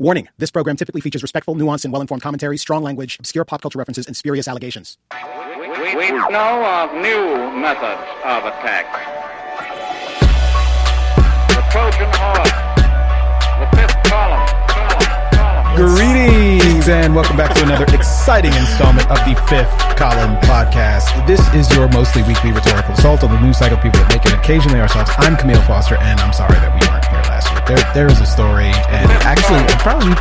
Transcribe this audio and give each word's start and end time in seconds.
Warning 0.00 0.28
this 0.38 0.52
program 0.52 0.76
typically 0.76 1.00
features 1.00 1.22
respectful, 1.22 1.56
nuanced, 1.56 1.84
and 1.84 1.92
well 1.92 2.00
informed 2.00 2.22
commentary, 2.22 2.56
strong 2.56 2.84
language, 2.84 3.18
obscure 3.18 3.44
pop 3.44 3.62
culture 3.62 3.80
references, 3.80 4.06
and 4.06 4.16
spurious 4.16 4.46
allegations. 4.46 4.96
We, 5.58 5.96
we 5.96 6.10
know 6.12 6.64
of 6.64 6.94
new 6.94 7.50
methods 7.58 8.00
of 8.22 8.44
attack. 8.44 8.86
The 11.48 11.62
Trojan 11.72 12.10
horse, 12.14 12.52
the 13.58 13.76
fifth 13.76 14.02
column. 14.08 14.47
Greetings 15.78 16.88
and 16.88 17.14
welcome 17.14 17.36
back 17.36 17.54
to 17.54 17.62
another 17.62 17.84
exciting 17.94 18.52
installment 18.52 19.08
of 19.08 19.18
the 19.18 19.40
Fifth 19.48 19.70
Column 19.96 20.34
Podcast. 20.38 21.24
This 21.24 21.38
is 21.54 21.72
your 21.72 21.86
mostly 21.90 22.24
weekly 22.24 22.50
rhetorical 22.50 22.94
assault 22.94 23.22
on 23.22 23.30
the 23.30 23.40
news 23.40 23.58
cycle 23.58 23.76
people 23.76 24.00
that 24.00 24.08
make 24.08 24.26
it 24.26 24.32
occasionally 24.32 24.80
ourselves. 24.80 25.08
I'm 25.18 25.36
Kmele 25.36 25.64
Foster, 25.68 25.94
and 25.94 26.18
I'm 26.18 26.32
sorry 26.32 26.54
that 26.54 26.74
we 26.74 26.84
weren't 26.88 27.04
here 27.04 27.22
last 27.30 27.54
week. 27.54 27.64
There, 27.66 27.94
there 27.94 28.06
is 28.08 28.20
a 28.20 28.26
story, 28.26 28.64
and 28.64 29.08
actually, 29.22 29.62
probably 29.78 30.16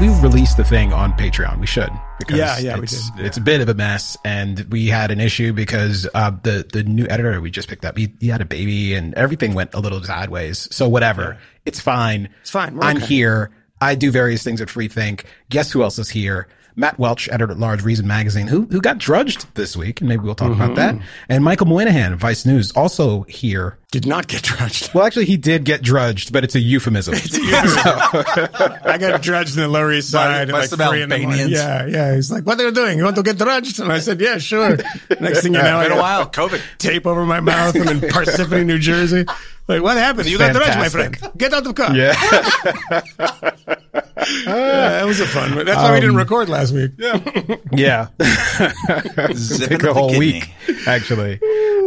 we, 0.00 0.12
we 0.12 0.20
released 0.22 0.56
the 0.56 0.62
thing 0.62 0.92
on 0.92 1.12
Patreon. 1.14 1.58
We 1.58 1.66
should. 1.66 1.90
Because 2.20 2.38
Yeah, 2.38 2.58
yeah, 2.60 2.76
we 2.76 2.84
it's, 2.84 3.10
did. 3.10 3.26
It's 3.26 3.36
a 3.36 3.40
bit 3.40 3.60
of 3.60 3.68
a 3.68 3.74
mess, 3.74 4.16
and 4.24 4.60
we 4.70 4.86
had 4.86 5.10
an 5.10 5.18
issue 5.18 5.52
because 5.52 6.08
uh, 6.14 6.30
the 6.44 6.64
the 6.72 6.84
new 6.84 7.08
editor 7.10 7.40
we 7.40 7.50
just 7.50 7.68
picked 7.68 7.84
up, 7.84 7.96
he, 7.98 8.14
he 8.20 8.28
had 8.28 8.42
a 8.42 8.44
baby, 8.44 8.94
and 8.94 9.12
everything 9.14 9.54
went 9.54 9.74
a 9.74 9.80
little 9.80 10.00
sideways. 10.04 10.68
So 10.70 10.88
whatever, 10.88 11.36
it's 11.66 11.80
fine. 11.80 12.28
It's 12.42 12.50
fine. 12.50 12.76
We're 12.76 12.84
I'm 12.84 12.98
okay. 12.98 13.06
here. 13.06 13.50
I 13.80 13.94
do 13.94 14.10
various 14.10 14.42
things 14.42 14.60
at 14.60 14.68
Freethink. 14.68 15.24
Guess 15.48 15.72
who 15.72 15.82
else 15.82 15.98
is 15.98 16.10
here? 16.10 16.48
Matt 16.76 16.98
Welch, 16.98 17.28
editor 17.28 17.52
at 17.52 17.58
large, 17.58 17.82
Reason 17.82 18.06
Magazine, 18.06 18.46
who 18.46 18.62
who 18.66 18.80
got 18.80 18.98
drudged 18.98 19.54
this 19.54 19.76
week, 19.76 20.00
and 20.00 20.08
maybe 20.08 20.22
we'll 20.22 20.34
talk 20.34 20.52
about 20.52 20.76
that. 20.76 20.94
Mm-hmm. 20.94 21.04
And 21.28 21.44
Michael 21.44 21.66
Moynihan, 21.66 22.16
Vice 22.16 22.46
News, 22.46 22.72
also 22.72 23.22
here. 23.22 23.76
Did 23.90 24.06
not 24.06 24.28
get 24.28 24.42
drudged. 24.42 24.94
Well, 24.94 25.04
actually, 25.04 25.24
he 25.24 25.36
did 25.36 25.64
get 25.64 25.82
drudged, 25.82 26.32
but 26.32 26.44
it's 26.44 26.54
a 26.54 26.60
euphemism. 26.60 27.14
I 27.42 28.96
got 29.00 29.20
drudged 29.20 29.56
in 29.56 29.62
the 29.62 29.68
Lower 29.68 29.92
East 29.92 30.10
Side 30.10 30.48
by 30.48 30.54
at 30.54 30.60
like 30.60 30.68
some 30.68 30.78
three 30.78 31.02
in 31.02 31.08
the 31.08 31.18
morning. 31.18 31.40
Albanians. 31.40 31.52
Yeah, 31.52 31.86
yeah. 31.86 32.14
He's 32.14 32.30
like, 32.30 32.44
"What 32.44 32.60
are 32.60 32.64
you 32.64 32.72
doing? 32.72 32.98
You 32.98 33.04
want 33.04 33.16
to 33.16 33.22
get 33.22 33.36
drudged?" 33.36 33.80
And 33.80 33.92
I 33.92 33.98
said, 33.98 34.20
"Yeah, 34.20 34.38
sure." 34.38 34.76
Next 35.20 35.42
thing 35.42 35.54
you 35.54 35.62
know, 35.62 35.78
I 35.78 35.88
Been 35.88 35.98
a 35.98 36.00
while. 36.00 36.30
COVID. 36.30 36.62
tape 36.78 37.06
over 37.06 37.26
my 37.26 37.40
mouth. 37.40 37.74
I'm 37.74 37.88
in 37.88 38.00
Parsippany, 38.00 38.64
New 38.64 38.78
Jersey. 38.78 39.26
Like, 39.70 39.82
what 39.82 39.96
happened? 39.96 40.28
You 40.28 40.36
got 40.36 40.52
drudged, 40.52 40.78
my 40.78 40.88
friend. 40.88 41.16
Get 41.36 41.52
out 41.54 41.64
of 41.64 41.74
the 41.74 41.74
car. 41.74 41.94
yeah. 41.94 42.14
Yeah, 44.46 44.88
that 44.90 45.06
was 45.06 45.18
a 45.20 45.26
fun 45.26 45.54
one. 45.56 45.64
That's 45.64 45.78
why 45.78 45.94
we 45.94 46.00
didn't 46.00 46.16
record 46.16 46.48
last 46.48 46.72
week. 46.72 46.92
Yeah. 46.98 47.18
Yeah. 47.72 48.06
Zipping 49.32 49.78
Take 49.78 49.82
a 49.84 49.94
whole 49.94 50.10
kidney. 50.10 50.18
week, 50.18 50.50
actually. 50.86 51.40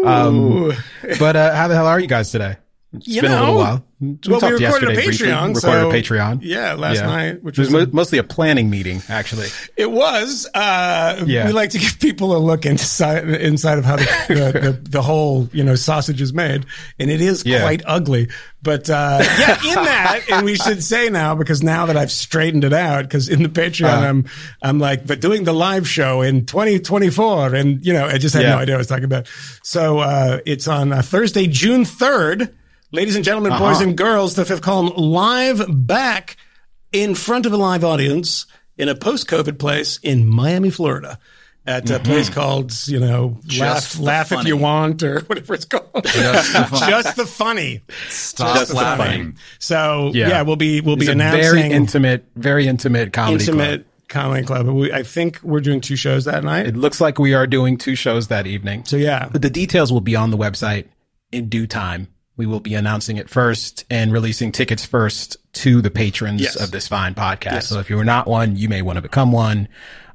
Um, 0.04 0.74
but 1.20 1.36
uh, 1.36 1.54
how 1.56 1.68
the 1.68 1.76
hell 1.76 1.88
are 1.88 2.00
you 2.00 2.08
guys 2.08 2.32
today? 2.32 2.58
It's 2.96 3.08
You 3.08 3.22
been 3.22 3.32
a 3.32 3.40
little 3.40 3.56
while. 3.56 3.84
We 4.00 4.18
well, 4.28 4.40
talked 4.42 4.60
we 4.60 4.66
recorded 4.66 4.90
a 4.90 4.92
yesterday 4.92 5.06
briefly. 5.06 5.28
Patreon. 5.28 5.56
Recorded 5.56 5.62
so- 5.62 5.90
a 5.90 5.94
Patreon. 5.94 6.40
Yeah, 6.42 6.74
last 6.74 7.02
night, 7.02 7.42
which 7.42 7.58
was 7.58 7.72
was 7.72 7.88
mo- 7.88 7.94
mostly 7.94 8.18
a 8.20 8.24
planning 8.24 8.70
meeting, 8.70 9.02
actually. 9.10 9.48
It 9.78 9.90
was. 9.90 10.48
Uh, 10.54 11.24
Yeah. 11.26 11.48
We 11.48 11.54
like 11.54 11.70
to 11.72 11.80
give 11.80 12.00
people 12.00 12.36
a 12.36 12.38
look 12.38 12.66
inside 12.66 13.28
inside 13.30 13.78
of 13.80 13.86
how 13.86 13.96
the, 13.96 14.04
the, 14.28 14.60
the, 14.84 14.90
the 14.90 15.02
whole 15.02 15.50
you 15.54 15.64
know 15.64 15.76
sausage 15.76 16.22
is 16.22 16.34
made, 16.34 16.66
and 17.00 17.10
it 17.10 17.22
is 17.22 17.46
Yeah. 17.46 17.62
quite 17.62 17.82
ugly. 17.86 18.28
But 18.62 18.90
uh, 18.90 19.20
yeah, 19.40 19.58
in 19.70 19.76
that, 19.76 20.22
and 20.32 20.46
we 20.46 20.56
should 20.56 20.84
say 20.94 21.10
now 21.10 21.34
because 21.34 21.64
now 21.64 21.86
that 21.88 21.96
I've 21.98 22.12
straightened 22.12 22.66
it 22.66 22.74
out, 22.74 23.04
because 23.06 23.30
in 23.30 23.42
the 23.42 23.50
Patreon 23.50 23.86
Uh-huh. 23.90 24.06
I'm 24.06 24.26
I'm 24.62 24.80
like, 24.80 25.08
but 25.08 25.22
doing 25.22 25.46
the 25.46 25.54
live 25.54 25.88
show 25.88 26.22
in 26.22 26.46
2024, 26.46 27.56
and 27.56 27.84
you 27.86 27.94
know 27.94 28.06
I 28.06 28.18
just 28.18 28.36
had 28.36 28.44
Yeah. 28.44 28.50
no 28.56 28.58
idea 28.58 28.74
what 28.76 28.80
I 28.80 28.80
was 28.80 28.88
talking 28.88 29.04
about. 29.06 29.28
So 29.64 30.00
uh, 30.00 30.40
it's 30.46 30.68
on 30.68 30.92
uh, 30.92 31.02
Thursday, 31.02 31.48
June 31.48 31.86
3rd. 31.86 32.54
Ladies 32.94 33.16
and 33.16 33.26
gentlemen, 33.26 33.54
boys 33.54 33.78
Uh-huh. 33.78 33.84
and 33.86 33.98
girls, 33.98 34.36
the 34.36 34.46
fifth 34.46 34.62
column 34.62 34.94
live 34.96 35.66
back 35.68 36.38
in 36.92 37.16
front 37.16 37.48
of 37.48 37.52
a 37.52 37.58
live 37.58 37.84
audience 37.84 38.46
in 38.78 38.88
a 38.88 38.94
post-COVID 38.94 39.58
place 39.58 40.00
in 40.04 40.28
Miami, 40.28 40.70
Florida, 40.70 41.18
at 41.66 41.90
a 41.90 41.98
place 41.98 42.30
called 42.30 42.72
you 42.88 43.00
know 43.00 43.40
laugh, 43.58 43.94
the 43.94 44.02
laugh 44.04 44.32
if 44.32 44.46
you 44.46 44.58
want 44.58 45.02
or 45.02 45.22
whatever 45.28 45.56
it's 45.56 45.66
called, 45.66 46.04
Just 46.06 46.54
the 46.54 46.66
funny. 46.66 46.92
just 46.92 47.16
the 47.16 47.26
funny. 47.26 47.82
Stop 48.10 48.58
Just 48.58 48.74
laughing. 48.76 49.38
So 49.58 50.12
Yeah. 50.14 50.30
yeah, 50.30 50.42
we'll 50.44 50.56
be 50.56 50.80
we'll 50.82 50.94
It's 50.96 51.06
be 51.06 51.10
a 51.10 51.14
announcing 51.14 51.42
very 51.42 51.72
intimate, 51.72 52.26
very 52.36 52.68
intimate 52.68 53.12
comedy 53.12 53.44
club. 53.44 53.56
intimate 53.60 53.88
comedy 54.08 54.46
club. 54.46 54.68
We, 54.68 54.94
I 54.94 55.02
think 55.02 55.40
we're 55.42 55.62
doing 55.62 55.82
two 55.82 55.96
shows 55.96 56.26
that 56.26 56.44
night. 56.44 56.68
It 56.68 56.76
looks 56.78 57.02
like 57.02 57.18
we 57.18 57.34
are 57.34 57.48
doing 57.48 57.78
two 57.78 57.96
shows 57.96 58.28
that 58.28 58.46
evening. 58.46 58.84
so 58.86 58.98
yeah, 58.98 59.30
But 59.32 59.42
the 59.42 59.50
details 59.50 59.92
will 59.92 60.02
be 60.02 60.16
on 60.16 60.30
the 60.30 60.38
website 60.38 60.86
in 61.32 61.50
due 61.50 61.66
time. 61.66 62.08
We 62.36 62.46
will 62.46 62.60
be 62.60 62.74
announcing 62.76 63.18
it 63.18 63.30
first 63.30 63.86
and 63.90 64.12
releasing 64.12 64.52
tickets 64.52 64.84
first 64.86 65.38
to 65.54 65.82
the 65.82 65.92
patrons 65.92 66.42
Yes. 66.42 66.56
of 66.56 66.72
this 66.72 66.88
fine 66.88 67.14
podcast. 67.14 67.64
So 67.64 67.80
if 67.80 67.90
you're 67.90 68.04
not 68.04 68.28
one, 68.28 68.56
you 68.56 68.70
may 68.70 68.82
want 68.82 68.98
to 68.98 69.02
become 69.02 69.32
one. 69.32 69.68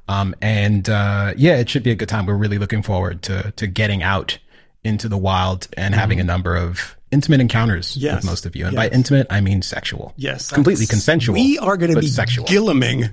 Um, 0.09 0.35
and, 0.41 0.89
uh, 0.89 1.33
yeah, 1.37 1.57
it 1.57 1.69
should 1.69 1.83
be 1.83 1.91
a 1.91 1.95
good 1.95 2.09
time. 2.09 2.25
We're 2.25 2.35
really 2.35 2.57
looking 2.57 2.81
forward 2.81 3.21
to, 3.23 3.51
to 3.55 3.67
getting 3.67 4.03
out 4.03 4.37
into 4.83 5.07
the 5.07 5.17
wild 5.17 5.67
and 5.77 5.93
having 5.95 6.19
a 6.19 6.23
number 6.23 6.55
of 6.57 6.97
intimate 7.11 7.39
encounters 7.41 7.91
Mm-hmm. 7.91 7.99
Yes. 8.05 8.15
with 8.17 8.25
most 8.25 8.45
of 8.45 8.55
you. 8.55 8.65
And 8.65 8.75
by 8.75 8.89
intimate, 8.89 9.27
I 9.29 9.39
mean 9.41 9.61
sexual. 9.61 10.13
yes, 10.17 10.51
Completely 10.51 10.87
consensual. 10.87 11.35
We 11.35 11.57
are 11.59 11.77
going 11.77 11.93
to 11.93 11.99
be 11.99 12.07
sexual. 12.07 12.45
Gilluming. 12.45 13.11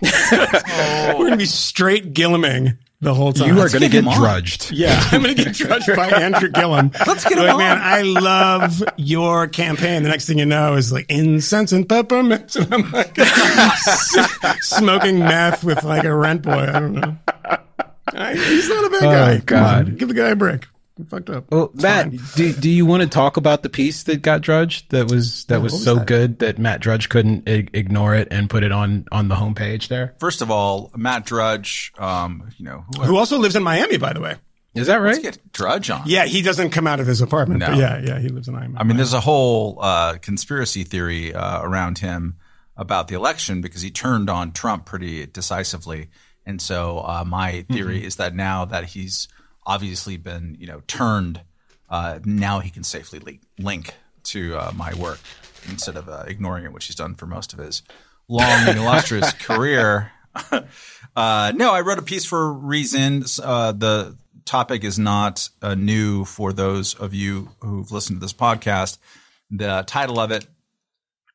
We're 0.02 1.12
going 1.14 1.30
to 1.32 1.36
be 1.36 1.44
straight 1.46 2.14
Gilluming 2.14 2.78
the 3.00 3.14
whole 3.14 3.32
time. 3.32 3.48
you 3.48 3.60
are 3.60 3.68
going 3.68 3.82
to 3.82 3.88
get 3.88 4.04
get 4.04 4.14
drudged. 4.14 4.72
Yeah, 4.72 5.00
I'm 5.12 5.22
going 5.22 5.36
to 5.36 5.44
get 5.44 5.54
judged 5.54 5.94
by 5.94 6.08
Andrew 6.08 6.48
Gillum. 6.48 6.90
Let's 7.06 7.24
get 7.24 7.38
him 7.38 7.44
like, 7.44 7.52
on. 7.54 7.58
man, 7.58 7.78
I 7.80 8.02
love 8.02 8.82
your 8.96 9.46
campaign. 9.46 10.02
The 10.02 10.08
next 10.08 10.26
thing 10.26 10.38
you 10.38 10.46
know 10.46 10.74
is 10.74 10.92
like 10.92 11.06
incense 11.08 11.72
and 11.72 11.88
peppermint. 11.88 12.56
And 12.68 12.74
I'm 12.74 12.90
like 12.90 13.16
smoking 14.60 15.20
meth 15.20 15.62
with 15.62 15.84
like 15.84 16.04
a 16.04 16.14
rent 16.14 16.42
boy. 16.42 16.52
I 16.52 16.80
don't 16.80 16.94
know. 16.94 17.16
He's 18.34 18.68
not 18.68 18.84
a 18.84 18.90
bad 18.90 19.04
oh, 19.04 19.10
guy. 19.10 19.34
Come 19.38 19.58
God. 19.58 19.88
on, 19.88 19.96
give 19.96 20.08
the 20.08 20.14
guy 20.14 20.28
a 20.30 20.36
break. 20.36 20.66
He 20.98 21.04
fucked 21.04 21.30
up. 21.30 21.50
Well, 21.50 21.70
It's 21.72 21.82
Matt, 21.82 22.06
fine. 22.06 22.20
do, 22.34 22.52
do 22.52 22.68
you 22.68 22.84
want 22.84 23.02
to 23.04 23.08
talk 23.08 23.36
about 23.36 23.62
the 23.62 23.68
piece 23.70 24.02
that 24.02 24.20
got 24.20 24.40
Drudge 24.42 24.86
That 24.88 25.08
was 25.10 25.44
that 25.44 25.62
was, 25.62 25.72
what 25.72 25.76
was 25.78 25.84
so 25.84 25.94
that? 25.94 26.06
good 26.06 26.38
that 26.40 26.58
Matt 26.58 26.80
Drudge 26.80 27.08
couldn't 27.08 27.48
I- 27.48 27.68
ignore 27.72 28.14
it 28.16 28.28
and 28.30 28.50
put 28.50 28.64
it 28.64 28.72
on 28.72 29.06
on 29.12 29.28
the 29.28 29.36
homepage 29.36 29.88
there. 29.88 30.14
First 30.18 30.42
of 30.42 30.50
all, 30.50 30.90
Matt 30.96 31.24
Drudge, 31.24 31.92
um, 31.98 32.50
you 32.58 32.64
know, 32.64 32.84
who, 32.96 33.02
Who 33.04 33.16
also 33.16 33.38
lives 33.38 33.54
in 33.56 33.62
Miami, 33.62 33.96
by 33.96 34.12
the 34.12 34.20
way. 34.20 34.34
Is 34.74 34.88
that 34.88 34.96
right? 35.00 35.20
get 35.22 35.38
Drudge 35.52 35.88
on. 35.90 36.02
Yeah, 36.06 36.26
he 36.26 36.42
doesn't 36.42 36.70
come 36.70 36.86
out 36.86 37.00
of 37.00 37.06
his 37.06 37.20
apartment. 37.20 37.60
But 37.60 37.72
No. 37.72 37.78
yeah, 37.78 37.98
yeah, 38.04 38.18
he 38.20 38.28
lives 38.28 38.46
in 38.48 38.54
Miami. 38.54 38.74
I 38.76 38.84
mean, 38.84 38.96
there's 38.96 39.14
a 39.14 39.20
whole 39.20 39.78
uh, 39.80 40.18
conspiracy 40.18 40.84
theory 40.84 41.34
uh, 41.34 41.62
around 41.62 41.98
him 41.98 42.36
about 42.76 43.08
the 43.08 43.14
election 43.16 43.60
because 43.60 43.82
he 43.82 43.90
turned 43.90 44.28
on 44.30 44.52
Trump 44.52 44.84
pretty 44.84 45.26
decisively, 45.26 46.10
and 46.46 46.60
so 46.62 46.98
uh, 47.00 47.24
my 47.26 47.62
theory 47.70 48.04
is 48.04 48.16
that 48.16 48.34
now 48.36 48.66
that 48.66 48.84
he's 48.84 49.26
obviously 49.68 50.16
been, 50.16 50.56
you 50.58 50.66
know, 50.66 50.82
turned, 50.88 51.42
uh, 51.90 52.18
now 52.24 52.58
he 52.58 52.70
can 52.70 52.82
safely 52.82 53.20
link, 53.20 53.42
link 53.58 53.94
to 54.24 54.56
uh, 54.56 54.72
my 54.74 54.94
work 54.94 55.20
instead 55.68 55.96
of 55.96 56.08
uh, 56.08 56.24
ignoring 56.26 56.64
it, 56.64 56.72
which 56.72 56.86
he's 56.86 56.96
done 56.96 57.14
for 57.14 57.26
most 57.26 57.52
of 57.52 57.58
his 57.58 57.82
long 58.28 58.68
and 58.68 58.78
illustrious 58.78 59.32
career. 59.38 60.10
Uh, 61.16 61.50
no, 61.56 61.72
I 61.72 61.80
wrote 61.80 61.98
a 61.98 62.02
piece 62.02 62.24
for 62.24 62.52
reasons. 62.52 63.40
Uh, 63.42 63.72
the 63.72 64.16
topic 64.44 64.84
is 64.84 65.00
not 65.00 65.48
uh, 65.60 65.74
new 65.74 66.24
for 66.24 66.52
those 66.52 66.94
of 66.94 67.12
you 67.12 67.50
who've 67.60 67.90
listened 67.90 68.20
to 68.20 68.24
this 68.24 68.32
podcast. 68.32 68.98
The 69.50 69.82
title 69.84 70.20
of 70.20 70.30
it, 70.30 70.46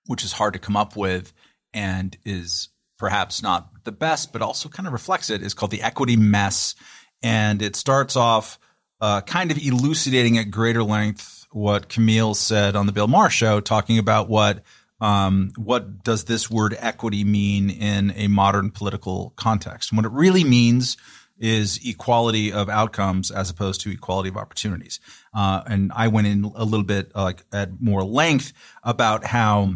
which 0.06 0.24
is 0.24 0.32
hard 0.32 0.54
to 0.54 0.60
come 0.60 0.78
up 0.78 0.96
with 0.96 1.34
and 1.74 2.16
is 2.24 2.70
perhaps 2.98 3.44
not 3.44 3.70
the 3.84 3.92
best, 3.92 4.32
but 4.32 4.42
also 4.42 4.70
kind 4.70 4.88
of 4.88 4.94
reflects 4.94 5.30
it, 5.30 5.42
is 5.42 5.54
called 5.54 5.72
The 5.72 5.82
Equity 5.82 6.16
Mess. 6.16 6.76
And 7.24 7.62
it 7.62 7.76
starts 7.76 8.16
off 8.16 8.60
uh, 9.02 9.22
kind 9.22 9.50
of 9.50 9.58
elucidating 9.58 10.38
at 10.38 10.52
greater 10.52 10.84
length 10.84 11.48
what 11.52 11.88
Kmele 11.90 12.36
said 12.36 12.76
on 12.76 12.86
the 12.86 12.92
Bill 12.92 13.08
Maher 13.08 13.30
show, 13.30 13.60
talking 13.60 13.98
about 13.98 14.30
what 14.30 14.64
um, 15.00 15.52
what 15.58 16.04
does 16.04 16.24
this 16.26 16.50
word 16.50 16.78
equity 16.80 17.24
mean 17.24 17.70
in 17.70 18.12
a 18.16 18.28
modern 18.28 18.72
political 18.72 19.34
context? 19.36 19.92
And 19.92 19.98
what 19.98 20.06
it 20.06 20.12
really 20.12 20.46
means 20.46 20.96
is 21.38 21.80
equality 21.86 22.54
of 22.54 22.70
outcomes 22.70 23.30
as 23.30 23.50
opposed 23.50 23.82
to 23.82 23.92
equality 23.92 24.30
of 24.30 24.38
opportunities. 24.38 25.00
Uh, 25.34 25.62
and 25.68 25.92
I 25.94 26.08
went 26.08 26.28
in 26.28 26.46
a 26.56 26.64
little 26.64 26.86
bit 26.86 27.12
uh, 27.16 27.24
like 27.24 27.44
at 27.52 27.82
more 27.82 28.04
length 28.04 28.54
about 28.84 29.26
how 29.26 29.74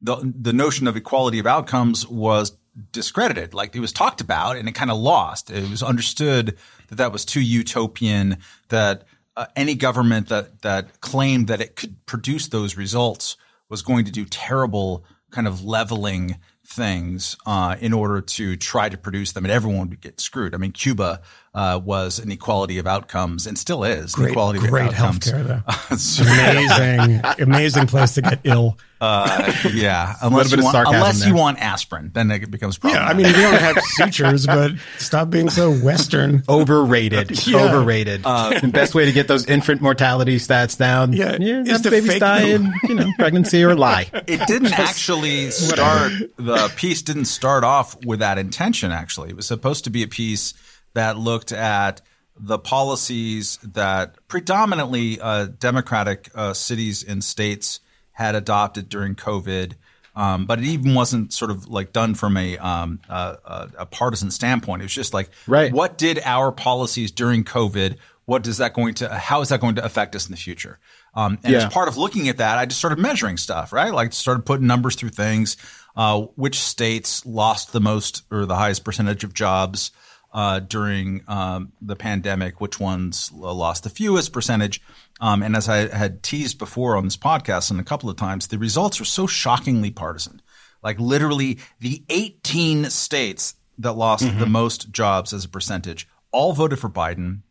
the 0.00 0.32
the 0.34 0.52
notion 0.52 0.86
of 0.86 0.96
equality 0.96 1.38
of 1.38 1.46
outcomes 1.46 2.06
was 2.08 2.56
discredited. 2.90 3.54
Like 3.54 3.74
it 3.76 3.80
was 3.80 3.92
talked 3.92 4.20
about 4.20 4.56
and 4.56 4.68
it 4.68 4.72
kind 4.72 4.90
of 4.90 4.98
lost. 4.98 5.50
It 5.50 5.68
was 5.68 5.82
understood 5.82 6.56
that 6.88 6.96
that 6.96 7.12
was 7.12 7.24
too 7.24 7.40
utopian. 7.40 8.38
That 8.68 9.04
uh, 9.36 9.46
any 9.56 9.74
government 9.74 10.28
that 10.28 10.62
that 10.62 11.00
claimed 11.00 11.48
that 11.48 11.60
it 11.60 11.76
could 11.76 12.04
produce 12.06 12.48
those 12.48 12.76
results 12.76 13.36
was 13.68 13.82
going 13.82 14.04
to 14.04 14.12
do 14.12 14.24
terrible 14.24 15.04
kind 15.30 15.46
of 15.46 15.64
leveling 15.64 16.38
things 16.66 17.36
uh, 17.46 17.76
in 17.80 17.92
order 17.92 18.20
to 18.20 18.56
try 18.56 18.88
to 18.88 18.98
produce 18.98 19.32
them, 19.32 19.44
and 19.44 19.52
everyone 19.52 19.88
would 19.88 20.00
get 20.00 20.20
screwed. 20.20 20.54
I 20.54 20.58
mean, 20.58 20.72
Cuba 20.72 21.22
uh, 21.54 21.78
was 21.84 22.18
an 22.18 22.30
equality 22.32 22.78
of 22.78 22.86
outcomes, 22.86 23.46
and 23.46 23.58
still 23.58 23.84
is 23.84 24.14
Great, 24.14 24.30
equality 24.30 24.58
great 24.58 24.88
of 24.88 24.94
outcomes. 24.94 25.18
healthcare, 25.26 25.46
though. 25.46 26.22
Amazing, 26.32 27.20
amazing 27.40 27.86
place 27.86 28.14
to 28.14 28.22
get 28.22 28.40
ill. 28.44 28.78
uh, 29.02 29.52
yeah, 29.74 30.14
unless 30.22 30.50
bit 30.50 30.58
you 30.58 30.64
want, 30.64 30.72
sarcasm 30.72 30.94
unless 30.96 31.26
you 31.26 31.34
want 31.34 31.58
aspirin, 31.60 32.10
then 32.14 32.30
it 32.30 32.50
becomes 32.50 32.78
Yeah. 32.82 33.04
I 33.04 33.12
mean, 33.12 33.26
we 33.26 33.32
don't 33.32 33.60
have 33.60 33.76
sutures, 33.82 34.46
but 34.46 34.72
stop 34.96 35.28
being 35.28 35.50
so 35.50 35.70
Western. 35.72 36.42
Overrated. 36.48 37.46
Yeah. 37.46 37.64
Overrated. 37.64 38.22
the 38.22 38.70
best 38.72 38.94
way 38.94 39.04
to 39.04 39.12
get 39.12 39.28
those 39.28 39.44
infant 39.46 39.82
mortality 39.82 40.36
stats 40.36 40.78
down. 40.78 41.12
Yeah, 41.12 41.36
yeah 41.38 41.60
is 41.60 41.68
have 41.68 41.82
to 41.82 41.90
babies 41.90 42.12
fake 42.12 42.20
die 42.20 42.42
in 42.44 42.72
you 42.84 42.94
know 42.94 43.12
pregnancy 43.18 43.62
or 43.62 43.74
lie. 43.74 44.08
it 44.26 44.46
didn't 44.46 44.78
actually 44.78 45.50
start 45.50 46.12
the 46.36 46.72
piece 46.76 47.02
didn't 47.02 47.26
start 47.26 47.62
off 47.64 48.02
with 48.04 48.20
that 48.20 48.38
intention 48.38 48.90
actually 48.92 49.30
it 49.30 49.36
was 49.36 49.46
supposed 49.46 49.84
to 49.84 49.90
be 49.90 50.02
a 50.02 50.08
piece 50.08 50.54
that 50.94 51.16
looked 51.18 51.52
at 51.52 52.00
the 52.36 52.58
policies 52.58 53.58
that 53.62 54.16
predominantly 54.28 55.20
uh, 55.20 55.46
democratic 55.46 56.30
uh, 56.34 56.52
cities 56.52 57.04
and 57.04 57.22
states 57.22 57.80
had 58.12 58.34
adopted 58.34 58.88
during 58.88 59.14
covid 59.14 59.74
um, 60.14 60.44
but 60.46 60.58
it 60.58 60.66
even 60.66 60.94
wasn't 60.94 61.32
sort 61.32 61.50
of 61.50 61.68
like 61.68 61.92
done 61.92 62.14
from 62.14 62.36
a, 62.36 62.58
um, 62.58 63.00
a, 63.08 63.70
a, 63.78 63.86
partisan 63.86 64.30
standpoint. 64.30 64.82
It 64.82 64.84
was 64.84 64.92
just 64.92 65.14
like, 65.14 65.30
Right. 65.46 65.72
what 65.72 65.96
did 65.96 66.20
our 66.24 66.52
policies 66.52 67.10
during 67.10 67.44
COVID? 67.44 67.96
What 68.26 68.46
is 68.46 68.58
that 68.58 68.74
going 68.74 68.94
to? 68.94 69.08
How 69.08 69.40
is 69.40 69.48
that 69.48 69.60
going 69.60 69.76
to 69.76 69.84
affect 69.84 70.14
us 70.14 70.26
in 70.26 70.32
the 70.32 70.36
future? 70.36 70.78
Um, 71.14 71.38
and 71.42 71.52
Yeah. 71.54 71.66
as 71.66 71.72
part 71.72 71.88
of 71.88 71.96
looking 71.96 72.28
at 72.28 72.36
that, 72.36 72.58
I 72.58 72.66
just 72.66 72.78
started 72.78 72.98
measuring 72.98 73.38
stuff, 73.38 73.72
right? 73.72 73.92
Like 73.92 74.12
started 74.12 74.44
putting 74.44 74.66
numbers 74.66 74.96
through 74.96 75.10
things. 75.10 75.56
Uh, 75.94 76.22
which 76.36 76.58
states 76.58 77.26
lost 77.26 77.74
the 77.74 77.80
most 77.80 78.22
or 78.30 78.46
the 78.46 78.56
highest 78.56 78.82
percentage 78.82 79.24
of 79.24 79.34
jobs 79.34 79.90
uh, 80.32 80.60
during 80.60 81.22
um, 81.28 81.72
the 81.80 81.96
pandemic? 81.96 82.60
Which 82.60 82.80
ones 82.80 83.30
lost 83.32 83.84
the 83.84 83.90
fewest 83.90 84.32
percentage? 84.32 84.82
Um, 85.20 85.42
and 85.42 85.54
as 85.54 85.68
I 85.68 85.94
had 85.94 86.22
teased 86.22 86.58
before 86.58 86.96
on 86.96 87.04
this 87.04 87.16
podcast 87.16 87.70
and 87.70 87.78
a 87.78 87.84
couple 87.84 88.10
of 88.10 88.16
times, 88.16 88.48
the 88.48 88.58
results 88.58 89.00
are 89.00 89.04
so 89.04 89.26
shockingly 89.26 89.90
partisan. 89.90 90.42
Like 90.82 90.98
literally, 90.98 91.58
the 91.78 92.02
18 92.08 92.90
states 92.90 93.54
that 93.78 93.92
lost 93.92 94.38
the 94.38 94.46
most 94.46 94.90
jobs 94.90 95.32
as 95.32 95.44
a 95.44 95.48
percentage 95.48 96.08
all 96.32 96.52
voted 96.52 96.78
for 96.78 96.90
Biden. 96.90 97.42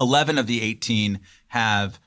11 0.00 0.38
of 0.38 0.46
the 0.46 0.62
18 0.62 1.20
have 1.48 2.00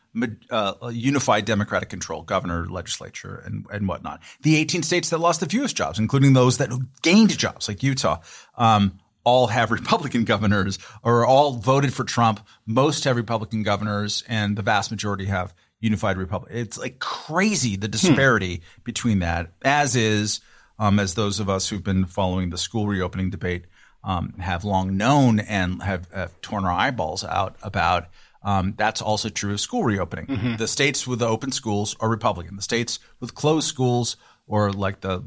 uh, 0.50 0.74
unified 0.92 1.46
democratic 1.46 1.90
control, 1.90 2.22
governor, 2.22 2.68
legislature, 2.68 3.42
and, 3.46 3.66
and 3.72 3.88
whatnot. 3.88 4.22
The 4.42 4.58
18 4.58 4.84
states 4.84 5.10
that 5.10 5.18
lost 5.18 5.40
the 5.40 5.48
fewest 5.48 5.76
jobs, 5.76 5.98
including 5.98 6.34
those 6.34 6.58
that 6.58 6.70
gained 7.02 7.36
jobs, 7.38 7.68
like 7.68 7.82
Utah, 7.82 8.20
um, 8.58 9.00
all 9.24 9.48
have 9.48 9.72
Republican 9.72 10.24
governors 10.26 10.80
or 11.04 11.26
all 11.26 11.54
voted 11.54 11.94
for 11.94 12.04
Trump. 12.04 12.46
Most 12.66 13.04
have 13.06 13.16
Republican 13.16 13.64
governors, 13.64 14.24
and 14.28 14.58
the 14.58 14.62
vast 14.62 14.92
majority 14.92 15.26
have 15.26 15.54
unified 15.80 16.18
Republic. 16.18 16.52
It's 16.54 16.78
like 16.78 17.00
crazy 17.00 17.76
the 17.76 17.88
disparity 17.88 18.62
between 18.84 19.20
that, 19.20 19.52
as 19.64 19.96
is, 19.96 20.42
um, 20.80 21.00
as 21.00 21.14
those 21.14 21.40
of 21.40 21.50
us 21.50 21.70
who've 21.70 21.84
been 21.84 22.06
following 22.06 22.50
the 22.50 22.58
school 22.58 22.88
reopening 22.88 23.30
debate 23.30 23.66
um, 24.04 24.34
have 24.40 24.66
long 24.66 24.98
known 24.98 25.40
and 25.40 25.82
have, 25.84 26.10
have 26.12 26.42
torn 26.42 26.66
our 26.66 26.72
eyeballs 26.72 27.24
out 27.24 27.56
about. 27.64 28.08
Um, 28.46 28.74
that's 28.76 29.02
also 29.02 29.30
true 29.30 29.54
of 29.54 29.62
school 29.62 29.84
reopening. 29.86 30.58
The 30.58 30.68
states 30.68 31.08
with 31.08 31.20
the 31.20 31.28
open 31.28 31.54
schools 31.54 31.96
are 32.02 32.10
Republican. 32.10 32.58
The 32.58 32.62
states 32.62 33.00
with 33.22 33.34
closed 33.36 33.68
schools 33.68 34.18
or 34.48 34.74
like 34.74 35.00
the 35.00 35.24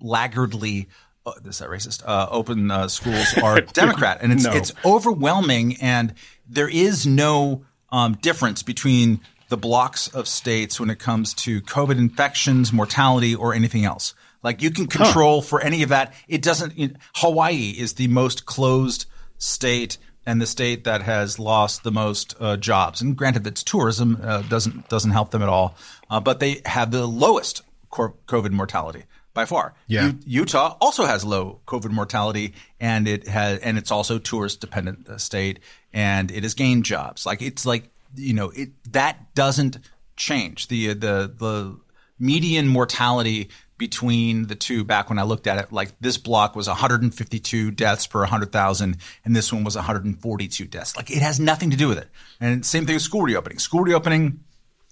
laggardly, 0.00 0.88
uh, 1.28 1.48
is 1.48 1.58
that 1.58 1.68
racist? 1.68 2.02
Uh, 2.06 2.26
open 2.30 2.70
uh, 2.70 2.88
schools 2.88 3.36
are 3.42 3.60
Democrat, 3.60 4.18
and 4.22 4.32
it's 4.32 4.44
No. 4.44 4.52
it's 4.52 4.72
overwhelming, 4.84 5.76
and 5.80 6.14
there 6.48 6.68
is 6.68 7.06
no 7.06 7.64
um, 7.90 8.14
difference 8.20 8.62
between 8.62 9.20
the 9.48 9.56
blocks 9.56 10.08
of 10.08 10.28
states 10.28 10.78
when 10.78 10.90
it 10.90 10.98
comes 10.98 11.32
to 11.34 11.60
COVID 11.62 11.96
infections, 11.98 12.72
mortality, 12.72 13.34
or 13.34 13.54
anything 13.54 13.84
else. 13.84 14.14
Like 14.42 14.62
you 14.62 14.70
can 14.70 14.86
control 14.86 15.42
for 15.42 15.60
any 15.60 15.82
of 15.82 15.88
that. 15.88 16.14
It 16.28 16.42
doesn't. 16.42 16.78
You 16.78 16.94
Hawaii 17.16 17.70
is 17.70 17.94
the 17.94 18.08
most 18.08 18.46
closed 18.46 19.06
state 19.38 19.98
and 20.26 20.40
the 20.42 20.46
state 20.46 20.84
that 20.84 21.02
has 21.02 21.38
lost 21.38 21.82
the 21.84 21.90
most 21.90 22.34
uh, 22.38 22.56
jobs. 22.56 23.00
And 23.00 23.16
granted, 23.16 23.46
it's 23.46 23.62
tourism 23.62 24.20
uh, 24.22 24.42
doesn't 24.42 24.88
doesn't 24.88 25.10
help 25.12 25.30
them 25.30 25.42
at 25.42 25.48
all, 25.48 25.74
uh, 26.10 26.20
but 26.20 26.38
they 26.40 26.60
have 26.66 26.90
the 26.90 27.06
lowest 27.06 27.62
COVID 27.90 28.50
mortality 28.52 29.04
by 29.34 29.44
far. 29.44 29.74
Yeah. 29.86 30.06
U- 30.06 30.18
Utah 30.26 30.76
also 30.80 31.04
has 31.04 31.24
low 31.24 31.60
COVID 31.66 31.90
mortality, 31.90 32.54
and 32.80 33.06
it 33.06 33.28
has, 33.28 33.60
and 33.60 33.78
it's 33.78 33.90
also 33.90 34.18
tourist 34.18 34.60
dependent 34.60 35.08
uh, 35.08 35.18
state, 35.18 35.60
and 35.92 36.30
it 36.30 36.42
has 36.42 36.54
gained 36.54 36.84
jobs. 36.84 37.24
Like 37.26 37.42
it's 37.42 37.64
like 37.64 37.90
you 38.16 38.34
know 38.34 38.50
it 38.50 38.70
that 38.92 39.34
doesn't 39.34 39.78
change 40.16 40.68
the 40.68 40.88
the 40.88 41.32
the 41.38 41.78
median 42.18 42.66
mortality 42.66 43.48
between 43.76 44.48
the 44.48 44.56
two 44.56 44.82
back 44.82 45.08
when 45.08 45.18
I 45.20 45.22
looked 45.22 45.46
at 45.46 45.58
it 45.58 45.72
like 45.72 45.92
this 46.00 46.18
block 46.18 46.56
was 46.56 46.66
152 46.66 47.70
deaths 47.70 48.08
per 48.08 48.18
100,000 48.20 48.96
and 49.24 49.36
this 49.36 49.52
one 49.52 49.62
was 49.62 49.76
142 49.76 50.64
deaths 50.66 50.96
like 50.96 51.12
it 51.12 51.22
has 51.22 51.38
nothing 51.38 51.70
to 51.70 51.76
do 51.76 51.86
with 51.86 51.98
it 51.98 52.08
and 52.40 52.66
same 52.66 52.86
thing 52.86 52.96
with 52.96 53.02
school 53.02 53.22
reopening 53.22 53.60
school 53.60 53.82
reopening 53.82 54.40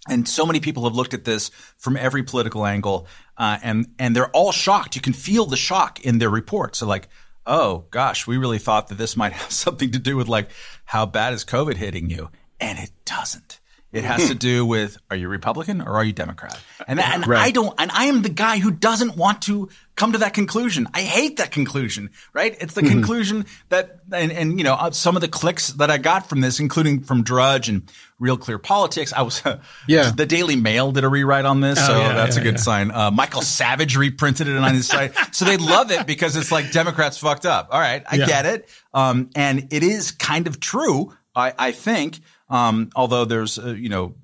and 0.08 0.28
so 0.28 0.46
many 0.46 0.60
people 0.60 0.84
have 0.84 0.94
looked 0.94 1.14
at 1.14 1.24
this 1.24 1.50
from 1.76 1.96
every 1.96 2.22
political 2.22 2.66
angle, 2.66 3.06
uh, 3.36 3.58
and 3.62 3.86
and 3.98 4.14
they're 4.14 4.30
all 4.30 4.52
shocked. 4.52 4.96
You 4.96 5.02
can 5.02 5.12
feel 5.12 5.46
the 5.46 5.56
shock 5.56 6.00
in 6.00 6.18
their 6.18 6.30
reports. 6.30 6.80
They're 6.80 6.88
like, 6.88 7.08
"Oh 7.46 7.84
gosh, 7.90 8.26
we 8.26 8.36
really 8.36 8.58
thought 8.58 8.88
that 8.88 8.98
this 8.98 9.16
might 9.16 9.32
have 9.40 9.52
something 9.52 9.90
to 9.92 9.98
do 9.98 10.16
with 10.16 10.28
like 10.28 10.50
how 10.86 11.06
bad 11.06 11.32
is 11.32 11.44
COVID 11.44 11.76
hitting 11.76 12.10
you," 12.10 12.30
and 12.60 12.78
it 12.78 12.90
doesn't. 13.04 13.60
It 13.96 14.04
has 14.04 14.28
to 14.28 14.34
do 14.34 14.64
with 14.74 14.98
are 15.10 15.16
you 15.16 15.28
Republican 15.28 15.80
or 15.80 15.94
are 15.94 16.04
you 16.04 16.12
Democrat? 16.12 16.58
And, 16.86 16.98
that, 16.98 17.14
and 17.14 17.34
I 17.34 17.50
don't, 17.50 17.74
and 17.78 17.90
I 17.90 18.04
am 18.06 18.22
the 18.22 18.28
guy 18.28 18.58
who 18.58 18.70
doesn't 18.70 19.16
want 19.16 19.42
to 19.42 19.68
come 19.96 20.12
to 20.12 20.18
that 20.18 20.34
conclusion. 20.34 20.86
I 20.92 21.00
hate 21.00 21.38
that 21.38 21.50
conclusion, 21.50 22.10
right? 22.34 22.54
It's 22.60 22.74
the 22.74 22.82
conclusion 22.82 23.46
that, 23.70 24.00
and, 24.12 24.30
and 24.30 24.58
you 24.58 24.64
know, 24.64 24.74
uh, 24.74 24.90
some 24.90 25.16
of 25.16 25.22
the 25.22 25.28
clicks 25.28 25.68
that 25.68 25.90
I 25.90 25.96
got 25.98 26.28
from 26.28 26.42
this, 26.42 26.60
including 26.60 27.02
from 27.02 27.22
Drudge 27.22 27.70
and 27.70 27.90
Real 28.18 28.36
Clear 28.36 28.58
Politics, 28.58 29.12
I 29.14 29.22
was, 29.22 29.42
Yeah. 29.88 30.10
the 30.14 30.26
Daily 30.26 30.56
Mail 30.56 30.92
did 30.92 31.04
a 31.04 31.08
rewrite 31.08 31.46
on 31.46 31.60
this, 31.60 31.84
so 31.84 31.96
yeah, 31.96 32.12
that's 32.12 32.36
yeah, 32.36 32.42
a 32.42 32.44
good 32.44 32.60
sign. 32.60 32.90
Uh, 32.90 33.10
Michael 33.10 33.42
Savage 33.42 33.96
reprinted 33.96 34.48
it 34.48 34.56
on 34.56 34.74
his 34.74 34.86
site, 34.86 35.14
so 35.34 35.44
they 35.46 35.56
love 35.56 35.90
it 35.90 36.06
because 36.06 36.36
it's 36.36 36.52
like 36.52 36.72
Democrats 36.72 37.16
fucked 37.18 37.46
up. 37.46 37.68
All 37.70 37.80
right, 37.80 38.04
I 38.06 38.18
get 38.18 38.44
it, 38.46 38.68
um, 38.92 39.30
and 39.34 39.68
it 39.72 39.82
is 39.82 40.10
kind 40.10 40.46
of 40.46 40.60
true. 40.60 41.14
I, 41.36 41.52
I 41.58 41.72
think, 41.72 42.20
um, 42.48 42.90
although 42.96 43.24
there's 43.24 43.58
uh, 43.58 43.74
you 43.74 43.88
know 43.88 44.14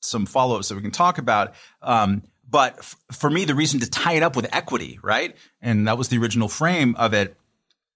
some 0.00 0.26
follow 0.26 0.56
ups 0.56 0.68
that 0.68 0.74
we 0.74 0.82
can 0.82 0.90
talk 0.90 1.18
about. 1.18 1.54
Um, 1.82 2.22
but 2.48 2.78
f- 2.78 2.96
for 3.12 3.30
me, 3.30 3.44
the 3.44 3.54
reason 3.54 3.80
to 3.80 3.88
tie 3.88 4.14
it 4.14 4.22
up 4.22 4.34
with 4.34 4.52
equity, 4.52 4.98
right, 5.02 5.36
and 5.60 5.86
that 5.86 5.96
was 5.98 6.08
the 6.08 6.18
original 6.18 6.48
frame 6.48 6.96
of 6.96 7.14
it, 7.14 7.36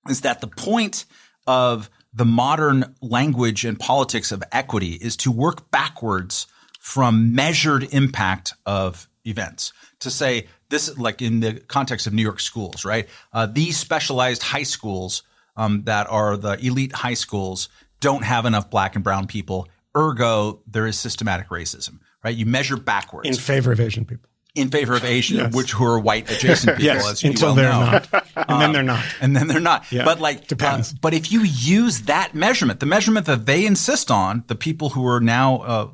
is 0.09 0.21
that 0.21 0.41
the 0.41 0.47
point 0.47 1.07
of 1.47 1.91
the 2.13 2.25
modern 2.25 2.95
language 3.03 3.65
and 3.65 3.79
politics 3.79 4.31
of 4.33 4.43
equity 4.53 4.93
is 4.93 5.17
to 5.19 5.33
work 5.33 5.71
backwards 5.71 6.47
from 6.81 7.35
measured 7.35 7.93
impact 7.93 8.55
of 8.65 9.09
events. 9.25 9.73
To 10.01 10.11
say 10.11 10.47
this, 10.69 10.97
like 10.99 11.21
in 11.21 11.41
the 11.41 11.55
context 11.61 12.07
of 12.07 12.13
New 12.13 12.23
York 12.23 12.41
schools, 12.41 12.85
right? 12.85 13.09
Uh, 13.33 13.47
these 13.47 13.77
specialized 13.77 14.43
high 14.43 14.63
schools 14.63 15.23
um, 15.57 15.83
that 15.85 16.07
are 16.09 16.37
the 16.37 16.59
elite 16.65 16.93
high 16.93 17.15
schools 17.15 17.69
don't 18.01 18.25
have 18.25 18.45
enough 18.47 18.71
black 18.71 18.95
and 18.95 19.05
brown 19.05 19.27
people. 19.27 19.69
Ergo, 19.97 20.61
there 20.67 20.87
is 20.87 20.99
systematic 20.99 21.49
racism, 21.49 22.01
right? 22.23 22.37
You 22.37 22.47
measure 22.47 22.77
backwards 22.77 23.29
in 23.29 23.35
favor 23.35 23.73
of 23.73 23.81
Asian 23.81 24.05
people. 24.05 24.29
in 24.55 24.69
favor 24.71 24.95
of 24.95 25.05
Asian, 25.05 25.37
Yes. 25.39 25.55
which 25.55 25.73
who 25.73 25.85
are 25.85 25.99
white 25.99 26.31
adjacent 26.31 26.77
people, 26.77 26.85
Yes, 26.85 27.11
as 27.11 27.23
you 27.23 27.31
until 27.31 27.49
well 27.49 27.55
they're 27.55 27.71
know. 27.71 27.81
not, 27.81 28.09
and 28.49 28.61
then 28.61 28.73
they're 28.73 28.83
not. 28.83 29.05
and 29.23 29.35
then 29.37 29.47
they're 29.49 29.61
not. 29.61 29.91
Yeah, 29.91 30.05
but 30.05 30.21
like, 30.21 30.47
depends. 30.47 30.93
uh, 30.93 30.97
but 31.01 31.15
if 31.15 31.33
you 31.33 31.41
use 31.43 32.03
that 32.03 32.35
measurement, 32.35 32.81
the 32.81 32.87
measurement 32.87 33.25
that 33.27 33.47
they 33.47 33.65
insist 33.65 34.11
on, 34.11 34.45
the 34.49 34.55
people 34.55 34.91
who 34.91 35.07
are 35.07 35.21
now 35.21 35.57
uh, 35.57 35.89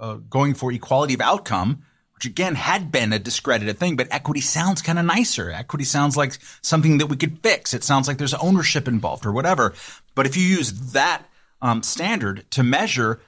uh, 0.00 0.14
going 0.30 0.54
for 0.54 0.72
equality 0.72 1.12
of 1.14 1.20
outcome, 1.20 1.82
which 2.14 2.24
again 2.24 2.54
had 2.54 2.90
been 2.90 3.12
a 3.12 3.18
discredited 3.18 3.76
thing, 3.78 3.96
but 3.96 4.08
equity 4.10 4.40
sounds 4.40 4.80
kind 4.80 4.98
of 4.98 5.04
nicer. 5.04 5.50
Equity 5.50 5.84
sounds 5.84 6.16
like 6.16 6.38
something 6.62 6.96
that 6.98 7.06
we 7.08 7.16
could 7.16 7.40
fix. 7.42 7.74
It 7.74 7.84
sounds 7.84 8.08
like 8.08 8.16
there's 8.16 8.32
ownership 8.34 8.88
involved 8.88 9.26
or 9.26 9.32
whatever. 9.32 9.74
But 10.14 10.24
if 10.24 10.34
you 10.36 10.44
use 10.44 10.92
that 10.92 11.22
um, 11.64 11.82
standard 11.82 12.44
to 12.50 12.62
measure 12.62 13.20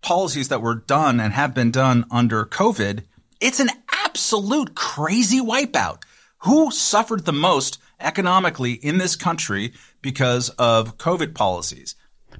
policies 0.00 0.48
that 0.48 0.62
were 0.62 0.74
done 0.74 1.20
and 1.20 1.34
have 1.34 1.54
been 1.54 1.70
done 1.70 2.06
under 2.10 2.44
COVID, 2.46 3.04
it's 3.38 3.60
an 3.60 3.68
absolute 3.92 4.74
crazy 4.74 5.40
wipeout. 5.40 6.02
Who 6.38 6.70
suffered 6.70 7.26
the 7.26 7.32
most 7.32 7.78
economically 8.00 8.72
in 8.72 8.96
this 8.96 9.14
country 9.14 9.74
because 10.00 10.48
of 10.50 10.96
COVID 10.96 11.34
policies? 11.34 11.96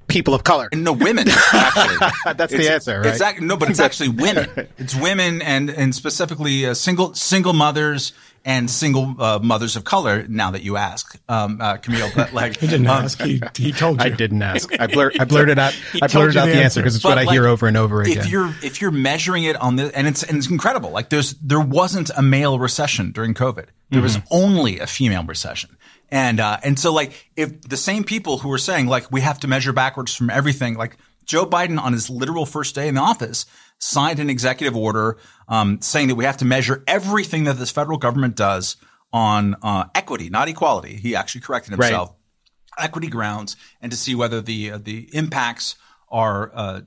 People 0.08 0.34
of 0.34 0.42
color. 0.42 0.68
And 0.72 0.84
no, 0.84 0.92
women, 0.92 1.28
actually. 1.52 2.34
That's 2.34 2.52
the 2.52 2.70
answer, 2.70 3.00
right? 3.00 3.20
It's 3.20 3.40
no, 3.40 3.56
but 3.58 3.70
it's 3.70 3.80
actually 3.80 4.08
women. 4.08 4.48
It's 4.78 4.94
women 4.94 5.42
and, 5.42 5.70
and 5.70 5.94
specifically 5.94 6.66
uh, 6.66 6.74
single, 6.74 7.14
single 7.14 7.52
mothers 7.52 8.12
and 8.46 8.70
single 8.70 9.14
uh, 9.18 9.38
mothers 9.42 9.74
of 9.76 9.84
color. 9.84 10.26
Now 10.28 10.50
that 10.50 10.62
you 10.62 10.76
ask, 10.76 11.18
um, 11.28 11.60
uh, 11.60 11.78
Kmele, 11.78 12.14
but 12.14 12.32
like 12.32 12.56
He 12.60 12.66
didn't 12.66 12.86
um, 12.86 13.04
ask. 13.04 13.20
He, 13.22 13.40
he 13.56 13.72
told 13.72 14.00
you. 14.00 14.04
I 14.06 14.08
didn't 14.10 14.42
ask. 14.42 14.70
I, 14.78 14.86
blur, 14.86 15.10
I 15.18 15.24
blurted 15.24 15.58
out. 15.58 15.74
I 15.94 16.06
told 16.06 16.12
blurted 16.32 16.36
out 16.36 16.44
the 16.46 16.52
the 16.52 16.56
answer 16.58 16.64
answer. 16.64 16.80
because 16.80 16.94
it's 16.96 17.02
But, 17.02 17.16
what 17.16 17.18
I 17.18 17.32
hear 17.32 17.46
over 17.46 17.66
and 17.66 17.76
over 17.76 18.02
again. 18.02 18.18
If 18.18 18.28
you're 18.28 18.54
if 18.62 18.80
you're 18.80 18.90
measuring 18.90 19.44
it 19.44 19.56
on 19.56 19.76
the 19.76 19.96
and 19.96 20.06
it's 20.06 20.22
and 20.22 20.36
it's 20.38 20.50
incredible. 20.50 20.90
Like 20.90 21.08
there's 21.08 21.32
there 21.34 21.60
wasn't 21.60 22.10
a 22.16 22.22
male 22.22 22.58
recession 22.58 23.12
during 23.12 23.34
COVID. 23.34 23.66
There 23.90 24.02
was 24.02 24.16
Mm-hmm. 24.16 24.26
only 24.30 24.78
a 24.80 24.86
female 24.86 25.24
recession. 25.24 25.76
And 26.10 26.38
uh, 26.38 26.58
and 26.62 26.78
so 26.78 26.92
like 26.92 27.30
if 27.36 27.62
the 27.62 27.76
same 27.76 28.04
people 28.04 28.38
who 28.38 28.48
were 28.48 28.58
saying 28.58 28.86
like 28.88 29.10
we 29.10 29.20
have 29.22 29.40
to 29.40 29.48
measure 29.48 29.72
backwards 29.72 30.14
from 30.14 30.30
everything, 30.30 30.74
like 30.74 30.96
Joe 31.24 31.46
Biden 31.46 31.78
on 31.80 31.92
his 31.92 32.10
literal 32.10 32.46
first 32.46 32.74
day 32.74 32.88
in 32.88 32.94
the 32.94 33.00
office 33.00 33.46
signed 33.78 34.20
an 34.20 34.30
executive 34.30 34.76
order 34.76 35.18
um, 35.48 35.80
saying 35.80 36.08
that 36.08 36.14
we 36.14 36.24
have 36.24 36.38
to 36.38 36.44
measure 36.44 36.82
everything 36.86 37.44
that 37.44 37.58
this 37.58 37.70
federal 37.70 37.98
government 37.98 38.36
does 38.36 38.76
on 39.12 39.56
uh, 39.62 39.84
equity, 39.94 40.30
not 40.30 40.48
equality. 40.48 40.96
He 40.96 41.14
actually 41.14 41.42
corrected 41.42 41.72
himself 41.72 42.14
equity 42.78 43.08
grounds 43.08 43.56
and 43.80 43.92
to 43.92 43.98
see 43.98 44.14
whether 44.14 44.40
the 44.40 44.72
uh, 44.72 44.78
the 44.78 45.08
impacts 45.12 45.76
are 46.08 46.50
uh, 46.54 46.80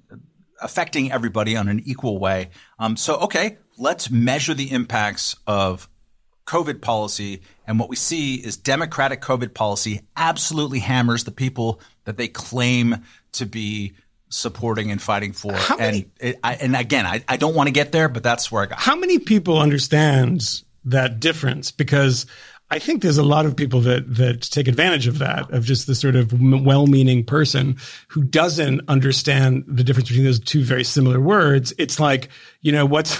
affecting 0.61 1.11
everybody 1.11 1.55
on 1.55 1.67
an 1.67 1.81
equal 1.85 2.19
way. 2.19 2.49
Um, 2.79 2.97
so, 2.97 3.17
okay, 3.17 3.57
let's 3.77 4.09
measure 4.09 4.53
the 4.53 4.71
impacts 4.71 5.35
of 5.45 5.89
COVID 6.45 6.81
policy. 6.81 7.41
And 7.65 7.79
what 7.79 7.89
we 7.89 7.95
see 7.95 8.35
is 8.35 8.57
Democratic 8.57 9.21
COVID 9.21 9.53
policy 9.53 10.01
absolutely 10.15 10.79
hammers 10.79 11.25
the 11.25 11.31
people 11.31 11.81
that 12.05 12.17
they 12.17 12.27
claim 12.27 13.03
to 13.33 13.45
be 13.45 13.93
supporting 14.29 14.91
and 14.91 15.01
fighting 15.01 15.33
for. 15.33 15.55
and 15.79 16.05
it, 16.19 16.39
I, 16.43 16.55
and 16.55 16.75
again, 16.75 17.05
I, 17.05 17.23
I 17.27 17.37
don't 17.37 17.55
want 17.55 17.67
to 17.67 17.71
get 17.71 17.91
there, 17.91 18.09
but 18.09 18.23
that's 18.23 18.51
where 18.51 18.63
I 18.63 18.65
got. 18.67 18.79
How 18.79 18.95
many 18.95 19.19
people 19.19 19.59
understands 19.59 20.63
that 20.85 21.19
difference? 21.19 21.71
Because 21.71 22.25
I 22.69 22.79
think 22.79 23.01
there's 23.01 23.17
a 23.17 23.23
lot 23.23 23.45
of 23.45 23.55
people 23.55 23.79
that 23.81 24.15
that 24.15 24.41
take 24.41 24.67
advantage 24.67 25.07
of 25.07 25.19
that, 25.19 25.49
of 25.51 25.63
just 25.63 25.87
the 25.87 25.95
sort 25.95 26.17
of 26.17 26.33
well-meaning 26.33 27.23
person 27.23 27.77
who 28.09 28.23
doesn't 28.23 28.81
understand 28.89 29.63
the 29.67 29.85
difference 29.85 30.09
between 30.09 30.25
those 30.25 30.39
two 30.41 30.63
very 30.63 30.83
similar 30.83 31.21
words. 31.21 31.73
It's 31.77 31.97
like, 31.97 32.27
you 32.61 32.73
know, 32.73 32.85
what's 32.85 33.17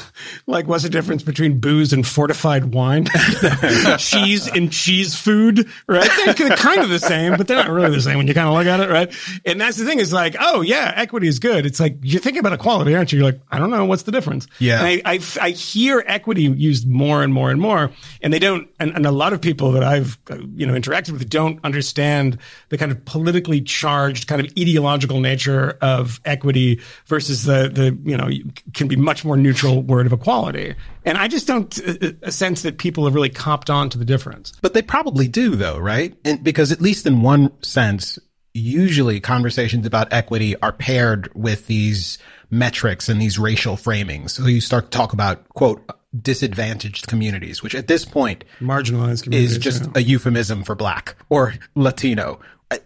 like 0.47 0.67
what's 0.67 0.83
the 0.83 0.89
difference 0.89 1.23
between 1.23 1.59
booze 1.59 1.93
and 1.93 2.05
fortified 2.05 2.73
wine? 2.73 3.05
cheese 3.97 4.47
and 4.47 4.69
cheese 4.69 5.15
food, 5.15 5.69
right? 5.87 6.09
They're 6.25 6.57
kind 6.57 6.81
of 6.81 6.89
the 6.89 6.99
same, 6.99 7.37
but 7.37 7.47
they're 7.47 7.55
not 7.57 7.69
really 7.69 7.91
the 7.91 8.01
same 8.01 8.17
when 8.17 8.27
you 8.27 8.33
kind 8.33 8.49
of 8.49 8.53
look 8.53 8.67
at 8.67 8.81
it, 8.81 8.89
right? 8.89 9.13
And 9.45 9.61
that's 9.61 9.77
the 9.77 9.85
thing 9.85 9.99
is 9.99 10.11
like, 10.11 10.35
oh 10.41 10.59
yeah, 10.59 10.91
equity 10.93 11.29
is 11.29 11.39
good. 11.39 11.65
It's 11.65 11.79
like 11.79 11.97
you're 12.01 12.21
thinking 12.21 12.41
about 12.41 12.51
equality, 12.51 12.93
aren't 12.95 13.13
you? 13.13 13.19
You're 13.19 13.31
like, 13.31 13.39
I 13.49 13.59
don't 13.59 13.69
know, 13.69 13.85
what's 13.85 14.03
the 14.03 14.11
difference? 14.11 14.45
Yeah. 14.59 14.83
And 14.83 15.01
I, 15.05 15.13
I, 15.13 15.19
I 15.39 15.49
hear 15.51 16.03
equity 16.05 16.43
used 16.43 16.85
more 16.85 17.23
and 17.23 17.33
more 17.33 17.49
and 17.49 17.61
more, 17.61 17.91
and 18.21 18.33
they 18.33 18.39
don't. 18.39 18.67
And, 18.79 18.91
and 18.93 19.05
a 19.05 19.11
lot 19.11 19.31
of 19.33 19.36
people 19.37 19.71
that 19.71 19.83
I've 19.83 20.17
you 20.55 20.65
know 20.65 20.73
interacted 20.73 21.11
with 21.11 21.29
don't 21.29 21.59
understand 21.63 22.37
the 22.69 22.77
kind 22.77 22.91
of 22.91 23.03
politically 23.05 23.61
charged, 23.61 24.27
kind 24.27 24.41
of 24.41 24.51
ideological 24.57 25.19
nature 25.19 25.77
of 25.81 26.19
equity 26.25 26.81
versus 27.05 27.43
the 27.43 27.69
the 27.69 27.97
you 28.09 28.17
know 28.17 28.29
can 28.73 28.87
be 28.87 28.95
much 28.95 29.25
more 29.25 29.37
neutral 29.37 29.81
word 29.81 30.05
of 30.05 30.13
equality. 30.13 30.75
And 31.05 31.17
I 31.17 31.27
just 31.27 31.47
don't 31.47 31.79
uh, 31.79 32.11
uh, 32.23 32.31
sense 32.31 32.63
that 32.63 32.77
people 32.77 33.05
have 33.05 33.15
really 33.15 33.29
copped 33.29 33.69
on 33.69 33.89
to 33.91 33.97
the 33.97 34.05
difference. 34.05 34.53
But 34.61 34.73
they 34.73 34.81
probably 34.81 35.27
do 35.27 35.55
though, 35.55 35.77
right? 35.77 36.15
And 36.25 36.43
because 36.43 36.71
at 36.71 36.81
least 36.81 37.05
in 37.05 37.21
one 37.21 37.51
sense, 37.63 38.19
usually 38.53 39.19
conversations 39.19 39.85
about 39.85 40.11
equity 40.11 40.55
are 40.61 40.71
paired 40.71 41.33
with 41.33 41.67
these 41.67 42.17
metrics 42.49 43.09
and 43.09 43.21
these 43.21 43.37
racial 43.37 43.75
framings. 43.75 44.31
So 44.31 44.45
you 44.45 44.61
start 44.61 44.91
to 44.91 44.97
talk 44.97 45.13
about 45.13 45.47
quote 45.49 45.83
disadvantaged 46.19 47.07
communities, 47.07 47.61
which 47.61 47.75
at 47.75 47.87
this 47.87 48.05
point 48.05 48.43
Marginalized 48.59 49.23
communities. 49.23 49.53
is 49.53 49.57
just 49.57 49.83
yeah. 49.83 49.91
a 49.95 49.99
euphemism 49.99 50.63
for 50.63 50.75
black 50.75 51.15
or 51.29 51.53
Latino. 51.75 52.39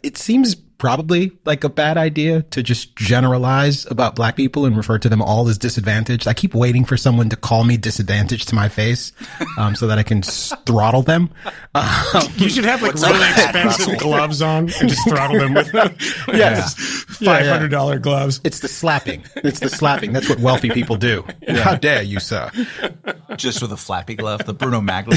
It 0.03 0.17
seems 0.17 0.55
probably 0.81 1.31
like 1.45 1.63
a 1.63 1.69
bad 1.69 1.95
idea 1.95 2.41
to 2.41 2.63
just 2.63 2.95
generalize 2.95 3.85
about 3.91 4.15
black 4.15 4.35
people 4.35 4.65
and 4.65 4.75
refer 4.75 4.97
to 4.97 5.07
them 5.09 5.21
all 5.21 5.47
as 5.47 5.59
disadvantaged. 5.59 6.27
I 6.27 6.33
keep 6.33 6.55
waiting 6.55 6.85
for 6.85 6.97
someone 6.97 7.29
to 7.29 7.35
call 7.35 7.63
me 7.63 7.77
disadvantaged 7.77 8.49
to 8.49 8.55
my 8.55 8.67
face, 8.67 9.11
um, 9.59 9.75
so 9.75 9.85
that 9.85 9.99
I 9.99 10.03
can 10.03 10.23
throttle 10.23 11.03
them. 11.03 11.29
Um, 11.75 12.23
You 12.35 12.49
should 12.49 12.65
have 12.65 12.81
like 12.81 12.95
really 12.95 13.29
expensive 13.29 13.99
gloves 13.99 14.41
on 14.41 14.71
and 14.79 14.89
just 14.89 15.07
throttle 15.07 15.37
them 15.37 15.53
with 15.53 15.71
them. 15.71 15.95
Yeah. 16.33 16.65
Five 16.65 17.45
hundred 17.45 17.69
dollar 17.69 17.99
gloves. 17.99 18.41
it's 18.43 18.61
the 18.61 18.67
slapping. 18.67 19.23
It's 19.35 19.59
the 19.59 19.69
slapping. 19.69 20.13
That's 20.13 20.27
what 20.27 20.39
wealthy 20.39 20.71
people 20.71 20.95
do. 20.95 21.23
How 21.47 21.75
dare 21.75 22.01
you, 22.01 22.19
sir? 22.19 22.49
Just 23.37 23.61
with 23.61 23.71
a 23.71 23.77
flappy 23.77 24.15
glove, 24.15 24.45
the 24.45 24.53
Bruno 24.53 24.81
Magli. 24.81 25.15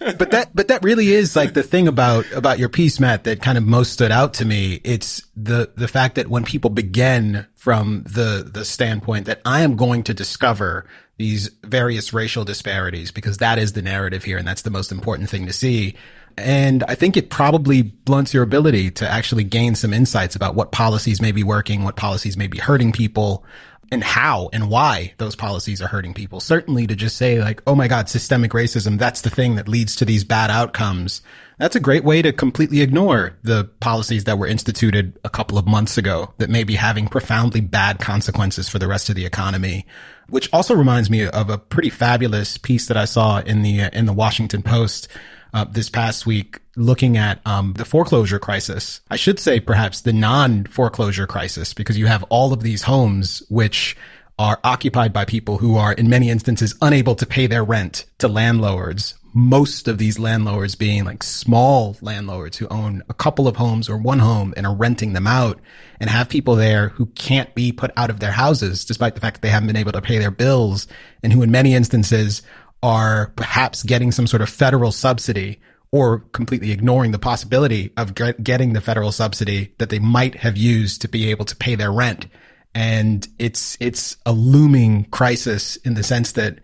but 0.18 0.30
that 0.32 0.50
but 0.54 0.68
that 0.68 0.82
really 0.82 1.12
is 1.12 1.34
like 1.34 1.54
the 1.54 1.62
thing 1.62 1.88
about 1.88 2.30
about 2.32 2.58
your 2.58 2.68
piece 2.68 3.00
matt 3.00 3.24
that 3.24 3.40
kind 3.40 3.56
of 3.56 3.64
most 3.70 3.92
stood 3.92 4.12
out 4.12 4.34
to 4.34 4.44
me 4.44 4.80
it's 4.84 5.22
the 5.36 5.70
the 5.76 5.88
fact 5.88 6.16
that 6.16 6.28
when 6.28 6.44
people 6.44 6.70
begin 6.70 7.46
from 7.54 8.02
the 8.02 8.48
the 8.52 8.64
standpoint 8.64 9.26
that 9.26 9.40
i 9.44 9.62
am 9.62 9.76
going 9.76 10.02
to 10.02 10.12
discover 10.12 10.86
these 11.16 11.50
various 11.64 12.12
racial 12.12 12.44
disparities 12.44 13.10
because 13.10 13.38
that 13.38 13.58
is 13.58 13.72
the 13.72 13.82
narrative 13.82 14.24
here 14.24 14.38
and 14.38 14.46
that's 14.48 14.62
the 14.62 14.70
most 14.70 14.90
important 14.90 15.30
thing 15.30 15.46
to 15.46 15.52
see 15.52 15.94
and 16.38 16.84
I 16.84 16.94
think 16.94 17.16
it 17.16 17.28
probably 17.28 17.82
blunts 17.82 18.32
your 18.32 18.42
ability 18.42 18.92
to 18.92 19.08
actually 19.08 19.44
gain 19.44 19.74
some 19.74 19.92
insights 19.92 20.36
about 20.36 20.54
what 20.54 20.72
policies 20.72 21.20
may 21.20 21.32
be 21.32 21.42
working, 21.42 21.84
what 21.84 21.96
policies 21.96 22.36
may 22.36 22.46
be 22.46 22.58
hurting 22.58 22.92
people, 22.92 23.44
and 23.92 24.04
how 24.04 24.48
and 24.52 24.70
why 24.70 25.12
those 25.18 25.34
policies 25.34 25.82
are 25.82 25.88
hurting 25.88 26.14
people. 26.14 26.40
Certainly 26.40 26.86
to 26.88 26.96
just 26.96 27.16
say 27.16 27.40
like, 27.40 27.62
oh 27.66 27.74
my 27.74 27.88
God, 27.88 28.08
systemic 28.08 28.52
racism, 28.52 28.98
that's 28.98 29.22
the 29.22 29.30
thing 29.30 29.56
that 29.56 29.68
leads 29.68 29.96
to 29.96 30.04
these 30.04 30.24
bad 30.24 30.50
outcomes. 30.50 31.22
That's 31.60 31.76
a 31.76 31.80
great 31.80 32.04
way 32.04 32.22
to 32.22 32.32
completely 32.32 32.80
ignore 32.80 33.36
the 33.42 33.64
policies 33.80 34.24
that 34.24 34.38
were 34.38 34.46
instituted 34.46 35.18
a 35.24 35.28
couple 35.28 35.58
of 35.58 35.66
months 35.66 35.98
ago 35.98 36.32
that 36.38 36.48
may 36.48 36.64
be 36.64 36.76
having 36.76 37.06
profoundly 37.06 37.60
bad 37.60 37.98
consequences 37.98 38.66
for 38.66 38.78
the 38.78 38.88
rest 38.88 39.10
of 39.10 39.14
the 39.14 39.26
economy. 39.26 39.84
Which 40.30 40.48
also 40.54 40.74
reminds 40.74 41.10
me 41.10 41.26
of 41.26 41.50
a 41.50 41.58
pretty 41.58 41.90
fabulous 41.90 42.56
piece 42.56 42.86
that 42.86 42.96
I 42.96 43.04
saw 43.04 43.40
in 43.40 43.60
the, 43.60 43.82
uh, 43.82 43.90
in 43.92 44.06
the 44.06 44.14
Washington 44.14 44.62
Post 44.62 45.08
uh, 45.52 45.66
this 45.66 45.90
past 45.90 46.24
week 46.24 46.60
looking 46.76 47.18
at 47.18 47.46
um, 47.46 47.74
the 47.76 47.84
foreclosure 47.84 48.38
crisis. 48.38 49.02
I 49.10 49.16
should 49.16 49.38
say 49.38 49.60
perhaps 49.60 50.00
the 50.00 50.14
non 50.14 50.64
foreclosure 50.64 51.26
crisis 51.26 51.74
because 51.74 51.98
you 51.98 52.06
have 52.06 52.22
all 52.30 52.54
of 52.54 52.62
these 52.62 52.84
homes 52.84 53.42
which 53.50 53.98
are 54.38 54.58
occupied 54.64 55.12
by 55.12 55.26
people 55.26 55.58
who 55.58 55.76
are 55.76 55.92
in 55.92 56.08
many 56.08 56.30
instances 56.30 56.74
unable 56.80 57.14
to 57.16 57.26
pay 57.26 57.46
their 57.46 57.62
rent 57.62 58.06
to 58.16 58.28
landlords. 58.28 59.19
Most 59.32 59.86
of 59.86 59.98
these 59.98 60.18
landlords 60.18 60.74
being 60.74 61.04
like 61.04 61.22
small 61.22 61.96
landlords 62.00 62.56
who 62.56 62.66
own 62.68 63.02
a 63.08 63.14
couple 63.14 63.46
of 63.46 63.56
homes 63.56 63.88
or 63.88 63.96
one 63.96 64.18
home 64.18 64.52
and 64.56 64.66
are 64.66 64.74
renting 64.74 65.12
them 65.12 65.26
out 65.26 65.60
and 66.00 66.10
have 66.10 66.28
people 66.28 66.56
there 66.56 66.88
who 66.88 67.06
can't 67.06 67.54
be 67.54 67.70
put 67.70 67.92
out 67.96 68.10
of 68.10 68.18
their 68.18 68.32
houses 68.32 68.84
despite 68.84 69.14
the 69.14 69.20
fact 69.20 69.36
that 69.36 69.42
they 69.42 69.48
haven't 69.48 69.68
been 69.68 69.76
able 69.76 69.92
to 69.92 70.02
pay 70.02 70.18
their 70.18 70.32
bills 70.32 70.88
and 71.22 71.32
who 71.32 71.42
in 71.42 71.50
many 71.50 71.74
instances 71.74 72.42
are 72.82 73.32
perhaps 73.36 73.82
getting 73.82 74.10
some 74.10 74.26
sort 74.26 74.42
of 74.42 74.48
federal 74.48 74.90
subsidy 74.90 75.60
or 75.92 76.20
completely 76.32 76.70
ignoring 76.70 77.12
the 77.12 77.18
possibility 77.18 77.92
of 77.96 78.14
get, 78.14 78.42
getting 78.42 78.72
the 78.72 78.80
federal 78.80 79.12
subsidy 79.12 79.74
that 79.78 79.90
they 79.90 79.98
might 79.98 80.36
have 80.36 80.56
used 80.56 81.02
to 81.02 81.08
be 81.08 81.30
able 81.30 81.44
to 81.44 81.56
pay 81.56 81.74
their 81.74 81.92
rent. 81.92 82.26
And 82.74 83.26
it's, 83.38 83.76
it's 83.80 84.16
a 84.24 84.32
looming 84.32 85.04
crisis 85.06 85.76
in 85.76 85.94
the 85.94 86.04
sense 86.04 86.32
that 86.32 86.60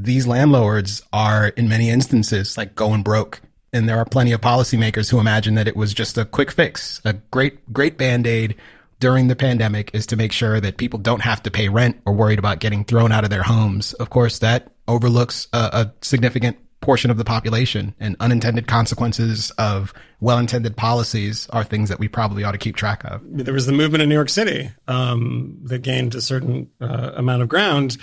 these 0.00 0.28
landlords 0.28 1.02
are 1.12 1.48
in 1.48 1.68
many 1.68 1.90
instances 1.90 2.56
like 2.56 2.76
going 2.76 3.02
broke. 3.02 3.40
And 3.72 3.88
there 3.88 3.98
are 3.98 4.04
plenty 4.04 4.32
of 4.32 4.40
policymakers 4.40 5.10
who 5.10 5.18
imagine 5.18 5.56
that 5.56 5.66
it 5.66 5.76
was 5.76 5.92
just 5.92 6.16
a 6.16 6.24
quick 6.24 6.52
fix, 6.52 7.02
a 7.04 7.14
great, 7.14 7.70
great 7.72 7.98
band-aid 7.98 8.54
during 9.00 9.26
the 9.28 9.36
pandemic 9.36 9.90
is 9.92 10.06
to 10.06 10.16
make 10.16 10.32
sure 10.32 10.60
that 10.60 10.76
people 10.76 10.98
don't 10.98 11.20
have 11.20 11.42
to 11.42 11.50
pay 11.50 11.68
rent 11.68 12.00
or 12.06 12.12
worried 12.12 12.38
about 12.38 12.60
getting 12.60 12.84
thrown 12.84 13.12
out 13.12 13.24
of 13.24 13.30
their 13.30 13.42
homes. 13.42 13.92
Of 13.94 14.08
course, 14.08 14.38
that 14.38 14.72
overlooks 14.86 15.48
a, 15.52 15.58
a 15.58 15.92
significant 16.00 16.58
portion 16.80 17.10
of 17.10 17.16
the 17.16 17.24
population 17.24 17.94
and 17.98 18.16
unintended 18.20 18.68
consequences 18.68 19.50
of 19.58 19.92
well-intended 20.20 20.76
policies 20.76 21.48
are 21.50 21.64
things 21.64 21.88
that 21.88 21.98
we 21.98 22.08
probably 22.08 22.44
ought 22.44 22.52
to 22.52 22.58
keep 22.58 22.76
track 22.76 23.04
of. 23.04 23.20
there 23.24 23.52
was 23.52 23.66
the 23.66 23.72
movement 23.72 24.02
in 24.02 24.08
New 24.08 24.14
York 24.14 24.28
City 24.28 24.70
um, 24.86 25.58
that 25.64 25.82
gained 25.82 26.14
a 26.14 26.20
certain 26.20 26.70
uh, 26.80 27.12
amount 27.16 27.42
of 27.42 27.48
ground 27.48 27.98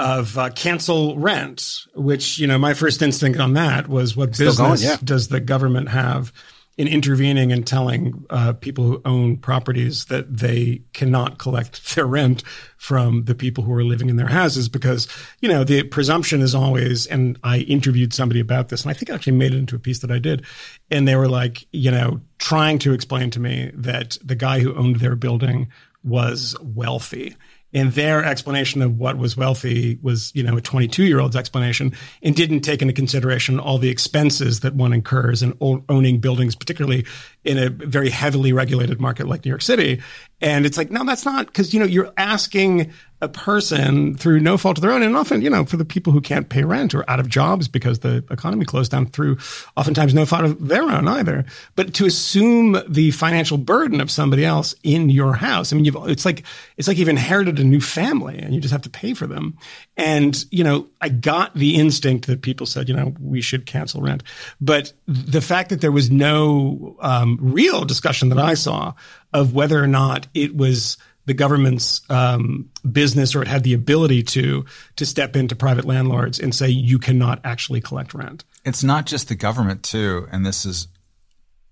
of 0.00 0.38
uh, 0.38 0.50
cancel 0.50 1.18
rent, 1.18 1.86
which 1.94 2.38
you 2.38 2.46
know 2.46 2.58
my 2.58 2.74
first 2.74 3.02
instinct 3.02 3.38
on 3.38 3.54
that 3.54 3.88
was 3.88 4.16
what 4.16 4.34
Still 4.34 4.54
going, 4.54 4.72
business 4.72 4.90
yeah. 4.90 4.96
does 5.04 5.28
the 5.28 5.40
government 5.40 5.90
have 5.90 6.32
in 6.80 6.88
intervening 6.88 7.52
and 7.52 7.66
telling 7.66 8.24
uh, 8.30 8.54
people 8.54 8.84
who 8.84 9.02
own 9.04 9.36
properties 9.36 10.06
that 10.06 10.34
they 10.34 10.80
cannot 10.94 11.38
collect 11.38 11.94
their 11.94 12.06
rent 12.06 12.42
from 12.78 13.24
the 13.24 13.34
people 13.34 13.64
who 13.64 13.72
are 13.74 13.84
living 13.84 14.08
in 14.08 14.16
their 14.16 14.28
houses 14.28 14.68
because 14.68 15.06
you 15.40 15.48
know 15.48 15.62
the 15.62 15.82
presumption 15.82 16.40
is 16.40 16.54
always 16.54 17.06
and 17.06 17.38
I 17.44 17.58
interviewed 17.58 18.14
somebody 18.14 18.40
about 18.40 18.70
this 18.70 18.82
and 18.82 18.90
I 18.90 18.94
think 18.94 19.10
I 19.10 19.14
actually 19.14 19.36
made 19.36 19.52
it 19.52 19.58
into 19.58 19.76
a 19.76 19.80
piece 19.80 19.98
that 19.98 20.10
I 20.10 20.18
did 20.18 20.46
and 20.90 21.06
they 21.06 21.16
were 21.16 21.28
like 21.28 21.66
you 21.70 21.90
know 21.90 22.22
trying 22.38 22.78
to 22.78 22.94
explain 22.94 23.30
to 23.32 23.40
me 23.40 23.70
that 23.74 24.16
the 24.24 24.34
guy 24.34 24.60
who 24.60 24.74
owned 24.74 24.96
their 24.96 25.16
building 25.16 25.68
was 26.02 26.56
wealthy 26.62 27.36
And 27.72 27.92
their 27.92 28.24
explanation 28.24 28.82
of 28.82 28.98
what 28.98 29.16
was 29.16 29.36
wealthy 29.36 29.98
was, 30.02 30.32
you 30.34 30.42
know, 30.42 30.56
a 30.56 30.60
22 30.60 31.04
year 31.04 31.20
old's 31.20 31.36
explanation 31.36 31.92
and 32.22 32.34
didn't 32.34 32.60
take 32.60 32.82
into 32.82 32.94
consideration 32.94 33.60
all 33.60 33.78
the 33.78 33.90
expenses 33.90 34.60
that 34.60 34.74
one 34.74 34.92
incurs 34.92 35.42
in 35.42 35.56
owning 35.60 36.18
buildings, 36.18 36.56
particularly 36.56 37.06
in 37.44 37.58
a 37.58 37.70
very 37.70 38.10
heavily 38.10 38.52
regulated 38.52 39.00
market 39.00 39.28
like 39.28 39.44
New 39.44 39.50
York 39.50 39.62
City. 39.62 40.02
And 40.40 40.66
it's 40.66 40.76
like, 40.76 40.90
no, 40.90 41.04
that's 41.04 41.24
not 41.24 41.46
because, 41.46 41.72
you 41.72 41.80
know, 41.80 41.86
you're 41.86 42.12
asking 42.16 42.92
a 43.22 43.28
person 43.28 44.16
through 44.16 44.40
no 44.40 44.56
fault 44.56 44.78
of 44.78 44.82
their 44.82 44.92
own. 44.92 45.02
And 45.02 45.16
often, 45.16 45.42
you 45.42 45.50
know, 45.50 45.64
for 45.64 45.76
the 45.76 45.84
people 45.84 46.12
who 46.12 46.20
can't 46.20 46.48
pay 46.48 46.64
rent 46.64 46.94
or 46.94 47.08
out 47.08 47.20
of 47.20 47.28
jobs 47.28 47.68
because 47.68 47.98
the 47.98 48.24
economy 48.30 48.64
closed 48.64 48.90
down 48.90 49.06
through 49.06 49.36
oftentimes 49.76 50.14
no 50.14 50.24
fault 50.24 50.44
of 50.44 50.68
their 50.68 50.82
own 50.82 51.06
either. 51.06 51.44
But 51.76 51.94
to 51.94 52.06
assume 52.06 52.78
the 52.88 53.10
financial 53.10 53.58
burden 53.58 54.00
of 54.00 54.10
somebody 54.10 54.44
else 54.44 54.74
in 54.82 55.10
your 55.10 55.34
house, 55.34 55.72
I 55.72 55.76
mean, 55.76 55.84
you've, 55.84 55.96
it's 56.08 56.24
like, 56.24 56.44
it's 56.76 56.88
like 56.88 56.96
you've 56.96 57.08
inherited 57.08 57.58
a 57.58 57.64
new 57.64 57.80
family 57.80 58.38
and 58.38 58.54
you 58.54 58.60
just 58.60 58.72
have 58.72 58.82
to 58.82 58.90
pay 58.90 59.14
for 59.14 59.26
them. 59.26 59.56
And, 59.96 60.42
you 60.50 60.64
know, 60.64 60.88
I 61.00 61.10
got 61.10 61.54
the 61.54 61.76
instinct 61.76 62.26
that 62.26 62.42
people 62.42 62.66
said, 62.66 62.88
you 62.88 62.96
know, 62.96 63.14
we 63.20 63.42
should 63.42 63.66
cancel 63.66 64.00
rent. 64.00 64.22
But 64.60 64.92
the 65.06 65.42
fact 65.42 65.68
that 65.70 65.82
there 65.82 65.92
was 65.92 66.10
no 66.10 66.96
um, 67.00 67.38
real 67.40 67.84
discussion 67.84 68.30
that 68.30 68.38
I 68.38 68.54
saw 68.54 68.94
of 69.32 69.54
whether 69.54 69.82
or 69.82 69.86
not 69.86 70.26
it 70.34 70.56
was, 70.56 70.96
the 71.26 71.34
government's 71.34 72.00
um, 72.10 72.70
business 72.90 73.34
or 73.34 73.42
it 73.42 73.48
had 73.48 73.62
the 73.62 73.74
ability 73.74 74.22
to 74.22 74.64
to 74.96 75.06
step 75.06 75.36
into 75.36 75.54
private 75.54 75.84
landlords 75.84 76.38
and 76.38 76.54
say 76.54 76.68
you 76.68 76.98
cannot 76.98 77.40
actually 77.44 77.80
collect 77.80 78.14
rent. 78.14 78.44
It's 78.64 78.82
not 78.82 79.06
just 79.06 79.28
the 79.28 79.34
government 79.34 79.82
too, 79.82 80.26
and 80.32 80.44
this 80.44 80.64
is 80.64 80.88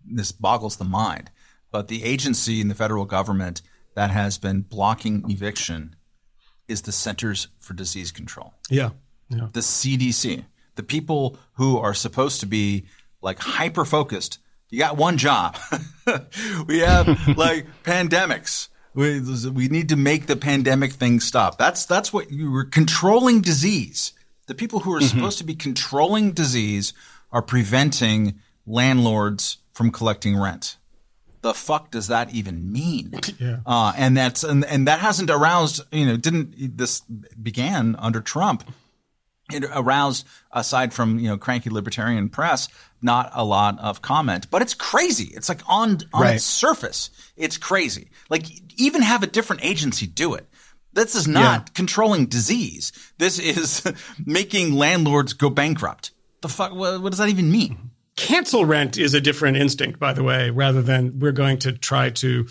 this 0.05 0.33
boggles 0.33 0.77
the 0.77 0.85
mind. 0.85 1.31
But 1.71 1.89
the 1.89 2.05
agency 2.05 2.61
in 2.61 2.69
the 2.69 2.75
federal 2.75 3.05
government 3.05 3.63
that 3.95 4.11
has 4.11 4.39
been 4.39 4.63
blocking 4.63 5.25
eviction 5.29 5.97
is 6.67 6.83
the 6.83 6.93
Centers 6.93 7.49
for 7.59 7.75
Disease 7.75 8.13
Control. 8.13 8.55
Yeah. 8.71 8.91
Yeah. 9.29 9.49
The 9.53 9.61
CDC. 9.61 10.45
The 10.77 10.83
people 10.83 11.39
who 11.55 11.79
are 11.79 11.95
supposed 11.95 12.41
to 12.41 12.47
be 12.47 12.87
like 13.21 13.39
hyper 13.39 13.85
focused. 13.85 14.39
You 14.71 14.79
got 14.79 14.97
one 14.97 15.17
job. 15.17 15.59
we 16.67 16.79
have 16.81 17.37
like 17.37 17.67
pandemics. 17.85 18.69
We, 18.95 19.21
we 19.51 19.69
need 19.69 19.89
to 19.91 19.97
make 19.97 20.27
the 20.27 20.37
pandemic 20.37 20.93
thing 20.93 21.21
stop. 21.21 21.59
That's 21.59 21.85
that's 21.87 22.13
what 22.13 22.31
you 22.33 22.51
were 22.51 22.65
controlling 22.65 23.41
disease. 23.41 24.13
The 24.47 24.55
people 24.55 24.81
who 24.81 24.93
are 24.95 25.01
Mm-hmm. 25.01 25.17
supposed 25.19 25.39
to 25.39 25.45
be 25.45 25.55
controlling 25.55 26.33
disease 26.33 26.93
are 27.31 27.43
preventing 27.43 28.41
landlords 28.67 29.59
from 29.73 29.91
collecting 29.91 30.37
rent. 30.37 30.77
The 31.43 31.55
fuck 31.55 31.91
does 31.93 32.09
that 32.09 32.33
even 32.35 32.73
mean? 32.73 33.13
Yeah. 33.39 33.59
Uh, 33.65 33.93
and 33.97 34.17
that's 34.17 34.43
and, 34.43 34.65
and 34.65 34.89
that 34.89 34.99
hasn't 34.99 35.31
aroused. 35.31 35.83
You 35.93 36.07
know, 36.07 36.17
didn't 36.17 36.77
this 36.77 37.03
began 37.41 37.95
under 37.97 38.21
Trump? 38.21 38.65
It 39.53 39.65
aroused 39.73 40.27
aside 40.53 40.93
from 40.93 41.19
you 41.19 41.29
know 41.29 41.39
cranky 41.39 41.71
libertarian 41.71 42.29
press 42.29 42.69
not 43.01 43.31
a 43.33 43.45
lot 43.45 43.79
of 43.79 44.03
comment. 44.03 44.51
But 44.51 44.61
it's 44.61 44.75
crazy. 44.75 45.31
It's 45.35 45.49
like 45.49 45.61
on 45.69 45.99
on 46.13 46.23
Right. 46.23 46.35
its 46.37 46.45
surface 46.45 47.11
it's 47.37 47.57
crazy. 47.57 48.11
Like 48.29 48.47
even 48.77 49.03
have 49.03 49.23
a 49.23 49.27
different 49.29 49.65
agency 49.65 50.07
do 50.07 50.35
it. 50.35 50.49
This 50.93 51.15
is 51.15 51.29
not 51.29 51.75
controlling 51.75 52.27
disease. 52.27 52.93
This 53.19 53.39
is 53.39 53.85
making 54.27 54.73
landlords 54.75 55.33
go 55.33 55.49
bankrupt. 55.49 56.11
The 56.41 56.49
fuck 56.49 56.75
what, 56.75 57.01
what 57.03 57.11
does 57.11 57.19
that 57.19 57.29
even 57.29 57.51
mean? 57.53 57.91
Cancel 58.17 58.65
rent 58.65 58.99
is 58.99 59.15
a 59.15 59.21
different 59.21 59.57
instinct, 59.59 60.01
by 60.01 60.13
the 60.13 60.25
way, 60.25 60.51
rather 60.51 60.83
than 60.83 61.21
we're 61.21 61.31
going 61.31 61.59
to 61.61 61.73
try 61.73 62.11
to 62.11 62.49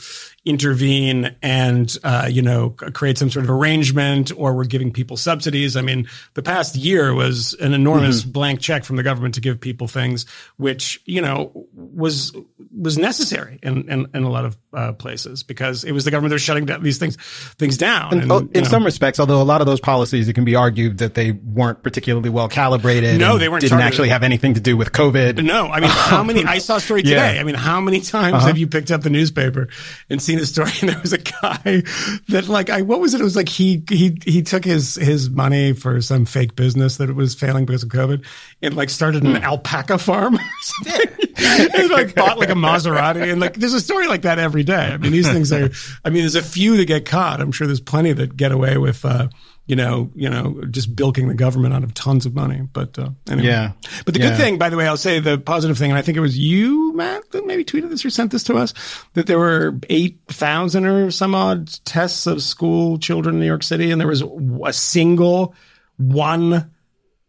intervene 0.47 1.35
and, 1.41 1.95
uh, 2.03 2.27
you 2.29 2.41
know, 2.41 2.69
create 2.71 3.17
some 3.17 3.29
sort 3.29 3.43
of 3.45 3.51
arrangement 3.51 4.31
or 4.35 4.53
we're 4.55 4.63
giving 4.65 4.91
people 4.91 5.17
subsidies. 5.17 5.75
I 5.75 5.81
mean, 5.81 6.07
the 6.35 6.41
past 6.41 6.75
year 6.75 7.13
was 7.13 7.53
an 7.59 7.73
enormous 7.73 8.23
blank 8.23 8.59
check 8.61 8.83
from 8.85 8.95
the 8.95 9.03
government 9.03 9.35
to 9.35 9.41
give 9.41 9.59
people 9.59 9.87
things, 9.87 10.25
which, 10.57 11.01
you 11.05 11.21
know, 11.21 11.51
was, 11.73 12.33
was 12.75 12.97
necessary 12.97 13.59
in, 13.61 13.89
in, 13.89 14.07
in 14.13 14.23
a 14.23 14.29
lot 14.29 14.45
of 14.45 14.57
uh, 14.73 14.93
places 14.93 15.43
because 15.43 15.83
it 15.83 15.91
was 15.91 16.05
the 16.05 16.11
government 16.11 16.29
that 16.29 16.35
was 16.35 16.41
shutting 16.41 16.65
down 16.65 16.81
these 16.81 16.97
things, 16.97 17.17
things 17.57 17.77
down. 17.77 18.17
And, 18.17 18.31
Oh, 18.31 18.39
in 18.53 18.63
know. 18.63 18.69
some 18.69 18.83
respects, 18.85 19.19
although 19.19 19.41
a 19.41 19.43
lot 19.43 19.61
of 19.61 19.67
those 19.67 19.79
policies, 19.79 20.27
it 20.27 20.33
can 20.33 20.45
be 20.45 20.55
argued 20.55 20.99
that 20.99 21.13
they 21.13 21.31
weren't 21.31 21.83
particularly 21.83 22.29
well 22.29 22.47
calibrated. 22.47 23.19
No, 23.19 23.37
they 23.37 23.49
weren't 23.49 23.61
Didn't 23.61 23.71
targeted. 23.71 23.87
actually 23.93 24.09
have 24.09 24.23
anything 24.23 24.53
to 24.53 24.59
do 24.61 24.77
with 24.77 24.91
COVID. 24.91 25.43
No, 25.43 25.67
I 25.67 25.79
mean, 25.79 25.89
how 25.89 26.23
many? 26.23 26.43
I 26.45 26.59
saw 26.59 26.77
a 26.77 26.79
story 26.79 27.03
today. 27.03 27.15
Yeah. 27.15 27.31
Uh-huh. 27.31 27.39
I 27.39 27.43
mean, 27.43 27.55
how 27.55 27.81
many 27.81 28.01
times 28.01 28.43
have 28.43 28.57
you 28.57 28.67
picked 28.67 28.91
up 28.91 29.01
the 29.01 29.09
newspaper 29.09 29.69
and 30.09 30.21
seen 30.21 30.36
a 30.39 30.45
story? 30.45 30.71
And 30.81 30.89
there 30.89 30.99
was 31.01 31.13
a 31.13 31.17
guy 31.17 31.83
that, 32.29 32.47
like, 32.47 32.69
I 32.69 32.81
what 32.81 32.99
was 32.99 33.13
it? 33.13 33.21
It 33.21 33.23
was 33.23 33.35
like 33.35 33.49
he 33.49 33.83
he 33.89 34.17
he 34.25 34.41
took 34.43 34.63
his 34.65 34.95
his 34.95 35.29
money 35.29 35.73
for 35.73 36.01
some 36.01 36.25
fake 36.25 36.55
business 36.55 36.97
that 36.97 37.09
it 37.09 37.15
was 37.15 37.35
failing 37.35 37.65
because 37.65 37.83
of 37.83 37.89
COVID, 37.89 38.25
and 38.61 38.75
like 38.75 38.89
started 38.89 39.23
Hmm. 39.23 39.35
an 39.35 39.43
alpaca 39.43 39.97
farm. 39.97 40.35
or 40.35 40.39
something. 40.61 41.09
and 41.37 41.89
like 41.91 42.15
bought 42.15 42.37
like 42.39 42.49
a 42.49 42.53
Maserati, 42.55 43.31
and 43.31 43.39
like 43.41 43.55
there's 43.55 43.73
a 43.73 43.81
story 43.81 44.07
like 44.07 44.23
that 44.23 44.39
every 44.39 44.63
day. 44.63 44.73
I 44.93 44.97
mean, 44.97 45.11
these 45.11 45.29
things 45.31 45.51
are. 45.51 45.69
I 46.05 46.09
mean, 46.09 46.21
there's 46.23 46.35
a 46.35 46.41
few 46.43 46.77
that 46.77 46.85
get 46.85 47.05
caught. 47.05 47.41
I'm 47.41 47.51
sure 47.51 47.67
there's 47.67 47.79
plenty 47.81 48.13
that 48.13 48.35
get 48.37 48.51
away 48.51 48.77
with. 48.77 49.03
uh 49.05 49.27
you 49.67 49.75
know, 49.75 50.09
you 50.15 50.29
know, 50.29 50.63
just 50.71 50.95
bilking 50.95 51.27
the 51.27 51.33
government 51.33 51.73
out 51.73 51.83
of 51.83 51.93
tons 51.93 52.25
of 52.25 52.33
money. 52.33 52.61
But 52.71 52.97
uh, 52.97 53.09
anyway. 53.29 53.47
Yeah. 53.49 53.71
But 54.05 54.13
the 54.13 54.21
Yeah. 54.21 54.29
good 54.29 54.37
thing, 54.37 54.57
by 54.57 54.69
the 54.69 54.77
way, 54.77 54.87
I'll 54.87 54.95
say 54.97 55.19
the 55.19 55.37
positive 55.37 55.77
thing, 55.77 55.91
and 55.91 55.97
I 55.97 56.01
think 56.01 56.17
it 56.17 56.21
was 56.21 56.37
you, 56.37 56.93
Matt, 56.93 57.31
that 57.31 57.45
maybe 57.45 57.65
tweeted 57.65 57.89
this 57.89 58.05
or 58.05 58.09
sent 58.09 58.31
this 58.31 58.43
to 58.45 58.55
us, 58.55 58.73
that 59.13 59.27
there 59.27 59.37
were 59.39 59.77
8,000 59.89 60.85
or 60.85 61.11
some 61.11 61.35
odd 61.35 61.67
tests 61.85 62.25
of 62.27 62.41
school 62.41 62.97
children 62.97 63.35
in 63.35 63.41
New 63.41 63.45
York 63.47 63.63
City, 63.63 63.91
and 63.91 63.99
there 63.99 64.07
was 64.07 64.23
a 64.65 64.73
single 64.73 65.53
one 65.97 66.71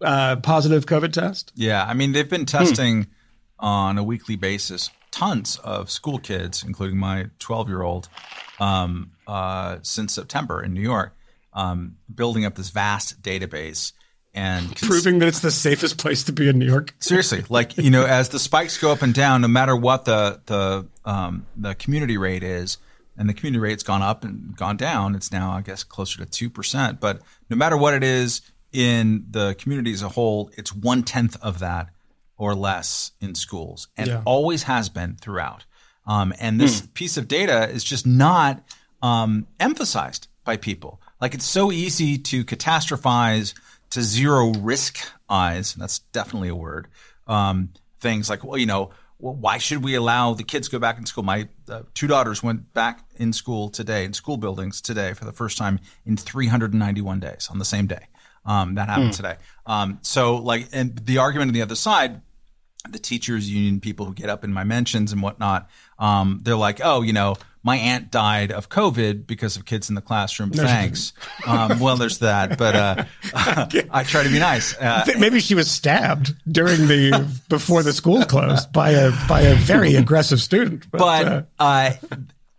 uh, 0.01 0.37
positive 0.37 0.87
COVID 0.87 1.13
test. 1.13 1.53
Yeah, 1.57 1.85
I 1.85 1.95
mean 1.95 2.13
they've 2.13 2.29
been 2.29 2.47
testing 2.47 3.09
on 3.59 3.99
a 3.99 4.05
weekly 4.05 4.37
basis 4.37 4.91
tons 5.11 5.57
of 5.65 5.91
school 5.91 6.19
kids, 6.19 6.63
including 6.63 6.99
my 6.99 7.27
12 7.41 7.69
year 7.69 7.83
old, 7.83 8.09
um, 8.61 9.11
uh, 9.27 9.79
since 9.83 10.15
September 10.15 10.63
in 10.63 10.73
New 10.75 10.83
York, 10.83 11.17
um, 11.53 11.97
building 12.15 12.45
up 12.45 12.55
this 12.55 12.71
vast 12.71 13.23
database 13.23 13.93
and 14.35 14.77
Proving 14.77 15.19
that 15.21 15.27
it's 15.29 15.41
the 15.41 15.51
safest 15.51 15.97
place 15.99 16.23
to 16.25 16.33
be 16.33 16.49
in 16.49 16.59
New 16.59 16.67
York. 16.67 16.95
seriously, 17.01 17.45
like 17.49 17.77
you 17.79 17.91
know, 17.91 18.05
as 18.05 18.29
the 18.29 18.39
spikes 18.39 18.79
go 18.79 18.93
up 18.93 19.03
and 19.03 19.13
down, 19.15 19.41
no 19.41 19.49
matter 19.49 19.75
what 19.75 20.05
the 20.05 20.41
the 20.47 20.87
um, 21.05 21.47
the 21.57 21.75
community 21.75 22.17
rate 22.19 22.43
is, 22.45 22.77
and 23.17 23.29
the 23.29 23.35
community 23.35 23.59
rate's 23.61 23.83
gone 23.83 24.03
up 24.03 24.25
and 24.25 24.55
gone 24.57 24.77
down. 24.77 25.15
It's 25.15 25.33
now, 25.33 25.51
I 25.53 25.63
guess, 25.63 25.83
closer 25.83 26.19
to 26.19 26.27
two 26.27 26.51
percent. 26.51 27.01
But 27.01 27.21
no 27.51 27.57
matter 27.57 27.77
what 27.77 27.95
it 27.95 28.05
is 28.05 28.43
in 28.71 29.25
the 29.31 29.57
community 29.59 29.93
as 29.93 30.03
a 30.03 30.11
whole, 30.11 30.51
it's 30.57 30.75
one 30.75 31.03
tenth 31.03 31.37
of 31.43 31.59
that 31.61 31.89
or 32.37 32.55
less 32.55 33.13
in 33.21 33.35
schools, 33.35 33.89
and 33.97 34.07
Yeah. 34.09 34.23
always 34.25 34.65
has 34.65 34.89
been 34.91 35.17
throughout. 35.17 35.65
Um, 36.07 36.33
and 36.39 36.61
this 36.61 36.83
piece 36.95 37.17
of 37.17 37.27
data 37.29 37.69
is 37.69 37.83
just 37.83 38.07
not 38.07 38.63
um, 39.03 39.47
emphasized 39.59 40.29
by 40.45 40.57
people. 40.59 41.01
Like 41.21 41.35
it's 41.35 41.45
so 41.45 41.73
easy 41.73 42.19
to 42.19 42.45
catastrophize 42.45 43.55
to 43.91 44.03
zero 44.03 44.53
risk 44.53 44.99
eyes. 45.29 45.75
That's 45.75 45.99
definitely 45.99 46.49
a 46.49 46.55
word. 46.55 46.89
Um, 47.27 47.71
things 48.01 48.31
like, 48.31 48.45
well, 48.45 48.59
you 48.59 48.67
know, 48.67 48.91
well, 49.19 49.35
why 49.35 49.59
should 49.59 49.83
we 49.83 49.95
allow 49.95 50.35
the 50.35 50.45
kids 50.45 50.69
to 50.69 50.73
go 50.73 50.79
back 50.79 50.99
in 50.99 51.07
school? 51.07 51.25
My 51.25 51.49
uh, 51.69 51.83
two 51.95 52.07
daughters 52.07 52.43
went 52.43 52.73
back 52.73 53.01
in 53.17 53.33
school 53.33 53.69
today, 53.69 54.05
in 54.05 54.13
school 54.13 54.37
buildings 54.37 54.81
today 54.81 55.13
for 55.15 55.25
the 55.25 55.33
first 55.33 55.59
time 55.59 55.81
in 56.07 56.17
391 56.17 57.19
days 57.19 57.49
on 57.51 57.59
the 57.59 57.65
same 57.65 57.87
day. 57.87 58.07
Um, 58.45 58.77
that 58.77 58.89
happened 58.89 59.13
today. 59.13 59.37
Um, 59.67 59.99
so 60.03 60.37
like, 60.37 60.69
and 60.73 60.97
the 60.97 61.19
argument 61.19 61.51
on 61.51 61.55
the 61.55 61.63
other 61.63 61.75
side, 61.75 62.23
the 62.89 62.99
teachers 62.99 63.51
union 63.51 63.81
people 63.81 64.07
who 64.07 64.15
get 64.15 64.31
up 64.31 64.45
in 64.45 64.53
my 64.53 64.65
mentions 64.65 65.13
and 65.13 65.21
whatnot, 65.21 65.69
um, 65.99 66.41
they're 66.43 66.57
like, 66.57 66.81
oh, 66.83 67.03
you 67.03 67.13
know, 67.13 67.37
my 67.63 67.77
aunt 67.77 68.11
died 68.11 68.53
of 68.53 68.69
COVID 68.69 69.27
because 69.27 69.57
of 69.57 69.65
kids 69.65 69.89
in 69.89 69.95
the 69.95 70.01
classroom. 70.01 70.51
Thanks. 70.51 71.13
um, 71.47 71.81
well, 71.81 71.97
there's 71.97 72.19
that, 72.19 72.59
but 72.59 72.75
uh, 72.77 73.05
I 73.91 74.05
try 74.05 74.23
to 74.23 74.31
be 74.31 74.39
nice. 74.39 74.77
Uh, 74.77 75.05
Maybe 75.19 75.41
she 75.41 75.55
was 75.55 75.71
stabbed 75.71 76.35
during 76.51 76.87
the 76.87 77.29
before 77.49 77.83
the 77.83 77.93
school 77.93 78.25
closed 78.25 78.73
by 78.73 78.91
a 78.91 79.13
by 79.29 79.43
a 79.43 79.55
very 79.55 79.95
aggressive 79.95 80.41
student. 80.41 80.91
But, 80.91 81.01
uh, 81.01 81.29
but 81.29 81.49
uh, 81.59 81.91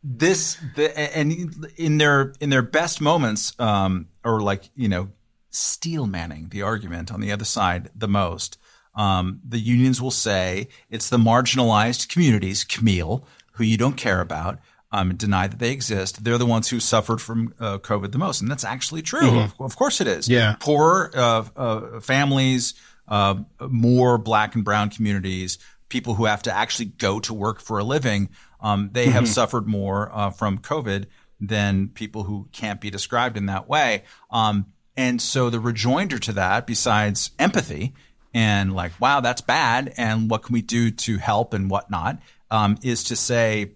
this 0.04 0.58
the, 0.76 1.18
and 1.18 1.68
in 1.78 1.98
their 1.98 2.34
in 2.40 2.50
their 2.50 2.62
best 2.62 3.02
moments 3.02 3.54
um, 3.60 4.08
or 4.24 4.42
like 4.42 4.70
you 4.76 4.88
know 4.88 5.10
steel 5.50 6.08
manning 6.08 6.50
the 6.50 6.62
argument 6.62 7.12
on 7.12 7.22
the 7.22 7.32
other 7.32 7.46
side 7.46 7.90
the 7.96 8.08
most 8.08 8.58
um, 8.96 9.40
the 9.48 9.60
unions 9.60 10.02
will 10.02 10.12
say 10.12 10.68
it's 10.90 11.10
the 11.10 11.18
marginalized 11.18 12.10
communities 12.10 12.64
Kmele 12.64 13.24
who 13.54 13.64
you 13.64 13.78
don't 13.78 13.98
care 13.98 14.22
about 14.22 14.60
um, 14.92 15.16
deny 15.16 15.48
that 15.48 15.60
they 15.60 15.72
exist. 15.72 16.24
They're 16.24 16.38
the 16.38 16.46
ones 16.46 16.70
who 16.70 16.80
suffered 16.80 17.22
from 17.22 17.54
uh, 17.60 17.78
covid 17.80 18.12
the 18.12 18.18
most 18.18 18.42
and 18.42 18.50
that's 18.50 18.64
actually 18.64 19.02
true. 19.02 19.40
Of, 19.40 19.54
of 19.60 19.76
course 19.76 20.02
it 20.02 20.08
is. 20.08 20.28
Yeah. 20.28 20.56
poorer 20.60 21.12
uh, 21.16 21.46
uh, 21.56 22.00
families, 22.00 22.74
uh, 23.08 23.36
more 23.62 24.18
black 24.18 24.56
and 24.56 24.64
brown 24.64 24.90
communities, 24.90 25.58
people 25.90 26.16
who 26.16 26.26
have 26.26 26.42
to 26.44 26.56
actually 26.56 26.86
go 26.86 27.20
to 27.20 27.34
work 27.34 27.60
for 27.60 27.80
a 27.80 27.84
living, 27.84 28.30
um, 28.62 28.90
they 28.94 29.08
have 29.08 29.28
suffered 29.28 29.68
more 29.68 30.10
uh, 30.14 30.30
from 30.30 30.60
COVID 30.60 31.06
than 31.40 31.88
people 31.90 32.24
who 32.24 32.48
can't 32.52 32.82
be 32.82 32.90
described 32.90 33.38
in 33.38 33.46
that 33.48 33.68
way. 33.68 34.04
Um, 34.30 34.68
and 34.98 35.22
so 35.22 35.50
the 35.50 35.60
rejoinder 35.60 36.20
to 36.20 36.34
that, 36.34 36.68
besides 36.68 37.32
empathy 37.40 37.94
and 38.34 38.76
like, 38.76 38.92
wow, 39.00 39.22
that's 39.22 39.42
bad, 39.42 39.94
and 39.98 40.30
what 40.30 40.44
can 40.44 40.54
we 40.54 40.62
do 40.62 40.92
to 40.92 41.18
help 41.18 41.54
and 41.54 41.70
whatnot, 41.70 42.20
um, 42.52 42.78
is 42.84 43.06
to 43.06 43.16
say, 43.16 43.72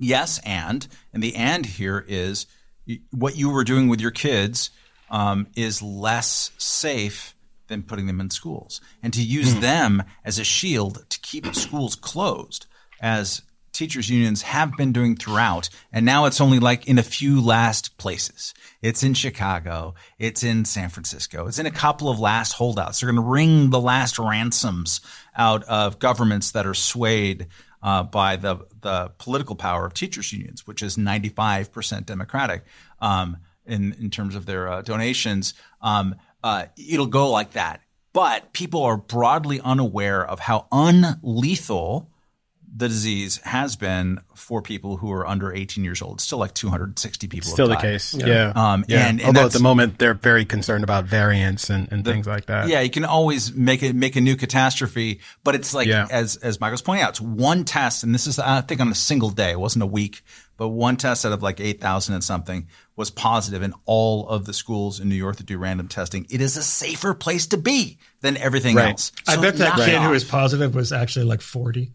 yes, 0.00 0.40
and, 0.44 0.86
and 1.12 1.22
the 1.22 1.36
and 1.36 1.64
here 1.64 2.04
is 2.08 2.46
what 3.12 3.36
you 3.36 3.50
were 3.50 3.64
doing 3.64 3.88
with 3.88 4.00
your 4.00 4.10
kids 4.10 4.70
um, 5.10 5.46
is 5.54 5.82
less 5.82 6.50
safe 6.58 7.34
than 7.68 7.82
putting 7.84 8.06
them 8.06 8.20
in 8.20 8.30
schools, 8.30 8.80
and 9.02 9.12
to 9.14 9.22
use 9.22 9.54
them 9.56 10.02
as 10.24 10.38
a 10.38 10.44
shield 10.44 11.04
to 11.08 11.20
keep 11.20 11.54
schools 11.54 11.94
closed, 11.94 12.66
as 13.00 13.42
teachers 13.72 14.10
unions 14.10 14.42
have 14.42 14.76
been 14.76 14.92
doing 14.92 15.16
throughout. 15.16 15.70
And 15.92 16.04
now 16.04 16.26
it's 16.26 16.40
only 16.40 16.58
like 16.58 16.86
in 16.86 16.98
a 16.98 17.02
few 17.02 17.40
last 17.40 17.96
places. 17.96 18.52
It's 18.82 19.02
in 19.02 19.14
Chicago. 19.14 19.94
It's 20.18 20.42
in 20.42 20.64
San 20.64 20.90
Francisco. 20.90 21.46
It's 21.46 21.58
in 21.58 21.66
a 21.66 21.70
couple 21.70 22.10
of 22.10 22.18
last 22.18 22.52
holdouts. 22.52 23.00
They're 23.00 23.10
going 23.10 23.24
to 23.24 23.30
wring 23.30 23.70
the 23.70 23.80
last 23.80 24.18
ransoms 24.18 25.00
out 25.36 25.62
of 25.64 25.98
governments 25.98 26.50
that 26.50 26.66
are 26.66 26.74
swayed 26.74 27.46
uh, 27.82 28.02
by 28.02 28.36
the 28.36 28.66
the 28.80 29.12
political 29.18 29.56
power 29.56 29.86
of 29.86 29.94
teachers 29.94 30.32
unions, 30.32 30.66
which 30.66 30.82
is 30.82 30.96
95% 30.96 32.06
Democratic 32.06 32.64
um, 33.00 33.38
in 33.66 33.92
in 33.94 34.10
terms 34.10 34.34
of 34.34 34.46
their 34.46 34.68
uh, 34.68 34.82
donations. 34.82 35.54
Um, 35.80 36.16
uh, 36.42 36.66
it'll 36.76 37.06
go 37.06 37.30
like 37.30 37.52
that. 37.52 37.80
But 38.12 38.52
people 38.52 38.82
are 38.82 38.96
broadly 38.96 39.60
unaware 39.60 40.26
of 40.26 40.40
how 40.40 40.66
unlethal 40.72 42.06
the 42.74 42.86
disease 42.88 43.38
has 43.38 43.74
been 43.74 44.20
for 44.36 44.62
people 44.62 44.96
who 44.96 45.10
are 45.12 45.26
under 45.26 45.52
18 45.52 45.82
years 45.82 46.00
old. 46.00 46.20
Still 46.20 46.38
like 46.38 46.54
260 46.54 47.26
people. 47.26 47.48
have 47.48 47.52
Still 47.52 47.68
the 47.68 47.76
case. 47.76 48.14
Yeah. 48.14 48.52
Um, 48.54 48.84
yeah. 48.86 49.06
and- 49.08 49.18
and 49.20 49.26
Although 49.36 49.46
at 49.46 49.52
the 49.52 49.58
moment 49.60 49.98
they're 49.98 50.14
very 50.14 50.44
concerned 50.44 50.84
about 50.84 51.04
variants 51.04 51.68
and, 51.68 51.90
and 51.90 52.04
things 52.04 52.26
like 52.28 52.46
that. 52.46 52.68
Yeah, 52.68 52.80
you 52.80 52.90
can 52.90 53.04
always 53.04 53.52
make 53.52 53.82
it 53.82 53.94
make 53.96 54.14
a 54.16 54.20
new 54.20 54.36
catastrophe, 54.36 55.20
but 55.42 55.54
it's 55.56 55.74
like 55.74 55.88
Yeah. 55.88 56.06
as 56.10 56.36
as 56.36 56.60
Michael's 56.60 56.82
pointing 56.82 57.02
out, 57.04 57.10
it's 57.10 57.20
one 57.20 57.64
test, 57.64 58.04
and 58.04 58.14
this 58.14 58.26
is 58.26 58.38
I 58.38 58.60
think 58.60 58.80
on 58.80 58.88
a 58.88 58.94
single 58.94 59.30
day. 59.30 59.50
It 59.50 59.58
wasn't 59.60 59.82
a 59.82 59.86
week, 59.86 60.22
but 60.56 60.68
one 60.68 60.96
test 60.96 61.26
out 61.26 61.32
of 61.32 61.42
like 61.42 61.60
eight 61.60 61.80
thousand 61.80 62.14
and 62.14 62.22
something 62.24 62.68
was 62.96 63.10
positive 63.10 63.62
in 63.62 63.74
all 63.84 64.28
of 64.28 64.44
the 64.44 64.52
schools 64.52 65.00
in 65.00 65.08
New 65.08 65.14
York 65.16 65.36
that 65.36 65.46
do 65.46 65.58
random 65.58 65.88
testing. 65.88 66.26
It 66.30 66.40
is 66.40 66.56
a 66.56 66.62
safer 66.62 67.14
place 67.14 67.46
to 67.48 67.56
be 67.56 67.98
than 68.20 68.36
everything 68.36 68.76
Right. 68.76 68.90
else. 68.90 69.10
I 69.26 69.36
bet 69.36 69.56
that 69.56 69.70
knock 69.76 69.88
it 69.88 69.90
kid 69.92 70.02
who 70.02 70.10
was 70.10 70.22
positive 70.24 70.74
was 70.74 70.92
actually 70.92 71.24
like 71.24 71.40
40. 71.40 71.92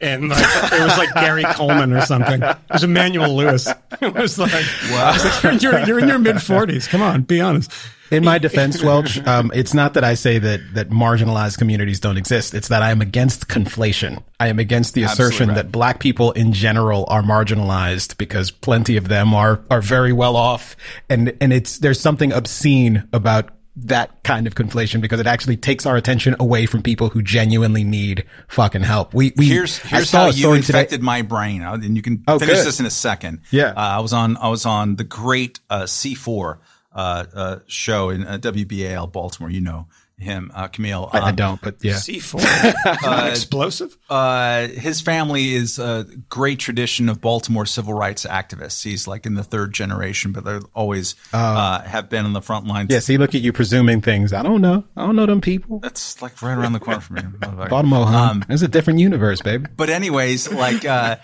And 0.00 0.28
like, 0.28 0.72
it 0.72 0.82
was 0.82 0.98
like 0.98 1.14
Gary 1.14 1.44
Coleman 1.44 1.92
or 1.92 2.02
something. 2.02 2.42
It 2.42 2.56
was 2.70 2.84
Emmanuel 2.84 3.34
Lewis. 3.34 3.68
It 3.98 4.12
was 4.12 4.38
like, 4.38 4.52
wow. 4.90 5.16
you're, 5.42 5.52
in 5.52 5.58
your- 5.58 5.80
you're 5.86 5.98
in 6.00 6.08
your 6.08 6.18
mid 6.18 6.36
40s. 6.36 6.86
Come 6.86 7.00
on, 7.00 7.22
be 7.22 7.40
honest. 7.40 7.72
In 8.10 8.24
my 8.24 8.38
defense, 8.38 8.82
Welch, 8.82 9.18
um, 9.26 9.50
it's 9.54 9.74
not 9.74 9.94
that 9.94 10.04
I 10.04 10.14
say 10.14 10.38
that 10.38 10.60
that 10.74 10.90
marginalized 10.90 11.58
communities 11.58 11.98
don't 11.98 12.16
exist. 12.16 12.54
It's 12.54 12.68
that 12.68 12.82
I 12.82 12.90
am 12.90 13.00
against 13.00 13.48
conflation. 13.48 14.22
I 14.38 14.48
am 14.48 14.58
against 14.58 14.94
the 14.94 15.02
assertion 15.02 15.48
right. 15.48 15.54
that 15.56 15.72
black 15.72 15.98
people 15.98 16.32
in 16.32 16.52
general 16.52 17.06
are 17.08 17.22
marginalized 17.22 18.16
because 18.16 18.50
plenty 18.50 18.96
of 18.96 19.08
them 19.08 19.34
are 19.34 19.60
are 19.70 19.80
very 19.80 20.12
well 20.12 20.36
off, 20.36 20.76
and 21.08 21.36
and 21.40 21.52
it's 21.52 21.78
there's 21.78 21.98
something 21.98 22.32
obscene 22.32 23.08
about 23.12 23.50
that 23.78 24.22
kind 24.24 24.46
of 24.46 24.54
conflation 24.54 25.00
because 25.02 25.20
it 25.20 25.26
actually 25.26 25.56
takes 25.56 25.84
our 25.84 25.96
attention 25.96 26.34
away 26.40 26.64
from 26.66 26.82
people 26.82 27.10
who 27.10 27.22
genuinely 27.22 27.84
need 27.84 28.24
fucking 28.48 28.82
help. 28.82 29.12
We 29.12 29.32
we 29.36 29.46
Here's 29.48 29.78
here's 29.78 30.10
how 30.10 30.26
you 30.26 30.32
story 30.32 30.62
today- 30.62 30.78
infected 30.80 31.02
my 31.02 31.22
brain, 31.22 31.62
Uh, 31.62 31.74
and 31.74 31.94
you 31.96 32.02
can 32.02 32.22
Oh, 32.26 32.38
finish 32.38 32.56
good. 32.56 32.66
this 32.66 32.80
in 32.80 32.86
a 32.86 32.90
second. 32.90 33.40
Yeah. 33.50 33.68
uh, 33.76 33.98
I 33.98 34.00
was 34.00 34.12
on 34.12 34.36
I 34.38 34.48
was 34.48 34.64
on 34.64 34.96
the 34.96 35.04
great 35.04 35.60
uh, 35.68 35.82
C4 35.82 36.58
uh, 36.94 37.24
uh, 37.34 37.58
show 37.66 38.08
in 38.10 38.26
uh, 38.26 38.38
WBAL 38.38 39.12
Baltimore. 39.12 39.50
You 39.50 39.60
know 39.60 39.88
him, 40.18 40.50
uh, 40.54 40.68
Kmele. 40.68 41.10
I, 41.12 41.18
I 41.18 41.28
Um, 41.30 41.36
don't, 41.36 41.60
but 41.60 41.76
yeah. 41.84 41.94
C4. 41.94 43.28
explosive? 43.30 43.96
uh, 44.08 44.66
his 44.68 45.00
family 45.00 45.54
is 45.54 45.78
a 45.78 46.06
great 46.28 46.58
tradition 46.58 47.08
of 47.08 47.20
Baltimore 47.20 47.66
civil 47.66 47.94
rights 47.94 48.24
activists. 48.24 48.82
He's 48.82 49.06
like 49.06 49.26
in 49.26 49.34
the 49.34 49.44
third 49.44 49.72
generation, 49.72 50.32
but 50.32 50.44
they're 50.44 50.62
always 50.74 51.14
uh, 51.32 51.82
have 51.82 52.08
been 52.08 52.24
on 52.24 52.32
the 52.32 52.42
front 52.42 52.66
lines. 52.66 52.90
Yeah, 52.90 53.00
see, 53.00 53.18
look 53.18 53.34
at 53.34 53.40
you 53.42 53.52
presuming 53.52 54.00
things. 54.00 54.32
I 54.32 54.42
don't 54.42 54.60
know. 54.60 54.84
I 54.96 55.04
don't 55.06 55.16
know 55.16 55.26
them 55.26 55.40
people. 55.40 55.80
That's 55.80 56.20
like 56.22 56.40
right 56.42 56.56
around 56.56 56.72
the 56.72 56.80
corner 56.80 57.00
from 57.00 57.16
me. 57.16 57.22
Baltimore, 57.68 58.06
huh? 58.06 58.16
Um, 58.30 58.44
it's 58.48 58.62
a 58.62 58.68
different 58.68 58.98
universe, 59.00 59.42
baby. 59.42 59.66
but 59.76 59.90
anyways, 59.90 60.50
like 60.52 60.84
uh, 60.84 61.16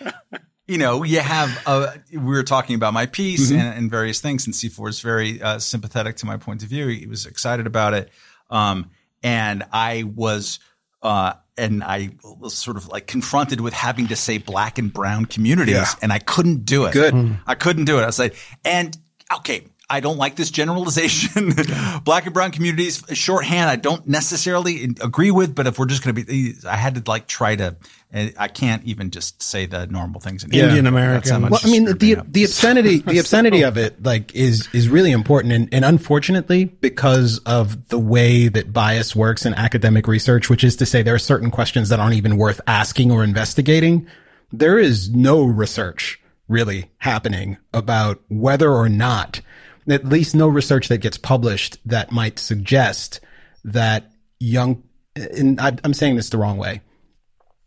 you 0.67 0.79
know, 0.79 1.03
you 1.03 1.21
have 1.21 1.63
uh, 1.67 1.93
we 2.13 2.19
were 2.19 2.43
talking 2.43 2.77
about 2.77 2.93
my 2.93 3.07
piece 3.07 3.51
Mm-hmm. 3.51 3.61
and, 3.61 3.79
and 3.79 3.91
various 3.91 4.21
things, 4.21 4.47
and 4.47 4.55
C4 4.55 4.89
is 4.89 5.01
very 5.01 5.41
uh, 5.43 5.59
sympathetic 5.59 6.17
to 6.19 6.27
my 6.27 6.37
point 6.37 6.63
of 6.63 6.69
view. 6.69 6.87
He 6.89 7.07
was 7.07 7.27
excited 7.27 7.67
about 7.67 7.95
it, 7.95 8.11
um, 8.53 8.91
and 9.23 9.65
I 9.73 10.05
was. 10.05 10.61
Uh, 11.03 11.33
and 11.59 11.83
I 11.85 12.11
was 12.41 12.55
sort 12.55 12.77
of 12.79 12.89
like 12.89 13.07
confronted 13.07 13.61
with 13.61 13.75
having 13.75 14.07
to 14.09 14.17
say 14.17 14.39
black 14.39 14.79
and 14.79 14.91
brown 14.93 15.27
communities, 15.27 15.75
Yeah. 15.75 15.87
and 16.01 16.11
I 16.13 16.19
couldn't 16.19 16.65
do 16.65 16.87
it. 16.87 16.93
Good. 16.93 17.37
I 17.47 17.55
couldn't 17.57 17.85
do 17.85 17.99
it. 17.99 18.03
I 18.03 18.07
was 18.07 18.19
like, 18.19 18.37
and 18.65 18.97
okay, 19.37 19.65
I 19.91 20.01
don't 20.01 20.17
like 20.17 20.37
this 20.37 20.51
generalization. 20.51 21.53
Black 22.05 22.25
and 22.25 22.33
brown 22.33 22.53
communities, 22.53 23.05
shorthand, 23.13 23.69
I 23.69 23.77
don't 23.77 24.07
necessarily 24.09 24.85
agree 24.85 25.31
with, 25.31 25.55
but 25.55 25.67
if 25.67 25.79
we're 25.79 25.85
just 25.87 26.03
going 26.03 26.15
to 26.17 26.25
be, 26.25 26.55
I 26.67 26.77
had 26.77 26.95
to 26.95 27.03
like 27.07 27.27
try 27.27 27.57
to, 27.57 27.67
and 27.67 27.77
I 28.15 28.49
can't 28.49 28.85
even 28.85 29.11
just 29.11 29.43
say 29.43 29.65
the 29.65 29.87
normal 29.87 30.21
things. 30.21 30.45
In 30.45 30.53
Indian 30.53 30.87
American. 30.87 31.49
Well, 31.49 31.61
I 31.65 31.67
mean, 31.67 31.97
the 31.97 32.17
up. 32.17 32.31
the 32.31 32.45
obscenity 32.45 32.99
the 32.99 33.19
obscenity 33.19 33.63
of 33.63 33.79
it 33.79 34.03
like 34.03 34.35
is 34.35 34.69
is 34.75 34.89
really 34.91 35.13
important, 35.13 35.55
and, 35.55 35.69
and 35.73 35.85
unfortunately, 35.85 36.67
because 36.67 37.39
of 37.47 37.89
the 37.89 37.99
way 37.99 38.49
that 38.49 38.71
bias 38.71 39.17
works 39.17 39.47
in 39.47 39.55
academic 39.55 40.07
research, 40.07 40.51
which 40.51 40.63
is 40.63 40.77
to 40.77 40.87
say, 40.87 41.03
there 41.03 41.15
are 41.15 41.19
certain 41.19 41.51
questions 41.51 41.89
that 41.89 42.01
aren't 42.01 42.15
even 42.15 42.37
worth 42.37 42.61
asking 42.67 43.11
or 43.11 43.25
investigating. 43.25 44.07
There 44.53 44.79
is 44.79 45.09
no 45.11 45.45
research 45.45 46.21
really 46.49 46.91
happening 46.99 47.57
about 47.73 48.21
whether 48.29 48.71
or 48.71 48.91
not, 48.91 49.41
at 49.89 50.05
least 50.05 50.35
no 50.35 50.49
research 50.49 50.89
that 50.89 50.99
gets 50.99 51.17
published 51.17 51.79
that 51.87 52.13
might 52.13 52.39
suggest 52.39 53.21
that 53.65 54.11
young. 54.39 54.83
And 55.17 55.59
I- 55.59 55.79
I'm 55.83 55.95
saying 55.95 56.17
this 56.17 56.29
the 56.29 56.37
wrong 56.37 56.59
way 56.59 56.83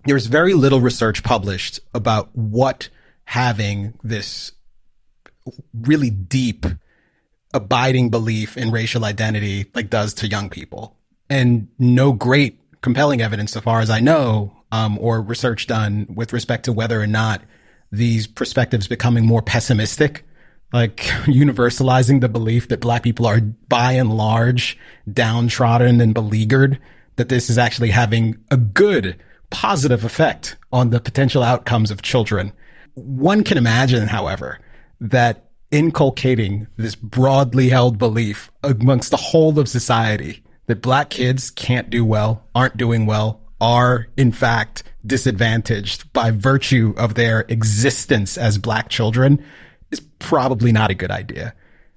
there's 0.05 0.27
very 0.27 0.53
little 0.53 0.81
research 0.81 1.23
published 1.23 1.79
about 1.93 2.29
what 2.35 2.89
having 3.25 3.93
this 4.03 4.51
really 5.73 6.09
deep 6.09 6.65
abiding 7.53 8.09
belief 8.09 8.57
in 8.57 8.71
racial 8.71 9.05
identity 9.05 9.65
like 9.73 9.89
does 9.89 10.13
to 10.15 10.27
young 10.27 10.49
people. 10.49 10.97
And 11.29 11.69
no 11.79 12.13
great 12.13 12.59
compelling 12.85 13.19
evidence 13.19 13.51
so 13.51 13.59
far 13.59 13.79
as 13.79 13.89
i 13.89 13.99
know 13.99 14.55
um, 14.71 14.99
or 14.99 15.19
research 15.19 15.65
done 15.65 16.05
with 16.07 16.31
respect 16.31 16.65
to 16.65 16.71
whether 16.71 17.01
or 17.01 17.07
not 17.07 17.41
these 17.91 18.27
perspectives 18.27 18.87
becoming 18.87 19.25
more 19.25 19.41
pessimistic 19.41 20.23
like 20.71 20.97
universalizing 21.25 22.21
the 22.21 22.29
belief 22.29 22.67
that 22.67 22.79
black 22.79 23.01
people 23.01 23.25
are 23.25 23.41
by 23.41 23.93
and 23.93 24.15
large 24.15 24.77
downtrodden 25.11 25.99
and 25.99 26.13
beleaguered 26.13 26.79
that 27.15 27.27
this 27.27 27.49
is 27.49 27.57
actually 27.57 27.89
having 27.89 28.37
a 28.51 28.57
good 28.57 29.17
positive 29.55 30.03
effect 30.03 30.57
on 30.73 30.89
the 30.89 30.99
potential 30.99 31.41
outcomes 31.41 31.89
of 31.89 32.01
children. 32.01 32.51
One 32.95 33.41
can 33.41 33.57
imagine, 33.57 34.05
however, 34.05 34.59
that 34.99 35.45
inculcating 35.71 36.67
this 36.75 36.93
broadly 36.93 37.69
held 37.69 37.97
belief 37.97 38.51
amongst 38.63 39.11
the 39.11 39.17
whole 39.17 39.57
of 39.57 39.69
society 39.69 40.43
that 40.65 40.81
black 40.81 41.09
kids 41.09 41.49
can't 41.51 41.89
do 41.89 42.03
well, 42.03 42.43
aren't 42.53 42.75
doing 42.75 43.05
well, 43.05 43.39
are 43.61 44.07
in 44.17 44.33
fact 44.33 44.83
disadvantaged 45.05 46.11
by 46.11 46.31
virtue 46.31 46.93
of 46.97 47.13
their 47.13 47.45
existence 47.47 48.37
as 48.37 48.57
black 48.57 48.89
children 48.89 49.41
is 49.89 50.01
probably 50.19 50.73
not 50.73 50.91
a 50.91 50.95
good 50.95 51.11
idea 51.11 51.53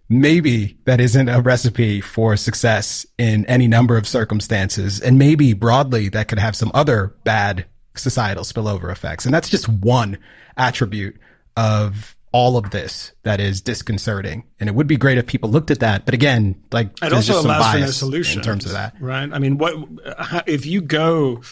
maybe 0.08 0.76
that 0.84 1.00
isn't 1.00 1.28
a 1.28 1.40
recipe 1.40 2.00
for 2.00 2.36
success 2.36 3.06
in 3.18 3.44
any 3.46 3.68
number 3.68 3.96
of 3.96 4.06
circumstances. 4.08 5.00
And 5.00 5.18
maybe 5.18 5.52
broadly 5.52 6.08
that 6.10 6.28
could 6.28 6.38
have 6.38 6.56
some 6.56 6.70
other 6.74 7.14
bad 7.24 7.66
societal 7.94 8.44
spillover 8.44 8.90
effects. 8.90 9.24
And 9.24 9.34
that's 9.34 9.48
just 9.48 9.68
one 9.68 10.18
attribute 10.56 11.18
of 11.56 12.16
all 12.32 12.56
of 12.56 12.70
this 12.70 13.12
that 13.22 13.40
is 13.40 13.60
disconcerting. 13.60 14.44
And 14.60 14.68
it 14.68 14.74
would 14.74 14.86
be 14.86 14.96
great 14.96 15.18
if 15.18 15.26
people 15.26 15.50
looked 15.50 15.70
at 15.70 15.80
that. 15.80 16.04
But 16.04 16.14
again, 16.14 16.62
like 16.72 16.90
It 17.02 17.12
also 17.12 17.40
allows 17.40 17.72
for 17.72 17.80
no 17.80 17.86
solution 17.86 18.40
in 18.40 18.44
terms 18.44 18.64
of 18.66 18.72
that. 18.72 18.94
right? 19.00 19.28
I 19.32 19.38
mean, 19.38 19.58
what 19.58 19.74
if 20.46 20.66
you 20.66 20.80
go 20.80 21.42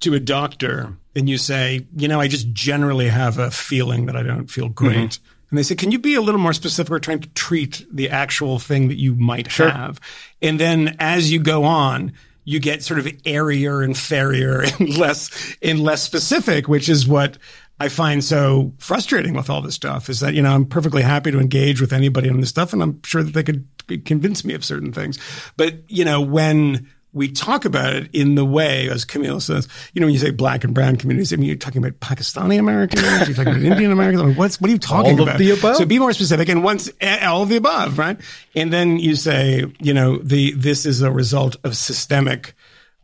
to 0.00 0.14
a 0.14 0.20
doctor 0.20 0.96
and 1.14 1.28
you 1.28 1.38
say, 1.38 1.86
you 1.96 2.08
know, 2.08 2.20
I 2.20 2.28
just 2.28 2.52
generally 2.52 3.08
have 3.08 3.38
a 3.38 3.50
feeling 3.50 4.06
that 4.06 4.16
I 4.16 4.22
don't 4.22 4.48
feel 4.48 4.68
great, 4.68 4.96
Mm-hmm. 4.96 5.33
And 5.50 5.58
they 5.58 5.62
say, 5.62 5.74
can 5.74 5.90
you 5.90 5.98
be 5.98 6.14
a 6.14 6.20
little 6.20 6.40
more 6.40 6.52
specific? 6.52 6.90
We're 6.90 6.98
trying 6.98 7.20
to 7.20 7.28
treat 7.30 7.84
the 7.90 8.10
actual 8.10 8.58
thing 8.58 8.88
that 8.88 8.98
you 8.98 9.14
might 9.14 9.48
have, 9.48 10.00
and 10.42 10.58
then 10.58 10.96
as 10.98 11.32
you 11.32 11.40
go 11.40 11.64
on. 11.64 12.12
You 12.46 12.60
get 12.60 12.82
sort 12.82 13.00
of 13.00 13.08
airier 13.24 13.80
and 13.80 13.96
fairier 13.96 14.60
and 14.78 14.98
less 14.98 15.56
and 15.62 15.80
less 15.80 16.02
specific, 16.02 16.68
which 16.68 16.90
is 16.90 17.08
what 17.08 17.38
I 17.80 17.88
find 17.88 18.22
so 18.22 18.72
frustrating 18.78 19.34
with 19.34 19.50
all 19.50 19.60
this 19.60 19.74
stuff 19.74 20.08
is 20.08 20.20
that, 20.20 20.34
you 20.34 20.42
know, 20.42 20.54
I'm 20.54 20.64
perfectly 20.64 21.02
happy 21.02 21.32
to 21.32 21.40
engage 21.40 21.80
with 21.80 21.92
anybody 21.92 22.28
on 22.28 22.40
this 22.40 22.50
stuff 22.50 22.72
and 22.72 22.82
I'm 22.82 23.02
sure 23.02 23.22
that 23.22 23.32
they 23.32 23.42
could 23.42 23.66
convince 24.04 24.44
me 24.44 24.54
of 24.54 24.64
certain 24.64 24.92
things. 24.92 25.18
But, 25.56 25.90
you 25.90 26.04
know, 26.04 26.20
when 26.20 26.88
we 27.14 27.30
talk 27.30 27.64
about 27.64 27.94
it 27.94 28.10
in 28.12 28.34
the 28.34 28.44
way, 28.44 28.90
as 28.90 29.04
Kmele 29.04 29.40
says, 29.40 29.68
you 29.92 30.00
know, 30.00 30.06
when 30.08 30.12
you 30.14 30.18
say 30.20 30.30
black 30.30 30.64
and 30.64 30.74
brown 30.74 30.96
communities, 30.96 31.32
I 31.32 31.36
mean, 31.36 31.46
you're 31.46 31.56
talking 31.56 31.82
about 31.84 32.00
Pakistani 32.00 32.58
Americans, 32.58 33.02
you're 33.02 33.36
talking 33.36 33.54
about 33.54 33.62
Indian 33.72 33.92
Americans. 33.92 34.22
I 34.22 34.26
mean, 34.26 34.36
what's, 34.36 34.60
what 34.60 34.68
are 34.68 34.72
you 34.72 34.78
talking 34.78 35.14
All 35.14 35.22
of 35.22 35.28
about? 35.28 35.38
the 35.38 35.52
above. 35.52 35.76
So 35.76 35.86
be 35.86 35.98
more 36.00 36.12
specific. 36.12 36.48
And 36.48 36.64
once, 36.64 36.90
all 37.22 37.44
of 37.44 37.48
the 37.48 37.56
above, 37.56 37.98
right? 37.98 38.20
And 38.54 38.72
then 38.72 38.98
you 38.98 39.14
say, 39.16 39.64
you 39.80 39.94
know, 39.94 40.18
the, 40.18 40.52
this 40.52 40.84
is 40.84 41.00
a 41.02 41.10
result 41.10 41.56
of 41.64 41.76
systemic 41.76 42.54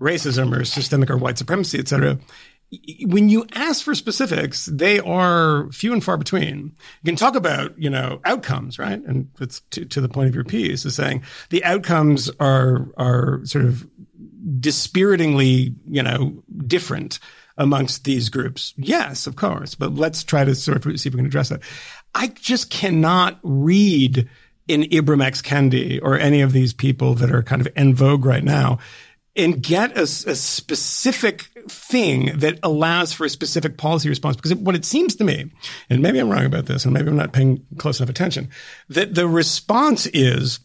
racism 0.01 0.57
or 0.59 0.64
systemic 0.64 1.11
or 1.11 1.16
white 1.16 1.38
supremacy, 1.38 1.79
et 1.79 1.87
cetera. 1.88 2.18
When 3.02 3.28
you 3.28 3.46
ask 3.52 3.85
for 3.85 3.94
specifics, 3.94 4.66
they 4.66 5.00
are 5.00 5.70
few 5.72 5.92
and 5.92 6.02
far 6.02 6.16
between. 6.16 6.76
You 7.02 7.06
can 7.06 7.16
talk 7.16 7.35
about, 7.35 7.76
you 7.76 7.90
know, 7.90 8.20
outcomes, 8.24 8.78
right? 8.78 9.02
And 9.02 9.28
it's 9.40 9.61
to, 9.70 9.85
to 9.87 10.00
the 10.00 10.09
point 10.09 10.28
of 10.28 10.35
your 10.35 10.44
piece 10.44 10.85
is 10.85 10.94
saying 10.94 11.22
the 11.48 11.64
outcomes 11.64 12.30
are, 12.38 12.88
are 12.96 13.40
sort 13.44 13.64
of 13.64 13.88
dispiritingly, 14.61 15.74
you 15.88 16.02
know, 16.02 16.42
different 16.66 17.18
amongst 17.59 18.04
these 18.04 18.28
groups. 18.28 18.72
Yes, 18.76 19.26
of 19.26 19.37
course, 19.37 19.74
but 19.74 19.94
let's 19.94 20.24
try 20.24 20.44
to 20.44 20.54
sort 20.54 20.85
of 20.85 21.00
see 21.00 21.09
if 21.09 21.14
we 21.14 21.18
can 21.18 21.26
address 21.26 21.48
that. 21.50 21.62
I 22.14 22.28
just 22.28 22.70
cannot 22.70 23.38
read 23.42 24.28
in 24.66 24.83
Ibram 24.83 25.22
X. 25.22 25.42
Kendi 25.42 26.00
or 26.02 26.16
any 26.16 26.40
of 26.40 26.52
these 26.52 26.72
people 26.72 27.14
that 27.16 27.33
are 27.33 27.42
kind 27.42 27.61
of 27.61 27.68
en 27.76 27.94
vogue 27.94 28.24
right 28.24 28.44
now 28.44 28.78
and 29.44 29.62
get 29.62 29.96
a, 29.96 30.03
a 30.03 30.07
specific 30.07 31.42
thing 31.68 32.38
that 32.38 32.59
allows 32.62 33.12
for 33.12 33.24
a 33.24 33.31
specific 33.31 33.76
policy 33.76 34.09
response. 34.09 34.37
Because 34.37 34.55
what 34.55 34.74
it 34.74 34.85
seems 34.85 35.16
to 35.16 35.24
me, 35.24 35.50
and 35.88 36.03
maybe 36.03 36.18
I'm 36.18 36.31
wrong 36.31 36.46
about 36.46 36.66
this, 36.66 36.85
and 36.85 36.94
maybe 36.94 37.09
I'm 37.09 37.16
not 37.16 37.33
paying 37.33 37.64
close 37.79 38.00
enough 38.00 38.11
attention, 38.11 38.50
that 38.88 39.14
the 39.14 39.26
response 39.29 40.07
is 40.07 40.61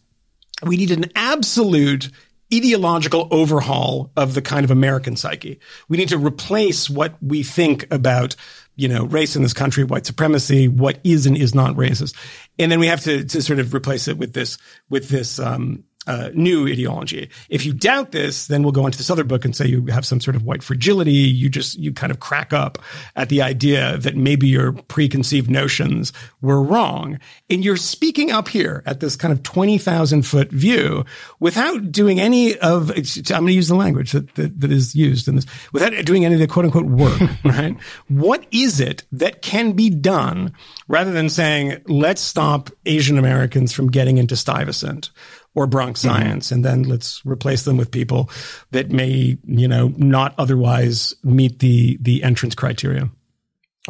we 0.62 0.76
need 0.76 0.90
an 0.90 1.10
absolute 1.14 2.10
ideological 2.54 3.28
overhaul 3.30 4.12
of 4.16 4.34
the 4.34 4.42
kind 4.42 4.64
of 4.64 4.70
American 4.70 5.16
psyche. 5.16 5.58
We 5.88 5.96
need 5.96 6.10
to 6.10 6.18
replace 6.18 6.88
what 6.88 7.16
we 7.20 7.42
think 7.42 7.92
about, 7.92 8.36
you 8.76 8.88
know, 8.88 9.04
race 9.04 9.34
in 9.34 9.42
this 9.42 9.52
country, 9.52 9.84
white 9.84 10.06
supremacy, 10.06 10.68
what 10.68 11.00
is 11.02 11.26
and 11.26 11.36
is 11.36 11.54
not 11.54 11.74
racist. 11.74 12.14
And 12.58 12.70
then 12.70 12.78
we 12.78 12.86
have 12.86 13.02
to, 13.02 13.24
to 13.24 13.42
sort 13.42 13.58
of 13.58 13.74
replace 13.74 14.06
it 14.06 14.16
with 14.16 14.32
this, 14.32 14.58
with 14.88 15.08
this, 15.08 15.40
um, 15.40 15.84
uh, 16.06 16.30
new 16.34 16.66
ideology. 16.66 17.28
If 17.48 17.66
you 17.66 17.72
doubt 17.72 18.12
this, 18.12 18.46
then 18.46 18.62
we'll 18.62 18.72
go 18.72 18.86
into 18.86 18.98
this 18.98 19.10
other 19.10 19.24
book 19.24 19.44
and 19.44 19.54
say 19.54 19.66
you 19.66 19.86
have 19.86 20.06
some 20.06 20.20
sort 20.20 20.36
of 20.36 20.44
white 20.44 20.62
fragility. 20.62 21.12
You 21.12 21.48
just, 21.48 21.78
you 21.78 21.92
kind 21.92 22.10
of 22.10 22.20
crack 22.20 22.52
up 22.52 22.78
at 23.16 23.28
the 23.28 23.42
idea 23.42 23.98
that 23.98 24.16
maybe 24.16 24.46
your 24.46 24.72
preconceived 24.72 25.50
notions 25.50 26.12
were 26.40 26.62
wrong. 26.62 27.18
And 27.50 27.64
you're 27.64 27.76
speaking 27.76 28.30
up 28.30 28.48
here 28.48 28.82
at 28.86 29.00
this 29.00 29.16
kind 29.16 29.32
of 29.32 29.42
20,000 29.42 30.22
foot 30.22 30.50
view 30.50 31.04
without 31.40 31.90
doing 31.90 32.20
any 32.20 32.56
of, 32.58 32.90
I'm 32.90 33.04
going 33.26 33.46
to 33.46 33.52
use 33.52 33.68
the 33.68 33.74
language 33.74 34.12
that, 34.12 34.34
that, 34.36 34.60
that 34.60 34.70
is 34.70 34.94
used 34.94 35.28
in 35.28 35.36
this, 35.36 35.46
without 35.72 35.92
doing 36.04 36.24
any 36.24 36.34
of 36.34 36.40
the 36.40 36.46
quote 36.46 36.66
unquote 36.66 36.86
work, 36.86 37.20
right? 37.44 37.76
What 38.08 38.46
is 38.50 38.80
it 38.80 39.04
that 39.12 39.42
can 39.42 39.72
be 39.72 39.90
done 39.90 40.52
rather 40.88 41.10
than 41.10 41.28
saying, 41.28 41.82
let's 41.86 42.20
stop 42.20 42.70
Asian 42.84 43.18
Americans 43.18 43.72
from 43.72 43.90
getting 43.90 44.18
into 44.18 44.36
Stuyvesant? 44.36 45.10
Or 45.56 45.66
Bronx 45.66 46.00
Mm-hmm. 46.02 46.08
science, 46.14 46.52
and 46.52 46.64
then 46.64 46.84
let's 46.84 47.24
replace 47.24 47.64
them 47.64 47.76
with 47.76 47.90
people 47.90 48.30
that 48.70 48.90
may, 48.90 49.38
you 49.44 49.66
know, 49.66 49.92
not 49.96 50.34
otherwise 50.38 51.14
meet 51.24 51.58
the 51.58 51.98
the 52.00 52.22
entrance 52.22 52.54
criteria. 52.54 53.10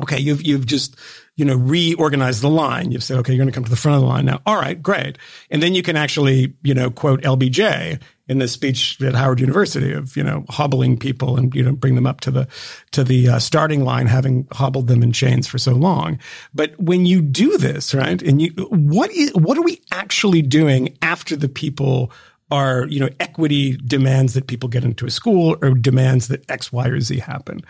Okay, 0.00 0.18
you've 0.18 0.42
you've 0.42 0.64
just 0.66 0.96
you 1.36 1.44
know 1.44 1.54
reorganize 1.54 2.40
the 2.40 2.48
line. 2.48 2.90
You've 2.90 3.04
said, 3.04 3.18
okay, 3.18 3.32
you're 3.32 3.38
going 3.38 3.52
to 3.52 3.54
come 3.54 3.64
to 3.64 3.70
the 3.70 3.76
front 3.76 3.96
of 3.96 4.02
the 4.02 4.08
line 4.08 4.24
now. 4.24 4.40
All 4.46 4.56
right, 4.56 4.82
great, 4.82 5.18
and 5.50 5.62
then 5.62 5.74
you 5.74 5.82
can 5.82 5.96
actually 5.96 6.54
you 6.62 6.74
know 6.74 6.90
quote 6.90 7.22
LBJ 7.22 8.00
in 8.28 8.38
this 8.38 8.52
speech 8.52 9.00
at 9.02 9.14
Howard 9.14 9.38
University 9.38 9.92
of 9.92 10.16
you 10.16 10.22
know 10.22 10.44
hobbling 10.48 10.98
people 10.98 11.36
and 11.36 11.54
you 11.54 11.62
know 11.62 11.72
bring 11.72 11.94
them 11.94 12.06
up 12.06 12.20
to 12.22 12.30
the 12.30 12.48
to 12.92 13.04
the 13.04 13.28
uh, 13.28 13.38
starting 13.38 13.84
line, 13.84 14.06
having 14.06 14.46
hobbled 14.52 14.88
them 14.88 15.02
in 15.02 15.12
chains 15.12 15.46
for 15.46 15.58
so 15.58 15.72
long. 15.72 16.18
But 16.54 16.78
when 16.80 17.06
you 17.06 17.22
do 17.22 17.58
this, 17.58 17.94
right, 17.94 18.20
and 18.22 18.40
you 18.40 18.50
what 18.70 19.10
is 19.10 19.32
what 19.34 19.58
are 19.58 19.62
we 19.62 19.80
actually 19.92 20.42
doing 20.42 20.96
after 21.02 21.36
the 21.36 21.48
people 21.48 22.10
are, 22.50 22.86
you 22.86 23.00
know, 23.00 23.08
equity 23.18 23.76
demands 23.76 24.34
that 24.34 24.46
people 24.46 24.68
get 24.68 24.84
into 24.84 25.06
a 25.06 25.10
school 25.10 25.56
or 25.62 25.70
demands 25.70 26.28
that 26.28 26.48
X, 26.48 26.72
Y, 26.72 26.86
or 26.86 27.00
Z 27.00 27.18
happen. 27.18 27.60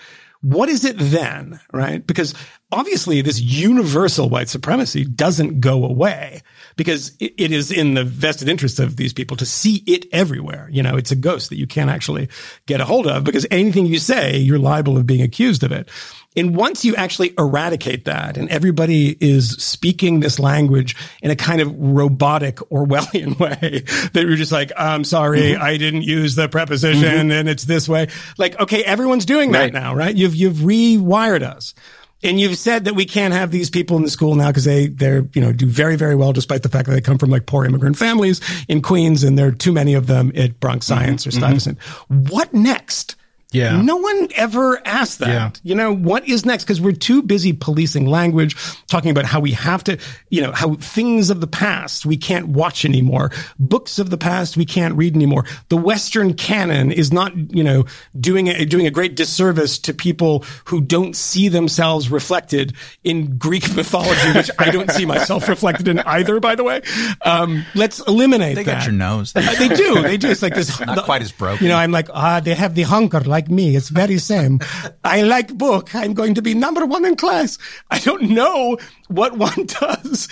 What 0.43 0.69
is 0.69 0.85
it 0.85 0.97
then, 0.99 1.61
right? 1.73 2.07
Because 2.07 2.35
obviously 2.71 3.23
this 3.23 3.41
universal 3.41 4.29
white 4.29 4.49
supremacy 4.49 5.05
doesn't 5.05 5.61
go 5.61 5.85
away 5.85 6.43
because 6.77 7.17
it, 7.21 7.35
it 7.39 7.53
is 7.53 7.71
in 7.71 7.95
the 7.95 8.05
vested 8.05 8.49
interest 8.49 8.79
of 8.79 8.97
these 8.97 9.13
people 9.13 9.37
to 9.39 9.47
see 9.47 9.83
it 9.87 10.07
everywhere. 10.13 10.69
You 10.71 10.83
know, 10.83 10.97
it's 10.97 11.11
a 11.11 11.17
ghost 11.17 11.49
that 11.51 11.57
you 11.57 11.67
can't 11.67 11.91
actually 11.91 12.29
get 12.67 12.81
a 12.81 12.85
hold 12.85 13.07
of 13.07 13.25
because 13.25 13.47
anything 13.51 13.87
you 13.87 13.99
say, 13.99 14.37
you're 14.37 14.59
liable 14.59 14.97
of 14.97 15.07
being 15.07 15.23
accused 15.23 15.63
of 15.63 15.73
it. 15.73 15.89
And 16.37 16.55
once 16.55 16.85
you 16.85 16.95
actually 16.97 17.33
eradicate 17.39 18.05
that 18.05 18.37
and 18.37 18.49
everybody 18.51 19.17
is 19.21 19.53
speaking 19.53 20.21
this 20.21 20.39
language 20.39 20.95
in 21.23 21.31
a 21.31 21.37
kind 21.37 21.61
of 21.61 21.75
robotic 21.77 22.57
Orwellian 22.71 23.39
way 23.41 23.81
that 24.13 24.23
you're 24.27 24.37
just 24.37 24.53
like, 24.53 24.71
I'm 24.77 25.05
sorry, 25.05 25.41
mm-hmm. 25.41 25.63
I 25.63 25.79
didn't 25.79 26.03
use 26.03 26.35
the 26.35 26.49
preposition 26.49 27.03
mm-hmm. 27.03 27.31
and 27.31 27.49
it's 27.49 27.65
this 27.65 27.89
way. 27.89 28.09
Like, 28.37 28.61
okay, 28.61 28.85
everyone's 28.85 29.25
doing 29.25 29.53
that 29.53 29.57
Right. 29.57 29.73
now, 29.73 29.95
right? 29.95 30.15
You've, 30.15 30.35
you've 30.35 30.57
rewired 30.57 31.43
us. 31.43 31.75
And 32.23 32.41
you've 32.41 32.57
said 32.57 32.87
that 32.87 32.95
we 32.95 33.05
can't 33.05 33.35
have 33.35 33.51
these 33.51 33.69
people 33.69 33.97
in 33.97 34.03
the 34.03 34.11
school 34.11 34.35
now 34.35 34.49
because 34.49 34.65
they, 34.65 34.89
they're, 34.89 35.29
you 35.35 35.41
know, 35.41 35.53
do 35.53 35.67
very, 35.67 35.97
very 35.97 36.15
well 36.15 36.33
despite 36.33 36.63
the 36.63 36.69
fact 36.69 36.89
that 36.89 36.95
they 36.95 37.01
come 37.01 37.19
from 37.19 37.31
like 37.31 37.47
poor 37.47 37.65
immigrant 37.65 37.97
families 37.97 38.41
in 38.69 38.81
Queens 38.81 39.23
and 39.23 39.39
there 39.39 39.49
are 39.49 39.53
too 39.53 39.73
many 39.73 39.95
of 39.95 40.07
them 40.07 40.33
at 40.35 40.59
Bronx 40.59 40.87
mm-hmm. 40.87 40.99
Science 40.99 41.27
or 41.27 41.31
Stuyvesant. 41.31 41.79
What 42.09 42.55
next? 42.55 43.16
Yeah. 43.53 43.81
No 43.81 43.97
one 43.97 44.29
ever 44.35 44.81
asked 44.87 45.21
that. 45.21 45.29
Yeah. 45.29 45.51
You 45.63 45.75
know, 45.77 45.95
what 45.95 46.29
is 46.29 46.45
next? 46.45 46.65
Because 46.65 46.81
we're 46.81 46.93
too 46.93 47.23
busy 47.23 47.53
policing 47.53 48.07
language, 48.07 48.57
talking 48.89 49.11
about 49.11 49.25
how 49.25 49.39
we 49.41 49.53
have 49.53 49.85
to, 49.85 49.99
you 50.31 50.43
know, 50.43 50.53
how 50.53 50.75
things 50.75 51.31
of 51.31 51.41
the 51.41 51.47
past 51.47 52.05
we 52.05 52.17
can't 52.17 52.49
watch 52.49 52.85
anymore. 52.85 53.31
Books 53.59 53.99
of 53.99 54.11
the 54.11 54.19
past 54.19 54.57
we 54.57 54.65
can't 54.67 54.95
read 54.97 55.15
anymore. 55.15 55.45
The 55.69 55.77
Western 55.77 56.35
canon 56.35 56.91
is 56.91 57.13
not, 57.13 57.37
you 57.55 57.63
know, 57.63 57.85
doing 58.19 58.49
a, 58.49 58.65
doing 58.65 58.87
a 58.87 58.91
great 58.91 59.15
disservice 59.15 59.79
to 59.79 59.95
people 59.95 60.45
who 60.67 60.81
don't 60.81 61.15
see 61.15 61.49
themselves 61.49 62.11
reflected 62.11 62.75
in 63.05 63.39
Greek 63.39 63.75
mythology, 63.77 64.33
which 64.35 64.51
I 64.59 64.71
don't 64.71 64.91
see 64.91 65.07
myself 65.07 65.49
reflected 65.49 65.87
in 65.89 66.01
either, 66.01 66.41
by 66.41 66.57
the 66.57 66.65
way. 66.65 66.83
Um, 67.23 67.65
let's 67.77 68.01
eliminate 68.01 68.57
They 68.57 68.65
that. 68.65 68.79
got 68.79 68.85
your 68.87 68.93
nose. 68.95 69.33
They 69.57 69.69
do. 69.69 70.03
They 70.03 70.17
do. 70.17 70.31
It's 70.31 70.43
like 70.43 70.55
this. 70.55 70.79
Not 70.81 71.05
quite 71.05 71.23
as 71.23 71.33
broken. 71.33 71.63
You 71.65 71.71
know, 71.71 71.77
I'm 71.79 71.93
like, 71.93 72.09
ah, 72.13 72.41
they 72.41 72.55
have 72.55 72.75
the 72.75 72.83
hunger 72.83 73.21
like 73.37 73.51
me. 73.51 73.77
It's 73.77 73.91
very 73.91 74.19
same. 74.19 74.61
I 75.05 75.23
like 75.23 75.53
book. 75.57 75.95
I'm 75.95 76.15
going 76.15 76.35
to 76.35 76.43
be 76.43 76.55
number 76.55 76.87
one 76.87 77.05
in 77.05 77.17
class. 77.17 77.59
I 77.91 77.99
don't 77.99 78.31
know 78.31 78.79
what 79.09 79.37
one 79.37 79.67
does 79.81 80.29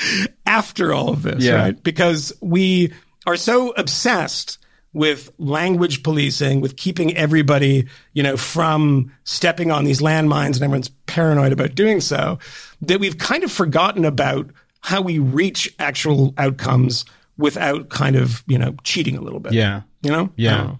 after 0.46 0.92
all 0.94 1.10
of 1.10 1.22
this, 1.22 1.44
Yeah. 1.44 1.56
right? 1.56 1.82
Because 1.82 2.32
we 2.40 2.92
are 3.26 3.36
so 3.36 3.70
obsessed 3.76 4.58
with 4.94 5.30
language 5.38 6.02
policing, 6.02 6.60
with 6.62 6.76
keeping 6.76 7.14
everybody, 7.16 7.86
you 8.14 8.22
know, 8.22 8.36
from 8.36 9.12
stepping 9.24 9.70
on 9.70 9.84
these 9.84 10.00
landmines 10.00 10.54
and 10.54 10.62
everyone's 10.62 10.88
paranoid 11.06 11.52
about 11.52 11.74
doing 11.74 12.00
so, 12.00 12.38
that 12.80 13.00
we've 13.00 13.18
kind 13.18 13.42
of 13.44 13.50
forgotten 13.52 14.04
about 14.04 14.48
how 14.80 15.00
we 15.02 15.18
reach 15.18 15.74
actual 15.78 16.32
outcomes 16.38 17.04
without 17.36 17.88
kind 17.88 18.14
of, 18.16 18.44
you 18.46 18.56
know, 18.56 18.74
cheating 18.84 19.16
a 19.16 19.20
little 19.20 19.40
bit. 19.40 19.52
Yeah. 19.52 19.82
You 20.02 20.10
know? 20.12 20.30
Yeah. 20.36 20.62
Oh. 20.74 20.78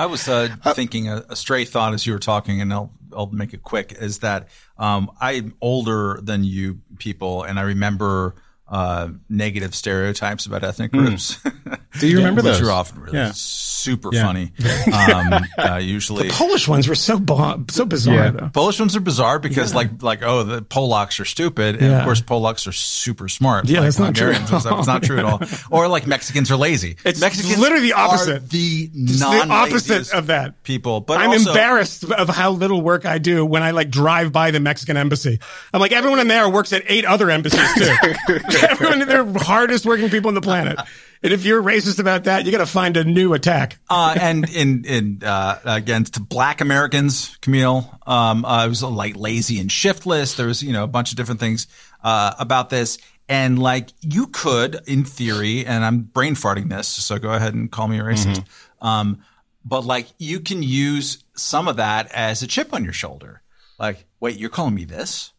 I 0.00 0.04
don't 0.04 0.26
know. 0.26 0.34
I 0.34 0.42
was 0.46 0.64
uh, 0.64 0.72
thinking 0.74 1.08
a, 1.08 1.24
a 1.28 1.36
stray 1.36 1.64
thought 1.64 1.92
as 1.92 2.06
you 2.06 2.14
were 2.14 2.18
talking, 2.18 2.60
and 2.60 2.72
I'll 2.72 2.90
I'll 3.12 3.26
make 3.26 3.52
it 3.52 3.62
quick. 3.62 3.92
Is 3.92 4.20
that 4.20 4.48
um, 4.78 5.10
I'm 5.20 5.54
older 5.60 6.18
than 6.22 6.42
you 6.42 6.80
people, 6.98 7.42
and 7.42 7.58
I 7.58 7.62
remember 7.62 8.34
uh, 8.70 9.08
negative 9.28 9.74
stereotypes 9.74 10.46
about 10.46 10.62
ethnic 10.62 10.92
groups. 10.92 11.38
Do 11.98 12.06
you 12.08 12.16
remember 12.18 12.40
Which 12.42 12.58
those? 12.58 12.68
are 12.68 12.70
often 12.70 13.00
really 13.00 13.18
Yeah. 13.18 13.32
super 13.34 14.10
Yeah. 14.12 14.22
funny. 14.26 14.52
Um, 14.90 15.34
uh, 15.58 15.76
usually, 15.82 16.28
Polish 16.30 16.68
ones 16.68 16.86
were 16.88 16.94
so 16.94 17.18
bo- 17.18 17.64
so 17.70 17.84
bizarre. 17.84 18.50
Polish 18.52 18.78
ones 18.78 18.94
are 18.96 19.00
bizarre 19.00 19.38
because 19.38 19.74
like 19.74 20.02
like 20.02 20.22
oh 20.22 20.42
the 20.44 20.62
Polacks 20.62 21.18
are 21.20 21.24
stupid 21.24 21.76
and 21.82 21.92
of 21.94 22.04
course 22.04 22.20
Polacks 22.20 22.66
are 22.68 22.72
super 22.72 23.28
smart. 23.28 23.66
Yeah, 23.68 23.78
like 23.80 23.86
that's 23.86 23.98
not 23.98 24.14
true. 24.14 24.26
Hungarians 24.32 24.50
and 24.52 24.60
stuff. 24.60 24.78
It's 24.78 24.86
not 24.86 25.02
true 25.02 25.18
at 25.18 25.24
all. 25.24 25.40
Or 25.70 25.88
like 25.88 26.06
Mexicans 26.06 26.50
are 26.50 26.56
lazy. 26.56 26.96
It's 27.04 27.20
Mexicans 27.20 27.58
literally 27.58 27.88
the 27.88 27.92
opposite. 27.94 28.48
the 28.50 28.90
It's 28.94 29.18
the 29.20 29.46
opposite 29.50 30.12
of 30.14 30.26
that. 30.28 30.62
people. 30.62 31.00
But 31.00 31.18
I'm 31.18 31.30
also, 31.30 31.50
embarrassed 31.50 32.04
of 32.04 32.28
how 32.28 32.50
little 32.52 32.82
work 32.82 33.04
I 33.06 33.18
do 33.18 33.44
when 33.44 33.62
I 33.62 33.70
like 33.72 33.90
drive 33.90 34.32
by 34.32 34.50
the 34.50 34.60
Mexican 34.60 34.96
embassy. 34.96 35.40
I'm 35.72 35.80
like, 35.80 35.92
everyone 35.92 36.20
in 36.20 36.28
there 36.28 36.48
works 36.48 36.72
at 36.72 36.82
eight 36.86 37.04
other 37.04 37.30
embassies 37.30 37.60
too. 37.74 38.38
Everyone, 38.70 39.06
they're 39.06 39.24
the 39.24 39.38
hardest 39.38 39.86
working 39.86 40.10
people 40.10 40.28
on 40.28 40.34
the 40.34 40.40
planet. 40.40 40.78
And 41.22 41.32
if 41.32 41.44
you're 41.44 41.62
racist 41.62 41.98
about 41.98 42.24
that, 42.24 42.46
you 42.46 42.52
got 42.52 42.58
to 42.58 42.66
find 42.66 42.96
a 42.96 43.04
new 43.04 43.34
attack. 43.34 43.78
uh, 43.90 44.14
and 44.18 44.48
in 44.48 44.84
in 44.84 45.22
uh, 45.24 45.58
against 45.64 46.28
Black 46.28 46.60
Americans, 46.60 47.36
Kmele, 47.42 48.08
um, 48.08 48.44
uh, 48.44 48.64
it 48.64 48.68
was 48.68 48.82
like 48.82 49.16
lazy 49.16 49.60
and 49.60 49.70
shiftless. 49.70 50.34
There 50.34 50.46
was 50.46 50.62
you 50.62 50.72
know 50.72 50.84
a 50.84 50.88
bunch 50.88 51.10
of 51.10 51.16
different 51.16 51.40
things 51.40 51.66
uh, 52.02 52.32
about 52.38 52.70
this, 52.70 52.98
and 53.28 53.58
like 53.58 53.90
you 54.00 54.28
could, 54.28 54.80
in 54.86 55.04
theory, 55.04 55.66
and 55.66 55.84
I'm 55.84 56.00
brain 56.02 56.34
farting 56.34 56.70
this, 56.70 56.88
so 56.88 57.18
go 57.18 57.32
ahead 57.32 57.52
and 57.54 57.70
call 57.70 57.86
me 57.88 57.98
a 57.98 58.02
racist. 58.02 58.44
Um, 58.80 59.22
but 59.64 59.84
like 59.84 60.06
you 60.18 60.40
can 60.40 60.62
use 60.62 61.22
some 61.36 61.68
of 61.68 61.76
that 61.76 62.10
as 62.12 62.42
a 62.42 62.46
chip 62.46 62.72
on 62.72 62.82
your 62.82 62.94
shoulder. 62.94 63.42
Like, 63.78 64.06
wait, 64.20 64.36
you're 64.38 64.48
calling 64.50 64.74
me 64.74 64.84
this? 64.84 65.32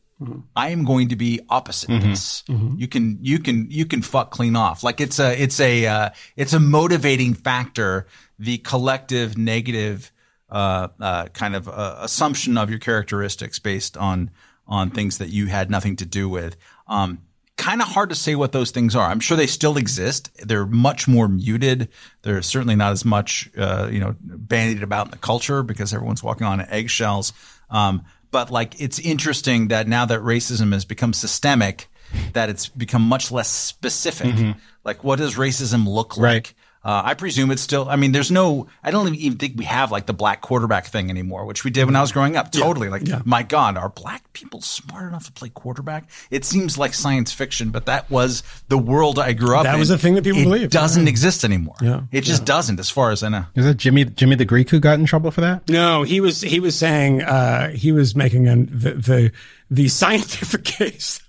I 0.55 0.69
am 0.69 0.85
going 0.85 1.09
to 1.09 1.15
be 1.15 1.39
opposite 1.49 1.89
this. 2.01 2.43
You 2.77 2.87
can, 2.87 3.17
you 3.21 3.39
can, 3.39 3.67
you 3.69 3.85
can 3.85 4.01
fuck 4.01 4.31
clean 4.31 4.55
off. 4.55 4.83
Like 4.83 5.01
it's 5.01 5.19
a, 5.19 5.41
it's 5.41 5.59
a, 5.59 5.85
uh, 5.87 6.09
it's 6.35 6.53
a 6.53 6.59
motivating 6.59 7.33
factor. 7.33 8.07
The 8.39 8.57
collective 8.59 9.37
negative, 9.37 10.11
uh, 10.49 10.89
uh, 10.99 11.27
kind 11.27 11.55
of 11.55 11.67
uh, 11.67 11.97
assumption 12.01 12.57
of 12.57 12.69
your 12.69 12.79
characteristics 12.79 13.59
based 13.59 13.97
on, 13.97 14.31
on 14.67 14.91
things 14.91 15.17
that 15.19 15.29
you 15.29 15.47
had 15.47 15.69
nothing 15.69 15.95
to 15.97 16.05
do 16.05 16.29
with. 16.29 16.55
Um, 16.87 17.19
kind 17.57 17.81
of 17.81 17.87
hard 17.87 18.09
to 18.09 18.15
say 18.15 18.33
what 18.33 18.51
those 18.51 18.71
things 18.71 18.95
are. 18.95 19.07
I'm 19.07 19.19
sure 19.19 19.37
they 19.37 19.45
still 19.45 19.77
exist. 19.77 20.31
They're 20.47 20.65
much 20.65 21.07
more 21.07 21.27
muted. 21.27 21.89
They're 22.23 22.41
certainly 22.41 22.75
not 22.75 22.91
as 22.91 23.05
much, 23.05 23.51
uh, 23.55 23.87
you 23.91 23.99
know, 23.99 24.15
bandied 24.19 24.81
about 24.81 25.05
in 25.07 25.11
the 25.11 25.17
culture 25.17 25.61
because 25.61 25.93
everyone's 25.93 26.23
walking 26.23 26.47
on 26.47 26.61
eggshells. 26.61 27.33
Um, 27.69 28.03
but 28.31 28.49
like, 28.49 28.79
it's 28.81 28.99
interesting 28.99 29.67
that 29.67 29.87
now 29.87 30.05
that 30.05 30.21
racism 30.21 30.73
has 30.73 30.85
become 30.85 31.13
systemic, 31.13 31.89
that 32.33 32.49
it's 32.49 32.67
become 32.67 33.03
much 33.03 33.31
less 33.31 33.49
specific. 33.49 34.33
Mm-hmm. 34.33 34.59
Like, 34.83 35.03
what 35.03 35.19
does 35.19 35.35
racism 35.35 35.87
look 35.87 36.17
Right. 36.17 36.53
Like? 36.83 36.91
Uh, 36.91 37.01
I 37.05 37.13
presume 37.13 37.51
it's 37.51 37.61
still, 37.61 37.87
I 37.89 37.95
mean, 37.95 38.11
there's 38.11 38.31
no, 38.31 38.67
I 38.83 38.91
don't 38.91 39.13
even 39.15 39.37
think 39.37 39.57
we 39.57 39.65
have 39.65 39.91
like 39.91 40.05
the 40.05 40.13
black 40.13 40.41
quarterback 40.41 40.87
thing 40.87 41.09
anymore, 41.09 41.45
which 41.45 41.63
we 41.63 41.71
did 41.71 41.85
when 41.85 41.95
I 41.95 42.01
was 42.01 42.11
growing 42.11 42.35
up. 42.35 42.51
Totally. 42.51 42.89
Like, 42.89 43.03
my 43.25 43.43
God, 43.43 43.77
are 43.77 43.89
black 43.89 44.33
people 44.33 44.61
smart 44.61 45.07
enough 45.07 45.25
to 45.25 45.31
play 45.31 45.49
quarterback? 45.49 46.09
It 46.31 46.43
seems 46.45 46.77
like 46.77 46.93
science 46.93 47.31
fiction, 47.31 47.69
but 47.69 47.85
that 47.85 48.09
was 48.09 48.43
the 48.67 48.77
world 48.77 49.19
I 49.19 49.33
grew 49.33 49.55
up 49.55 49.65
in. 49.65 49.71
That 49.71 49.79
was 49.79 49.89
a 49.89 49.97
thing 49.97 50.15
that 50.15 50.23
people 50.23 50.41
it 50.41 50.45
believed. 50.45 50.71
doesn't 50.71 51.07
exist 51.07 51.43
anymore. 51.43 51.75
Yeah. 51.81 52.01
It 52.11 52.21
just 52.21 52.45
doesn't, 52.45 52.79
as 52.79 52.89
far 52.89 53.11
as 53.11 53.21
I 53.23 53.29
know. 53.29 53.45
Is 53.55 53.65
that 53.65 53.77
Jimmy 53.77 54.05
Jimmy 54.05 54.35
the 54.35 54.45
Greek 54.45 54.69
who 54.69 54.79
got 54.79 54.99
in 54.99 55.05
trouble 55.05 55.31
for 55.31 55.41
that? 55.41 55.69
No, 55.69 56.03
he 56.03 56.19
was 56.19 56.41
he 56.41 56.59
was 56.59 56.75
saying 56.75 57.21
uh, 57.21 57.69
he 57.69 57.91
was 57.91 58.15
making 58.15 58.47
an, 58.47 58.69
the 58.71 58.93
the 58.93 59.31
the 59.71 59.87
scientific 59.87 60.63
case 60.65 61.21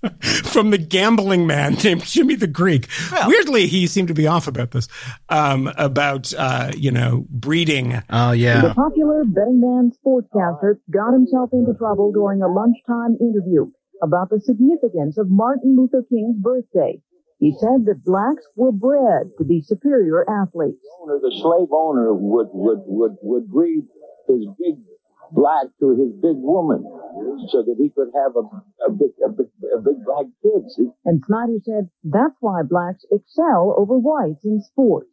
from 0.43 0.69
the 0.69 0.77
gambling 0.77 1.47
man 1.47 1.75
named 1.75 2.03
Jimmy 2.03 2.35
the 2.35 2.45
Greek. 2.45 2.89
Weirdly, 3.25 3.67
he 3.67 3.87
seemed 3.87 4.09
to 4.09 4.13
be 4.13 4.27
off 4.27 4.47
about 4.47 4.71
this 4.71 4.87
um, 5.29 5.71
about 5.77 6.31
uh, 6.37 6.71
you 6.75 6.91
know 6.91 7.25
breeding. 7.29 8.03
Oh 8.09 8.33
yeah. 8.33 8.61
The 8.61 8.73
popular 8.73 9.23
betting 9.23 9.61
man 9.61 9.91
sportscaster 10.05 10.75
got 10.91 11.13
himself 11.13 11.49
into 11.53 11.73
trouble 11.73 12.11
during 12.11 12.41
a 12.41 12.47
lunchtime 12.47 13.17
interview 13.19 13.71
about 14.03 14.29
the 14.29 14.41
significance 14.41 15.17
of 15.17 15.29
Martin 15.29 15.77
Luther 15.77 16.03
King's 16.09 16.37
birthday. 16.37 17.01
He 17.39 17.55
said 17.59 17.85
that 17.85 18.03
blacks 18.05 18.45
were 18.55 18.71
bred 18.71 19.31
to 19.37 19.43
be 19.43 19.61
superior 19.61 20.23
athletes. 20.29 20.79
owner, 21.01 21.19
the 21.19 21.33
slave 21.41 21.71
owner 21.71 22.13
would 22.13 22.47
would 22.51 22.83
would 22.85 23.15
would 23.21 23.49
breed 23.49 23.83
his 24.27 24.45
big 24.59 24.75
black 25.33 25.67
to 25.81 25.97
his 25.97 26.13
big 26.21 26.37
woman, 26.37 26.85
so 27.49 27.65
that 27.65 27.75
he 27.81 27.89
could 27.89 28.13
have 28.13 28.33
a 28.37 28.43
a 28.87 28.91
big 28.93 29.11
a 29.25 29.29
big, 29.29 29.49
a 29.75 29.81
big 29.81 29.97
black 30.05 30.27
kid. 30.41 30.61
See, 30.71 30.89
And 31.05 31.21
Snyder 31.25 31.59
said 31.65 31.89
that's 32.03 32.37
why 32.39 32.61
blacks 32.63 33.03
excel 33.11 33.73
over 33.77 33.97
whites 33.97 34.45
in 34.45 34.61
sports. 34.61 35.09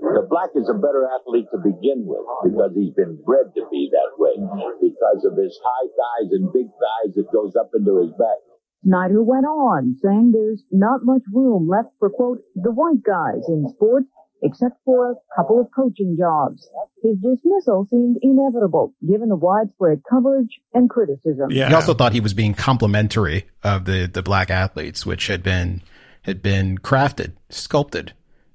the 0.00 0.26
black 0.30 0.50
is 0.54 0.68
a 0.68 0.74
better 0.78 1.04
athlete 1.16 1.46
to 1.52 1.58
begin 1.58 2.06
with 2.06 2.22
because 2.46 2.72
he's 2.74 2.94
been 2.94 3.18
bred 3.26 3.50
to 3.56 3.62
be 3.70 3.90
that 3.90 4.12
way 4.18 4.34
because 4.80 5.20
of 5.24 5.36
his 5.36 5.54
high 5.64 5.88
thighs 5.98 6.30
and 6.32 6.52
big 6.52 6.68
thighs 6.82 7.14
that 7.14 7.30
goes 7.32 7.54
up 7.58 7.70
into 7.74 8.00
his 8.02 8.10
back. 8.18 8.40
Snyder 8.84 9.22
went 9.22 9.46
on, 9.46 9.96
saying 10.02 10.32
there's 10.32 10.62
not 10.70 11.00
much 11.04 11.22
room 11.32 11.68
left 11.68 11.88
for, 11.98 12.10
quote, 12.10 12.40
the 12.54 12.70
white 12.72 13.02
guys 13.02 13.40
in 13.48 13.66
sports, 13.74 14.08
except 14.44 14.76
for 14.84 15.12
a 15.12 15.14
couple 15.34 15.60
of 15.60 15.66
coaching 15.74 16.16
jobs. 16.16 16.68
His 17.02 17.16
dismissal 17.16 17.86
seemed 17.90 18.18
inevitable, 18.22 18.94
given 19.06 19.30
the 19.30 19.36
widespread 19.36 20.02
coverage 20.08 20.60
and 20.72 20.88
criticism. 20.88 21.50
Yeah, 21.50 21.68
He 21.68 21.74
also 21.74 21.94
thought 21.94 22.12
he 22.12 22.20
was 22.20 22.34
being 22.34 22.54
complimentary 22.54 23.46
of 23.62 23.86
the 23.86 24.08
the 24.12 24.22
black 24.22 24.50
athletes, 24.50 25.04
which 25.04 25.26
had 25.26 25.42
been 25.42 25.82
had 26.22 26.42
been 26.42 26.78
crafted, 26.78 27.32
sculpted 27.48 28.12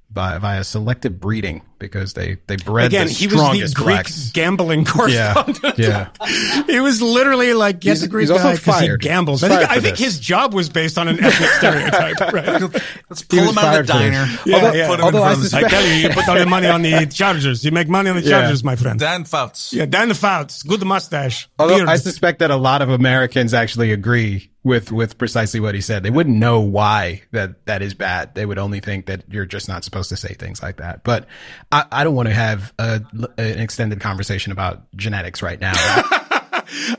by 0.10 0.38
via 0.38 0.64
selective 0.64 1.20
breeding 1.20 1.62
because 1.80 2.14
they 2.14 2.38
they 2.48 2.56
bred 2.58 2.88
again 2.88 3.08
the 3.08 3.14
he 3.14 3.28
was 3.28 3.34
the 3.36 3.40
strongest 3.40 3.76
Greek 3.76 3.86
blacks. 3.88 4.32
gambling 4.32 4.82
Yeah, 4.82 5.34
correspondent. 5.34 5.78
yeah. 5.80 6.10
yeah. 6.22 6.64
he 6.68 6.80
was 6.80 7.02
literally 7.02 7.54
like, 7.54 7.84
yes, 7.86 8.00
He's- 8.00 8.04
a 8.04 8.10
Greek 8.10 8.30
he's 8.30 8.38
guy 8.38 8.56
because 8.56 8.80
he 8.82 8.98
gambles. 8.98 9.42
He's 9.42 9.50
I 9.50 9.58
think, 9.58 9.68
fired 9.70 9.78
I 9.78 9.82
think 9.82 9.98
his 9.98 10.20
job 10.20 10.54
was 10.54 10.70
based 10.70 10.98
on 10.98 11.08
an 11.08 11.24
ethnic 11.24 11.50
stereotype. 11.58 12.20
Right? 12.34 12.62
Let's 13.10 13.22
pull 13.24 13.40
him 13.40 13.58
out 13.58 13.80
of 13.80 13.88
the 13.88 13.94
diner. 13.94 14.28
Yeah, 14.46 14.56
although, 14.56 14.74
yeah. 14.74 14.88
Put 14.88 15.00
him 15.00 15.06
although 15.06 15.18
in 15.20 15.24
I 15.24 15.34
front 15.36 15.46
of 15.46 15.52
the- 15.52 15.58
I 15.58 15.62
tell 15.70 15.86
you, 15.86 15.94
you 15.94 16.10
put 16.10 16.30
all 16.30 16.36
the 16.38 16.46
money 16.46 16.68
on 16.68 16.82
the 16.82 17.06
Chargers. 17.12 17.64
You 17.64 17.72
make 17.72 17.88
money 17.88 18.10
on 18.10 18.16
the 18.18 18.22
Yeah. 18.24 18.42
Chargers, 18.42 18.64
my 18.64 18.76
friend. 18.76 19.00
Dan 19.00 19.24
Fouts. 19.26 19.74
Yeah, 19.74 19.86
Dan 19.86 20.14
Fouts, 20.14 20.64
good 20.64 20.84
mustache. 20.86 21.48
although 21.58 21.78
Beard. 21.78 21.90
I 21.90 21.96
suspect 21.96 22.40
that 22.40 22.52
a 22.52 22.56
lot 22.58 22.82
of 22.82 22.90
Americans 22.90 23.54
actually 23.54 23.92
agree 23.92 24.50
with 24.62 24.92
with 24.92 25.18
precisely 25.18 25.60
what 25.62 25.74
he 25.74 25.80
said. 25.80 26.04
They 26.04 26.10
wouldn't 26.10 26.36
know 26.36 26.60
why 26.60 27.22
that 27.32 27.66
that 27.66 27.82
is 27.82 27.94
bad. 27.94 28.36
They 28.36 28.46
would 28.46 28.58
only 28.58 28.82
think 28.82 29.06
that 29.06 29.24
you're 29.30 29.46
just 29.46 29.70
not 29.70 29.86
supposed 29.86 30.10
to 30.10 30.18
say 30.18 30.34
things 30.34 30.62
like 30.62 30.78
that. 30.78 31.04
But 31.06 31.28
I, 31.72 31.86
I 31.92 32.04
don't 32.04 32.16
want 32.16 32.28
to 32.28 32.34
have 32.34 32.74
a, 32.80 33.02
an 33.38 33.60
extended 33.60 34.00
conversation 34.00 34.52
about 34.52 34.82
genetics 34.96 35.42
right 35.42 35.60
now. 35.60 35.74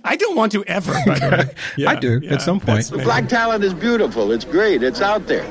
I 0.04 0.16
don't 0.16 0.36
want 0.36 0.52
to 0.52 0.64
ever, 0.64 0.92
by 1.06 1.18
the 1.18 1.30
way. 1.30 1.54
Yeah, 1.76 1.90
I 1.90 1.96
do 1.96 2.20
yeah, 2.22 2.34
at 2.34 2.42
some 2.42 2.60
point. 2.60 2.86
that's 2.86 2.90
Black 2.90 3.28
talent 3.28 3.64
is 3.64 3.74
beautiful. 3.74 4.32
It's 4.32 4.44
great. 4.44 4.82
It's 4.82 5.00
out 5.00 5.26
there. 5.26 5.44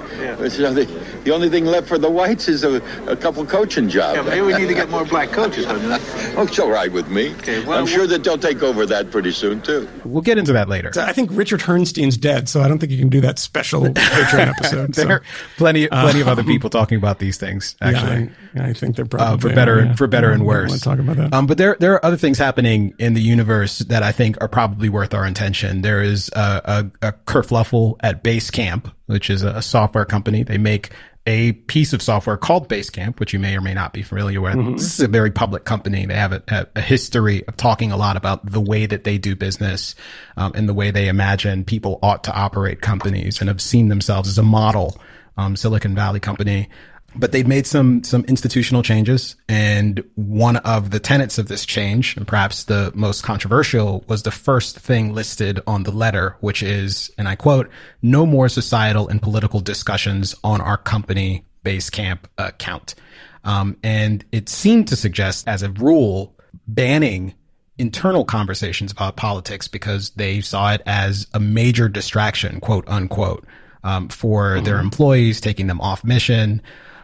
So 0.49 0.73
the, 0.73 0.85
the 1.23 1.31
only 1.31 1.49
thing 1.49 1.65
left 1.65 1.87
for 1.87 1.97
the 1.97 2.09
whites 2.09 2.47
is 2.47 2.63
a, 2.63 2.81
a 3.07 3.15
couple 3.15 3.45
coaching 3.45 3.89
jobs. 3.89 4.25
maybe 4.27 4.41
we 4.41 4.53
need 4.53 4.67
to 4.67 4.73
get 4.73 4.89
more 4.89 5.05
black 5.05 5.29
coaches, 5.29 5.65
wouldn't 5.67 5.85
we? 5.85 6.35
Oh, 6.37 6.43
it's 6.43 6.59
all 6.59 6.69
right 6.69 6.91
with 6.91 7.09
me. 7.09 7.33
Okay, 7.35 7.63
well, 7.65 7.79
I'm 7.79 7.85
sure 7.87 8.07
that 8.07 8.23
they'll 8.23 8.37
take 8.37 8.63
over 8.63 8.85
that 8.85 9.11
pretty 9.11 9.31
soon 9.31 9.61
too. 9.61 9.87
We'll 10.05 10.21
get 10.21 10.37
into 10.37 10.53
that 10.53 10.69
later. 10.69 10.91
I 10.97 11.13
think 11.13 11.29
Richard 11.33 11.61
Herrnstein's 11.61 12.17
dead, 12.17 12.49
so 12.49 12.61
I 12.61 12.67
don't 12.67 12.79
think 12.79 12.91
you 12.91 12.97
can 12.97 13.09
do 13.09 13.21
that 13.21 13.39
special 13.39 13.81
Patreon 13.93 14.47
episode. 14.47 14.95
so, 14.95 15.05
there 15.05 15.17
are 15.17 15.23
plenty 15.57 15.87
plenty 15.87 16.21
of 16.21 16.27
other 16.27 16.43
people 16.49 16.69
talking 16.69 16.97
about 16.97 17.19
these 17.19 17.37
things 17.37 17.75
actually. 17.81 18.31
yeah, 18.55 18.65
I, 18.65 18.69
I 18.69 18.73
think 18.73 18.95
they're 18.95 19.07
uh, 19.19 19.37
for 19.37 19.53
better 19.53 19.85
yeah. 19.85 19.95
for 19.95 20.07
better 20.07 20.31
and 20.31 20.45
worse. 20.45 20.79
talk 20.81 20.99
about 20.99 21.17
that. 21.17 21.33
Um, 21.33 21.47
but 21.47 21.57
there 21.57 21.75
there 21.79 21.93
are 21.93 22.05
other 22.05 22.17
things 22.17 22.37
happening 22.37 22.93
in 22.99 23.13
the 23.13 23.21
universe 23.21 23.79
that 23.89 24.03
I 24.03 24.11
think 24.11 24.37
are 24.39 24.47
probably 24.47 24.87
worth 24.87 25.13
our 25.15 25.25
attention. 25.25 25.81
There 25.81 26.01
is 26.01 26.29
a, 26.33 26.91
a, 27.01 27.07
a 27.07 27.11
kerfluffle 27.11 27.97
at 28.01 28.23
Basecamp, 28.23 28.91
which 29.07 29.31
is 29.31 29.41
a 29.41 29.61
software 29.63 30.05
company. 30.05 30.43
They 30.43 30.59
make 30.59 30.91
a 31.25 31.53
piece 31.53 31.91
of 31.91 32.01
software 32.01 32.37
called 32.37 32.69
Basecamp, 32.69 33.19
which 33.19 33.33
you 33.33 33.39
may 33.39 33.57
or 33.57 33.61
may 33.61 33.73
not 33.73 33.91
be 33.91 34.03
familiar 34.03 34.41
with. 34.41 34.55
Mm-hmm. 34.55 34.73
This 34.73 34.93
is 34.93 34.99
a 34.99 35.07
very 35.07 35.31
public 35.31 35.65
company. 35.65 36.05
They 36.05 36.13
have 36.13 36.33
a, 36.33 36.67
a, 36.75 36.81
history 36.81 37.45
of 37.47 37.57
talking 37.57 37.91
a 37.91 37.97
lot 37.97 38.15
about 38.15 38.45
the 38.45 38.61
way 38.61 38.85
that 38.85 39.03
they 39.03 39.17
do 39.17 39.35
business 39.35 39.95
um, 40.37 40.53
and 40.55 40.69
the 40.69 40.73
way 40.73 40.91
they 40.91 41.07
imagine 41.07 41.65
people 41.65 41.99
ought 42.01 42.23
to 42.25 42.33
operate 42.33 42.81
companies 42.81 43.41
and 43.41 43.47
have 43.47 43.59
seen 43.59 43.89
themselves 43.89 44.29
as 44.29 44.37
a 44.37 44.43
model 44.43 44.99
um, 45.39 45.55
Silicon 45.55 45.95
Valley 45.95 46.19
company 46.19 46.69
but 47.15 47.31
they've 47.31 47.47
made 47.47 47.65
some 47.65 48.03
some 48.03 48.23
institutional 48.25 48.83
changes 48.83 49.35
and 49.47 50.03
one 50.15 50.57
of 50.57 50.91
the 50.91 50.99
tenets 50.99 51.37
of 51.37 51.47
this 51.47 51.65
change 51.65 52.15
and 52.17 52.27
perhaps 52.27 52.65
the 52.65 52.91
most 52.95 53.23
controversial 53.23 54.03
was 54.07 54.23
the 54.23 54.31
first 54.31 54.77
thing 54.79 55.13
listed 55.13 55.59
on 55.65 55.83
the 55.83 55.91
letter 55.91 56.35
which 56.39 56.61
is 56.61 57.11
and 57.17 57.27
i 57.27 57.35
quote 57.35 57.69
no 58.01 58.25
more 58.25 58.47
societal 58.47 59.07
and 59.07 59.21
political 59.21 59.59
discussions 59.59 60.35
on 60.43 60.61
our 60.61 60.77
company 60.77 61.45
basecamp 61.63 62.19
account 62.37 62.95
um, 63.43 63.77
and 63.83 64.25
it 64.31 64.49
seemed 64.49 64.87
to 64.87 64.95
suggest 64.95 65.47
as 65.47 65.63
a 65.63 65.71
rule 65.71 66.35
banning 66.67 67.33
internal 67.79 68.25
conversations 68.25 68.91
about 68.91 69.15
politics 69.15 69.67
because 69.67 70.11
they 70.11 70.41
saw 70.41 70.73
it 70.73 70.81
as 70.85 71.25
a 71.33 71.39
major 71.39 71.87
distraction, 71.87 72.59
quote 72.59 72.87
unquote, 72.87 73.45
um, 73.83 74.09
for 74.09 74.59
their 74.61 74.79
employees, 74.79 75.39
taking 75.39 75.67
them 75.67 75.79
off 75.79 76.03
mission. 76.03 76.61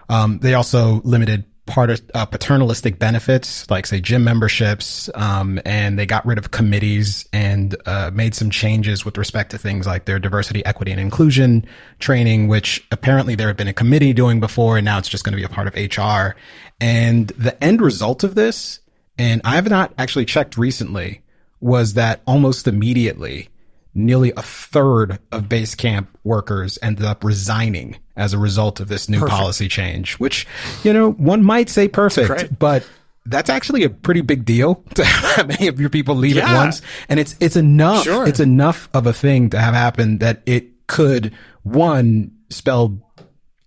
Um, 0.10 0.40
they 0.40 0.54
also 0.54 1.02
limited 1.04 1.46
part 1.66 1.90
of 1.90 2.02
uh, 2.14 2.26
paternalistic 2.26 3.00
benefits, 3.00 3.70
like 3.70 3.86
say 3.86 4.00
gym 4.00 4.24
memberships, 4.24 5.10
um, 5.16 5.60
and 5.66 5.98
they 5.98 6.06
got 6.06 6.26
rid 6.26 6.38
of 6.38 6.52
committees 6.52 7.28
and 7.34 7.76
uh, 7.86 8.12
made 8.14 8.36
some 8.36 8.50
changes 8.50 9.04
with 9.04 9.18
respect 9.18 9.52
to 9.52 9.58
things 9.58 9.88
like 9.88 10.06
their 10.06 10.20
diversity, 10.20 10.64
equity, 10.66 10.92
and 10.92 11.00
inclusion 11.00 11.66
training, 12.00 12.48
which 12.48 12.86
apparently 12.92 13.36
there 13.36 13.48
had 13.48 13.58
been 13.58 13.68
a 13.68 13.74
committee 13.74 14.14
doing 14.14 14.40
before, 14.40 14.78
and 14.78 14.86
now 14.86 14.98
it's 14.98 15.10
just 15.10 15.24
going 15.24 15.34
to 15.34 15.38
be 15.38 15.44
a 15.44 15.50
part 15.50 15.68
of 15.68 15.74
HR. 15.76 16.38
And 16.80 17.30
the 17.30 17.62
end 17.64 17.82
result 17.82 18.24
of 18.24 18.36
this, 18.36 18.80
and 19.18 19.42
I 19.44 19.56
have 19.56 19.70
not 19.70 19.94
actually 19.98 20.26
checked 20.26 20.58
recently, 20.58 21.22
was 21.60 21.96
that 21.96 22.22
almost 22.28 22.68
immediately 22.68 23.50
nearly 23.96 24.34
a 24.36 24.42
third 24.42 25.20
of 25.32 25.44
Basecamp 25.44 26.08
workers 26.24 26.78
ended 26.82 27.06
up 27.06 27.24
resigning 27.24 27.98
as 28.16 28.34
a 28.34 28.38
result 28.38 28.80
of 28.80 28.88
this 28.88 29.10
new 29.10 29.26
policy 29.26 29.68
change, 29.68 30.16
which, 30.16 30.48
you 30.84 30.94
know, 30.94 31.12
one 31.12 31.44
might 31.44 31.70
say 31.70 31.88
perfect, 31.88 32.28
great. 32.28 32.60
but 32.60 32.88
that's 33.26 33.50
actually 33.50 33.84
a 33.84 33.90
pretty 33.90 34.22
big 34.22 34.46
deal 34.46 34.76
to 34.96 35.04
have 35.04 35.48
many 35.48 35.68
of 35.68 35.80
your 35.80 35.90
people 35.90 36.16
leave 36.16 36.38
at 36.38 36.54
once. 36.54 36.82
And 37.10 37.20
it's, 37.20 37.36
it's 37.40 37.56
enough. 37.56 38.04
Sure. 38.04 38.28
It's 38.28 38.40
enough 38.40 38.88
of 38.94 39.08
a 39.08 39.14
thing 39.14 39.50
to 39.52 39.60
have 39.60 39.74
happened 39.74 40.20
that 40.20 40.42
it 40.46 40.88
could, 40.88 41.34
one, 41.64 42.32
spell 42.50 43.00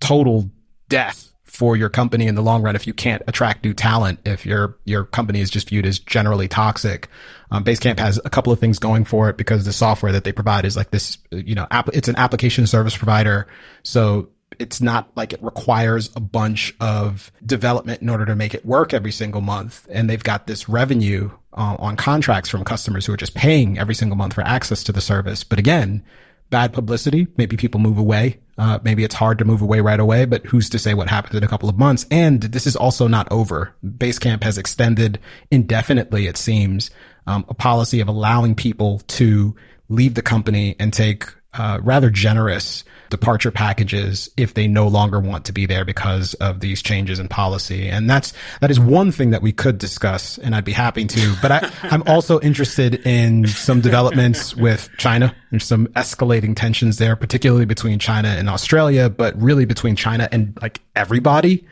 total 0.01 0.51
death 0.89 1.33
for 1.45 1.77
your 1.77 1.89
company 1.89 2.29
in 2.29 2.37
the 2.37 2.43
long 2.43 2.63
run 2.63 2.77
if 2.77 2.87
you 2.87 2.95
can't 2.95 3.21
attract 3.27 3.65
new 3.65 3.75
talent, 3.75 4.21
if 4.25 4.47
your, 4.47 4.79
your 4.85 5.05
company 5.05 5.41
is 5.41 5.51
just 5.51 5.71
viewed 5.71 5.87
as 5.87 5.99
generally 5.99 6.47
toxic. 6.47 7.09
Um, 7.51 7.65
Basecamp 7.65 7.99
has 7.99 8.21
a 8.25 8.31
couple 8.31 8.53
of 8.53 8.61
things 8.61 8.79
going 8.79 9.05
for 9.05 9.29
it 9.29 9.37
because 9.37 9.65
the 9.65 9.73
software 9.73 10.13
that 10.13 10.23
they 10.23 10.31
provide 10.31 10.65
is 10.65 10.77
like 10.77 10.93
this, 10.93 11.19
you 11.33 11.57
know, 11.57 11.67
app, 11.73 11.89
it's 11.89 12.07
an 12.07 12.15
application 12.15 12.69
service 12.69 12.97
provider. 12.97 13.49
So 13.83 14.29
it's 14.59 14.81
not 14.81 15.11
like 15.17 15.33
it 15.33 15.43
requires 15.43 16.11
a 16.17 16.21
bunch 16.21 16.75
of 16.81 17.31
development 17.45 18.03
in 18.03 18.09
order 18.09 18.27
to 18.27 18.35
make 18.35 18.55
it 18.55 18.65
work 18.65 18.93
every 18.93 19.13
single 19.13 19.41
month. 19.41 19.87
And 19.91 20.09
they've 20.09 20.23
got 20.23 20.47
this 20.47 20.69
revenue 20.69 21.31
uh, 21.53 21.77
on 21.79 21.97
contracts 21.97 22.49
from 22.49 22.65
customers 22.65 23.07
who 23.07 23.13
are 23.13 23.17
just 23.19 23.35
paying 23.35 23.79
every 23.79 23.95
single 23.95 24.17
month 24.17 24.35
for 24.35 24.43
access 24.43 24.85
to 24.85 24.93
the 24.93 25.01
service. 25.01 25.45
But 25.45 25.59
again, 25.59 26.05
bad 26.51 26.73
publicity. 26.73 27.27
Maybe 27.37 27.57
people 27.57 27.81
move 27.81 27.99
away. 27.99 28.39
Uh, 28.57 28.79
maybe 28.83 29.05
it's 29.05 29.15
hard 29.15 29.39
to 29.39 29.45
move 29.45 29.63
away 29.63 29.81
right 29.81 30.01
away, 30.01 30.25
but 30.25 30.45
who's 30.47 30.69
to 30.71 30.79
say 30.79 30.93
what 30.93 31.09
happens 31.09 31.37
in 31.37 31.45
a 31.45 31.49
couple 31.49 31.69
of 31.69 31.79
months? 31.79 32.07
And 32.11 32.41
this 32.41 32.67
is 32.67 32.75
also 32.75 33.07
not 33.07 33.31
over. 33.31 33.73
Basecamp 33.85 34.43
has 34.43 34.59
extended 34.59 35.21
indefinitely, 35.51 36.27
it 36.27 36.37
seems, 36.37 36.91
um, 37.29 37.45
a 37.49 37.55
policy 37.55 38.01
of 38.01 38.09
allowing 38.09 38.57
people 38.57 38.99
to 39.01 39.55
leave 39.89 40.15
the 40.15 40.23
company 40.23 40.75
and 40.81 40.93
take 40.93 41.27
uh, 41.55 41.79
rather 41.83 42.11
generous 42.11 42.83
departure 43.11 43.51
packages 43.51 44.31
if 44.37 44.55
they 44.55 44.67
no 44.69 44.89
longer 44.89 45.21
want 45.21 45.45
to 45.47 45.53
be 45.53 45.67
there 45.67 45.85
because 45.85 46.35
of 46.35 46.61
these 46.61 46.83
changes 46.83 47.19
in 47.19 47.29
policy. 47.29 47.89
And 47.89 48.09
that's, 48.09 48.33
that 48.61 48.71
is 48.71 48.79
one 48.79 49.13
thing 49.13 49.31
that 49.31 49.43
we 49.43 49.53
could 49.53 49.79
discuss 49.79 50.39
and 50.39 50.55
I'd 50.55 50.65
be 50.65 50.73
happy 50.73 51.05
to, 51.07 51.35
but 51.41 51.53
I, 51.53 51.71
I'm 51.85 52.03
also 52.07 52.41
interested 52.41 53.07
in 53.07 53.47
some 53.47 53.81
developments 53.81 54.55
with 54.55 54.89
China. 54.99 55.35
There's 55.51 55.65
some 55.65 55.87
escalating 55.89 56.55
tensions 56.55 56.99
there, 56.99 57.17
particularly 57.17 57.65
between 57.65 57.99
China 57.99 58.29
and 58.29 58.49
Australia, 58.49 59.09
but 59.09 59.41
really 59.41 59.65
between 59.65 59.97
China 59.97 60.29
and 60.31 60.57
like 60.61 60.81
everybody. 60.95 61.67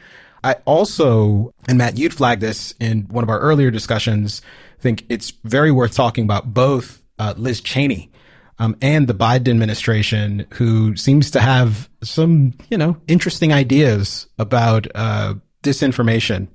I 0.45 0.55
also, 0.65 1.53
and 1.67 1.79
Matt, 1.79 1.99
you'd 1.99 2.15
flagged 2.15 2.41
this 2.41 2.75
in 2.79 3.03
one 3.09 3.25
of 3.25 3.31
our 3.31 3.41
earlier 3.41 3.71
discussions, 3.71 4.43
think 4.87 5.05
it's 5.09 5.33
very 5.43 5.73
worth 5.73 5.95
talking 5.95 6.25
about 6.25 6.55
both 6.55 7.03
uh, 7.19 7.35
Liz 7.37 7.61
Cheney 7.61 8.11
um, 8.59 8.77
and 8.81 9.07
the 9.07 9.15
Biden 9.15 9.49
administration, 9.49 10.47
who 10.55 10.97
seems 10.97 11.31
to 11.33 11.41
have 11.41 11.89
some, 12.03 12.55
you 12.71 12.79
know, 12.79 12.97
interesting 13.07 13.53
ideas 13.53 14.27
about 14.39 14.87
uh, 14.95 15.35
disinformation 15.63 16.49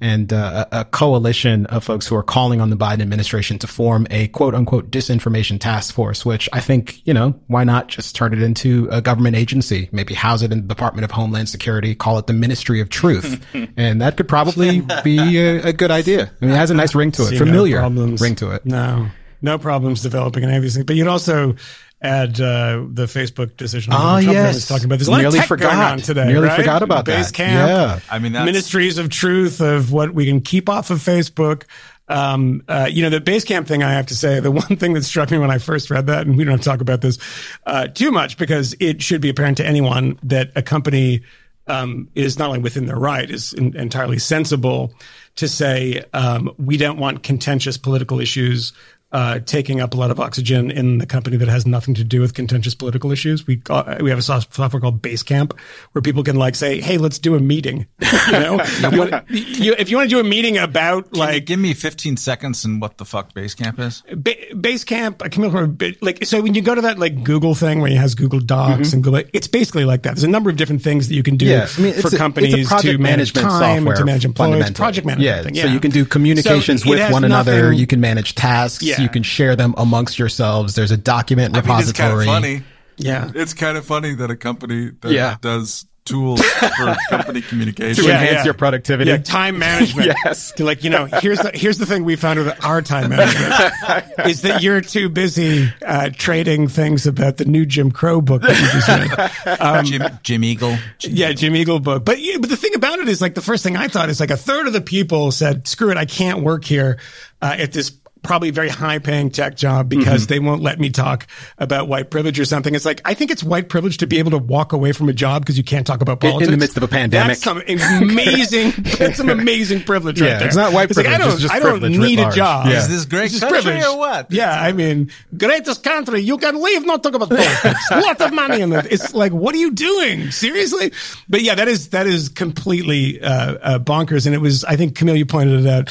and 0.00 0.32
uh, 0.32 0.66
a 0.70 0.80
a 0.80 0.84
coalition 0.84 1.66
of 1.66 1.82
folks 1.82 2.06
who 2.06 2.14
are 2.14 2.22
calling 2.22 2.60
on 2.60 2.70
the 2.70 2.76
Biden 2.76 3.00
administration 3.00 3.58
to 3.58 3.66
form 3.66 4.06
a 4.10 4.28
quote 4.28 4.54
unquote 4.54 4.90
disinformation 4.90 5.58
task 5.58 5.92
force, 5.92 6.24
which 6.24 6.48
I 6.52 6.60
think, 6.60 7.04
you 7.04 7.12
know, 7.12 7.34
why 7.48 7.64
not 7.64 7.88
just 7.88 8.14
turn 8.14 8.32
it 8.32 8.40
into 8.40 8.88
a 8.92 9.02
government 9.02 9.34
agency? 9.34 9.88
Maybe 9.90 10.14
house 10.14 10.42
it 10.42 10.52
in 10.52 10.62
the 10.62 10.68
Department 10.68 11.04
of 11.04 11.10
Homeland 11.10 11.48
Security, 11.48 11.96
call 11.96 12.18
it 12.18 12.28
the 12.28 12.32
Ministry 12.32 12.80
of 12.80 12.88
Truth. 12.90 13.44
and 13.76 14.00
that 14.00 14.16
could 14.16 14.28
probably 14.28 14.80
be 15.04 15.38
a, 15.38 15.64
a 15.64 15.72
good 15.72 15.90
idea. 15.90 16.30
I 16.40 16.44
mean, 16.44 16.54
it 16.54 16.58
has 16.58 16.70
a 16.70 16.74
nice 16.74 16.94
ring 16.94 17.10
to 17.12 17.22
it, 17.22 17.30
See 17.30 17.38
familiar 17.38 17.78
problems. 17.80 18.20
ring 18.20 18.36
to 18.36 18.52
it. 18.52 18.64
No, 18.64 19.08
no 19.42 19.58
problems 19.58 20.02
developing 20.02 20.44
any 20.44 20.56
of 20.56 20.62
these 20.62 20.74
things. 20.74 20.86
But 20.86 20.96
you'd 20.96 21.08
also 21.08 21.56
add 22.00 22.40
uh, 22.40 22.84
the 22.88 23.06
Facebook 23.06 23.56
decision. 23.56 23.92
Ah, 23.92 24.20
Trump 24.20 24.34
yes. 24.34 24.54
was 24.54 24.68
talking 24.68 24.84
about. 24.84 24.98
There's 24.98 25.08
a 25.08 25.10
lot 25.10 25.18
Nearly 25.18 25.38
of 25.38 25.42
tech 25.42 25.48
forgot. 25.48 25.72
going 25.72 25.78
on 25.78 25.98
today. 25.98 26.26
Nearly 26.26 26.48
right? 26.48 26.56
forgot 26.56 26.82
about 26.82 27.06
that. 27.06 27.32
Camp. 27.32 27.68
Yeah. 27.68 28.00
I 28.10 28.18
mean, 28.18 28.32
that's- 28.32 28.46
ministries 28.46 28.98
of 28.98 29.10
truth 29.10 29.60
of 29.60 29.92
what 29.92 30.14
we 30.14 30.26
can 30.26 30.40
keep 30.40 30.68
off 30.68 30.90
of 30.90 30.98
Facebook. 30.98 31.64
Um, 32.10 32.62
uh, 32.68 32.88
you 32.90 33.02
know, 33.02 33.10
the 33.10 33.20
Basecamp 33.20 33.66
thing, 33.66 33.82
I 33.82 33.92
have 33.92 34.06
to 34.06 34.16
say, 34.16 34.40
the 34.40 34.50
one 34.50 34.76
thing 34.76 34.94
that 34.94 35.04
struck 35.04 35.30
me 35.30 35.38
when 35.38 35.50
I 35.50 35.58
first 35.58 35.90
read 35.90 36.06
that, 36.06 36.26
and 36.26 36.36
we 36.36 36.44
don't 36.44 36.52
have 36.52 36.60
to 36.60 36.64
talk 36.64 36.80
about 36.80 37.02
this, 37.02 37.18
uh, 37.66 37.88
too 37.88 38.10
much 38.10 38.38
because 38.38 38.74
it 38.80 39.02
should 39.02 39.20
be 39.20 39.28
apparent 39.28 39.58
to 39.58 39.66
anyone 39.66 40.18
that 40.22 40.50
a 40.56 40.62
company, 40.62 41.22
um, 41.66 42.08
is 42.14 42.38
not 42.38 42.48
only 42.48 42.60
within 42.60 42.86
their 42.86 42.96
right, 42.96 43.30
is 43.30 43.52
in, 43.52 43.76
entirely 43.76 44.18
sensible 44.18 44.94
to 45.36 45.46
say, 45.46 46.02
um, 46.14 46.50
we 46.58 46.78
don't 46.78 46.98
want 46.98 47.22
contentious 47.22 47.76
political 47.76 48.20
issues, 48.20 48.72
uh, 49.10 49.38
taking 49.40 49.80
up 49.80 49.94
a 49.94 49.96
lot 49.96 50.10
of 50.10 50.20
oxygen 50.20 50.70
in 50.70 50.98
the 50.98 51.06
company 51.06 51.36
that 51.38 51.48
has 51.48 51.66
nothing 51.66 51.94
to 51.94 52.04
do 52.04 52.20
with 52.20 52.34
contentious 52.34 52.74
political 52.74 53.10
issues. 53.10 53.46
We 53.46 53.62
uh, 53.70 53.96
we 54.00 54.10
have 54.10 54.18
a 54.18 54.22
software 54.22 54.80
called 54.80 55.00
Basecamp 55.00 55.58
where 55.92 56.02
people 56.02 56.22
can 56.22 56.36
like 56.36 56.54
say, 56.54 56.80
"Hey, 56.80 56.98
let's 56.98 57.18
do 57.18 57.34
a 57.34 57.40
meeting." 57.40 57.86
You 58.28 58.32
know, 58.40 58.62
you 58.90 58.98
wanna- 58.98 59.24
you- 59.30 59.74
if 59.78 59.88
you 59.90 59.96
want 59.96 60.10
to 60.10 60.14
do 60.16 60.20
a 60.20 60.24
meeting 60.24 60.58
about 60.58 61.14
Like, 61.14 61.30
like 61.30 61.44
give 61.46 61.58
me 61.58 61.72
15 61.72 62.18
seconds 62.18 62.64
and 62.66 62.78
what 62.80 62.98
the 62.98 63.06
fuck 63.06 63.32
Basecamp 63.32 63.78
is. 63.80 64.02
ba- 64.14 64.34
Basecamp, 64.54 65.22
I 65.24 65.28
came 65.30 65.50
from 65.50 65.78
like 66.02 66.24
so 66.26 66.42
when 66.42 66.54
you 66.54 66.60
go 66.60 66.74
to 66.74 66.82
that 66.82 66.98
like 66.98 67.24
Google 67.24 67.54
thing 67.54 67.80
where 67.80 67.90
it 67.90 67.96
has 67.96 68.14
Google 68.14 68.40
Docs 68.40 68.92
and 68.92 69.02
Google, 69.02 69.22
it's 69.32 69.48
basically 69.48 69.86
like 69.86 70.02
that. 70.02 70.16
There's 70.16 70.24
a 70.24 70.28
number 70.28 70.50
of 70.50 70.56
different 70.56 70.82
things 70.82 71.08
that 71.08 71.14
you 71.14 71.22
can 71.22 71.36
do 71.38 71.46
Yeah, 71.46 71.66
I 71.76 71.80
mean, 71.80 71.92
it's 71.94 72.02
for 72.02 72.08
a- 72.08 72.10
it's 72.10 72.14
a 72.14 72.18
companies 72.18 72.68
to 72.68 72.98
manage 72.98 73.32
time, 73.32 73.48
software 73.84 73.96
to 73.96 74.04
manage 74.04 74.24
employees, 74.26 74.70
project 74.72 75.06
management. 75.06 75.24
Yeah, 75.36 75.42
thing, 75.42 75.54
so 75.54 75.66
you 75.72 75.80
can 75.80 75.90
do 75.90 76.04
communications 76.04 76.82
So 76.82 76.90
with 76.90 76.98
has 76.98 77.10
one 77.12 77.24
another. 77.24 77.62
nothing- 77.64 77.78
You 77.78 77.86
can 77.86 78.00
manage 78.00 78.34
tasks. 78.34 78.84
Yeah. 78.84 78.97
You 78.98 79.08
can 79.08 79.22
share 79.22 79.56
them 79.56 79.74
amongst 79.76 80.18
yourselves. 80.18 80.74
There's 80.74 80.90
a 80.90 80.96
document 80.96 81.56
I 81.56 81.60
mean, 81.62 81.78
it's 81.80 81.92
kind 81.92 82.12
repository. 82.12 82.24
of 82.24 82.26
funny. 82.26 82.62
yeah. 82.96 83.30
It's 83.34 83.54
kind 83.54 83.76
of 83.78 83.84
funny 83.84 84.14
that 84.14 84.30
a 84.30 84.36
company 84.36 84.90
that 85.00 85.12
Yeah. 85.12 85.36
does 85.40 85.86
tools 86.04 86.40
for 86.42 86.96
company 87.10 87.42
communication. 87.42 88.02
To 88.02 88.08
Yeah, 88.08 88.14
enhance 88.18 88.32
yeah. 88.36 88.44
your 88.46 88.54
productivity. 88.54 89.10
Yeah, 89.10 89.18
time 89.18 89.58
management. 89.58 90.06
Yes. 90.24 90.52
To 90.52 90.64
like, 90.64 90.82
you 90.82 90.88
know, 90.88 91.04
here's 91.04 91.38
the 91.38 91.50
here's 91.52 91.76
the 91.76 91.84
thing 91.84 92.02
we 92.04 92.16
found 92.16 92.38
with 92.38 92.64
our 92.64 92.80
time 92.80 93.10
management 93.10 94.14
is 94.26 94.40
that 94.40 94.62
you're 94.62 94.80
too 94.80 95.10
busy 95.10 95.70
uh, 95.86 96.08
trading 96.16 96.66
things 96.68 97.06
about 97.06 97.36
the 97.36 97.44
new 97.44 97.66
Jim 97.66 97.90
Crow 97.92 98.22
book 98.22 98.40
that 98.40 98.58
you 98.58 98.68
just 98.72 99.46
read. 99.46 99.60
Um, 99.60 99.84
Jim, 99.84 100.02
Jim 100.22 100.44
Eagle. 100.44 100.78
yeah, 101.00 101.32
Jim 101.32 101.54
Eagle 101.54 101.78
book. 101.78 102.06
But 102.06 102.20
yeah, 102.20 102.38
but 102.40 102.48
the 102.48 102.56
thing 102.56 102.74
about 102.74 103.00
it 103.00 103.08
is 103.08 103.20
like 103.20 103.34
the 103.34 103.42
first 103.42 103.62
thing 103.62 103.76
I 103.76 103.88
thought 103.88 104.08
is 104.08 104.18
like 104.18 104.30
a 104.30 104.36
third 104.38 104.66
of 104.66 104.72
the 104.72 104.80
people 104.80 105.30
said, 105.30 105.68
"Screw 105.68 105.90
it, 105.90 105.98
I 105.98 106.06
can't 106.06 106.42
work 106.42 106.64
here 106.64 106.98
uh, 107.42 107.56
at 107.58 107.72
this." 107.72 107.92
Probably 108.22 108.50
very 108.50 108.68
high 108.68 108.98
paying 108.98 109.30
tech 109.30 109.56
job 109.56 109.88
because 109.88 110.22
Mm-hmm. 110.22 110.28
they 110.28 110.38
won't 110.38 110.62
let 110.62 110.78
me 110.80 110.90
talk 110.90 111.26
about 111.58 111.88
white 111.88 112.10
privilege 112.10 112.38
or 112.40 112.44
something. 112.44 112.74
It's 112.74 112.84
like, 112.84 113.00
I 113.04 113.14
think 113.14 113.30
it's 113.30 113.42
white 113.44 113.68
privilege 113.68 113.98
to 113.98 114.06
be 114.06 114.18
able 114.18 114.32
to 114.32 114.38
walk 114.38 114.72
away 114.72 114.92
from 114.92 115.08
a 115.08 115.12
job 115.12 115.42
because 115.42 115.56
you 115.56 115.64
can't 115.64 115.86
talk 115.86 116.00
about 116.02 116.22
In- 116.24 116.42
in 116.42 116.50
the 116.50 116.56
midst 116.56 116.76
of 116.76 116.82
a 116.82 116.88
pandemic. 116.88 117.38
That's 117.38 117.42
some 117.42 117.62
amazing, 118.02 118.72
that's 118.98 119.16
some 119.16 119.28
amazing 119.30 119.82
privilege 119.82 120.20
right 120.20 120.28
Yeah, 120.28 120.38
there. 120.38 120.46
it's 120.48 120.56
not 120.56 120.72
white 120.72 120.94
like, 120.96 121.06
I 121.06 121.16
privilege, 121.16 121.20
don't, 121.20 121.32
it's 121.34 121.42
just 121.42 121.54
I 121.54 121.58
don't 121.60 121.70
privilege 121.80 121.98
writ 121.98 122.06
need 122.08 122.18
a 122.18 122.30
job. 122.30 122.66
Yeah. 122.66 122.78
Is 122.78 122.88
this 122.88 123.04
great 123.04 123.24
It's 123.26 123.40
just 123.40 123.42
country 123.52 123.62
privilege. 123.62 123.84
or 123.86 123.98
what? 123.98 124.30
Yeah, 124.32 124.52
I 124.60 124.72
mean, 124.72 125.10
greatest 125.36 125.82
country. 125.84 126.20
You 126.20 126.38
can 126.38 126.60
leave, 126.62 126.84
not 126.86 127.02
talk 127.02 127.14
about 127.14 127.28
politics. 127.30 127.80
a 127.90 128.00
lot 128.00 128.20
of 128.20 128.32
money 128.32 128.60
in 128.60 128.72
it. 128.72 128.86
It's 128.90 129.14
like, 129.14 129.32
what 129.32 129.54
are 129.54 129.58
you 129.58 129.70
doing? 129.72 130.30
Seriously? 130.30 130.92
But 131.28 131.42
yeah, 131.42 131.54
that 131.54 131.68
is 131.68 131.90
that 131.90 132.06
is 132.06 132.28
completely 132.28 133.20
uh, 133.22 133.28
uh, 133.54 133.78
bonkers. 133.78 134.26
And 134.26 134.34
it 134.34 134.38
was, 134.38 134.64
I 134.64 134.76
think, 134.76 134.94
Kmele, 134.96 135.18
you 135.18 135.26
pointed 135.26 135.64
it 135.64 135.68
out 135.68 135.90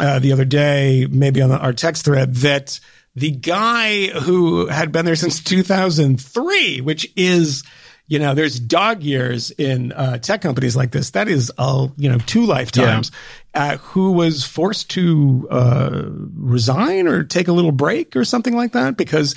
uh, 0.00 0.18
the 0.18 0.32
other 0.32 0.44
day, 0.44 1.06
maybe 1.10 1.42
on 1.42 1.50
the, 1.50 1.58
our 1.58 1.72
text 1.72 2.04
thread, 2.04 2.34
that 2.36 2.80
the 3.14 3.30
guy 3.30 4.06
who 4.06 4.66
had 4.66 4.90
been 4.92 5.04
there 5.04 5.16
since 5.16 5.42
2003, 5.42 6.80
which 6.80 7.10
is 7.16 7.62
you 8.08 8.18
know, 8.18 8.34
there's 8.34 8.60
dog 8.60 9.02
years 9.02 9.50
in 9.52 9.92
uh, 9.92 10.18
tech 10.18 10.42
companies 10.42 10.76
like 10.76 10.90
this. 10.90 11.10
That 11.10 11.28
is, 11.28 11.50
uh, 11.56 11.88
you 11.96 12.10
know, 12.10 12.18
two 12.18 12.44
lifetimes. 12.44 13.10
Uh, 13.54 13.76
who 13.78 14.12
was 14.12 14.44
forced 14.44 14.90
to 14.90 15.46
uh, 15.50 16.02
resign 16.36 17.06
or 17.06 17.22
take 17.24 17.48
a 17.48 17.52
little 17.52 17.72
break 17.72 18.14
or 18.16 18.24
something 18.24 18.54
like 18.54 18.72
that 18.72 18.96
because 18.98 19.34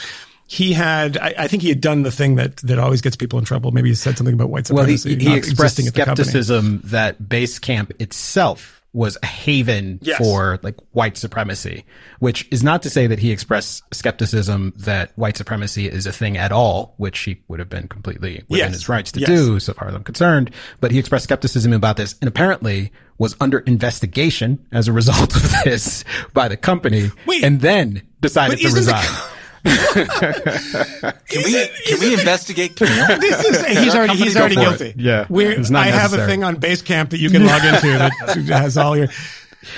he 0.48 0.74
had, 0.74 1.18
I, 1.18 1.34
I 1.38 1.48
think 1.48 1.64
he 1.64 1.70
had 1.70 1.80
done 1.80 2.04
the 2.04 2.12
thing 2.12 2.36
that 2.36 2.58
that 2.58 2.78
always 2.80 3.02
gets 3.02 3.16
people 3.16 3.40
in 3.40 3.46
trouble. 3.46 3.72
Maybe 3.72 3.90
he 3.90 3.96
said 3.96 4.18
something 4.18 4.34
about 4.34 4.50
white 4.50 4.70
Well, 4.70 4.84
he, 4.86 4.98
supremacy. 4.98 5.30
he 5.30 5.36
expressed 5.38 5.80
existing 5.80 5.88
at 5.88 5.94
the 5.94 6.06
company. 6.06 6.24
skepticism 6.26 6.82
that 6.86 7.22
Basecamp 7.22 7.92
itself 8.02 8.82
was 8.96 9.18
a 9.22 9.26
haven 9.26 10.00
Yes. 10.02 10.18
for 10.18 10.58
like 10.64 10.76
white 10.92 11.18
supremacy, 11.18 11.84
which 12.20 12.48
is 12.50 12.64
not 12.64 12.82
to 12.84 12.90
say 12.90 13.08
that 13.08 13.20
he 13.20 13.32
expressed 13.32 13.84
skepticism 13.94 14.74
that 14.78 15.12
white 15.18 15.36
supremacy 15.38 15.88
is 15.88 16.06
a 16.08 16.12
thing 16.14 16.38
at 16.38 16.52
all, 16.52 16.94
which 16.98 17.20
he 17.20 17.42
would 17.50 17.60
have 17.60 17.70
been 17.70 17.88
completely 17.90 18.44
within 18.48 18.68
Yes. 18.68 18.74
his 18.74 18.90
rights 18.90 19.12
to 19.12 19.20
Yes. 19.20 19.30
do, 19.30 19.60
so 19.60 19.74
far 19.74 19.90
as 19.90 19.96
I'm 19.96 20.04
concerned. 20.04 20.50
But 20.80 20.92
he 20.92 21.00
expressed 21.00 21.26
skepticism 21.26 21.74
about 21.74 21.98
this 21.98 22.16
and 22.22 22.28
apparently 22.30 22.92
was 23.18 23.36
under 23.42 23.60
investigation 23.60 24.60
as 24.72 24.88
a 24.88 24.94
result 24.94 25.36
of 25.36 25.52
this 25.66 26.04
by 26.34 26.48
the 26.48 26.58
company 26.58 27.12
Wait. 27.26 27.44
and 27.44 27.62
then 27.62 28.02
decided 28.22 28.60
to 28.60 28.66
isn't 28.68 28.86
the 28.86 28.92
resign. 28.94 29.22
Can 31.28 31.44
we 31.44 31.68
can 31.88 32.00
we 32.00 32.14
investigate 32.14 32.76
Kmele? 32.76 33.20
This 33.20 33.44
is 33.46 33.66
he's 33.66 33.96
already 33.96 34.16
he's 34.16 34.38
already 34.38 34.56
go 34.56 34.72
for 34.74 34.78
guilty. 34.78 34.94
Yeah, 35.02 35.26
We're, 35.28 35.60
it's 35.60 35.72
not 35.72 35.88
I 35.88 35.88
have 35.88 36.14
a 36.14 36.26
thing 36.28 36.44
on 36.44 36.58
Basecamp 36.58 37.10
that 37.10 37.20
you 37.20 37.32
can 37.32 37.46
log 37.46 37.64
into 37.66 37.88
that 37.98 38.48
has 38.48 38.78
all 38.78 38.96
your. 38.96 39.08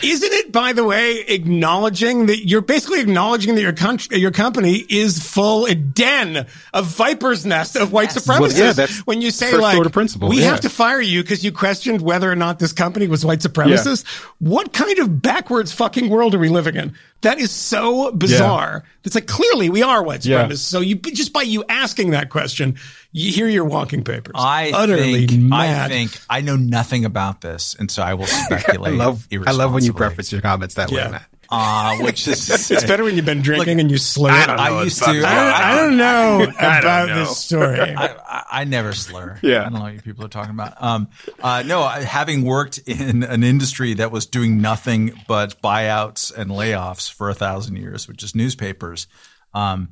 Isn't 0.03 0.31
it, 0.31 0.51
by 0.51 0.73
the 0.73 0.83
way, 0.83 1.19
acknowledging 1.21 2.27
that 2.27 2.47
you're 2.47 2.61
basically 2.61 2.99
acknowledging 2.99 3.55
that 3.55 3.61
your 3.61 3.73
country, 3.73 4.17
your 4.17 4.31
company 4.31 4.75
is 4.89 5.19
full 5.19 5.65
a 5.65 5.75
den, 5.75 6.45
a 6.73 6.81
viper's 6.81 7.45
nest 7.45 7.75
of 7.75 7.91
white 7.91 8.09
supremacists? 8.09 8.39
Well, 8.39 8.51
yeah, 8.51 8.71
that's 8.73 8.99
when 9.07 9.21
you 9.21 9.31
say 9.31 9.55
like, 9.55 9.77
we 10.21 10.39
yeah. 10.41 10.51
have 10.51 10.61
to 10.61 10.69
fire 10.69 11.01
you 11.01 11.21
because 11.23 11.43
you 11.43 11.51
questioned 11.51 12.01
whether 12.01 12.31
or 12.31 12.35
not 12.35 12.59
this 12.59 12.73
company 12.73 13.07
was 13.07 13.25
white 13.25 13.39
supremacist. 13.39 14.05
What 14.39 14.73
kind 14.73 14.99
of 14.99 15.21
backwards 15.21 15.71
fucking 15.71 16.09
world 16.09 16.35
are 16.35 16.39
we 16.39 16.49
living 16.49 16.75
in? 16.75 16.95
That 17.21 17.39
is 17.39 17.51
so 17.51 18.11
bizarre. 18.11 18.83
It's 19.03 19.15
like 19.15 19.25
clearly 19.25 19.69
we 19.69 19.81
are 19.81 20.03
white 20.03 20.23
Yeah. 20.25 20.45
supremacists. 20.47 20.57
So 20.59 20.81
you 20.81 20.95
just 20.95 21.33
by 21.33 21.41
you 21.41 21.63
asking 21.67 22.11
that 22.11 22.29
question, 22.29 22.77
you 23.11 23.31
hear 23.31 23.47
your 23.47 23.65
walking 23.65 24.03
papers. 24.03 24.33
I 24.35 24.71
utterly 24.73 25.27
think, 25.27 25.41
mad. 25.43 25.85
I 25.91 25.93
think 25.93 26.19
I 26.29 26.41
know 26.41 26.55
nothing 26.55 27.05
about 27.05 27.41
this, 27.41 27.75
and 27.77 27.89
so 27.89 28.03
I 28.03 28.13
will 28.13 28.25
speculate. 28.45 28.93
I 28.93 28.95
love 28.95 29.27
I 29.45 29.51
love 29.51 29.73
when 29.73 29.83
you 29.83 29.93
preface 29.93 30.31
your 30.31 30.41
comments 30.41 30.75
that 30.75 30.91
Yeah. 30.91 31.05
way, 31.05 31.11
Matt. 31.11 31.25
uh, 31.49 31.97
which 32.03 32.27
is 32.27 32.49
it's 32.71 32.83
better 32.83 33.03
when 33.03 33.15
you've 33.15 33.25
been 33.25 33.41
drinking 33.41 33.77
Look, 33.77 33.81
and 33.81 33.91
you 33.91 33.97
slur. 33.97 34.29
I, 34.31 34.43
it. 34.43 34.49
I 34.49 34.83
used 34.83 35.01
to. 35.01 35.09
I 35.09 35.13
don't, 35.13 35.25
I 35.25 35.75
don't 35.75 35.97
know 35.97 36.43
about 36.43 37.07
know. 37.07 37.15
this 37.19 37.37
story. 37.37 37.79
I, 37.97 38.43
I, 38.51 38.63
never 38.65 38.93
slur. 38.93 39.39
Yeah. 39.41 39.61
I 39.61 39.63
don't 39.63 39.73
know 39.73 39.79
what 39.81 39.93
you 39.93 40.01
people 40.01 40.25
are 40.25 40.29
talking 40.29 40.51
about. 40.51 40.81
Um, 40.83 41.07
uh, 41.41 41.63
no, 41.65 41.87
having 41.87 42.43
worked 42.43 42.79
in 42.85 43.23
an 43.23 43.43
industry 43.43 43.93
that 43.95 44.11
was 44.11 44.25
doing 44.25 44.61
nothing 44.61 45.13
but 45.27 45.61
buyouts 45.61 46.35
and 46.35 46.51
layoffs 46.51 47.11
for 47.11 47.29
a 47.29 47.33
thousand 47.33 47.77
years, 47.77 48.07
which 48.07 48.23
is 48.23 48.35
newspapers. 48.35 49.07
Um, 49.53 49.89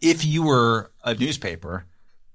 if 0.00 0.24
you 0.24 0.42
were 0.44 0.90
a 1.04 1.14
newspaper, 1.14 1.84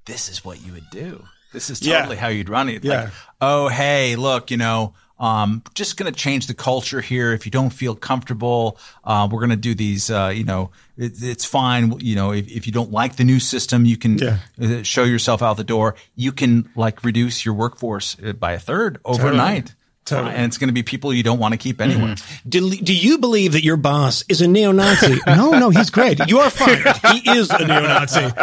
this 0.05 0.29
is 0.29 0.43
what 0.43 0.65
you 0.65 0.73
would 0.73 0.89
do. 0.91 1.25
This 1.53 1.69
is 1.69 1.81
Yeah. 1.81 1.97
totally 1.99 2.17
how 2.17 2.29
you'd 2.29 2.49
run 2.49 2.69
it. 2.69 2.83
Yeah. 2.83 3.03
Like, 3.03 3.09
oh, 3.41 3.67
hey, 3.67 4.15
look, 4.15 4.51
you 4.51 4.57
know, 4.57 4.93
um, 5.19 5.61
just 5.75 5.97
going 5.97 6.11
to 6.11 6.17
change 6.17 6.47
the 6.47 6.53
culture 6.55 6.99
here. 7.01 7.33
If 7.33 7.45
you 7.45 7.51
don't 7.51 7.69
feel 7.69 7.93
comfortable, 7.93 8.79
uh, 9.03 9.27
we're 9.29 9.39
going 9.41 9.51
to 9.51 9.55
do 9.55 9.75
these, 9.75 10.09
uh, 10.09 10.31
you 10.33 10.43
know, 10.43 10.71
it, 10.97 11.13
it's 11.21 11.45
fine. 11.45 11.99
You 11.99 12.15
know, 12.15 12.31
if, 12.31 12.47
if 12.47 12.65
you 12.65 12.73
don't 12.73 12.91
like 12.91 13.17
the 13.17 13.23
new 13.23 13.39
system, 13.39 13.85
you 13.85 13.97
can 13.97 14.17
Yeah. 14.17 14.37
uh, 14.59 14.81
show 14.83 15.03
yourself 15.03 15.43
out 15.43 15.57
the 15.57 15.63
door. 15.63 15.95
You 16.15 16.31
can 16.31 16.69
like 16.75 17.03
reduce 17.03 17.45
your 17.45 17.53
workforce 17.53 18.17
uh, 18.25 18.33
by 18.33 18.53
a 18.53 18.59
third 18.59 18.99
overnight. 19.05 19.65
Totally. 19.67 19.75
And 20.09 20.45
it's 20.45 20.57
going 20.57 20.67
to 20.67 20.73
be 20.73 20.83
people 20.83 21.13
you 21.13 21.23
don't 21.23 21.39
want 21.39 21.53
to 21.53 21.57
keep 21.57 21.77
mm-hmm. 21.77 21.91
anywhere. 21.91 22.15
Do, 22.47 22.69
do 22.69 22.93
you 22.93 23.17
believe 23.17 23.53
that 23.53 23.63
your 23.63 23.77
boss 23.77 24.23
is 24.27 24.41
a 24.41 24.47
neo-Nazi? 24.47 25.19
no, 25.27 25.51
no, 25.51 25.69
he's 25.69 25.89
great. 25.89 26.19
You 26.27 26.39
are 26.39 26.49
fired. 26.49 26.97
He 27.13 27.29
is 27.31 27.49
a 27.49 27.65
neo-Nazi. 27.65 28.19
And 28.19 28.33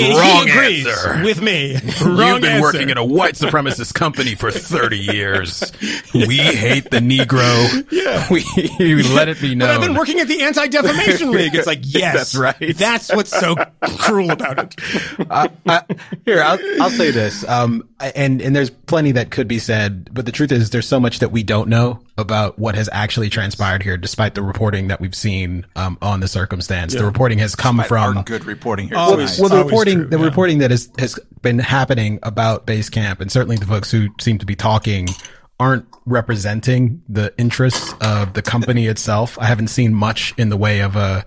Wrong 0.00 0.46
he 0.46 0.50
agrees 0.50 0.86
answer. 0.86 1.24
with 1.24 1.40
me. 1.40 1.74
Wrong 2.02 2.34
You've 2.34 2.42
been 2.42 2.52
answer. 2.52 2.62
working 2.62 2.90
in 2.90 2.98
a 2.98 3.04
white 3.04 3.34
supremacist 3.34 3.94
company 3.94 4.34
for 4.34 4.50
30 4.50 4.98
years. 4.98 5.72
We 6.12 6.36
hate 6.36 6.90
the 6.90 6.98
Negro. 6.98 7.86
Yeah. 7.90 8.26
We, 8.30 8.44
we 8.78 9.02
let 9.02 9.28
it 9.28 9.40
be 9.40 9.54
known. 9.54 9.68
But 9.68 9.74
I've 9.74 9.80
been 9.80 9.96
working 9.96 10.20
at 10.20 10.28
the 10.28 10.42
Anti-Defamation 10.42 11.30
League. 11.30 11.54
It's 11.54 11.66
like, 11.66 11.80
yes, 11.82 12.14
That's 12.14 12.34
right. 12.34 12.76
That's 12.76 13.14
what's 13.14 13.30
so 13.30 13.56
cruel 13.98 14.30
about 14.30 14.58
it. 14.58 14.74
I, 15.30 15.50
I, 15.66 15.82
here, 16.24 16.42
I'll, 16.42 16.58
I'll 16.82 16.90
say 16.90 17.10
this. 17.10 17.46
Um, 17.48 17.88
and, 18.00 18.40
and 18.42 18.54
there's 18.54 18.70
plenty 18.70 19.12
that 19.12 19.30
could 19.30 19.48
be 19.48 19.58
said, 19.58 20.12
but 20.12 20.26
the 20.26 20.32
truth 20.32 20.52
is 20.52 20.70
there's 20.70 20.87
so 20.88 20.98
much 20.98 21.20
that 21.20 21.30
we 21.30 21.42
don't 21.42 21.68
know 21.68 22.00
about 22.16 22.58
what 22.58 22.74
has 22.74 22.88
actually 22.92 23.28
transpired 23.28 23.82
here, 23.82 23.96
despite 23.96 24.34
the 24.34 24.42
reporting 24.42 24.88
that 24.88 25.00
we've 25.00 25.14
seen, 25.14 25.66
um, 25.76 25.98
on 26.02 26.20
the 26.20 26.28
circumstance. 26.28 26.94
The 26.94 27.04
reporting 27.04 27.38
has 27.38 27.54
come 27.54 27.82
from, 27.84 28.22
good 28.22 28.44
reporting 28.44 28.88
here. 28.88 28.96
It's 28.98 29.38
well, 29.38 29.48
the 29.48 29.62
reporting, 29.62 29.98
true, 29.98 30.06
the 30.08 30.18
yeah. 30.18 30.24
reporting 30.24 30.58
that 30.58 30.70
has, 30.70 30.90
has 30.98 31.18
been 31.42 31.58
happening 31.58 32.18
about 32.22 32.66
Basecamp 32.66 33.20
and 33.20 33.30
certainly 33.30 33.56
the 33.56 33.66
folks 33.66 33.90
who 33.90 34.08
seem 34.20 34.38
to 34.38 34.46
be 34.46 34.56
talking 34.56 35.08
aren't 35.60 35.86
representing 36.06 37.02
the 37.08 37.34
interests 37.36 37.92
of 38.00 38.32
the 38.32 38.42
company 38.42 38.86
itself. 38.86 39.38
I 39.38 39.46
haven't 39.46 39.68
seen 39.68 39.92
much 39.92 40.32
in 40.38 40.48
the 40.48 40.56
way 40.56 40.80
of 40.80 40.96
a 40.96 41.26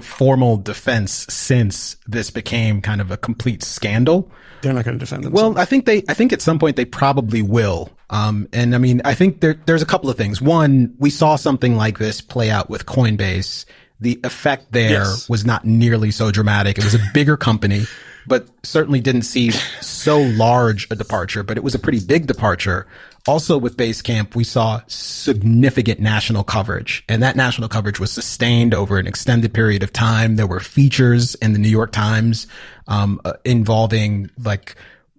formal 0.00 0.56
defense 0.56 1.26
since 1.28 1.96
this 2.06 2.30
became 2.30 2.82
kind 2.82 3.00
of 3.00 3.10
a 3.10 3.16
complete 3.16 3.62
scandal. 3.62 4.30
They're 4.62 4.72
not 4.72 4.84
going 4.84 4.98
to 4.98 5.04
defend 5.04 5.24
themselves. 5.24 5.42
Well, 5.54 5.58
I 5.58 5.64
think 5.64 5.84
they, 5.86 6.02
I 6.08 6.14
think 6.14 6.32
at 6.32 6.42
some 6.42 6.58
point 6.58 6.76
they 6.76 6.84
probably 6.84 7.42
will. 7.42 7.90
Um, 8.10 8.48
and 8.52 8.74
I 8.74 8.78
mean, 8.78 9.00
I 9.04 9.14
think 9.14 9.40
there, 9.40 9.54
there's 9.66 9.82
a 9.82 9.86
couple 9.86 10.10
of 10.10 10.16
things. 10.16 10.40
One, 10.40 10.94
we 10.98 11.10
saw 11.10 11.36
something 11.36 11.76
like 11.76 11.98
this 11.98 12.20
play 12.20 12.50
out 12.50 12.68
with 12.70 12.86
Coinbase. 12.86 13.64
The 14.00 14.20
effect 14.24 14.72
there 14.72 14.90
Yes. 14.90 15.28
was 15.28 15.44
not 15.46 15.64
nearly 15.64 16.10
so 16.10 16.30
dramatic. 16.30 16.78
It 16.78 16.84
was 16.84 16.94
a 16.94 17.00
bigger 17.14 17.36
company, 17.36 17.86
but 18.26 18.46
certainly 18.62 19.00
didn't 19.00 19.22
see 19.22 19.50
so 19.80 20.20
large 20.20 20.86
a 20.90 20.96
departure, 20.96 21.42
but 21.42 21.56
it 21.56 21.64
was 21.64 21.74
a 21.74 21.78
pretty 21.78 22.00
big 22.00 22.26
departure. 22.26 22.86
Also 23.28 23.58
with 23.58 23.76
Basecamp, 23.76 24.34
we 24.34 24.44
saw 24.44 24.80
significant 24.86 26.00
national 26.00 26.44
coverage 26.44 27.04
and 27.08 27.22
that 27.22 27.36
national 27.36 27.68
coverage 27.68 27.98
was 27.98 28.12
sustained 28.12 28.72
over 28.72 28.98
an 28.98 29.06
extended 29.06 29.52
period 29.52 29.82
of 29.82 29.92
time. 29.92 30.36
There 30.36 30.46
were 30.46 30.60
features 30.60 31.34
in 31.36 31.52
the 31.52 31.58
New 31.58 31.68
York 31.68 31.92
Times, 31.92 32.46
um, 32.86 33.20
uh, 33.24 33.34
involving 33.44 34.30
like 34.38 34.76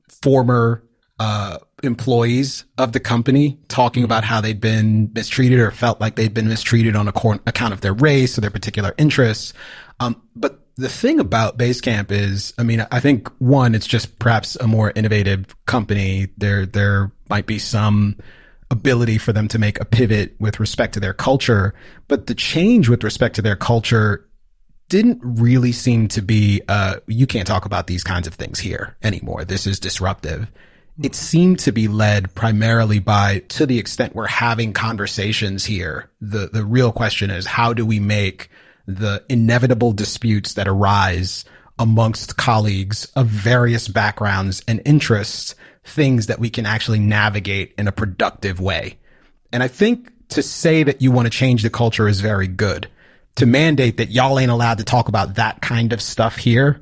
former 0.08 0.84
uh, 1.20 1.58
employees 1.84 2.66
of 2.78 2.92
the 2.92 3.00
company 3.00 3.60
talking 3.68 4.04
about 4.04 4.24
how 4.24 4.42
they'd 4.42 4.62
been 4.62 5.12
mistreated 5.14 5.60
or 5.60 5.72
felt 5.72 6.00
like 6.00 6.16
they'd 6.16 6.34
been 6.34 6.48
mistreated 6.48 6.96
on 6.96 7.08
account 7.08 7.42
account 7.46 7.74
of 7.74 7.82
their 7.82 7.94
race 7.94 8.38
or 8.38 8.42
their 8.42 8.52
particular 8.52 8.94
interests. 8.98 9.54
Um, 10.00 10.22
but 10.36 10.67
the 10.78 10.90
thing 10.90 11.20
about 11.20 11.58
Basecamp 11.58 12.12
is, 12.12 12.54
I 12.58 12.64
mean, 12.64 12.86
I 12.92 13.00
think 13.00 13.30
one, 13.40 13.74
it's 13.74 13.88
just 13.88 14.20
perhaps 14.20 14.56
a 14.58 14.68
more 14.68 14.92
innovative 14.96 15.46
company. 15.66 16.28
There, 16.38 16.66
there 16.66 17.12
might 17.30 17.48
be 17.48 17.58
some 17.58 18.18
ability 18.70 19.18
for 19.18 19.34
them 19.34 19.48
to 19.48 19.60
make 19.60 19.80
a 19.80 19.86
pivot 19.86 20.36
with 20.40 20.60
respect 20.60 20.94
to 20.94 21.00
their 21.00 21.14
culture, 21.14 21.74
but 22.08 22.28
the 22.28 22.36
change 22.36 22.90
with 22.90 23.04
respect 23.04 23.36
to 23.36 23.42
their 23.42 23.56
culture 23.56 24.24
didn't 24.90 25.20
really 25.22 25.74
seem 25.74 26.08
to 26.08 26.22
be 26.22 26.62
uh 26.70 26.96
you 27.08 27.28
can't 27.28 27.46
talk 27.46 27.66
about 27.66 27.88
these 27.88 28.06
kinds 28.06 28.26
of 28.26 28.34
things 28.34 28.58
here 28.60 28.96
anymore. 29.04 29.44
This 29.44 29.68
is 29.68 29.80
disruptive. 29.82 30.48
It 31.04 31.14
seemed 31.14 31.60
to 31.60 31.74
be 31.74 31.90
led 31.90 32.34
primarily 32.36 33.00
by 33.00 33.40
to 33.50 33.66
the 33.66 33.80
extent 33.80 34.16
we're 34.16 34.28
having 34.28 34.72
conversations 34.72 35.66
here. 35.66 36.10
The 36.22 36.50
the 36.52 36.64
real 36.64 36.94
question 36.94 37.30
is 37.32 37.46
how 37.46 37.74
do 37.74 37.86
we 37.86 38.00
make 38.00 38.50
the 38.88 39.24
inevitable 39.30 39.92
disputes 39.92 40.54
that 40.54 40.68
arise 40.68 41.46
amongst 41.78 42.38
colleagues 42.38 43.12
of 43.16 43.28
various 43.28 43.88
backgrounds 43.88 44.64
and 44.68 44.82
interests 44.86 45.54
things 45.84 46.28
that 46.28 46.40
we 46.40 46.50
can 46.50 46.66
actually 46.66 47.00
navigate 47.00 47.74
in 47.78 47.88
a 47.88 47.92
productive 47.92 48.60
way. 48.60 48.98
And 49.54 49.62
I 49.62 49.68
think 49.68 50.12
to 50.30 50.44
say 50.44 50.84
that 50.84 51.02
you 51.02 51.12
want 51.12 51.26
to 51.26 51.30
change 51.30 51.64
the 51.64 51.70
culture 51.70 52.08
is 52.08 52.20
very 52.20 52.48
good. 52.48 52.90
To 53.36 53.46
mandate 53.46 53.98
that 53.98 54.10
y'all 54.10 54.40
ain't 54.40 54.52
allowed 54.52 54.80
to 54.80 54.84
talk 54.84 55.08
about 55.08 55.36
that 55.36 55.62
kind 55.62 55.94
of 55.94 56.02
stuff 56.02 56.38
here, 56.38 56.82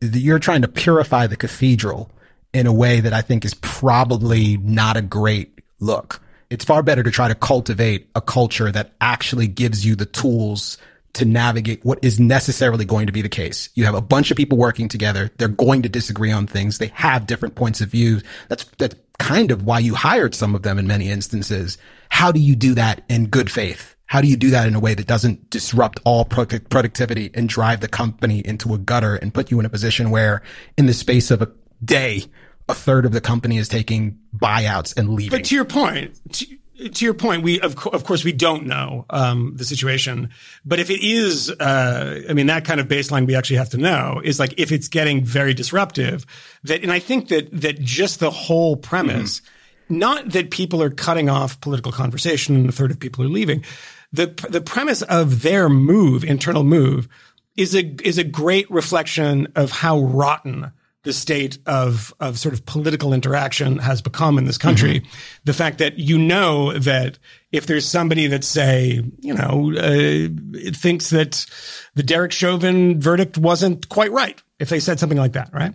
you're 0.00 0.38
trying 0.38 0.62
to 0.62 0.68
purify 0.68 1.26
the 1.26 1.36
cathedral 1.36 2.10
in 2.54 2.66
a 2.66 2.72
way 2.72 3.00
that 3.00 3.12
I 3.12 3.22
think 3.22 3.44
is 3.44 3.54
probably 3.54 4.56
not 4.58 4.96
a 4.96 5.02
great 5.02 5.58
look. 5.80 6.22
It's 6.48 6.64
far 6.64 6.82
better 6.82 7.02
to 7.02 7.10
try 7.10 7.28
to 7.28 7.34
cultivate 7.34 8.08
a 8.14 8.20
culture 8.20 8.70
that 8.70 8.92
actually 9.00 9.48
gives 9.48 9.84
you 9.84 9.96
the 9.96 10.06
tools 10.06 10.78
to 11.16 11.24
navigate 11.24 11.84
what 11.84 11.98
is 12.02 12.20
necessarily 12.20 12.84
going 12.84 13.06
to 13.06 13.12
be 13.12 13.22
the 13.22 13.28
case. 13.28 13.70
You 13.74 13.84
have 13.84 13.94
a 13.94 14.00
bunch 14.00 14.30
of 14.30 14.36
people 14.36 14.58
working 14.58 14.88
together. 14.88 15.30
They're 15.38 15.48
going 15.48 15.82
to 15.82 15.88
disagree 15.88 16.30
on 16.30 16.46
things. 16.46 16.78
They 16.78 16.90
have 16.94 17.26
different 17.26 17.54
points 17.54 17.80
of 17.80 17.88
view. 17.88 18.20
That's, 18.48 18.64
that's 18.78 18.94
kind 19.18 19.50
of 19.50 19.62
why 19.62 19.78
you 19.78 19.94
hired 19.94 20.34
some 20.34 20.54
of 20.54 20.62
them 20.62 20.78
in 20.78 20.86
many 20.86 21.10
instances. 21.10 21.78
How 22.10 22.32
do 22.32 22.40
you 22.40 22.54
do 22.54 22.74
that 22.74 23.02
in 23.08 23.26
good 23.26 23.50
faith? 23.50 23.96
How 24.06 24.20
do 24.20 24.28
you 24.28 24.36
do 24.36 24.50
that 24.50 24.68
in 24.68 24.74
a 24.74 24.80
way 24.80 24.94
that 24.94 25.06
doesn't 25.06 25.50
disrupt 25.50 26.00
all 26.04 26.24
product- 26.24 26.70
productivity 26.70 27.30
and 27.34 27.48
drive 27.48 27.80
the 27.80 27.88
company 27.88 28.40
into 28.40 28.74
a 28.74 28.78
gutter 28.78 29.16
and 29.16 29.34
put 29.34 29.50
you 29.50 29.58
in 29.58 29.66
a 29.66 29.70
position 29.70 30.10
where 30.10 30.42
in 30.76 30.86
the 30.86 30.94
space 30.94 31.30
of 31.30 31.42
a 31.42 31.50
day, 31.84 32.22
a 32.68 32.74
third 32.74 33.06
of 33.06 33.12
the 33.12 33.20
company 33.20 33.58
is 33.58 33.68
taking 33.68 34.18
buyouts 34.36 34.96
and 34.96 35.14
leaving? 35.14 35.38
But 35.38 35.46
to 35.46 35.54
your 35.54 35.64
point, 35.64 36.20
to, 36.34 36.46
to 36.76 37.04
your 37.04 37.14
point, 37.14 37.42
we 37.42 37.60
of, 37.60 37.76
co- 37.76 37.90
of 37.90 38.04
course 38.04 38.24
we 38.24 38.32
don't 38.32 38.66
know 38.66 39.06
um, 39.10 39.52
the 39.56 39.64
situation. 39.64 40.30
But 40.64 40.78
if 40.78 40.90
it 40.90 41.02
is, 41.02 41.50
uh, 41.50 42.22
I 42.28 42.32
mean, 42.32 42.46
that 42.46 42.64
kind 42.64 42.80
of 42.80 42.88
baseline 42.88 43.26
we 43.26 43.34
actually 43.34 43.56
have 43.56 43.70
to 43.70 43.78
know 43.78 44.20
is 44.22 44.38
like 44.38 44.54
if 44.58 44.72
it's 44.72 44.88
getting 44.88 45.24
very 45.24 45.54
disruptive. 45.54 46.26
That, 46.64 46.82
and 46.82 46.92
I 46.92 46.98
think 46.98 47.28
that 47.28 47.48
that 47.60 47.80
just 47.80 48.20
the 48.20 48.30
whole 48.30 48.76
premise, 48.76 49.42
not 49.88 50.30
that 50.30 50.50
people 50.50 50.82
are 50.82 50.90
cutting 50.90 51.28
off 51.28 51.60
political 51.60 51.92
conversation 51.92 52.56
and 52.56 52.68
a 52.68 52.72
third 52.72 52.90
of 52.90 53.00
people 53.00 53.24
are 53.24 53.28
leaving. 53.28 53.64
The 54.12 54.26
the 54.48 54.60
premise 54.60 55.02
of 55.02 55.42
their 55.42 55.68
move, 55.68 56.24
internal 56.24 56.64
move, 56.64 57.08
is 57.56 57.74
a 57.74 57.84
is 58.02 58.18
a 58.18 58.24
great 58.24 58.70
reflection 58.70 59.48
of 59.56 59.70
how 59.70 60.00
rotten 60.00 60.72
the 61.06 61.12
state 61.12 61.58
of 61.66 62.12
of 62.20 62.38
sort 62.38 62.52
of 62.52 62.66
political 62.66 63.14
interaction 63.14 63.78
has 63.78 64.02
become 64.02 64.38
in 64.38 64.44
this 64.44 64.58
country. 64.58 65.04
The 65.44 65.54
fact 65.54 65.78
that 65.78 65.98
you 65.98 66.18
know 66.18 66.72
that 66.72 67.18
if 67.52 67.66
there's 67.66 67.86
somebody 67.86 68.26
that 68.26 68.42
say, 68.42 69.02
you 69.20 69.32
know, 69.32 69.72
uh, 69.72 70.72
thinks 70.72 71.10
that 71.10 71.46
the 71.94 72.02
Derek 72.02 72.32
Chauvin 72.32 73.00
verdict 73.00 73.38
wasn't 73.38 73.88
quite 73.88 74.10
right, 74.10 74.42
if 74.58 74.68
they 74.68 74.80
said 74.80 74.98
something 74.98 75.16
like 75.16 75.32
that, 75.32 75.50
right? 75.54 75.74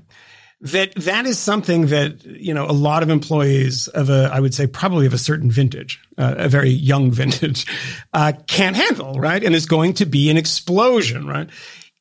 that 0.64 0.94
that 0.96 1.26
is 1.26 1.40
something 1.40 1.88
that 1.88 2.24
you 2.24 2.54
know 2.54 2.66
a 2.66 2.72
lot 2.72 3.02
of 3.02 3.10
employees 3.10 3.88
of 3.88 4.10
a 4.10 4.30
I 4.32 4.40
would 4.40 4.54
say 4.54 4.68
probably 4.68 5.06
of 5.06 5.14
a 5.14 5.18
certain 5.18 5.50
vintage, 5.50 6.00
uh, 6.18 6.36
a 6.38 6.50
very 6.50 6.70
young 6.70 7.10
vintage, 7.22 7.66
uh, 8.14 8.34
can't 8.48 8.76
handle, 8.76 9.20
right? 9.20 9.44
And 9.44 9.56
is 9.56 9.66
going 9.66 9.94
to 9.96 10.06
be 10.06 10.30
an 10.30 10.38
explosion, 10.38 11.26
right? 11.26 11.50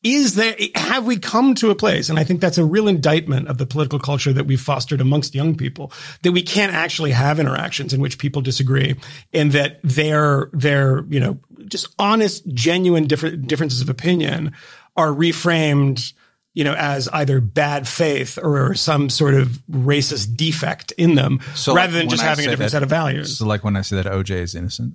Is 0.02 0.34
there 0.34 0.56
have 0.74 1.04
we 1.04 1.18
come 1.18 1.54
to 1.56 1.70
a 1.70 1.74
place, 1.74 2.08
and 2.08 2.18
I 2.18 2.24
think 2.24 2.40
that's 2.40 2.56
a 2.56 2.64
real 2.64 2.88
indictment 2.88 3.48
of 3.48 3.58
the 3.58 3.66
political 3.66 3.98
culture 3.98 4.32
that 4.32 4.46
we've 4.46 4.60
fostered 4.60 5.00
amongst 5.00 5.34
young 5.34 5.54
people, 5.54 5.92
that 6.22 6.32
we 6.32 6.42
can't 6.42 6.72
actually 6.72 7.10
have 7.10 7.38
interactions 7.38 7.92
in 7.92 8.00
which 8.00 8.16
people 8.18 8.40
disagree, 8.40 8.96
and 9.34 9.52
that 9.52 9.78
their 9.84 10.48
their 10.54 11.04
you 11.10 11.20
know 11.20 11.38
just 11.66 11.88
honest, 11.98 12.46
genuine 12.54 13.06
different 13.06 13.46
differences 13.46 13.82
of 13.82 13.90
opinion 13.90 14.52
are 14.96 15.08
reframed 15.10 16.12
you 16.52 16.64
know, 16.64 16.74
as 16.74 17.08
either 17.12 17.40
bad 17.40 17.86
faith 17.86 18.36
or 18.42 18.74
some 18.74 19.08
sort 19.08 19.34
of 19.34 19.62
racist 19.70 20.36
defect 20.36 20.90
in 20.98 21.14
them, 21.14 21.38
So, 21.54 21.72
rather 21.76 21.92
like, 21.92 22.00
than 22.02 22.08
just 22.10 22.24
I 22.24 22.26
having 22.26 22.46
a 22.46 22.50
different 22.50 22.72
that- 22.72 22.76
set 22.76 22.82
of 22.82 22.88
values. 22.90 23.38
So, 23.38 23.46
like 23.46 23.62
when 23.62 23.76
I 23.76 23.82
say 23.82 23.94
that 23.94 24.06
OJ 24.06 24.30
is 24.42 24.56
innocent, 24.56 24.94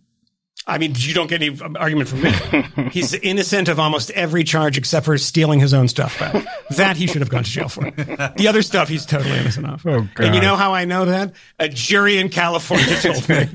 I 0.68 0.80
mean, 0.80 0.94
you 0.98 1.14
don't 1.14 1.28
get 1.28 1.44
any 1.44 1.56
argument 1.78 2.10
from 2.10 2.22
me. 2.24 2.90
He's 2.92 3.14
innocent 3.14 3.70
of 3.70 3.80
almost 3.80 4.10
every 4.12 4.44
charge 4.44 4.80
except 4.80 5.06
for 5.06 5.16
stealing 5.20 5.60
his 5.60 5.76
own 5.76 5.88
stuff 5.88 6.18
back. 6.20 6.44
That 6.78 6.98
he 6.98 7.06
should 7.06 7.22
have 7.22 7.30
gone 7.30 7.44
to 7.44 7.50
jail 7.50 7.70
for. 7.70 7.92
The 7.92 8.48
other 8.50 8.64
stuff 8.64 8.90
he's 8.90 9.06
totally 9.06 9.38
innocent 9.38 9.68
of. 9.68 9.86
Oh, 9.86 10.08
And 10.18 10.34
you 10.34 10.42
know 10.42 10.56
how 10.56 10.74
I 10.74 10.86
know 10.86 11.06
that? 11.06 11.34
A 11.60 11.70
jury 11.70 12.18
in 12.18 12.30
California 12.30 12.96
told 13.00 13.30
me. 13.30 13.48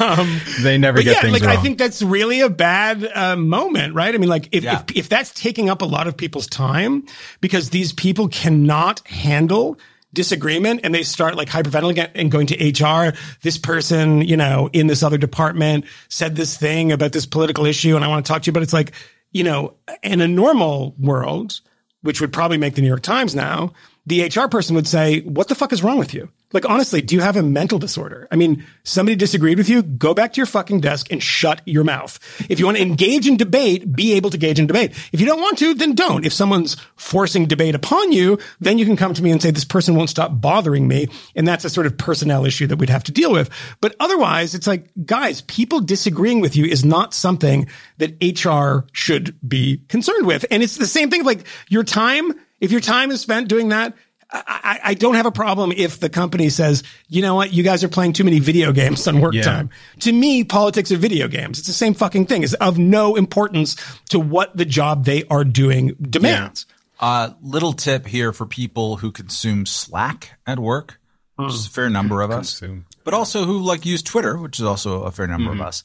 um, 0.00 0.40
They 0.62 0.78
never 0.78 0.98
but 0.98 1.04
get 1.04 1.16
yeah, 1.16 1.20
things 1.20 1.32
like 1.34 1.42
wrong. 1.42 1.56
I 1.56 1.60
think 1.60 1.78
that's 1.78 2.00
really 2.02 2.40
a 2.40 2.48
bad 2.48 3.04
uh, 3.14 3.36
moment, 3.36 3.94
right? 3.94 4.14
I 4.14 4.18
mean, 4.18 4.28
like 4.30 4.48
if, 4.52 4.64
Yeah. 4.64 4.82
if 4.88 4.96
if 5.02 5.08
that's 5.08 5.32
taking 5.34 5.68
up 5.68 5.82
a 5.82 5.86
lot 5.86 6.06
of 6.06 6.16
people's 6.16 6.46
time 6.46 7.04
because 7.40 7.70
these 7.70 7.92
people 7.92 8.28
cannot 8.28 9.06
handle 9.06 9.78
disagreement 10.14 10.80
and 10.84 10.94
they 10.94 11.02
start 11.02 11.36
like 11.36 11.48
hyperventilating 11.48 12.10
and 12.14 12.30
going 12.30 12.46
to 12.48 12.54
HR. 12.56 13.14
This 13.42 13.58
person, 13.58 14.22
you 14.22 14.36
know, 14.36 14.68
in 14.72 14.86
this 14.86 15.02
other 15.02 15.18
department 15.18 15.84
said 16.08 16.36
this 16.36 16.56
thing 16.56 16.92
about 16.92 17.12
this 17.12 17.26
political 17.26 17.66
issue, 17.66 17.96
and 17.96 18.04
I 18.04 18.08
want 18.08 18.24
to 18.24 18.32
talk 18.32 18.42
to 18.42 18.46
you. 18.48 18.52
But 18.52 18.62
it's 18.62 18.72
like, 18.72 18.92
you 19.30 19.44
know, 19.44 19.74
in 20.02 20.20
a 20.20 20.28
normal 20.28 20.94
world, 20.98 21.60
which 22.02 22.20
would 22.20 22.32
probably 22.32 22.58
make 22.58 22.74
the 22.74 22.82
New 22.82 22.88
York 22.88 23.02
Times 23.02 23.34
now, 23.34 23.72
the 24.06 24.24
HR 24.24 24.48
person 24.48 24.74
would 24.74 24.88
say, 24.88 25.20
what 25.20 25.48
the 25.48 25.54
fuck 25.54 25.72
is 25.72 25.82
wrong 25.82 25.98
with 25.98 26.12
you? 26.12 26.28
Like, 26.52 26.68
honestly, 26.68 27.00
do 27.00 27.14
you 27.14 27.20
have 27.22 27.36
a 27.36 27.42
mental 27.42 27.78
disorder? 27.78 28.28
I 28.30 28.36
mean, 28.36 28.64
somebody 28.84 29.16
disagreed 29.16 29.58
with 29.58 29.68
you, 29.68 29.82
go 29.82 30.12
back 30.12 30.32
to 30.32 30.36
your 30.38 30.46
fucking 30.46 30.80
desk 30.80 31.10
and 31.10 31.22
shut 31.22 31.62
your 31.64 31.84
mouth. 31.84 32.18
If 32.50 32.58
you 32.58 32.66
want 32.66 32.76
to 32.76 32.82
engage 32.82 33.26
in 33.26 33.36
debate, 33.36 33.90
be 33.90 34.12
able 34.14 34.30
to 34.30 34.36
engage 34.36 34.58
in 34.58 34.66
debate. 34.66 34.92
If 35.12 35.20
you 35.20 35.26
don't 35.26 35.40
want 35.40 35.58
to, 35.58 35.72
then 35.72 35.94
don't. 35.94 36.26
If 36.26 36.32
someone's 36.32 36.76
forcing 36.96 37.46
debate 37.46 37.74
upon 37.74 38.12
you, 38.12 38.38
then 38.60 38.76
you 38.76 38.84
can 38.84 38.96
come 38.96 39.14
to 39.14 39.22
me 39.22 39.30
and 39.30 39.40
say, 39.40 39.50
this 39.50 39.64
person 39.64 39.94
won't 39.94 40.10
stop 40.10 40.40
bothering 40.40 40.86
me. 40.86 41.08
And 41.34 41.48
that's 41.48 41.64
a 41.64 41.70
sort 41.70 41.86
of 41.86 41.96
personnel 41.96 42.44
issue 42.44 42.66
that 42.66 42.76
we'd 42.76 42.90
have 42.90 43.04
to 43.04 43.12
deal 43.12 43.32
with. 43.32 43.48
But 43.80 43.96
otherwise, 43.98 44.54
it's 44.54 44.66
like, 44.66 44.90
guys, 45.06 45.40
people 45.42 45.80
disagreeing 45.80 46.40
with 46.40 46.54
you 46.56 46.66
is 46.66 46.84
not 46.84 47.14
something 47.14 47.66
that 47.98 48.16
HR 48.20 48.86
should 48.92 49.36
be 49.46 49.82
concerned 49.88 50.26
with. 50.26 50.44
And 50.50 50.62
it's 50.62 50.76
the 50.76 50.86
same 50.86 51.08
thing, 51.08 51.24
like 51.24 51.46
your 51.68 51.84
time, 51.84 52.32
if 52.62 52.70
your 52.72 52.80
time 52.80 53.10
is 53.10 53.20
spent 53.20 53.48
doing 53.48 53.68
that, 53.68 53.94
I, 54.30 54.42
I, 54.46 54.80
I 54.90 54.94
don't 54.94 55.16
have 55.16 55.26
a 55.26 55.30
problem 55.32 55.72
if 55.76 56.00
the 56.00 56.08
company 56.08 56.48
says, 56.48 56.82
you 57.08 57.20
know 57.20 57.34
what, 57.34 57.52
you 57.52 57.62
guys 57.62 57.84
are 57.84 57.88
playing 57.88 58.14
too 58.14 58.24
many 58.24 58.38
video 58.38 58.72
games 58.72 59.06
on 59.06 59.20
work 59.20 59.34
Yeah. 59.34 59.42
time. 59.42 59.70
To 60.00 60.12
me, 60.12 60.42
politics 60.44 60.90
are 60.90 60.96
video 60.96 61.28
games. 61.28 61.58
It's 61.58 61.66
the 61.68 61.74
same 61.74 61.92
fucking 61.92 62.24
thing. 62.26 62.42
It's 62.42 62.54
of 62.54 62.78
no 62.78 63.14
importance 63.16 63.76
to 64.08 64.18
what 64.18 64.56
the 64.56 64.64
job 64.64 65.04
they 65.04 65.24
are 65.24 65.44
doing 65.44 65.96
demands. 66.00 66.64
uh, 66.98 67.30
little 67.42 67.74
tip 67.74 68.06
here 68.06 68.32
for 68.32 68.46
people 68.46 68.96
who 68.96 69.10
consume 69.12 69.66
Slack 69.66 70.38
at 70.46 70.58
work, 70.58 70.98
which 71.36 71.52
is 71.52 71.66
a 71.66 71.70
fair 71.70 71.90
number 71.90 72.22
of 72.22 72.30
us, 72.30 72.58
Consume. 72.58 72.86
but 73.04 73.12
also 73.12 73.44
who 73.44 73.58
like 73.58 73.84
use 73.84 74.02
Twitter, 74.02 74.38
which 74.38 74.58
is 74.60 74.64
also 74.64 75.02
a 75.02 75.10
fair 75.10 75.26
number 75.26 75.50
of 75.52 75.60
us. 75.60 75.82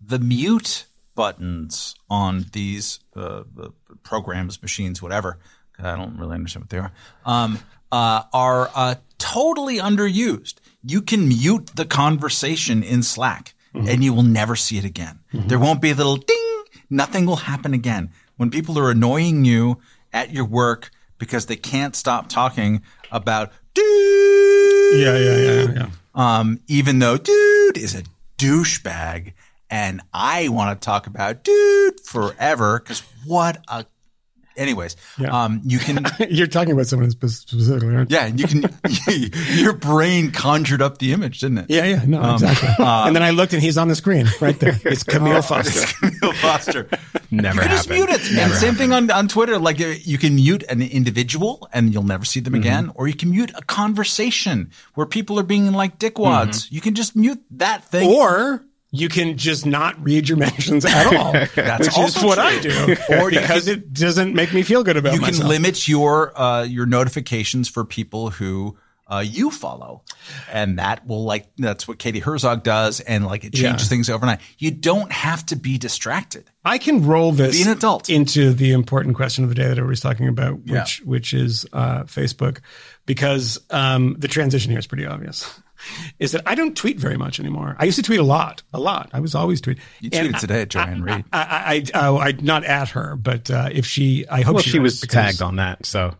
The 0.00 0.18
mute 0.20 0.86
buttons 1.14 1.94
on 2.08 2.46
these 2.52 3.00
uh, 3.14 3.42
programs, 4.04 4.62
machines, 4.62 5.02
whatever. 5.02 5.38
I 5.84 5.96
don't 5.96 6.18
really 6.18 6.34
understand 6.34 6.64
what 6.64 6.70
they 6.70 6.78
are. 6.78 6.92
Um, 7.24 7.58
uh, 7.92 8.22
are 8.32 8.70
uh, 8.74 8.94
totally 9.18 9.78
underused. 9.78 10.54
You 10.84 11.02
can 11.02 11.28
mute 11.28 11.70
the 11.74 11.84
conversation 11.84 12.82
in 12.82 13.02
Slack, 13.02 13.54
and 13.74 14.02
you 14.04 14.12
will 14.12 14.22
never 14.22 14.56
see 14.56 14.78
it 14.78 14.84
again. 14.84 15.20
There 15.32 15.58
won't 15.58 15.80
be 15.80 15.90
a 15.90 15.94
little 15.94 16.16
ding. 16.16 16.62
Nothing 16.88 17.26
will 17.26 17.36
happen 17.36 17.74
again. 17.74 18.10
When 18.36 18.50
people 18.50 18.78
are 18.78 18.90
annoying 18.90 19.44
you 19.44 19.78
at 20.12 20.32
your 20.32 20.44
work 20.46 20.90
because 21.18 21.46
they 21.46 21.56
can't 21.56 21.94
stop 21.94 22.28
talking 22.28 22.82
about 23.12 23.52
dude, 23.74 25.00
Yeah, 25.00 25.16
yeah, 25.16 25.36
yeah, 25.36 25.72
yeah. 25.74 25.90
um, 26.14 26.60
even 26.66 26.98
though 26.98 27.16
dude 27.16 27.76
is 27.78 27.94
a 27.94 28.02
douchebag, 28.38 29.34
and 29.68 30.00
I 30.12 30.48
want 30.48 30.80
to 30.80 30.84
talk 30.84 31.06
about 31.06 31.44
dude 31.44 32.00
forever 32.00 32.78
because 32.80 33.02
what 33.26 33.62
a. 33.68 33.84
Anyways, 34.60 34.94
um, 35.28 35.62
you 35.64 35.78
can 35.78 36.04
You're 36.30 36.46
talking 36.46 36.72
about 36.74 36.86
someone 36.86 37.10
spe- 37.10 37.26
specifically, 37.26 37.96
aren't 37.96 38.10
you? 38.10 38.16
yeah, 38.16 38.26
you 38.26 38.46
can. 38.46 38.64
your 39.58 39.72
brain 39.72 40.30
conjured 40.32 40.82
up 40.82 40.98
the 40.98 41.12
image, 41.12 41.40
didn't 41.40 41.58
it? 41.58 41.66
Yeah, 41.70 41.84
yeah, 41.86 42.04
no, 42.06 42.34
exactly. 42.34 42.68
and 42.78 43.16
then 43.16 43.22
I 43.22 43.30
looked 43.30 43.54
and 43.54 43.62
he's 43.62 43.78
on 43.78 43.88
the 43.88 43.96
screen 43.96 44.26
right 44.40 44.58
there. 44.60 44.78
It's 44.84 45.02
Kmele 45.02 45.42
Foster. 45.46 45.80
Kmele 45.80 46.34
Foster. 46.34 46.88
Never 47.30 47.56
you 47.56 47.60
can 47.62 47.70
just 47.70 47.88
mute 47.88 48.08
it. 48.10 48.20
And 48.38 48.52
same 48.52 48.74
thing 48.74 48.92
on, 48.92 49.10
on 49.10 49.28
Twitter. 49.28 49.58
Like 49.58 49.80
uh, 49.80 49.94
you 50.02 50.18
can 50.18 50.34
mute 50.34 50.62
an 50.68 50.82
individual 50.82 51.68
and 51.72 51.92
you'll 51.94 52.02
never 52.02 52.24
see 52.24 52.40
them 52.40 52.50
Mm-hmm. 52.50 52.60
again, 52.62 52.92
or 52.96 53.06
you 53.06 53.14
can 53.14 53.30
mute 53.30 53.52
a 53.54 53.62
conversation 53.62 54.70
where 54.94 55.06
people 55.06 55.38
are 55.38 55.44
being 55.44 55.72
like 55.72 55.98
dickwads. 55.98 56.70
You 56.70 56.80
can 56.80 56.94
just 56.94 57.14
mute 57.16 57.40
that 57.52 57.84
thing. 57.84 58.10
Or 58.10 58.64
you 58.92 59.08
can 59.08 59.36
just 59.36 59.66
not 59.66 60.02
read 60.04 60.28
your 60.28 60.38
mentions 60.38 60.84
at 60.84 61.14
all. 61.14 61.32
That's 61.54 61.86
which 61.86 61.98
is 61.98 62.22
what 62.24 62.36
true. 62.36 62.44
I 62.44 62.60
do. 62.60 62.96
Or 63.20 63.30
because 63.30 63.68
it 63.68 63.92
doesn't 63.92 64.34
make 64.34 64.52
me 64.52 64.62
feel 64.62 64.82
good 64.82 64.96
about 64.96 65.14
you 65.14 65.20
myself. 65.20 65.40
can 65.42 65.48
limit 65.48 65.86
your 65.88 66.38
uh, 66.38 66.62
your 66.64 66.86
notifications 66.86 67.68
for 67.68 67.84
people 67.84 68.30
who 68.30 68.76
uh, 69.06 69.18
you 69.26 69.50
follow, 69.50 70.02
and 70.52 70.78
that 70.78 71.04
will 71.06 71.24
like 71.24 71.48
that's 71.58 71.88
what 71.88 71.98
Katie 71.98 72.20
Herzog 72.20 72.62
does, 72.62 73.00
and 73.00 73.26
like 73.26 73.42
it 73.44 73.52
changes 73.52 73.86
Yeah. 73.86 73.88
things 73.88 74.08
overnight. 74.10 74.38
You 74.58 74.70
don't 74.70 75.10
have 75.10 75.44
to 75.46 75.56
be 75.56 75.78
distracted. 75.78 76.48
I 76.64 76.78
can 76.78 77.04
roll 77.04 77.32
this 77.32 77.56
Be 77.56 77.62
an 77.68 77.76
adult. 77.76 78.08
into 78.08 78.52
the 78.52 78.70
important 78.72 79.16
question 79.16 79.42
of 79.42 79.50
the 79.50 79.56
day 79.56 79.64
that 79.64 79.78
everybody's 79.78 80.00
talking 80.00 80.28
about, 80.28 80.60
Yeah. 80.64 80.80
which 80.82 81.02
which 81.04 81.32
is 81.34 81.66
uh, 81.72 82.04
Facebook, 82.04 82.58
because 83.06 83.58
um, 83.70 84.14
the 84.18 84.28
transition 84.28 84.70
here 84.70 84.78
is 84.78 84.86
pretty 84.86 85.06
obvious. 85.06 85.60
Is 86.18 86.32
that 86.32 86.42
I 86.46 86.54
don't 86.54 86.76
tweet 86.76 86.98
very 86.98 87.16
much 87.16 87.40
anymore. 87.40 87.76
I 87.78 87.84
used 87.84 87.96
to 87.96 88.02
tweet 88.02 88.20
a 88.20 88.24
lot, 88.24 88.62
a 88.72 88.80
lot. 88.80 89.10
I 89.12 89.20
was 89.20 89.34
always 89.34 89.60
tweeting. 89.60 89.78
You 90.00 90.10
And 90.12 90.34
tweeted 90.34 90.40
today 90.40 90.62
at 90.62 90.70
Joy-Ann 90.70 91.02
Reid. 91.02 91.24
I, 91.32 91.38
I, 91.40 91.98
I, 91.98 92.06
oh, 92.08 92.18
I, 92.18 92.32
not 92.32 92.64
at 92.64 92.90
her, 92.90 93.16
but 93.16 93.50
uh, 93.50 93.68
if 93.72 93.86
she, 93.86 94.26
I 94.28 94.42
hope 94.42 94.54
Well, 94.56 94.62
she, 94.62 94.70
she 94.70 94.78
was 94.78 95.00
because- 95.00 95.14
tagged 95.14 95.42
on 95.42 95.56
that, 95.56 95.86
so 95.86 96.14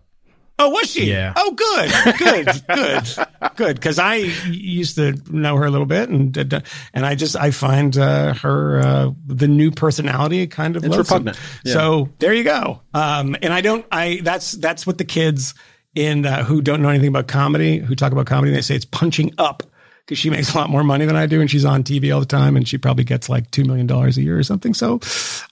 Oh, 0.62 0.68
was 0.68 0.90
she? 0.90 1.06
Yeah. 1.10 1.32
Oh, 1.36 1.52
good, 1.52 2.18
good, 2.18 2.62
good, 2.68 3.56
good. 3.56 3.76
Because 3.76 3.98
I 3.98 4.16
used 4.16 4.96
to 4.96 5.14
know 5.30 5.56
her 5.56 5.64
a 5.64 5.70
little 5.70 5.86
bit, 5.86 6.10
and 6.10 6.36
uh, 6.52 6.60
and 6.92 7.06
I 7.06 7.14
just 7.14 7.34
I 7.34 7.50
find 7.50 7.96
uh, 7.96 8.34
her 8.34 8.78
uh, 8.80 9.10
the 9.26 9.48
new 9.48 9.70
personality 9.70 10.46
kind 10.48 10.76
of 10.76 10.84
It's 10.84 10.94
loathsome. 10.94 11.24
repugnant. 11.24 11.38
Yeah. 11.64 11.72
So 11.72 12.08
there 12.18 12.34
you 12.34 12.44
go. 12.44 12.82
Um, 12.92 13.36
and 13.40 13.54
I 13.54 13.62
don't. 13.62 13.86
I 13.90 14.20
that's 14.22 14.52
that's 14.52 14.86
what 14.86 14.98
the 14.98 15.06
kids 15.06 15.54
in 15.94 16.24
uh, 16.24 16.44
who 16.44 16.62
don't 16.62 16.82
know 16.82 16.88
anything 16.88 17.08
about 17.08 17.26
comedy 17.26 17.78
who 17.78 17.94
talk 17.94 18.12
about 18.12 18.26
comedy 18.26 18.50
and 18.50 18.56
they 18.56 18.62
say 18.62 18.76
it's 18.76 18.84
punching 18.84 19.32
up 19.38 19.62
because 20.10 20.18
she 20.18 20.28
makes 20.28 20.52
a 20.52 20.58
lot 20.58 20.68
more 20.68 20.82
money 20.82 21.04
than 21.04 21.14
I 21.14 21.26
do 21.26 21.40
and 21.40 21.48
she's 21.48 21.64
on 21.64 21.84
TV 21.84 22.12
all 22.12 22.18
the 22.18 22.26
time 22.26 22.56
and 22.56 22.66
she 22.66 22.78
probably 22.78 23.04
gets 23.04 23.28
like 23.28 23.48
$2 23.52 23.64
million 23.64 23.88
a 23.88 24.08
year 24.10 24.36
or 24.36 24.42
something. 24.42 24.74
So 24.74 24.98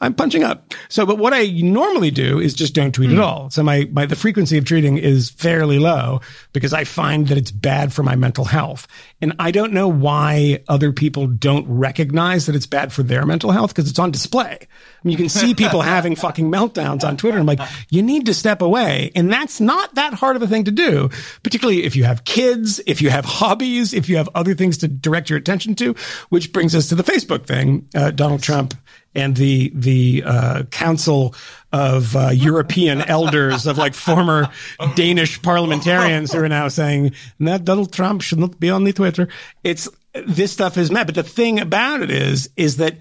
I'm 0.00 0.14
punching 0.14 0.42
up. 0.42 0.74
So, 0.88 1.06
but 1.06 1.16
what 1.16 1.32
I 1.32 1.46
normally 1.46 2.10
do 2.10 2.40
is 2.40 2.54
just 2.54 2.74
don't 2.74 2.92
tweet 2.92 3.10
at 3.10 3.16
hmm. 3.16 3.22
all. 3.22 3.50
So 3.50 3.62
my, 3.62 3.88
my, 3.92 4.04
the 4.04 4.16
frequency 4.16 4.58
of 4.58 4.64
tweeting 4.64 4.98
is 4.98 5.30
fairly 5.30 5.78
low 5.78 6.22
because 6.52 6.72
I 6.72 6.82
find 6.82 7.28
that 7.28 7.38
it's 7.38 7.52
bad 7.52 7.92
for 7.92 8.02
my 8.02 8.16
mental 8.16 8.44
health. 8.44 8.88
And 9.20 9.34
I 9.38 9.52
don't 9.52 9.72
know 9.72 9.86
why 9.86 10.64
other 10.66 10.92
people 10.92 11.28
don't 11.28 11.66
recognize 11.68 12.46
that 12.46 12.56
it's 12.56 12.66
bad 12.66 12.92
for 12.92 13.04
their 13.04 13.24
mental 13.24 13.52
health 13.52 13.70
because 13.70 13.88
it's 13.88 14.00
on 14.00 14.10
display. 14.10 14.58
I 14.60 14.66
mean, 15.04 15.12
you 15.12 15.16
can 15.16 15.28
see 15.28 15.54
people 15.54 15.82
having 15.82 16.16
fucking 16.16 16.50
meltdowns 16.50 17.06
on 17.06 17.16
Twitter. 17.16 17.38
I'm 17.38 17.46
like, 17.46 17.60
you 17.90 18.02
need 18.02 18.26
to 18.26 18.34
step 18.34 18.60
away. 18.60 19.12
And 19.14 19.32
that's 19.32 19.60
not 19.60 19.94
that 19.94 20.14
hard 20.14 20.34
of 20.34 20.42
a 20.42 20.48
thing 20.48 20.64
to 20.64 20.72
do, 20.72 21.10
particularly 21.44 21.84
if 21.84 21.94
you 21.94 22.02
have 22.02 22.24
kids, 22.24 22.80
if 22.86 23.00
you 23.00 23.10
have 23.10 23.24
hobbies, 23.24 23.94
if 23.94 24.08
you 24.08 24.16
have 24.16 24.28
other 24.34 24.47
things 24.54 24.78
to 24.78 24.88
direct 24.88 25.30
your 25.30 25.38
attention 25.38 25.74
to, 25.76 25.94
which 26.28 26.52
brings 26.52 26.74
us 26.74 26.88
to 26.88 26.94
the 26.94 27.04
Facebook 27.04 27.46
thing. 27.46 27.88
Uh, 27.94 28.10
Donald 28.10 28.42
Trump 28.42 28.74
and 29.14 29.36
the, 29.36 29.72
the, 29.74 30.22
uh, 30.24 30.62
council 30.64 31.34
of, 31.72 32.14
uh, 32.14 32.28
European 32.28 33.00
elders 33.08 33.66
of 33.66 33.78
like 33.78 33.94
former 33.94 34.48
Danish 34.94 35.40
parliamentarians 35.42 36.32
who 36.32 36.40
are 36.40 36.48
now 36.48 36.68
saying 36.68 37.12
that 37.40 37.64
Donald 37.64 37.92
Trump 37.92 38.22
should 38.22 38.38
not 38.38 38.60
be 38.60 38.70
on 38.70 38.84
the 38.84 38.92
Twitter. 38.92 39.28
It's, 39.64 39.88
this 40.26 40.52
stuff 40.52 40.76
is 40.76 40.90
mad. 40.90 41.06
But 41.06 41.14
the 41.14 41.22
thing 41.22 41.60
about 41.60 42.02
it 42.02 42.10
is, 42.10 42.50
is 42.56 42.76
that 42.78 42.98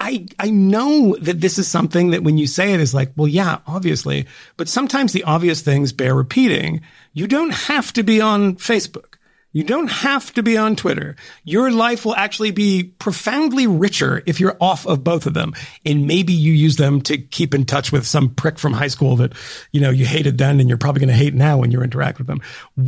I, 0.00 0.26
I 0.38 0.50
know 0.50 1.16
that 1.20 1.40
this 1.40 1.58
is 1.58 1.68
something 1.68 2.10
that 2.10 2.22
when 2.22 2.38
you 2.38 2.46
say 2.46 2.72
it 2.72 2.80
is 2.80 2.94
like, 2.94 3.12
well, 3.16 3.28
yeah, 3.28 3.58
obviously, 3.66 4.26
but 4.56 4.68
sometimes 4.68 5.12
the 5.12 5.24
obvious 5.24 5.60
things 5.60 5.92
bear 5.92 6.14
repeating. 6.14 6.80
You 7.12 7.26
don't 7.26 7.52
have 7.52 7.92
to 7.94 8.02
be 8.02 8.20
on 8.20 8.56
Facebook. 8.56 9.07
You 9.52 9.64
don't 9.64 9.90
have 9.90 10.32
to 10.34 10.42
be 10.42 10.58
on 10.58 10.76
Twitter. 10.76 11.16
Your 11.42 11.70
life 11.70 12.04
will 12.04 12.14
actually 12.14 12.50
be 12.50 12.84
profoundly 12.84 13.66
richer 13.66 14.22
if 14.26 14.40
you're 14.40 14.58
off 14.60 14.86
of 14.86 15.02
both 15.02 15.26
of 15.26 15.32
them. 15.32 15.54
And 15.86 16.06
maybe 16.06 16.34
you 16.34 16.52
use 16.52 16.76
them 16.76 17.00
to 17.02 17.16
keep 17.16 17.54
in 17.54 17.64
touch 17.64 17.90
with 17.90 18.06
some 18.06 18.34
prick 18.34 18.58
from 18.58 18.74
high 18.74 18.88
school 18.88 19.16
that, 19.16 19.32
you 19.72 19.80
know, 19.80 19.90
you 19.90 20.04
hated 20.04 20.36
then 20.36 20.60
and 20.60 20.68
you're 20.68 20.76
probably 20.76 21.00
going 21.00 21.08
to 21.08 21.14
hate 21.14 21.34
now 21.34 21.56
when 21.56 21.70
you 21.70 21.80
interact 21.80 22.18
with 22.18 22.26
them. 22.26 22.42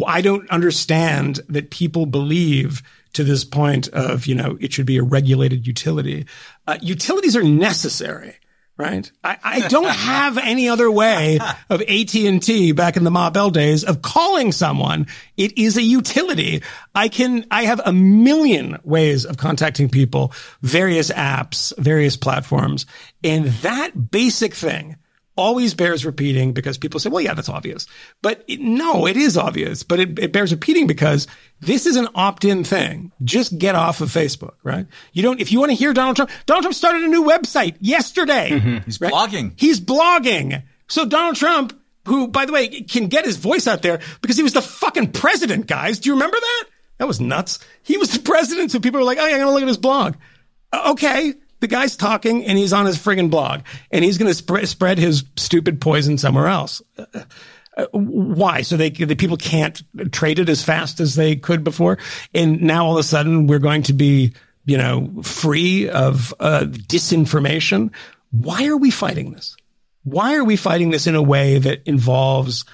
I 0.07 0.21
don't 0.21 0.49
understand 0.51 1.41
that 1.49 1.71
people 1.71 2.05
believe 2.05 2.83
to 3.15 3.25
this 3.25 3.45
point 3.45 3.89
of, 3.89 4.27
you 4.27 4.35
know, 4.35 4.59
it 4.61 4.73
should 4.73 4.87
be 4.87 4.99
a 4.99 5.03
regulated 5.03 5.67
utility. 5.67 6.27
Uh, 6.67 6.79
utilities 6.83 7.37
are 7.37 7.43
necessary 7.43 8.37
right? 8.81 9.11
I, 9.23 9.37
I 9.45 9.69
don't 9.69 9.85
have 9.95 10.39
any 10.39 10.69
other 10.69 10.91
way 10.91 11.39
of 11.69 11.83
AT&T 11.83 12.73
back 12.73 12.97
in 12.97 13.05
the 13.05 13.11
Ma 13.11 13.31
Bell 13.31 13.51
days 13.51 13.85
of 13.85 14.03
calling 14.03 14.51
someone. 14.51 15.07
It 15.37 15.57
is 15.59 15.77
a 15.77 15.83
utility. 15.83 16.63
I 16.95 17.09
can, 17.09 17.47
I 17.51 17.65
have 17.65 17.81
a 17.85 17.93
million 17.93 18.79
ways 18.83 19.27
of 19.27 19.37
contacting 19.37 19.91
people, 19.91 20.33
various 20.63 21.11
apps, 21.11 21.77
various 21.79 22.17
platforms. 22.17 22.87
And 23.23 23.47
that 23.47 24.11
basic 24.11 24.55
thing 24.55 24.97
always 25.41 25.75
bears 25.75 26.05
repeating 26.05 26.53
because 26.53 26.79
people 26.79 27.01
say, 27.01 27.09
well, 27.09 27.23
yeah, 27.23 27.35
that's 27.35 27.49
obvious. 27.49 27.87
But 28.23 28.45
it, 28.47 28.61
no, 28.61 29.07
it 29.07 29.17
is 29.17 29.37
obvious, 29.37 29.83
but 29.83 29.99
it, 29.99 30.19
it 30.19 30.33
bears 30.33 30.53
repeating 30.53 30.87
because 30.87 31.27
this 31.61 31.87
is 31.87 31.97
an 31.97 32.09
opt-in 32.15 32.63
thing. 32.63 33.11
Just 33.25 33.59
get 33.59 33.75
off 33.75 34.01
of 34.01 34.11
Facebook, 34.11 34.55
right? 34.63 34.87
You 35.13 35.23
don't, 35.23 35.41
if 35.41 35.51
you 35.51 35.59
want 35.59 35.71
to 35.71 35.77
hear 35.77 35.93
Donald 35.93 36.17
Trump, 36.17 36.31
Donald 36.47 36.65
Trump 36.65 36.75
started 36.75 37.03
a 37.03 37.09
new 37.09 37.25
website 37.25 37.77
yesterday. 37.81 38.51
Mm-hmm. 38.51 38.79
He's 38.85 39.01
right? 39.01 39.13
blogging. 39.13 39.53
He's 39.57 39.81
blogging. 39.81 40.63
So 40.87 41.07
Donald 41.07 41.37
Trump, 41.37 41.79
who, 42.07 42.29
by 42.29 42.45
the 42.45 42.53
way, 42.53 42.69
can 42.83 43.09
get 43.09 43.25
his 43.25 43.37
voice 43.37 43.67
out 43.67 43.83
there 43.83 44.01
because 44.21 44.37
he 44.37 44.43
was 44.43 44.53
the 44.53 44.63
fucking 44.63 45.13
president, 45.13 45.67
guys. 45.67 45.99
Do 45.99 46.11
you 46.11 46.15
remember 46.15 46.39
that? 46.39 46.65
That 46.99 47.09
was 47.09 47.21
nuts. 47.21 47.59
He 47.83 47.97
was 47.97 48.11
the 48.11 48.21
president. 48.21 48.71
So 48.71 48.81
people 48.81 49.01
were 49.01 49.07
like, 49.07 49.19
oh, 49.19 49.27
yeah, 49.27 49.35
I'm 49.35 49.41
going 49.41 49.49
to 49.49 49.53
look 49.55 49.63
at 49.63 49.69
his 49.69 49.79
blog. 49.79 50.17
Uh, 50.73 50.93
okay 50.93 51.35
the 51.61 51.69
guy's 51.69 51.97
talking 51.97 52.45
and 52.45 52.59
he's 52.59 52.73
on 52.73 52.87
his 52.87 52.99
friggin' 52.99 53.31
blog 53.31 53.61
and 53.91 54.05
he's 54.05 54.19
going 54.19 54.31
to 54.31 54.35
sp- 54.35 54.67
spread 54.67 54.99
his 54.99 55.25
stupid 55.37 55.81
poison 55.81 56.19
somewhere 56.19 56.49
else. 56.49 56.83
Uh, 56.99 57.05
uh, 57.77 57.87
why? 57.93 58.63
So 58.63 58.77
they, 58.77 58.91
the 58.91 59.15
people 59.15 59.37
can't 59.37 59.81
trade 60.13 60.39
it 60.39 60.49
as 60.49 60.63
fast 60.63 61.01
as 61.01 61.15
they 61.15 61.37
could 61.37 61.63
before. 61.63 61.99
And 62.35 62.63
now 62.63 62.87
all 62.87 62.95
of 62.95 62.99
a 62.99 63.05
sudden 63.05 63.47
we're 63.47 63.61
going 63.61 63.83
to 63.85 63.93
be, 63.93 64.35
you 64.65 64.77
know, 64.77 65.23
free 65.23 65.89
of 65.89 66.35
uh, 66.41 66.65
disinformation. 66.65 67.93
Why 68.31 68.67
are 68.67 68.77
we 68.77 68.91
fighting 68.91 69.33
this? 69.33 69.57
Why 70.05 70.37
are 70.37 70.45
we 70.45 70.57
fighting 70.57 70.91
this 70.91 71.07
in 71.07 71.15
a 71.15 71.23
way 71.23 71.59
that 71.59 71.83
involves, 71.87 72.65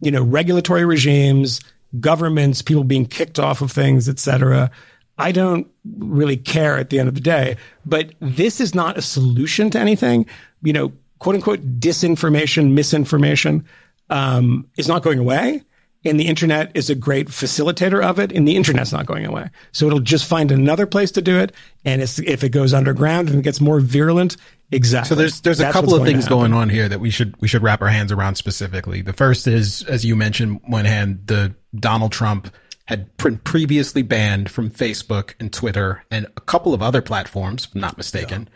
you 0.00 0.10
know, 0.10 0.22
regulatory 0.22 0.84
regimes, 0.84 1.60
governments, 2.00 2.62
people 2.62 2.84
being 2.84 3.06
kicked 3.06 3.38
off 3.38 3.60
of 3.60 3.72
things, 3.72 4.08
et 4.08 4.18
cetera? 4.18 4.70
I 5.18 5.32
don't 5.32 5.66
really 5.98 6.36
care 6.36 6.76
at 6.76 6.90
the 6.90 6.98
end 6.98 7.08
of 7.08 7.14
the 7.14 7.20
day, 7.20 7.56
but 7.84 8.12
this 8.20 8.60
is 8.60 8.74
not 8.74 8.98
a 8.98 9.02
solution 9.02 9.70
to 9.70 9.78
anything. 9.78 10.26
You 10.62 10.72
know, 10.72 10.92
quote 11.18 11.36
unquote 11.36 11.80
disinformation, 11.80 12.72
misinformation 12.72 13.64
um, 14.10 14.68
is 14.76 14.88
not 14.88 15.02
going 15.02 15.18
away. 15.18 15.62
And 16.04 16.20
the 16.20 16.28
internet 16.28 16.70
is 16.74 16.88
a 16.88 16.94
great 16.94 17.26
facilitator 17.28 18.00
of 18.00 18.20
it, 18.20 18.30
and 18.30 18.46
the 18.46 18.54
internet's 18.54 18.92
not 18.92 19.06
going 19.06 19.26
away. 19.26 19.50
So 19.72 19.88
it'll 19.88 19.98
just 19.98 20.24
find 20.24 20.52
another 20.52 20.86
place 20.86 21.10
to 21.12 21.22
do 21.22 21.36
it. 21.40 21.52
And 21.84 22.00
if 22.00 22.44
it 22.44 22.50
goes 22.50 22.72
underground 22.72 23.28
and 23.28 23.40
it 23.40 23.42
gets 23.42 23.60
more 23.60 23.80
virulent, 23.80 24.36
exactly. 24.70 25.08
So 25.08 25.14
there's 25.16 25.40
there's 25.40 25.58
a 25.58 25.72
couple 25.72 25.96
of 25.96 26.04
things 26.04 26.28
going 26.28 26.52
on 26.52 26.68
here 26.68 26.88
that 26.88 27.00
we 27.00 27.10
should 27.10 27.34
we 27.40 27.48
should 27.48 27.62
wrap 27.62 27.82
our 27.82 27.88
hands 27.88 28.12
around 28.12 28.36
specifically. 28.36 29.02
The 29.02 29.14
first 29.14 29.48
is, 29.48 29.82
as 29.84 30.04
you 30.04 30.14
mentioned, 30.14 30.60
one 30.68 30.84
hand, 30.84 31.22
the 31.26 31.56
Donald 31.74 32.12
Trump 32.12 32.54
had 32.86 33.16
been 33.16 33.38
previously 33.38 34.02
banned 34.02 34.50
from 34.50 34.70
Facebook 34.70 35.34
and 35.40 35.52
Twitter 35.52 36.04
and 36.10 36.26
a 36.36 36.40
couple 36.40 36.72
of 36.72 36.82
other 36.82 37.02
platforms, 37.02 37.64
if 37.66 37.74
I'm 37.74 37.80
not 37.80 37.96
mistaken. 37.96 38.48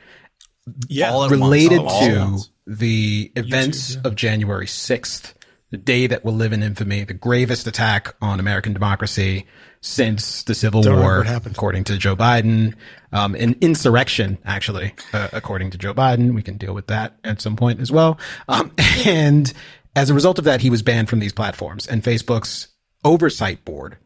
Yeah, 0.88 1.12
yeah. 1.12 1.28
related 1.28 1.80
to 1.80 2.38
the 2.66 3.32
events 3.34 3.96
YouTube, 3.96 4.04
yeah. 4.04 4.08
of 4.08 4.14
January 4.14 4.66
6th, 4.66 5.34
the 5.70 5.76
day 5.76 6.06
that 6.06 6.24
will 6.24 6.32
live 6.32 6.52
in 6.52 6.62
infamy, 6.62 7.04
the 7.04 7.14
gravest 7.14 7.66
attack 7.66 8.14
on 8.20 8.38
American 8.38 8.72
democracy 8.72 9.46
since 9.80 10.44
the 10.44 10.54
Civil 10.54 10.82
Don't 10.82 11.00
War, 11.00 11.24
according 11.26 11.84
to 11.84 11.98
Joe 11.98 12.14
Biden, 12.14 12.74
um, 13.12 13.34
an 13.34 13.56
insurrection, 13.60 14.38
actually, 14.44 14.94
uh, 15.12 15.28
according 15.32 15.70
to 15.70 15.78
Joe 15.78 15.94
Biden. 15.94 16.34
We 16.34 16.42
can 16.42 16.56
deal 16.56 16.74
with 16.74 16.88
that 16.88 17.16
at 17.24 17.40
some 17.40 17.56
point 17.56 17.80
as 17.80 17.90
well. 17.90 18.18
Um, 18.48 18.72
and 19.06 19.52
as 19.96 20.10
a 20.10 20.14
result 20.14 20.38
of 20.38 20.44
that, 20.44 20.60
he 20.60 20.70
was 20.70 20.82
banned 20.82 21.08
from 21.08 21.18
these 21.18 21.32
platforms 21.32 21.86
and 21.86 22.02
Facebook's 22.02 22.68
oversight 23.04 23.64
board 23.64 23.96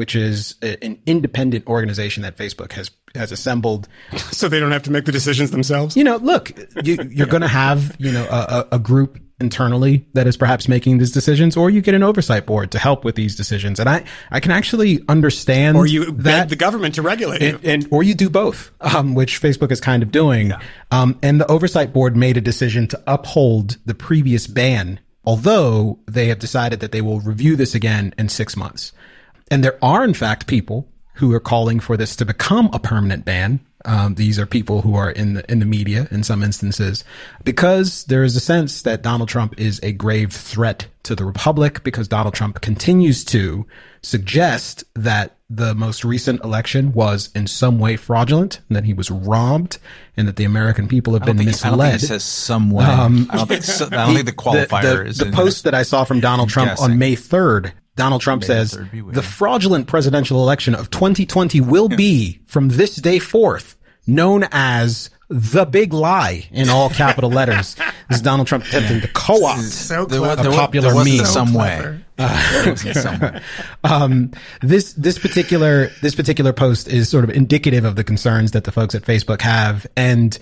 which 0.00 0.16
is 0.16 0.54
a, 0.62 0.82
an 0.82 0.98
independent 1.04 1.66
organization 1.66 2.22
that 2.22 2.34
Facebook 2.38 2.72
has 2.72 2.90
has 3.14 3.32
assembled. 3.32 3.86
So 4.30 4.48
they 4.48 4.58
don't 4.58 4.72
have 4.72 4.84
to 4.84 4.90
make 4.90 5.04
the 5.04 5.12
decisions 5.12 5.50
themselves. 5.50 5.94
You 5.94 6.04
know, 6.04 6.16
look, 6.16 6.52
you, 6.82 6.98
are 6.98 7.04
yeah. 7.04 7.26
going 7.26 7.42
to 7.42 7.48
have 7.48 7.94
you 7.98 8.10
know 8.10 8.24
a, 8.30 8.66
a, 8.72 8.78
group 8.78 9.18
internally 9.38 10.06
that 10.14 10.26
is 10.26 10.38
perhaps 10.38 10.68
making 10.68 10.96
these 10.96 11.10
decisions, 11.10 11.54
or 11.54 11.68
you 11.68 11.82
get 11.82 11.94
an 11.94 12.02
oversight 12.02 12.46
board 12.46 12.70
to 12.70 12.78
help 12.78 13.04
with 13.04 13.16
these 13.16 13.36
decisions. 13.36 13.78
And 13.78 13.90
I 13.90 14.04
I 14.30 14.40
can 14.40 14.52
actually 14.52 15.04
understand, 15.06 15.76
or 15.76 15.86
you 15.86 16.10
that 16.12 16.48
the 16.48 16.56
government 16.56 16.94
to 16.94 17.02
regulate, 17.02 17.42
and, 17.42 17.62
and, 17.62 17.88
or 17.90 18.02
you 18.02 18.14
do 18.14 18.30
both, 18.30 18.70
um, 18.80 19.14
which 19.14 19.42
Facebook 19.42 19.70
is 19.70 19.82
kind 19.82 20.02
of 20.02 20.10
doing. 20.10 20.48
Yeah. 20.48 20.62
Um, 20.90 21.18
and 21.22 21.38
the 21.38 21.50
oversight 21.50 21.92
board 21.92 22.16
made 22.16 22.38
a 22.38 22.40
decision 22.40 22.88
to 22.88 23.02
uphold 23.06 23.76
the 23.84 23.94
previous 23.94 24.46
ban, 24.46 24.98
although 25.26 25.98
they 26.06 26.28
have 26.28 26.38
decided 26.38 26.80
that 26.80 26.90
they 26.90 27.02
will 27.02 27.20
review 27.20 27.54
this 27.54 27.74
again 27.74 28.14
in 28.16 28.30
six 28.30 28.56
months. 28.56 28.92
And 29.50 29.64
there 29.64 29.78
are, 29.82 30.04
in 30.04 30.14
fact, 30.14 30.46
people 30.46 30.86
who 31.14 31.34
are 31.34 31.40
calling 31.40 31.80
for 31.80 31.96
this 31.96 32.16
to 32.16 32.24
become 32.24 32.70
a 32.72 32.78
permanent 32.78 33.24
ban. 33.24 33.60
Um, 33.84 34.14
these 34.14 34.38
are 34.38 34.44
people 34.46 34.82
who 34.82 34.94
are 34.94 35.10
in 35.10 35.34
the 35.34 35.50
in 35.50 35.58
the 35.58 35.64
media 35.64 36.06
in 36.10 36.22
some 36.22 36.42
instances, 36.42 37.02
because 37.44 38.04
there 38.04 38.22
is 38.22 38.36
a 38.36 38.40
sense 38.40 38.82
that 38.82 39.00
Donald 39.02 39.30
Trump 39.30 39.58
is 39.58 39.80
a 39.82 39.92
grave 39.92 40.32
threat 40.32 40.86
to 41.04 41.14
the 41.14 41.24
republic. 41.24 41.82
Because 41.82 42.06
Donald 42.06 42.34
Trump 42.34 42.60
continues 42.60 43.24
to 43.24 43.66
suggest 44.02 44.84
that 44.94 45.36
the 45.48 45.74
most 45.74 46.04
recent 46.04 46.44
election 46.44 46.92
was 46.92 47.30
in 47.34 47.46
some 47.46 47.78
way 47.78 47.96
fraudulent, 47.96 48.60
and 48.68 48.76
that 48.76 48.84
he 48.84 48.92
was 48.92 49.10
robbed, 49.10 49.78
and 50.14 50.28
that 50.28 50.36
the 50.36 50.44
American 50.44 50.86
people 50.86 51.14
have 51.14 51.24
been 51.24 51.38
think, 51.38 51.48
misled. 51.48 51.72
I 51.72 51.76
don't 51.76 51.98
think 51.98 52.08
says 52.08 52.22
some 52.22 52.70
way. 52.70 52.84
Um, 52.84 53.28
I 53.30 53.38
don't 53.38 53.48
think. 53.48 53.92
I 53.92 54.06
don't 54.06 54.14
think 54.14 54.26
the 54.26 54.32
qualifier 54.32 54.82
the, 54.82 54.88
the, 54.88 55.06
is. 55.06 55.18
The 55.18 55.32
post 55.32 55.64
that 55.64 55.74
I 55.74 55.84
saw 55.84 56.04
from 56.04 56.20
Donald 56.20 56.50
Trump 56.50 56.72
guessing. 56.72 56.92
on 56.92 56.98
May 56.98 57.14
third 57.14 57.72
Donald 58.00 58.22
Trump 58.22 58.44
says 58.44 58.78
the 58.92 59.22
fraudulent 59.22 59.86
presidential 59.86 60.42
election 60.42 60.74
of 60.74 60.88
2020 60.88 61.60
will 61.60 61.88
be 61.88 62.40
from 62.46 62.68
this 62.68 62.96
day 62.96 63.18
forth 63.18 63.76
known 64.06 64.46
as 64.52 65.10
the 65.28 65.66
big 65.66 65.92
lie 65.92 66.48
in 66.50 66.70
all 66.70 66.88
capital 66.90 67.30
letters. 67.30 67.76
This 68.08 68.16
is 68.16 68.22
Donald 68.22 68.48
Trump 68.48 68.64
attempting 68.64 69.02
to 69.02 69.06
co-opt 69.06 69.62
so 69.62 70.02
a 70.02 70.36
popular 70.36 70.92
there 70.92 71.04
meme. 71.04 71.24
some 71.24 71.54
way. 71.54 72.00
Uh, 72.18 73.40
um, 73.84 74.32
this 74.62 74.94
this 74.94 75.16
particular 75.16 75.92
this 76.02 76.16
particular 76.16 76.52
post 76.52 76.88
is 76.88 77.08
sort 77.08 77.22
of 77.22 77.30
indicative 77.30 77.84
of 77.84 77.94
the 77.94 78.02
concerns 78.02 78.50
that 78.50 78.64
the 78.64 78.72
folks 78.72 78.96
at 78.96 79.02
Facebook 79.02 79.42
have, 79.42 79.86
and 79.96 80.36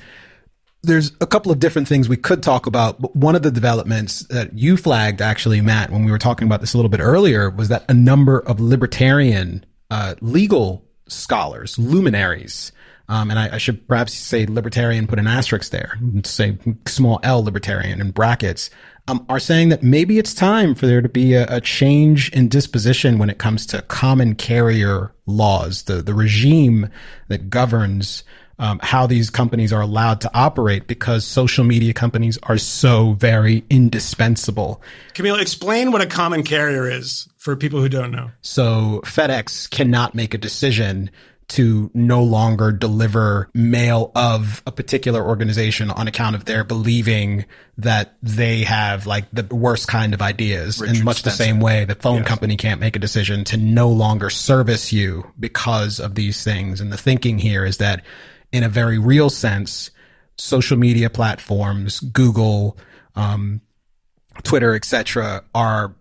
there's 0.83 1.13
a 1.21 1.27
couple 1.27 1.51
of 1.51 1.59
different 1.59 1.89
things 1.89 2.09
we 2.09 2.17
could 2.17 2.43
talk 2.43 2.67
about, 2.67 3.01
but 3.01 3.15
one 3.15 3.35
of 3.35 3.43
the 3.43 3.51
developments 3.51 4.21
that 4.29 4.57
you 4.57 4.77
flagged 4.77 5.21
actually, 5.21 5.61
Matt, 5.61 5.91
when 5.91 6.05
we 6.05 6.11
were 6.11 6.19
talking 6.19 6.47
about 6.47 6.61
this 6.61 6.75
a 6.75 6.77
little 6.77 6.91
bit 6.91 7.01
earlier 7.01 7.51
was 7.51 7.69
that 7.69 7.85
a 7.89 7.95
number 7.95 8.39
of 8.41 8.61
libertarian, 8.61 9.65
uh, 9.91 10.15
legal 10.21 10.85
scholars, 11.09 11.79
luminaries, 11.79 12.73
um, 13.11 13.31
and 13.31 13.39
I, 13.39 13.55
I, 13.55 13.59
should 13.59 13.89
perhaps 13.89 14.13
say 14.13 14.45
libertarian, 14.45 15.07
put 15.07 15.19
an 15.19 15.27
asterisk 15.27 15.71
there, 15.71 15.99
say 16.25 16.59
small 16.87 17.21
L 17.23 17.43
libertarian 17.43 18.03
in 18.03 18.11
brackets, 18.11 18.69
um, 19.09 19.25
are 19.31 19.41
saying 19.41 19.71
that 19.71 19.83
maybe 19.83 20.19
it's 20.19 20.35
time 20.35 20.75
for 20.75 20.87
there 20.87 21.01
to 21.01 21.09
be 21.09 21.33
a, 21.33 21.47
a, 21.49 21.61
change 21.63 22.31
in 22.33 22.49
disposition 22.49 23.19
when 23.19 23.31
it 23.31 23.39
comes 23.39 23.65
to 23.67 23.81
common 23.83 24.35
carrier 24.35 25.15
laws, 25.25 25.85
the, 25.85 26.03
the 26.03 26.13
regime 26.13 26.91
that 27.29 27.49
governs 27.49 28.25
um, 28.59 28.81
how 28.83 29.07
these 29.07 29.31
companies 29.31 29.73
are 29.73 29.81
allowed 29.81 30.21
to 30.23 30.31
operate 30.35 30.87
because 30.87 31.25
social 31.25 31.65
media 31.65 31.93
companies 31.93 32.39
are 32.45 32.59
so 32.59 33.13
very 33.13 33.65
indispensable. 33.71 34.83
Kmele, 35.15 35.41
explain 35.41 35.93
what 35.93 36.01
a 36.01 36.07
common 36.07 36.43
carrier 36.43 36.91
is 36.91 37.29
for 37.37 37.55
people 37.57 37.81
who 37.81 37.89
don't 37.89 38.11
know. 38.11 38.31
So 38.43 39.01
FedEx 39.05 39.71
cannot 39.71 40.15
make 40.15 40.35
a 40.35 40.39
decision 40.39 41.11
to 41.49 41.91
no 41.95 42.23
longer 42.23 42.71
deliver 42.71 43.49
mail 43.55 44.13
of 44.15 44.63
a 44.67 44.73
particular 44.73 45.27
organization 45.27 45.91
on 45.91 46.07
account 46.07 46.37
of 46.37 46.45
their 46.45 46.63
believing 46.63 47.47
that 47.79 48.17
they 48.23 48.65
have 48.65 49.07
like 49.07 49.25
the 49.33 49.43
worst 49.55 49.89
kind 49.89 50.13
of 50.13 50.21
ideas 50.21 50.81
Richard 50.81 50.99
in 50.99 51.05
much 51.05 51.21
Spencer. 51.21 51.37
the 51.37 51.45
same 51.45 51.61
way 51.61 51.87
the 51.87 51.95
phone 51.95 52.19
yes. 52.19 52.29
company 52.29 52.57
can't 52.57 52.81
make 52.81 52.97
a 52.97 52.99
decision 52.99 53.45
to 53.45 53.57
no 53.57 53.89
longer 53.89 54.29
service 54.29 54.93
you 54.93 55.33
because 55.41 56.01
of 56.01 56.15
these 56.15 56.45
things. 56.45 56.83
And 56.83 56.93
the 56.93 56.99
thinking 56.99 57.39
here 57.39 57.65
is 57.65 57.79
that 57.79 58.05
in 58.53 58.63
a 58.63 58.69
very 58.69 58.99
real 58.99 59.31
sense, 59.31 59.91
social 60.37 60.77
media 60.77 61.11
platforms, 61.11 62.01
Google, 62.01 62.79
um, 63.15 63.61
Twitter, 64.43 64.75
etc., 64.75 65.45
are 65.55 65.95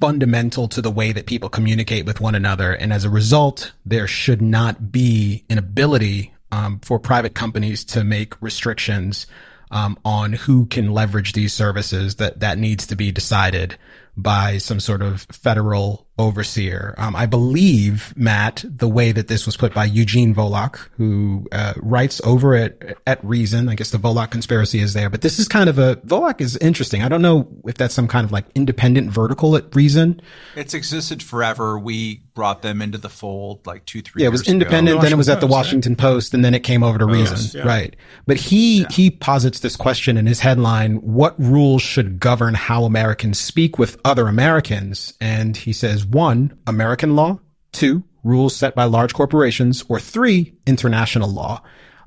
fundamental 0.00 0.66
to 0.68 0.82
the 0.82 0.90
way 0.90 1.12
that 1.12 1.26
people 1.26 1.48
communicate 1.48 2.06
with 2.06 2.20
one 2.20 2.34
another. 2.34 2.72
And 2.72 2.92
as 2.92 3.04
a 3.04 3.10
result, 3.10 3.72
there 3.86 4.06
should 4.06 4.42
not 4.42 4.90
be 4.90 5.44
an 5.48 5.58
ability 5.58 6.34
um, 6.50 6.80
for 6.80 6.98
private 6.98 7.34
companies 7.34 7.84
to 7.84 8.02
make 8.04 8.40
restrictions 8.42 9.26
um, 9.70 9.98
on 10.04 10.32
who 10.32 10.66
can 10.66 10.92
leverage 10.92 11.32
these 11.32 11.54
services. 11.54 12.16
That 12.16 12.40
that 12.40 12.58
needs 12.58 12.86
to 12.88 12.96
be 12.96 13.12
decided 13.12 13.76
by 14.16 14.58
some 14.58 14.80
sort 14.80 15.02
of 15.02 15.22
federal 15.32 16.06
overseer. 16.18 16.94
Um, 16.98 17.16
I 17.16 17.26
believe, 17.26 18.12
Matt, 18.16 18.64
the 18.68 18.88
way 18.88 19.12
that 19.12 19.28
this 19.28 19.46
was 19.46 19.56
put 19.56 19.74
by 19.74 19.84
Eugene 19.86 20.34
Volokh, 20.34 20.76
who 20.96 21.46
uh, 21.52 21.74
writes 21.78 22.20
over 22.24 22.54
at 22.54 22.96
at 23.06 23.24
Reason. 23.24 23.68
I 23.68 23.74
guess 23.74 23.90
the 23.90 23.98
Volokh 23.98 24.30
conspiracy 24.30 24.78
is 24.80 24.94
there, 24.94 25.10
but 25.10 25.22
this 25.22 25.38
is 25.38 25.48
kind 25.48 25.68
of 25.68 25.78
a 25.78 25.96
Volokh 25.96 26.40
is 26.40 26.56
interesting. 26.58 27.02
I 27.02 27.08
don't 27.08 27.22
know 27.22 27.48
if 27.66 27.76
that's 27.76 27.94
some 27.94 28.08
kind 28.08 28.24
of 28.24 28.32
like 28.32 28.44
independent 28.54 29.10
vertical 29.10 29.56
at 29.56 29.74
Reason. 29.74 30.20
It's 30.56 30.74
existed 30.74 31.22
forever. 31.22 31.78
We 31.78 32.22
brought 32.34 32.62
them 32.62 32.80
into 32.80 32.98
the 32.98 33.08
fold 33.08 33.66
like 33.66 33.84
two, 33.84 34.02
three. 34.02 34.22
Yeah, 34.22 34.28
it 34.28 34.32
was 34.32 34.48
independent. 34.48 34.98
The 34.98 35.02
Then 35.02 35.12
it 35.12 35.16
was 35.16 35.28
at 35.28 35.40
the 35.40 35.46
Washington 35.46 35.82
Washington 35.82 35.96
Post, 35.96 36.34
and 36.34 36.44
then 36.44 36.54
it 36.54 36.60
came 36.60 36.82
over 36.82 36.98
to 36.98 37.06
Reason. 37.06 37.58
yeah. 37.60 37.66
Right. 37.66 37.96
But 38.26 38.36
he 38.36 38.84
he 38.90 39.10
posits 39.10 39.60
this 39.60 39.76
question 39.76 40.16
in 40.16 40.26
his 40.26 40.40
headline: 40.40 40.96
What 40.96 41.34
rules 41.40 41.82
should 41.82 42.20
govern 42.20 42.54
how 42.54 42.84
Americans 42.84 43.38
speak 43.38 43.78
with 43.78 43.98
other 44.04 44.28
Americans? 44.28 45.14
And 45.20 45.56
he 45.56 45.72
says 45.72 46.01
one, 46.06 46.58
American 46.66 47.16
law; 47.16 47.40
two, 47.72 48.04
rules 48.24 48.54
set 48.54 48.74
by 48.74 48.84
large 48.84 49.14
corporations; 49.14 49.84
or 49.88 49.98
three, 49.98 50.54
international 50.66 51.30
law. 51.30 51.62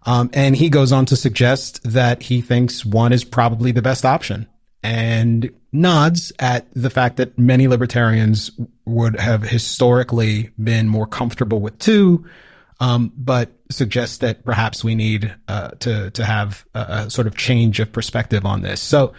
Um, 0.08 0.30
and 0.34 0.56
he 0.56 0.70
goes 0.70 0.92
on 0.92 1.06
to 1.08 1.16
suggest 1.16 1.82
that 1.84 2.22
he 2.22 2.42
thinks 2.42 2.86
one 2.86 3.12
is 3.12 3.24
probably 3.24 3.72
the 3.72 3.82
best 3.82 4.06
option 4.06 4.48
and 4.86 5.50
nods 5.72 6.32
at 6.38 6.68
the 6.76 6.92
fact 6.92 7.18
that 7.18 7.40
many 7.40 7.68
libertarians 7.68 8.52
would 8.86 9.20
have 9.20 9.42
historically 9.42 10.52
been 10.64 10.88
more 10.88 11.08
comfortable 11.08 11.60
with 11.60 11.80
two, 11.80 12.24
um, 12.80 13.12
but 13.18 13.52
suggests 13.72 14.20
that 14.20 14.46
perhaps 14.46 14.84
we 14.84 14.94
need 14.94 15.34
uh, 15.48 15.70
to 15.80 16.12
to 16.12 16.24
have 16.24 16.66
a, 16.76 16.80
a 16.80 17.10
sort 17.10 17.26
of 17.26 17.36
change 17.36 17.80
of 17.80 17.92
perspective 17.92 18.46
on 18.46 18.62
this. 18.62 18.80
So 18.80 19.14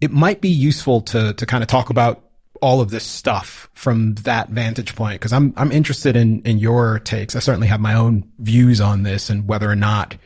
it 0.00 0.10
might 0.10 0.40
be 0.40 0.48
useful 0.48 1.02
to 1.02 1.34
to 1.34 1.44
kind 1.44 1.62
of 1.62 1.68
talk 1.68 1.90
about 1.90 2.24
all 2.60 2.80
of 2.80 2.90
this 2.90 3.04
stuff 3.04 3.70
from 3.74 4.14
that 4.16 4.48
vantage 4.50 4.94
point 4.94 5.20
because 5.20 5.32
I'm 5.32 5.52
I'm 5.56 5.72
interested 5.72 6.16
in 6.16 6.42
in 6.42 6.58
your 6.58 6.98
takes. 7.00 7.34
I 7.36 7.38
certainly 7.40 7.68
have 7.68 7.80
my 7.80 7.94
own 7.94 8.30
views 8.38 8.80
on 8.80 9.02
this 9.02 9.30
and 9.30 9.46
whether 9.48 9.70
or 9.70 9.76
not 9.76 10.16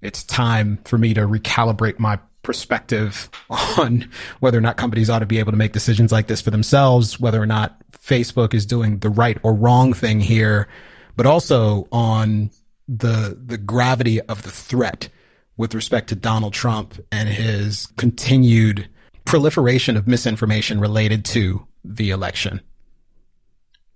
it's 0.00 0.22
time 0.24 0.78
for 0.84 0.98
me 0.98 1.14
to 1.14 1.22
recalibrate 1.22 1.98
my 1.98 2.18
perspective 2.42 3.30
on 3.50 4.08
whether 4.40 4.58
or 4.58 4.60
not 4.60 4.76
companies 4.76 5.10
ought 5.10 5.20
to 5.20 5.26
be 5.26 5.38
able 5.38 5.52
to 5.52 5.58
make 5.58 5.72
decisions 5.72 6.12
like 6.12 6.26
this 6.26 6.40
for 6.40 6.50
themselves, 6.50 7.18
whether 7.18 7.40
or 7.40 7.46
not 7.46 7.76
Facebook 7.92 8.54
is 8.54 8.66
doing 8.66 8.98
the 8.98 9.08
right 9.08 9.38
or 9.42 9.54
wrong 9.54 9.92
thing 9.92 10.20
here, 10.20 10.68
but 11.16 11.26
also 11.26 11.88
on 11.90 12.50
the 12.86 13.38
the 13.42 13.56
gravity 13.58 14.20
of 14.22 14.42
the 14.42 14.50
threat 14.50 15.08
with 15.56 15.74
respect 15.74 16.08
to 16.08 16.14
Donald 16.14 16.52
Trump 16.52 16.98
and 17.10 17.28
his 17.28 17.86
continued 17.96 18.88
proliferation 19.24 19.96
of 19.96 20.06
misinformation 20.06 20.80
related 20.80 21.24
to 21.24 21.66
the 21.84 22.10
election. 22.10 22.60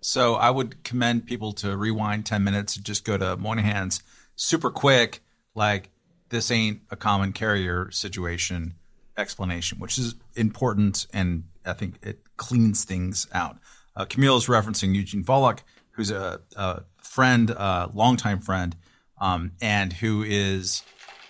So 0.01 0.35
I 0.35 0.51
would 0.51 0.85
commend 0.85 1.27
people 1.27 1.53
to 1.55 1.77
rewind 1.77 2.27
10 2.27 2.45
minutes 2.45 2.77
and 2.77 2.85
just 2.85 3.05
go 3.05 3.17
to 3.17 3.37
Moynihan's 3.37 4.03
super 4.37 4.71
quick, 4.71 5.21
like, 5.55 5.91
this 6.29 6.51
ain't 6.51 6.83
a 6.91 6.97
common 6.97 7.33
carrier 7.33 7.91
situation 7.91 8.75
explanation, 9.17 9.79
which 9.79 9.99
is 9.99 10.15
important 10.37 11.07
and 11.13 11.45
I 11.65 11.73
think 11.73 11.97
it 12.03 12.21
cleans 12.37 12.85
things 12.85 13.27
out. 13.33 13.59
Uh, 13.97 14.05
Kmele 14.05 14.39
is 14.39 14.47
referencing 14.47 14.95
Eugene 14.95 15.25
Volokh, 15.25 15.61
who's 15.93 16.11
a, 16.11 16.41
a 16.57 16.83
friend, 17.03 17.51
a 17.51 17.91
longtime 17.93 18.41
friend, 18.41 18.77
um, 19.21 19.53
and 19.61 19.93
who 19.95 20.23
is 20.23 20.83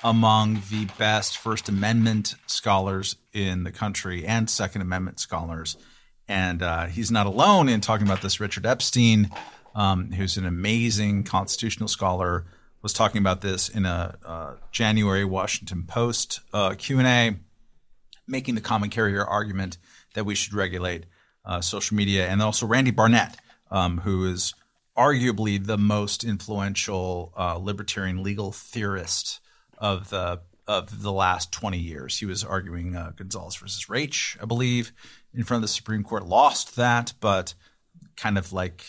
among 0.05 0.63
the 0.71 0.87
best 0.99 1.39
First 1.39 1.69
Amendment 1.69 2.35
scholars 2.47 3.17
in 3.33 3.65
the 3.65 3.73
country 3.73 4.27
and 4.27 4.49
Second 4.49 4.83
Amendment 4.83 5.19
scholars. 5.19 5.77
And 6.29 6.63
uh, 6.63 6.87
he's 6.87 7.11
not 7.11 7.27
alone 7.27 7.69
in 7.69 7.81
talking 7.81 8.07
about 8.07 8.23
this. 8.23 8.39
Richard 8.39 8.67
Epstein, 8.67 9.31
um, 9.75 10.13
who's 10.13 10.37
an 10.37 10.47
amazing 10.47 11.25
constitutional 11.25 11.89
scholar, 11.89 12.45
was 12.83 12.93
talking 12.93 13.19
about 13.21 13.41
this 13.41 13.69
in 13.69 13.87
a 13.87 14.17
uh, 14.25 14.55
January 14.71 15.25
Washington 15.25 15.85
Post 15.85 16.41
uh, 16.53 16.75
Q 16.77 16.99
and 16.99 17.09
A, 17.09 17.37
making 18.27 18.55
the 18.55 18.61
common 18.61 18.91
carrier 18.91 19.25
argument 19.25 19.79
that 20.15 20.25
we 20.25 20.35
should 20.35 20.55
regulate 20.55 21.07
uh, 21.45 21.61
social 21.61 21.97
media, 21.97 22.29
and 22.29 22.43
also 22.43 22.67
Randy 22.67 22.91
Barnett, 22.91 23.37
um, 23.71 23.99
who 23.99 24.31
is 24.31 24.55
arguably 24.97 25.65
the 25.65 25.79
most 25.79 26.25
influential 26.25 27.33
uh, 27.37 27.57
libertarian 27.57 28.23
legal 28.23 28.53
theorist 28.53 29.41
of 29.79 30.11
the 30.11 30.41
of 30.67 31.03
the 31.03 31.13
last 31.13 31.51
20 31.51 31.79
years. 31.79 32.19
He 32.19 32.27
was 32.27 32.45
arguing 32.45 32.95
uh, 32.95 33.13
Gonzalez 33.17 33.57
versus 33.57 33.87
Raich, 33.87 34.41
I 34.41 34.45
believe, 34.45 34.93
in 35.35 35.45
front 35.45 35.59
of 35.59 35.63
the 35.63 35.73
Supreme 35.73 36.03
Court. 36.03 36.27
Lost 36.27 36.77
that, 36.77 37.13
but 37.21 37.55
kind 38.17 38.37
of 38.39 38.53
like 38.53 38.85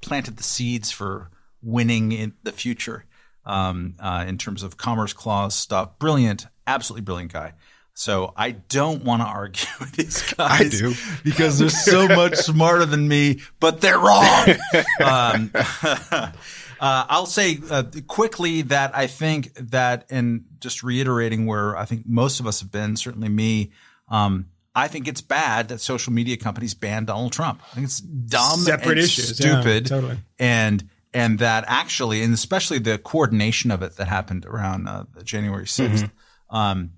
planted 0.00 0.36
the 0.36 0.42
seeds 0.42 0.90
for 0.90 1.30
winning 1.62 2.12
in 2.12 2.34
the 2.42 2.52
future 2.52 3.04
um, 3.44 3.94
uh, 3.98 4.24
in 4.26 4.38
terms 4.38 4.62
of 4.62 4.76
Commerce 4.76 5.12
Clause 5.12 5.54
stuff. 5.54 5.98
Brilliant, 5.98 6.46
absolutely 6.66 7.02
brilliant 7.02 7.32
guy. 7.32 7.54
So 7.94 8.32
I 8.36 8.52
don't 8.52 9.02
want 9.02 9.22
to 9.22 9.26
argue 9.26 9.66
with 9.80 9.92
these 9.92 10.22
guys. 10.34 10.60
I 10.60 10.68
do. 10.68 10.94
because 11.24 11.58
they're 11.58 11.68
so 11.68 12.06
much 12.06 12.34
smarter 12.36 12.86
than 12.86 13.08
me, 13.08 13.40
but 13.58 13.80
they're 13.80 13.98
wrong. 13.98 14.48
um, 15.04 15.50
uh, 16.10 16.30
I'll 16.80 17.26
say 17.26 17.58
uh, 17.68 17.82
quickly 18.06 18.62
that 18.62 18.96
I 18.96 19.08
think 19.08 19.52
that, 19.70 20.06
and 20.10 20.44
just 20.60 20.84
reiterating 20.84 21.46
where 21.46 21.76
I 21.76 21.86
think 21.86 22.06
most 22.06 22.38
of 22.38 22.46
us 22.46 22.60
have 22.60 22.70
been, 22.70 22.96
certainly 22.96 23.28
me. 23.28 23.72
Um, 24.08 24.46
I 24.78 24.88
think 24.88 25.08
it's 25.08 25.20
bad 25.20 25.68
that 25.68 25.80
social 25.80 26.12
media 26.12 26.36
companies 26.36 26.74
ban 26.74 27.04
Donald 27.04 27.32
Trump. 27.32 27.60
I 27.72 27.74
think 27.74 27.84
it's 27.86 28.00
dumb, 28.00 28.60
Separate 28.60 28.90
and 28.92 28.98
issues. 29.00 29.38
Yeah, 29.40 29.60
stupid, 29.60 29.86
totally. 29.86 30.18
and 30.38 30.88
and 31.12 31.38
that 31.40 31.64
actually, 31.66 32.22
and 32.22 32.32
especially 32.34 32.78
the 32.78 32.98
coordination 32.98 33.70
of 33.70 33.82
it 33.82 33.96
that 33.96 34.08
happened 34.08 34.44
around 34.46 34.88
uh, 34.88 35.04
January 35.24 35.64
6th 35.64 36.10
Um, 36.50 36.90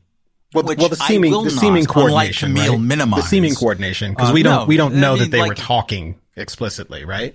Well, 0.52 0.64
Which 0.64 0.78
well, 0.78 0.88
the 0.88 0.98
I 1.00 1.06
seeming 1.08 1.32
the 1.44 1.50
seeming 1.50 1.84
unlike 1.84 1.88
coordination, 1.88 2.54
Kmele, 2.54 2.68
right? 2.70 2.80
minimize. 2.80 3.22
the 3.22 3.28
seeming 3.28 3.54
coordination 3.54 4.12
because 4.12 4.30
Uh, 4.30 4.34
we 4.34 4.42
don't 4.42 4.62
no, 4.62 4.64
we 4.66 4.76
don't 4.76 4.96
I 4.96 5.00
know 5.00 5.14
mean, 5.14 5.22
that 5.22 5.30
they 5.30 5.42
were 5.46 5.54
talking 5.54 6.18
explicitly, 6.36 7.04
right? 7.04 7.34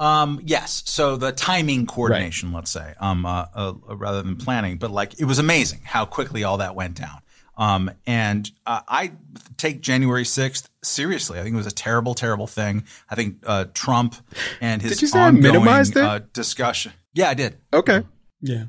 Um, 0.00 0.40
yes. 0.44 0.82
So 0.86 1.16
the 1.16 1.32
timing 1.32 1.86
coordination, 1.86 2.52
let's 2.52 2.70
say, 2.70 2.94
um, 3.00 3.26
uh, 3.26 3.46
uh, 3.54 3.74
rather 3.88 4.22
than 4.22 4.36
planning, 4.36 4.78
but 4.78 4.90
like 4.90 5.18
it 5.20 5.24
was 5.24 5.38
amazing 5.38 5.80
how 5.84 6.04
quickly 6.04 6.44
all 6.44 6.58
that 6.58 6.74
went 6.76 6.94
down. 6.94 7.18
Um, 7.58 7.90
and 8.06 8.50
uh, 8.66 8.80
I 8.88 9.12
take 9.56 9.80
January 9.82 10.22
6th 10.22 10.68
seriously. 10.82 11.38
I 11.40 11.42
think 11.42 11.54
it 11.54 11.56
was 11.56 11.66
a 11.66 11.72
terrible, 11.72 12.14
terrible 12.14 12.46
thing. 12.46 12.84
I 13.10 13.16
think 13.16 13.38
uh, 13.44 13.66
Trump 13.74 14.14
and 14.60 14.80
his 14.80 14.92
Did 14.92 15.02
you 15.02 15.08
say 15.08 15.18
I 15.18 15.26
ongoing 15.26 15.42
minimized 15.42 15.96
it? 15.96 16.04
uh, 16.04 16.20
discussion. 16.32 16.92
Yeah, 17.14 17.28
I 17.30 17.34
did. 17.34 17.58
Okay. 17.72 18.04
Yeah. 18.40 18.64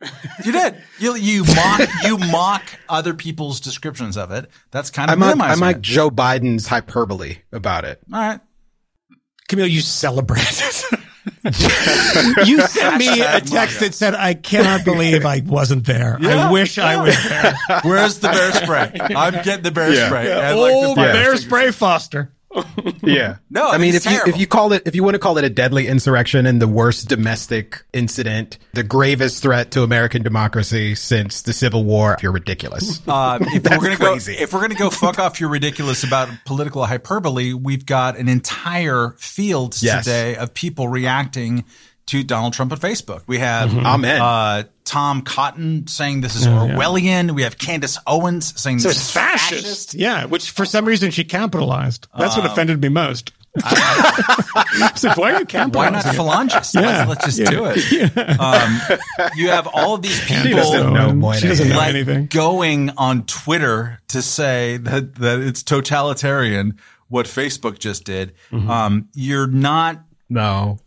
You 0.44 0.52
did. 0.52 0.76
You 1.00 1.16
you 1.16 1.42
mock 1.44 1.80
you 2.04 2.18
mock 2.18 2.62
other 2.88 3.14
people's 3.14 3.58
descriptions 3.58 4.16
of 4.16 4.30
it. 4.30 4.48
That's 4.70 4.90
kind 4.90 5.10
of 5.10 5.14
I 5.14 5.16
might 5.18 5.26
I 5.26 5.34
minimizing 5.34 5.60
might 5.60 5.76
it. 5.78 5.82
Joe 5.82 6.08
Biden's 6.08 6.68
hyperbole 6.68 7.38
about 7.50 7.84
it. 7.84 8.00
All 8.12 8.20
right. 8.20 8.40
Kmele, 9.48 9.68
you 9.68 9.80
celebrated. 9.80 11.00
you 12.46 12.60
sent 12.62 12.96
me 12.98 13.20
a 13.20 13.40
text 13.40 13.80
that 13.80 13.94
said, 13.94 14.14
I 14.14 14.34
cannot 14.34 14.84
believe 14.84 15.24
I 15.24 15.42
wasn't 15.44 15.84
there. 15.86 16.18
I 16.20 16.50
wish 16.50 16.78
I 16.78 17.02
was 17.02 17.16
there. 17.28 17.54
Where's 17.82 18.18
the 18.18 18.28
bear 18.28 18.52
spray? 18.52 18.92
I'm 19.00 19.42
getting 19.44 19.62
the 19.62 19.70
bear 19.70 19.92
Yeah. 19.92 20.06
spray. 20.08 20.32
I'd 20.32 20.52
like 20.52 20.72
to 20.72 20.78
oh, 20.90 20.94
bear 20.94 21.36
spray 21.36 21.70
Foster. 21.70 22.32
Yeah. 23.02 23.36
No, 23.50 23.68
I 23.70 23.78
mean, 23.78 23.94
it's 23.94 24.04
if 24.06 24.12
you 24.12 24.20
if 24.26 24.38
you 24.38 24.46
call 24.46 24.72
it 24.72 24.82
if 24.86 24.94
you 24.94 25.02
want 25.02 25.14
to 25.14 25.18
call 25.18 25.38
it 25.38 25.44
a 25.44 25.50
deadly 25.50 25.86
insurrection 25.86 26.44
and 26.46 26.60
the 26.62 26.68
worst 26.68 27.08
domestic 27.08 27.82
incident, 27.92 28.58
the 28.74 28.82
gravest 28.82 29.42
threat 29.42 29.70
to 29.72 29.82
American 29.82 30.22
democracy 30.22 30.94
since 30.94 31.42
the 31.42 31.52
Civil 31.52 31.84
War, 31.84 32.16
you're 32.22 32.32
ridiculous. 32.32 33.00
Uh, 33.08 33.38
if 33.40 33.62
That's 33.62 33.78
we're 33.78 33.84
gonna 33.84 33.96
crazy. 33.96 34.36
go, 34.36 34.42
if 34.42 34.52
we're 34.52 34.60
gonna 34.60 34.74
go 34.74 34.90
fuck 34.90 35.18
off, 35.18 35.40
you're 35.40 35.48
ridiculous 35.50 36.04
about 36.04 36.28
political 36.44 36.84
hyperbole. 36.84 37.52
We've 37.54 37.86
got 37.86 38.16
an 38.18 38.28
entire 38.28 39.14
field 39.18 39.76
Yes. 39.80 40.04
today 40.04 40.36
of 40.36 40.52
people 40.54 40.88
reacting 40.88 41.64
to 42.08 42.22
Donald 42.24 42.52
Trump 42.52 42.72
on 42.72 42.78
Facebook. 42.78 43.22
We 43.26 43.38
have 43.38 43.74
Amen. 43.74 44.20
uh, 44.20 44.64
Tom 44.84 45.22
Cotton 45.22 45.86
saying 45.86 46.20
this 46.22 46.34
is 46.36 46.46
Orwellian. 46.46 47.32
We 47.32 47.42
have 47.42 47.58
Candace 47.58 47.98
Owens 48.06 48.58
saying 48.60 48.80
So 48.80 48.88
this 48.88 48.98
is 48.98 49.10
fascist. 49.10 49.94
Yeah, 49.94 50.24
which 50.24 50.50
for 50.50 50.64
some 50.64 50.84
reason 50.84 51.10
she 51.10 51.24
capitalized. 51.24 52.08
That's 52.18 52.36
what 52.36 52.46
offended 52.46 52.80
me 52.80 52.88
most. 52.88 53.32
so 54.94 55.10
why 55.14 55.32
are 55.32 55.40
you 55.40 55.46
camp 55.46 55.74
Why 55.74 55.90
not 55.90 56.04
phalanges? 56.04 56.74
Yeah. 56.74 57.06
Let's, 57.06 57.24
let's 57.24 57.36
just 57.36 57.50
do 57.50 57.64
it. 57.66 58.12
Um, 58.38 58.78
you 59.36 59.48
have 59.48 59.66
all 59.66 59.94
of 59.94 60.02
these 60.02 60.18
She 60.26 60.34
people 60.34 60.58
doesn't 60.58 60.92
know 60.92 61.08
Um, 61.08 61.32
she 61.34 61.48
doesn't 61.48 61.68
know 61.68 61.76
like 61.76 61.88
anything. 61.94 62.26
going 62.26 62.90
on 62.90 63.24
Twitter 63.26 63.98
to 64.08 64.22
say 64.22 64.76
that 64.78 65.16
that 65.16 65.40
it's 65.40 65.62
totalitarian 65.62 66.78
what 67.08 67.26
Facebook 67.26 67.78
just 67.78 68.04
did. 68.04 68.34
Mm-hmm. 68.52 68.70
Um, 68.70 69.08
you're 69.14 69.46
not 69.46 70.02
No. 70.28 70.78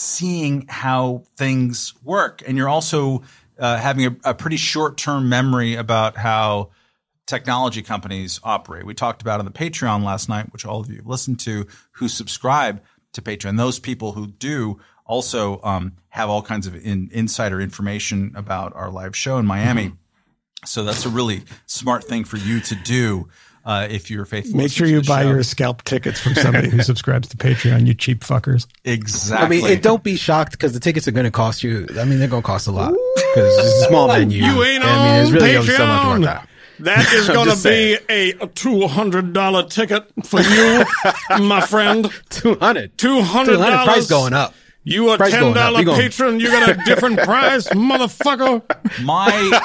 Seeing 0.00 0.66
how 0.68 1.22
things 1.36 1.94
work, 2.02 2.42
and 2.46 2.56
you're 2.56 2.68
also 2.68 3.22
uh, 3.58 3.76
having 3.76 4.06
a, 4.06 4.16
a 4.24 4.34
pretty 4.34 4.56
short 4.56 4.96
term 4.96 5.28
memory 5.28 5.74
about 5.74 6.16
how 6.16 6.70
technology 7.26 7.82
companies 7.82 8.40
operate. 8.42 8.84
We 8.84 8.94
talked 8.94 9.22
about 9.22 9.38
on 9.38 9.44
the 9.44 9.52
Patreon 9.52 10.02
last 10.02 10.28
night, 10.28 10.52
which 10.52 10.64
all 10.64 10.80
of 10.80 10.90
you 10.90 10.96
have 10.96 11.06
listened 11.06 11.38
to, 11.40 11.66
who 11.92 12.08
subscribe 12.08 12.82
to 13.12 13.22
Patreon. 13.22 13.56
Those 13.56 13.78
people 13.78 14.12
who 14.12 14.26
do 14.26 14.80
also 15.04 15.60
um, 15.62 15.96
have 16.08 16.30
all 16.30 16.42
kinds 16.42 16.66
of 16.66 16.74
in, 16.74 17.10
insider 17.12 17.60
information 17.60 18.32
about 18.34 18.74
our 18.74 18.90
live 18.90 19.14
show 19.14 19.38
in 19.38 19.46
Miami. 19.46 19.92
So 20.64 20.84
that's 20.84 21.06
a 21.06 21.08
really 21.10 21.44
smart 21.66 22.04
thing 22.04 22.24
for 22.24 22.36
you 22.36 22.60
to 22.60 22.74
do 22.74 23.28
uh, 23.64 23.86
if 23.90 24.10
you're 24.10 24.24
faithful. 24.24 24.56
Make 24.56 24.70
sure 24.72 24.86
you 24.86 25.02
buy 25.02 25.22
show. 25.22 25.30
your 25.30 25.42
scalp 25.42 25.82
tickets 25.84 26.20
from 26.20 26.34
somebody 26.34 26.68
who 26.68 26.82
subscribes 26.82 27.28
to 27.28 27.36
Patreon, 27.36 27.86
you 27.86 27.94
cheap 27.94 28.20
fuckers. 28.20 28.66
exactly. 28.84 29.44
I 29.44 29.48
mean, 29.48 29.72
and 29.72 29.82
don't 29.82 30.02
be 30.02 30.16
shocked 30.16 30.52
because 30.52 30.72
the 30.72 30.80
tickets 30.80 31.06
are 31.08 31.12
going 31.12 31.24
to 31.24 31.30
cost 31.30 31.62
you. 31.62 31.86
I 31.98 32.04
mean, 32.04 32.18
they're 32.18 32.28
going 32.28 32.42
to 32.42 32.46
cost 32.46 32.66
a 32.66 32.72
lot 32.72 32.92
because 33.14 33.58
it's 33.58 33.84
a 33.84 33.88
small 33.88 34.08
venue. 34.08 34.42
You 34.44 34.62
ain't 34.64 34.84
I 34.84 35.04
mean, 35.04 35.14
there's 35.14 35.28
on 35.28 35.34
really 35.34 35.56
only 35.56 35.68
so 35.68 35.86
much 35.86 36.02
Patreon. 36.02 36.24
that. 36.24 36.46
That 36.80 37.12
is 37.12 37.28
going 37.28 37.44
to 37.44 37.50
just 37.52 37.64
be 37.64 37.98
a 38.08 38.32
two 38.48 38.86
hundred 38.86 39.32
dollar 39.34 39.64
ticket 39.64 40.04
for 40.24 40.40
you, 40.40 40.84
my 41.38 41.60
friend. 41.60 42.10
Two 42.30 42.54
hundred. 42.54 42.96
Two 42.96 43.20
hundred 43.20 43.58
dollars. 43.58 43.84
Price 43.84 44.08
going 44.08 44.32
up. 44.32 44.54
You 44.82 45.10
a 45.10 45.18
Price 45.18 45.32
ten 45.32 45.52
dollar 45.52 45.80
up. 45.80 45.84
gonna- 45.84 46.02
patron, 46.02 46.40
you 46.40 46.46
got 46.50 46.68
a 46.70 46.74
different 46.84 47.18
price, 47.24 47.68
motherfucker. 47.68 48.62
my 49.04 49.60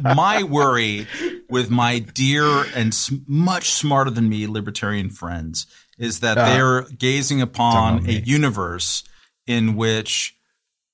my 0.00 0.42
worry 0.44 1.06
with 1.48 1.70
my 1.70 1.98
dear 1.98 2.64
and 2.74 2.96
much 3.26 3.70
smarter 3.70 4.10
than 4.10 4.28
me 4.28 4.46
libertarian 4.46 5.10
friends 5.10 5.66
is 5.98 6.20
that 6.20 6.38
Ah. 6.38 6.46
they're 6.46 6.82
gazing 6.96 7.40
upon 7.40 8.06
a 8.08 8.12
universe 8.12 9.02
in 9.46 9.74
which 9.76 10.36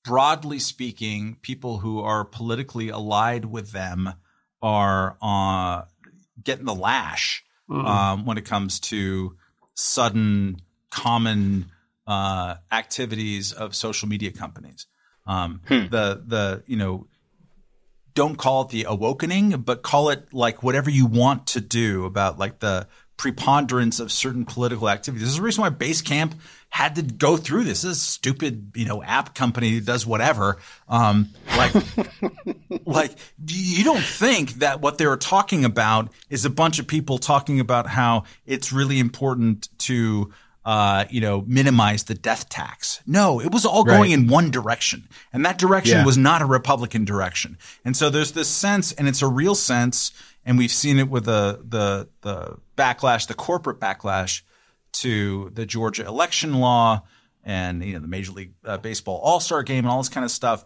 broadly 0.03 0.57
speaking 0.59 1.37
people 1.41 1.79
who 1.79 1.99
are 1.99 2.25
politically 2.25 2.89
allied 2.89 3.45
with 3.45 3.71
them 3.71 4.13
are 4.61 5.17
uh, 5.21 5.83
getting 6.43 6.65
the 6.65 6.73
lash 6.75 7.43
um, 7.69 8.25
when 8.25 8.37
it 8.37 8.45
comes 8.45 8.79
to 8.79 9.35
sudden 9.75 10.57
common 10.89 11.71
uh, 12.07 12.55
activities 12.71 13.53
of 13.53 13.75
social 13.75 14.07
media 14.07 14.31
companies. 14.31 14.87
Um, 15.25 15.61
The 15.67 16.23
the 16.25 16.63
you 16.65 16.77
know 16.77 17.07
don't 18.13 18.37
call 18.37 18.63
it 18.63 18.69
the 18.69 18.85
awakening, 18.85 19.61
but 19.61 19.83
call 19.83 20.09
it 20.09 20.33
like 20.33 20.63
whatever 20.63 20.89
you 20.89 21.05
want 21.05 21.47
to 21.47 21.61
do 21.61 22.05
about 22.05 22.37
like 22.37 22.59
the 22.59 22.87
preponderance 23.17 23.99
of 23.99 24.11
certain 24.11 24.45
political 24.45 24.89
activities. 24.89 25.21
This 25.21 25.31
is 25.31 25.37
the 25.37 25.43
reason 25.43 25.61
why 25.61 25.69
Basecamp 25.69 26.33
had 26.69 26.95
to 26.95 27.03
go 27.03 27.37
through 27.37 27.65
this. 27.65 27.83
This 27.83 28.01
stupid, 28.01 28.71
you 28.75 28.85
know, 28.85 29.03
app 29.03 29.35
company 29.35 29.77
that 29.77 29.85
does 29.85 30.07
whatever. 30.07 30.57
Um, 30.89 31.29
like, 31.55 31.73
like 32.85 33.15
you 33.47 33.83
don't 33.83 34.03
think 34.03 34.53
that 34.53 34.81
what 34.81 34.97
they 34.97 35.05
were 35.05 35.17
talking 35.17 35.65
about 35.65 36.11
is 36.29 36.45
a 36.45 36.49
bunch 36.49 36.79
of 36.79 36.87
people 36.87 37.19
talking 37.19 37.59
about 37.59 37.87
how 37.87 38.23
it's 38.45 38.73
really 38.73 38.97
important 38.97 39.69
to 39.79 40.33
uh, 40.63 41.05
you 41.09 41.19
know, 41.21 41.43
minimize 41.47 42.03
the 42.03 42.13
death 42.13 42.47
tax. 42.49 43.01
No, 43.07 43.41
it 43.41 43.51
was 43.51 43.65
all 43.65 43.83
going 43.83 44.11
Right. 44.11 44.11
in 44.11 44.27
one 44.27 44.51
direction. 44.51 45.07
And 45.33 45.43
that 45.45 45.57
direction 45.57 45.97
Yeah. 45.99 46.05
was 46.05 46.17
not 46.17 46.41
a 46.41 46.45
Republican 46.45 47.03
direction. 47.03 47.57
And 47.83 47.97
so 47.97 48.09
there's 48.11 48.33
this 48.33 48.47
sense, 48.47 48.91
and 48.91 49.07
it's 49.07 49.21
a 49.23 49.27
real 49.27 49.55
sense, 49.55 50.11
and 50.45 50.57
we've 50.59 50.71
seen 50.71 50.99
it 50.99 51.09
with 51.09 51.25
the 51.25 51.61
the 51.67 52.09
the 52.21 52.57
backlash, 52.77 53.25
the 53.27 53.33
corporate 53.33 53.79
backlash 53.79 54.41
to 54.93 55.49
the 55.53 55.65
Georgia 55.65 56.05
election 56.05 56.55
law 56.55 57.03
and 57.43 57.83
you 57.83 57.93
know 57.93 57.99
the 57.99 58.07
Major 58.07 58.31
League 58.33 58.53
uh, 58.65 58.77
Baseball 58.77 59.19
All 59.23 59.39
Star 59.39 59.63
Game 59.63 59.79
and 59.85 59.87
all 59.87 59.97
this 59.99 60.09
kind 60.09 60.23
of 60.25 60.31
stuff. 60.31 60.65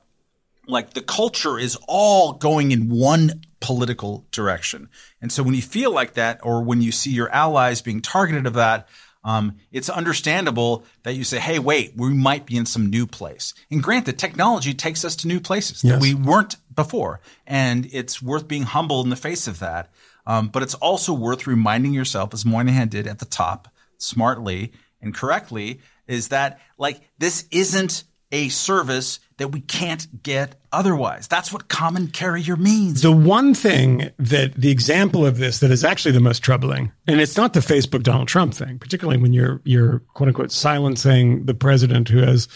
Like 0.67 0.93
the 0.93 1.01
culture 1.01 1.59
is 1.59 1.77
all 1.87 2.33
going 2.33 2.71
in 2.71 2.89
one 2.89 3.41
political 3.61 4.25
direction, 4.31 4.89
and 5.21 5.31
so 5.31 5.43
when 5.43 5.53
you 5.53 5.61
feel 5.61 5.91
like 5.93 6.15
that, 6.15 6.39
or 6.43 6.63
when 6.63 6.81
you 6.81 6.91
see 6.91 7.11
your 7.11 7.29
allies 7.29 7.81
being 7.81 8.01
targeted 8.01 8.45
of 8.47 8.53
that, 8.55 8.87
um, 9.25 9.57
it's 9.71 9.89
understandable 9.89 10.85
that 11.03 11.15
you 11.15 11.23
say, 11.23 11.39
"Hey, 11.39 11.59
wait, 11.59 11.93
we 11.97 12.13
might 12.13 12.45
be 12.45 12.55
in 12.55 12.65
some 12.65 12.89
new 12.89 13.05
place." 13.07 13.53
And 13.69 13.83
granted, 13.83 14.17
technology 14.17 14.73
takes 14.73 15.03
us 15.03 15.15
to 15.17 15.27
new 15.27 15.39
places 15.39 15.81
that 15.81 15.99
we 15.99 16.13
weren't 16.13 16.55
before, 16.73 17.19
and 17.45 17.89
it's 17.91 18.21
worth 18.21 18.47
being 18.47 18.63
humble 18.63 19.01
in 19.01 19.09
the 19.09 19.15
face 19.15 19.47
of 19.47 19.59
that. 19.59 19.89
Um, 20.27 20.47
but 20.49 20.63
it's 20.63 20.75
also 20.75 21.13
worth 21.13 21.47
reminding 21.47 21.93
yourself, 21.93 22.33
as 22.33 22.45
Moynihan 22.45 22.87
did 22.87 23.07
at 23.07 23.19
the 23.19 23.25
top, 23.25 23.67
smartly 23.97 24.71
and 25.01 25.13
correctly, 25.13 25.81
is 26.07 26.29
that 26.29 26.59
like 26.77 27.01
this 27.17 27.47
isn't 27.51 28.03
a 28.31 28.49
service 28.49 29.19
that 29.37 29.49
we 29.49 29.59
can't 29.61 30.23
get 30.23 30.55
otherwise. 30.71 31.27
That's 31.27 31.51
what 31.51 31.67
common 31.67 32.07
carrier 32.07 32.55
means. 32.55 33.01
The 33.01 33.11
one 33.11 33.53
thing 33.53 34.11
that 34.17 34.53
the 34.55 34.71
example 34.71 35.25
of 35.25 35.37
this 35.37 35.59
that 35.59 35.71
is 35.71 35.83
actually 35.83 36.13
the 36.13 36.21
most 36.21 36.39
troubling, 36.39 36.91
and 37.07 37.19
it's 37.19 37.37
not 37.37 37.53
the 37.53 37.59
Facebook 37.59 38.03
Donald 38.03 38.27
Trump 38.27 38.53
thing, 38.53 38.79
particularly 38.79 39.21
when 39.21 39.33
you're 39.33 39.61
you're 39.63 39.99
quote 40.13 40.29
unquote 40.29 40.51
silencing 40.51 41.45
the 41.45 41.53
president 41.53 42.09
who 42.09 42.19
has 42.19 42.47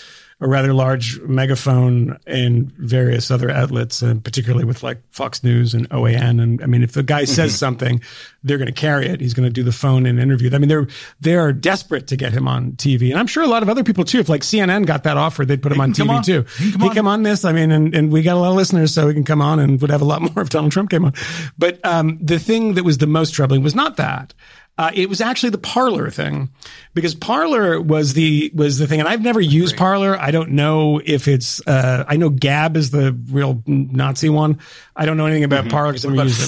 a 0.41 0.47
rather 0.47 0.73
large 0.73 1.19
megaphone 1.21 2.17
in 2.25 2.71
various 2.77 3.29
other 3.29 3.49
outlets, 3.51 4.01
and 4.01 4.23
particularly 4.23 4.63
with 4.63 4.83
like 4.83 5.01
Fox 5.11 5.43
News 5.43 5.73
and 5.73 5.89
OAN. 5.89 6.41
And 6.41 6.63
I 6.63 6.65
mean, 6.65 6.81
if 6.81 6.93
the 6.93 7.03
guy 7.03 7.25
says 7.25 7.57
something, 7.57 8.01
they're 8.43 8.57
going 8.57 8.67
to 8.67 8.71
carry 8.71 9.07
it. 9.07 9.19
He's 9.19 9.33
going 9.33 9.47
to 9.47 9.53
do 9.53 9.63
the 9.63 9.73
phone 9.73 10.05
in 10.05 10.17
interview. 10.17 10.49
I 10.53 10.57
mean, 10.57 10.69
they're 10.69 10.87
they're 11.19 11.51
desperate 11.51 12.07
to 12.07 12.15
get 12.15 12.31
him 12.31 12.47
on 12.47 12.71
TV, 12.73 13.09
and 13.09 13.19
I'm 13.19 13.27
sure 13.27 13.43
a 13.43 13.47
lot 13.47 13.63
of 13.63 13.69
other 13.69 13.83
people 13.83 14.05
too. 14.05 14.19
If 14.19 14.29
like 14.29 14.41
CNN 14.41 14.85
got 14.85 15.03
that 15.03 15.17
offer, 15.17 15.43
they'd 15.43 15.61
put 15.61 15.71
him 15.73 15.81
on 15.81 15.93
TV 15.93 16.09
on. 16.09 16.23
too. 16.23 16.45
He 16.57 16.71
come 16.71 16.81
He 16.81 16.89
on. 16.89 16.95
come 16.95 17.07
on 17.07 17.23
this. 17.23 17.43
I 17.43 17.51
mean, 17.51 17.71
and, 17.71 17.93
and 17.93 18.11
we 18.11 18.21
got 18.21 18.35
a 18.35 18.39
lot 18.39 18.49
of 18.51 18.55
listeners, 18.55 18.93
so 18.93 19.07
we 19.07 19.13
can 19.13 19.25
come 19.25 19.41
on 19.41 19.59
and 19.59 19.81
would 19.81 19.89
have 19.91 20.01
a 20.01 20.05
lot 20.05 20.21
more 20.35 20.41
if 20.41 20.49
Donald 20.49 20.71
Trump 20.71 20.89
came 20.89 21.03
on. 21.03 21.13
But 21.57 21.83
um, 21.85 22.17
the 22.21 22.39
thing 22.39 22.75
that 22.75 22.83
was 22.85 22.99
the 22.99 23.07
most 23.07 23.31
troubling 23.31 23.61
was 23.61 23.75
not 23.75 23.97
that. 23.97 24.33
Uh, 24.79 24.91
it 24.93 25.09
was 25.09 25.19
actually 25.19 25.49
the 25.49 25.57
Parler 25.57 26.09
thing, 26.09 26.49
because 26.93 27.13
Parler 27.13 27.81
was 27.81 28.13
the 28.13 28.49
was 28.55 28.77
the 28.77 28.87
thing, 28.87 29.01
and 29.01 29.09
I've 29.09 29.21
never 29.21 29.41
used 29.41 29.75
Parler. 29.75 30.17
I 30.17 30.31
don't 30.31 30.51
know 30.51 31.01
if 31.03 31.27
it's. 31.27 31.59
Uh, 31.67 32.05
I 32.07 32.15
know 32.15 32.29
Gab 32.29 32.77
is 32.77 32.89
the 32.89 33.11
real 33.29 33.61
Nazi 33.67 34.29
one. 34.29 34.59
I 34.95 35.05
don't 35.05 35.17
know 35.17 35.25
anything 35.25 35.43
about 35.43 35.67
Parler 35.69 35.91
because 35.91 36.05
I've 36.05 36.11
never 36.11 36.29
used 36.29 36.43
it. 36.43 36.47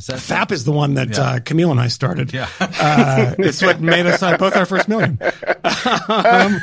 FAP. 0.00 0.16
Is 0.16 0.26
that 0.26 0.34
FAP 0.34 0.52
is 0.52 0.64
the 0.64 0.72
one 0.72 0.94
that 0.94 1.18
uh, 1.18 1.38
Kmele 1.40 1.70
and 1.70 1.80
I 1.80 1.88
started. 1.88 2.32
Yeah. 2.32 2.48
uh, 2.60 3.34
it's 3.38 3.62
what 3.62 3.80
made 3.80 4.06
us 4.06 4.22
uh, 4.22 4.36
both 4.36 4.56
our 4.56 4.66
first 4.66 4.88
million. 4.88 5.18
um, 6.08 6.60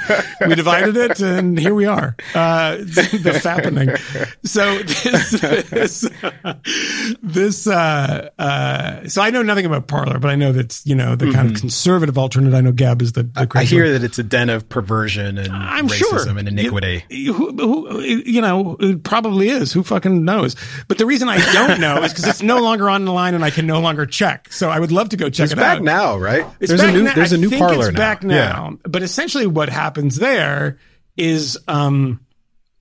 we 0.48 0.56
divided 0.56 0.96
it, 0.96 1.20
and 1.20 1.58
here 1.58 1.74
we 1.74 1.86
are. 1.86 2.16
Uh, 2.36 2.78
the 2.78 3.40
fappening. 3.44 3.98
So 4.46 4.80
this, 4.84 5.32
this, 5.70 6.10
this 7.22 7.68
uh, 7.68 8.30
uh, 8.38 9.08
so 9.08 9.22
I 9.22 9.30
know 9.30 9.42
nothing 9.42 9.66
about 9.66 9.88
Parler, 9.88 10.20
but 10.20 10.30
I 10.30 10.36
know 10.36 10.52
that's 10.52 10.86
you 10.86 10.96
know 10.96 11.16
the 11.16 11.32
kind 11.32 11.52
of 11.52 11.60
conservative 11.60 12.18
alternate. 12.18 12.54
I 12.54 12.62
know 12.62 12.72
Gab 12.72 13.02
is 13.02 13.14
the. 13.14 13.24
the 13.24 13.48
Mm-hmm. 13.48 13.58
I 13.58 13.64
hear 13.64 13.84
one. 13.86 13.94
that 13.94 14.04
it's 14.04 14.20
a 14.20 14.24
den 14.24 14.50
of 14.50 14.68
perversion 14.70 15.38
and 15.38 15.52
I'm 15.52 15.88
racism 15.88 16.24
sure 16.24 16.38
and 16.38 16.48
iniquity. 16.48 17.04
You, 17.10 17.34
who, 17.34 17.52
who, 17.56 18.02
you 18.02 18.42
know, 18.42 18.76
it 18.80 19.04
probably 19.04 19.50
is. 19.50 19.72
Who 19.74 19.84
fucking 19.84 20.24
knows? 20.26 20.56
But 20.88 20.98
the 20.98 21.06
reason 21.06 21.30
I 21.30 21.38
don't 21.54 21.80
know 21.80 22.04
is 22.04 22.14
because 22.14 22.28
it's 22.28 22.42
no 22.42 22.60
longer 22.60 22.90
on 22.90 23.06
the 23.06 23.14
line 23.14 23.27
and 23.34 23.44
I 23.44 23.50
can 23.50 23.66
no 23.68 23.80
longer 23.80 24.06
check. 24.06 24.52
So 24.52 24.70
I 24.70 24.80
would 24.80 24.92
love 24.92 25.10
to 25.10 25.18
go 25.18 25.30
check 25.30 25.46
it's 25.46 25.54
it 25.54 25.58
back 25.58 25.78
out. 25.78 25.84
now, 25.84 26.18
right? 26.18 26.46
It's 26.60 26.70
there's 26.70 26.82
back 26.82 26.90
a 26.90 26.98
new 26.98 27.04
now. 27.04 27.14
there's 27.16 27.34
a 27.34 27.38
I 27.38 27.40
new 27.40 27.50
think 27.50 27.60
Parler 27.62 27.88
it's 27.90 27.94
now. 27.94 27.98
back 27.98 28.24
now. 28.24 28.78
But 28.84 29.04
essentially, 29.04 29.48
what 29.48 29.70
happens 29.70 30.18
there 30.18 30.78
is, 31.16 31.58
um, 31.68 32.20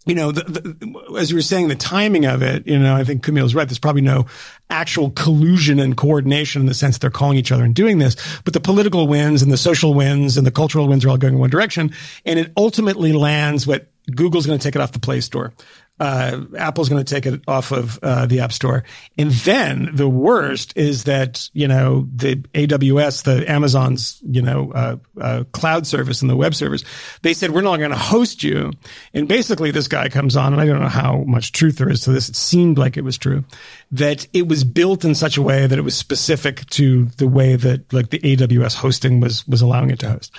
you 0.05 0.15
know, 0.15 0.31
the, 0.31 0.43
the, 0.45 1.17
as 1.19 1.31
you 1.31 1.37
were 1.37 1.43
saying, 1.43 1.67
the 1.69 1.75
timing 1.75 2.27
of 2.27 2.41
it. 2.43 2.67
You 2.67 2.79
know, 2.79 2.95
I 2.95 3.03
think 3.03 3.25
Kmele's 3.25 3.55
right. 3.55 3.67
There's 3.67 3.79
probably 3.79 4.03
no 4.03 4.27
actual 4.71 5.11
collusion 5.11 5.81
and 5.81 5.97
coordination 5.97 6.63
in 6.63 6.67
the 6.67 6.75
sense 6.75 6.99
they're 6.99 7.11
calling 7.11 7.37
each 7.39 7.51
other 7.51 7.65
and 7.65 7.75
doing 7.75 7.99
this. 7.99 8.17
But 8.45 8.55
the 8.55 8.61
political 8.61 9.09
wins 9.09 9.43
and 9.43 9.51
the 9.51 9.57
social 9.57 9.95
wins 9.95 10.37
and 10.37 10.47
the 10.47 10.53
cultural 10.53 10.87
wins 10.87 11.05
are 11.05 11.09
all 11.09 11.17
going 11.19 11.35
in 11.35 11.41
one 11.41 11.51
direction, 11.51 11.93
and 12.25 12.39
it 12.39 12.53
ultimately 12.57 13.13
lands 13.13 13.67
what 13.67 13.89
Google's 14.15 14.47
going 14.47 14.59
to 14.59 14.63
take 14.63 14.77
it 14.77 14.81
off 14.81 14.93
the 14.93 15.01
Play 15.01 15.21
Store. 15.21 15.53
Uh, 15.99 16.43
Apple's 16.59 16.89
going 16.89 17.03
to 17.03 17.15
take 17.15 17.27
it 17.27 17.41
off 17.49 17.73
of 17.73 17.99
uh, 18.03 18.27
the 18.27 18.41
App 18.41 18.53
Store. 18.53 18.85
And 19.17 19.31
then 19.31 19.91
the 19.95 20.09
worst 20.09 20.77
is 20.77 21.05
that 21.05 21.49
you 21.53 21.69
know 21.69 22.07
the 22.15 22.37
AWS, 22.37 23.25
the 23.25 23.51
Amazon's 23.51 24.21
you 24.23 24.43
know 24.43 24.73
uh, 24.73 24.97
uh, 25.21 25.45
cloud 25.53 25.87
service 25.87 26.21
and 26.21 26.31
the 26.31 26.37
web 26.37 26.55
service, 26.55 26.85
they 27.23 27.35
said 27.35 27.51
we're 27.51 27.63
not 27.63 27.79
going 27.79 27.91
to 27.91 27.97
host 27.97 28.43
you. 28.43 28.73
And 29.15 29.27
basically, 29.27 29.71
this 29.71 29.89
guy 29.89 30.09
comes 30.09 30.37
on, 30.37 30.53
and 30.53 30.61
I 30.61 30.67
don't 30.67 30.81
know 30.81 30.89
how 30.89 31.25
much 31.27 31.53
truth 31.53 31.79
there 31.79 31.89
is 31.89 32.03
to 32.03 32.13
this. 32.13 32.29
It 32.29 32.37
seemed 32.37 32.79
like 32.79 32.97
it 32.97 33.05
was 33.05 33.17
true 33.17 33.45
that 33.93 34.27
it 34.33 34.49
was 34.49 34.65
built 34.65 35.05
in 35.05 35.15
such 35.15 35.37
a 35.37 35.43
way 35.43 35.67
that 35.67 35.79
it 35.79 35.83
was 35.83 35.97
specific 35.97 36.69
to 36.71 37.05
the 37.17 37.29
way 37.29 37.57
that 37.57 37.93
like 37.93 38.11
the 38.11 38.19
AWS 38.19 38.77
hosting 38.77 39.21
was 39.21 39.47
was 39.49 39.63
allowing 39.63 39.91
it 39.91 40.01
to 40.01 40.11
host. 40.11 40.33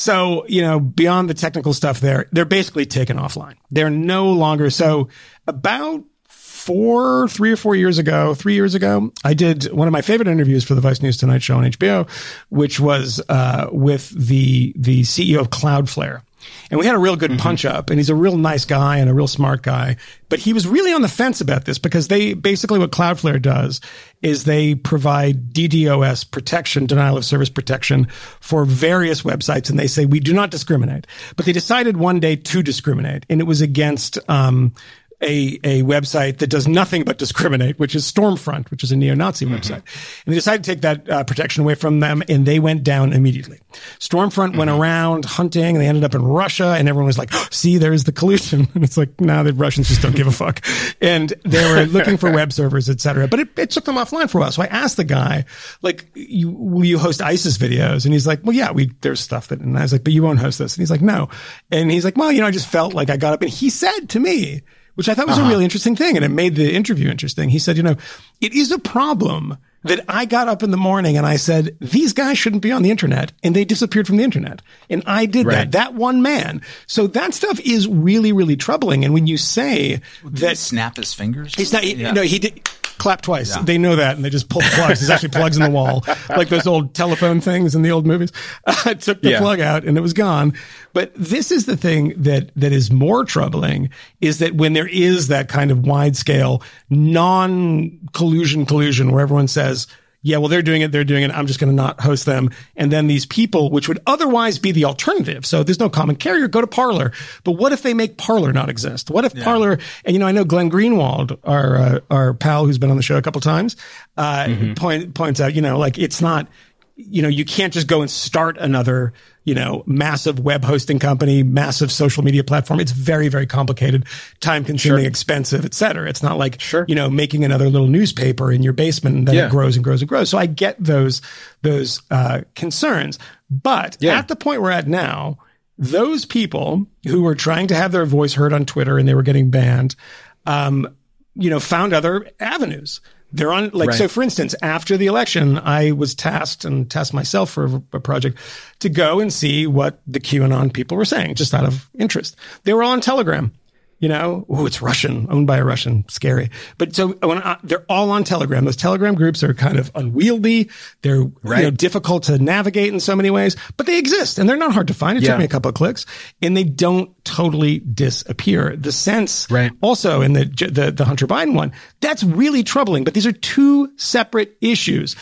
So, 0.00 0.46
you 0.48 0.62
know, 0.62 0.80
beyond 0.80 1.28
the 1.28 1.34
technical 1.34 1.74
stuff 1.74 2.00
there, 2.00 2.26
they're 2.32 2.46
basically 2.46 2.86
taken 2.86 3.18
offline. 3.18 3.56
They're 3.70 3.90
no 3.90 4.32
longer 4.32 4.70
so 4.70 5.08
about 5.46 6.04
four, 6.26 7.28
three 7.28 7.52
or 7.52 7.56
four 7.56 7.76
years 7.76 7.98
ago, 7.98 8.32
three 8.32 8.54
years 8.54 8.74
ago, 8.74 9.12
I 9.24 9.34
did 9.34 9.70
one 9.70 9.88
of 9.88 9.92
my 9.92 10.00
favorite 10.00 10.26
interviews 10.28 10.64
for 10.64 10.74
the 10.74 10.80
Vice 10.80 11.02
News 11.02 11.18
Tonight 11.18 11.42
show 11.42 11.58
on 11.58 11.64
HBO, 11.64 12.08
which 12.48 12.80
was 12.80 13.20
uh, 13.28 13.68
with 13.72 14.08
the 14.08 14.72
the 14.74 15.02
CEO 15.02 15.38
of 15.38 15.50
Cloudflare. 15.50 16.22
And 16.70 16.78
we 16.78 16.86
had 16.86 16.94
a 16.94 16.98
real 16.98 17.16
good 17.16 17.32
mm-hmm. 17.32 17.40
punch 17.40 17.64
up 17.64 17.90
and 17.90 17.98
he's 17.98 18.10
a 18.10 18.14
real 18.14 18.36
nice 18.36 18.64
guy 18.64 18.98
and 18.98 19.10
a 19.10 19.14
real 19.14 19.26
smart 19.26 19.62
guy. 19.62 19.96
But 20.28 20.38
he 20.38 20.52
was 20.52 20.66
really 20.66 20.92
on 20.92 21.02
the 21.02 21.08
fence 21.08 21.40
about 21.40 21.64
this 21.64 21.78
because 21.78 22.08
they 22.08 22.34
basically 22.34 22.78
what 22.78 22.92
Cloudflare 22.92 23.40
does 23.40 23.80
is 24.22 24.44
they 24.44 24.74
provide 24.74 25.52
DDoS 25.52 26.30
protection, 26.30 26.86
denial 26.86 27.16
of 27.16 27.24
service 27.24 27.50
protection 27.50 28.06
for 28.40 28.64
various 28.64 29.22
websites. 29.22 29.70
And 29.70 29.78
they 29.78 29.86
say 29.86 30.06
we 30.06 30.20
do 30.20 30.32
not 30.32 30.50
discriminate, 30.50 31.06
but 31.36 31.46
they 31.46 31.52
decided 31.52 31.96
one 31.96 32.20
day 32.20 32.36
to 32.36 32.62
discriminate 32.62 33.26
and 33.28 33.40
it 33.40 33.44
was 33.44 33.60
against, 33.60 34.18
um, 34.28 34.74
a, 35.22 35.58
a 35.64 35.82
website 35.82 36.38
that 36.38 36.48
does 36.48 36.66
nothing 36.66 37.04
but 37.04 37.18
discriminate, 37.18 37.78
which 37.78 37.94
is 37.94 38.10
Stormfront, 38.10 38.70
which 38.70 38.82
is 38.82 38.92
a 38.92 38.96
neo-Nazi 38.96 39.44
mm-hmm. 39.44 39.54
website. 39.54 39.82
And 40.24 40.32
they 40.32 40.34
decided 40.34 40.64
to 40.64 40.70
take 40.70 40.80
that 40.82 41.10
uh, 41.10 41.24
protection 41.24 41.62
away 41.62 41.74
from 41.74 42.00
them 42.00 42.22
and 42.28 42.46
they 42.46 42.58
went 42.58 42.84
down 42.84 43.12
immediately. 43.12 43.58
Stormfront 43.98 44.50
mm-hmm. 44.50 44.58
went 44.58 44.70
around 44.70 45.24
hunting 45.24 45.76
and 45.76 45.76
they 45.76 45.86
ended 45.86 46.04
up 46.04 46.14
in 46.14 46.22
Russia 46.22 46.74
and 46.78 46.88
everyone 46.88 47.06
was 47.06 47.18
like, 47.18 47.30
oh, 47.32 47.48
see, 47.50 47.78
there's 47.78 48.04
the 48.04 48.12
collusion. 48.12 48.68
And 48.74 48.84
it's 48.84 48.96
like, 48.96 49.20
now 49.20 49.36
nah, 49.36 49.42
the 49.42 49.52
Russians 49.52 49.88
just 49.88 50.02
don't 50.02 50.16
give 50.16 50.26
a 50.26 50.32
fuck. 50.32 50.64
And 51.00 51.32
they 51.44 51.62
were 51.70 51.84
looking 51.84 52.16
for 52.16 52.30
web 52.34 52.52
servers, 52.52 52.88
et 52.88 53.00
cetera. 53.00 53.28
But 53.28 53.40
it, 53.40 53.58
it, 53.58 53.70
took 53.70 53.84
them 53.84 53.94
offline 53.96 54.28
for 54.28 54.38
a 54.38 54.40
while. 54.40 54.52
So 54.52 54.62
I 54.62 54.66
asked 54.66 54.96
the 54.96 55.04
guy, 55.04 55.44
like, 55.80 56.06
you, 56.14 56.50
will 56.50 56.84
you 56.84 56.98
host 56.98 57.22
ISIS 57.22 57.56
videos? 57.56 58.04
And 58.04 58.12
he's 58.12 58.26
like, 58.26 58.40
well, 58.42 58.54
yeah, 58.54 58.72
we, 58.72 58.90
there's 59.00 59.20
stuff 59.20 59.48
that, 59.48 59.60
and 59.60 59.78
I 59.78 59.82
was 59.82 59.92
like, 59.92 60.02
but 60.02 60.12
you 60.12 60.24
won't 60.24 60.40
host 60.40 60.58
this. 60.58 60.76
And 60.76 60.82
he's 60.82 60.90
like, 60.90 61.02
no. 61.02 61.28
And 61.70 61.90
he's 61.90 62.04
like, 62.04 62.16
well, 62.16 62.32
you 62.32 62.40
know, 62.40 62.46
I 62.46 62.50
just 62.50 62.66
felt 62.66 62.94
like 62.94 63.10
I 63.10 63.16
got 63.16 63.32
up 63.32 63.42
and 63.42 63.50
he 63.50 63.70
said 63.70 64.08
to 64.08 64.18
me, 64.18 64.62
which 65.00 65.08
I 65.08 65.14
thought 65.14 65.28
was 65.28 65.38
uh-huh. 65.38 65.46
a 65.46 65.50
really 65.50 65.64
interesting 65.64 65.96
thing. 65.96 66.16
And 66.16 66.26
it 66.26 66.28
made 66.28 66.56
the 66.56 66.74
interview 66.74 67.08
interesting. 67.08 67.48
He 67.48 67.58
said, 67.58 67.78
you 67.78 67.82
know, 67.82 67.96
it 68.42 68.52
is 68.52 68.70
a 68.70 68.78
problem 68.78 69.56
that 69.84 70.04
I 70.10 70.26
got 70.26 70.46
up 70.46 70.62
in 70.62 70.72
the 70.72 70.76
morning 70.76 71.16
and 71.16 71.24
I 71.24 71.36
said, 71.36 71.74
these 71.80 72.12
guys 72.12 72.36
shouldn't 72.36 72.60
be 72.60 72.70
on 72.70 72.82
the 72.82 72.90
internet. 72.90 73.32
And 73.42 73.56
they 73.56 73.64
disappeared 73.64 74.06
from 74.06 74.18
the 74.18 74.24
internet. 74.24 74.60
And 74.90 75.02
I 75.06 75.24
did 75.24 75.46
right. 75.46 75.54
that, 75.54 75.72
that 75.72 75.94
one 75.94 76.20
man. 76.20 76.60
So 76.86 77.06
that 77.06 77.32
stuff 77.32 77.58
is 77.60 77.88
really, 77.88 78.30
really 78.32 78.56
troubling. 78.56 79.02
And 79.02 79.14
when 79.14 79.26
you 79.26 79.38
say 79.38 80.02
Did 80.22 80.36
that. 80.36 80.58
snap 80.58 80.98
his 80.98 81.14
fingers? 81.14 81.54
He's 81.54 81.72
not, 81.72 81.82
yeah. 81.86 82.12
no, 82.12 82.20
he 82.20 82.38
did 82.38 82.68
clap 83.00 83.22
twice. 83.22 83.56
Yeah. 83.56 83.62
They 83.62 83.78
know 83.78 83.96
that, 83.96 84.14
and 84.14 84.24
they 84.24 84.30
just 84.30 84.48
pull 84.48 84.60
the 84.60 84.70
plugs. 84.74 85.00
There's 85.00 85.10
actually 85.10 85.30
plugs 85.30 85.56
in 85.56 85.62
the 85.64 85.70
wall, 85.70 86.04
like 86.28 86.50
those 86.50 86.66
old 86.66 86.94
telephone 86.94 87.40
things 87.40 87.74
in 87.74 87.82
the 87.82 87.90
old 87.90 88.06
movies. 88.06 88.30
I 88.66 88.94
took 88.94 89.22
the 89.22 89.30
yeah. 89.30 89.40
plug 89.40 89.58
out, 89.58 89.84
and 89.84 89.98
it 89.98 90.02
was 90.02 90.12
gone. 90.12 90.52
But 90.92 91.12
this 91.16 91.50
is 91.50 91.66
the 91.66 91.76
thing 91.76 92.12
that 92.22 92.50
that 92.54 92.72
is 92.72 92.92
more 92.92 93.24
troubling: 93.24 93.88
is 94.20 94.38
that 94.38 94.54
when 94.54 94.74
there 94.74 94.86
is 94.86 95.28
that 95.28 95.48
kind 95.48 95.70
of 95.70 95.86
wide 95.86 96.14
scale 96.14 96.62
non 96.90 97.98
collusion 98.12 98.66
collusion, 98.66 99.10
where 99.10 99.22
everyone 99.22 99.48
says 99.48 99.86
yeah, 100.22 100.36
well, 100.36 100.48
they're 100.48 100.62
doing 100.62 100.82
it. 100.82 100.92
They're 100.92 101.04
doing 101.04 101.22
it. 101.22 101.30
I'm 101.30 101.46
just 101.46 101.58
going 101.58 101.70
to 101.70 101.76
not 101.76 102.00
host 102.00 102.26
them. 102.26 102.50
And 102.76 102.92
then 102.92 103.06
these 103.06 103.24
people, 103.24 103.70
which 103.70 103.88
would 103.88 104.00
otherwise 104.06 104.58
be 104.58 104.70
the 104.70 104.84
alternative. 104.84 105.46
So 105.46 105.62
there's 105.62 105.80
no 105.80 105.88
common 105.88 106.16
carrier. 106.16 106.46
Go 106.46 106.60
to 106.60 106.66
Parler. 106.66 107.12
But 107.42 107.52
what 107.52 107.72
if 107.72 107.82
they 107.82 107.94
make 107.94 108.18
Parler 108.18 108.52
not 108.52 108.68
exist? 108.68 109.10
What 109.10 109.24
if 109.24 109.34
yeah. 109.34 109.44
Parler, 109.44 109.78
and 110.04 110.14
you 110.14 110.18
know, 110.18 110.26
I 110.26 110.32
know 110.32 110.44
Glenn 110.44 110.70
Greenwald, 110.70 111.38
our, 111.44 111.76
uh, 111.76 112.00
our 112.10 112.34
pal 112.34 112.66
who's 112.66 112.76
been 112.76 112.90
on 112.90 112.98
the 112.98 113.02
show 113.02 113.16
a 113.16 113.22
couple 113.22 113.40
times, 113.40 113.76
uh, 114.18 114.44
mm-hmm. 114.44 114.74
point, 114.74 115.14
points 115.14 115.40
out, 115.40 115.54
you 115.54 115.62
know, 115.62 115.78
like 115.78 115.98
it's 115.98 116.20
not, 116.20 116.48
you 116.96 117.22
know, 117.22 117.28
you 117.28 117.46
can't 117.46 117.72
just 117.72 117.86
go 117.86 118.02
and 118.02 118.10
start 118.10 118.58
another, 118.58 119.14
you 119.44 119.54
know, 119.54 119.82
massive 119.86 120.38
web 120.38 120.64
hosting 120.64 120.98
company, 120.98 121.42
massive 121.42 121.90
social 121.90 122.22
media 122.22 122.44
platform. 122.44 122.78
It's 122.78 122.92
very, 122.92 123.28
very 123.28 123.46
complicated, 123.46 124.04
time 124.40 124.64
consuming, 124.64 125.04
sure. 125.04 125.08
expensive, 125.08 125.64
et 125.64 125.72
cetera. 125.72 126.08
It's 126.08 126.22
not 126.22 126.36
like, 126.36 126.60
sure. 126.60 126.84
you 126.88 126.94
know, 126.94 127.08
making 127.08 127.44
another 127.44 127.70
little 127.70 127.86
newspaper 127.86 128.52
in 128.52 128.62
your 128.62 128.74
basement 128.74 129.16
and 129.16 129.28
then 129.28 129.34
yeah. 129.34 129.46
it 129.46 129.50
grows 129.50 129.76
and 129.76 129.84
grows 129.84 130.02
and 130.02 130.08
grows. 130.08 130.28
So 130.28 130.36
I 130.36 130.46
get 130.46 130.76
those, 130.82 131.22
those, 131.62 132.02
uh, 132.10 132.42
concerns. 132.54 133.18
But 133.50 133.96
yeah. 134.00 134.18
at 134.18 134.28
the 134.28 134.36
point 134.36 134.60
we're 134.60 134.70
at 134.70 134.86
now, 134.86 135.38
those 135.78 136.26
people 136.26 136.86
who 137.06 137.22
were 137.22 137.34
trying 137.34 137.68
to 137.68 137.74
have 137.74 137.92
their 137.92 138.04
voice 138.04 138.34
heard 138.34 138.52
on 138.52 138.66
Twitter 138.66 138.98
and 138.98 139.08
they 139.08 139.14
were 139.14 139.22
getting 139.22 139.50
banned, 139.50 139.96
um, 140.44 140.94
you 141.34 141.48
know, 141.48 141.60
found 141.60 141.94
other 141.94 142.28
avenues. 142.38 143.00
They're 143.32 143.52
on, 143.52 143.70
like, 143.70 143.90
right. 143.90 143.98
so 143.98 144.08
for 144.08 144.22
instance, 144.22 144.54
after 144.62 144.96
the 144.96 145.06
election, 145.06 145.58
I 145.58 145.92
was 145.92 146.14
tasked 146.14 146.64
and 146.64 146.90
tasked 146.90 147.14
myself 147.14 147.50
for 147.50 147.66
a, 147.66 147.82
a 147.94 148.00
project 148.00 148.38
to 148.80 148.88
go 148.88 149.20
and 149.20 149.32
see 149.32 149.66
what 149.66 150.00
the 150.06 150.20
QAnon 150.20 150.72
people 150.72 150.96
were 150.96 151.04
saying, 151.04 151.36
just 151.36 151.54
out 151.54 151.64
of 151.64 151.88
interest. 151.94 152.36
They 152.64 152.72
were 152.72 152.82
all 152.82 152.92
on 152.92 153.00
Telegram 153.00 153.52
you 154.00 154.08
know, 154.08 154.46
oh, 154.48 154.64
it's 154.64 154.80
Russian, 154.80 155.26
owned 155.30 155.46
by 155.46 155.58
a 155.58 155.64
Russian, 155.64 156.08
scary. 156.08 156.50
But 156.78 156.96
so 156.96 157.08
when 157.08 157.38
I, 157.38 157.58
they're 157.62 157.84
all 157.88 158.10
on 158.10 158.24
Telegram, 158.24 158.64
those 158.64 158.76
Telegram 158.76 159.14
groups 159.14 159.42
are 159.42 159.52
kind 159.52 159.78
of 159.78 159.90
unwieldy. 159.94 160.70
They're 161.02 161.24
right. 161.42 161.58
you 161.58 161.64
know, 161.64 161.70
difficult 161.70 162.24
to 162.24 162.38
navigate 162.38 162.92
in 162.92 162.98
so 162.98 163.14
many 163.14 163.30
ways, 163.30 163.56
but 163.76 163.86
they 163.86 163.98
exist 163.98 164.38
and 164.38 164.48
they're 164.48 164.56
not 164.56 164.72
hard 164.72 164.88
to 164.88 164.94
find. 164.94 165.18
It 165.18 165.24
yeah. 165.24 165.32
took 165.32 165.38
me 165.38 165.44
a 165.44 165.48
couple 165.48 165.68
of 165.68 165.74
clicks 165.74 166.06
and 166.40 166.56
they 166.56 166.64
don't 166.64 167.12
totally 167.26 167.80
disappear. 167.80 168.74
The 168.74 168.90
sense 168.90 169.50
right. 169.50 169.70
also 169.82 170.22
in 170.22 170.32
the, 170.32 170.46
the, 170.46 170.90
the 170.90 171.04
Hunter 171.04 171.26
Biden 171.26 171.54
one, 171.54 171.72
that's 172.00 172.24
really 172.24 172.62
troubling, 172.62 173.04
but 173.04 173.12
these 173.12 173.26
are 173.26 173.32
two 173.32 173.92
separate 173.96 174.56
issues. 174.62 175.14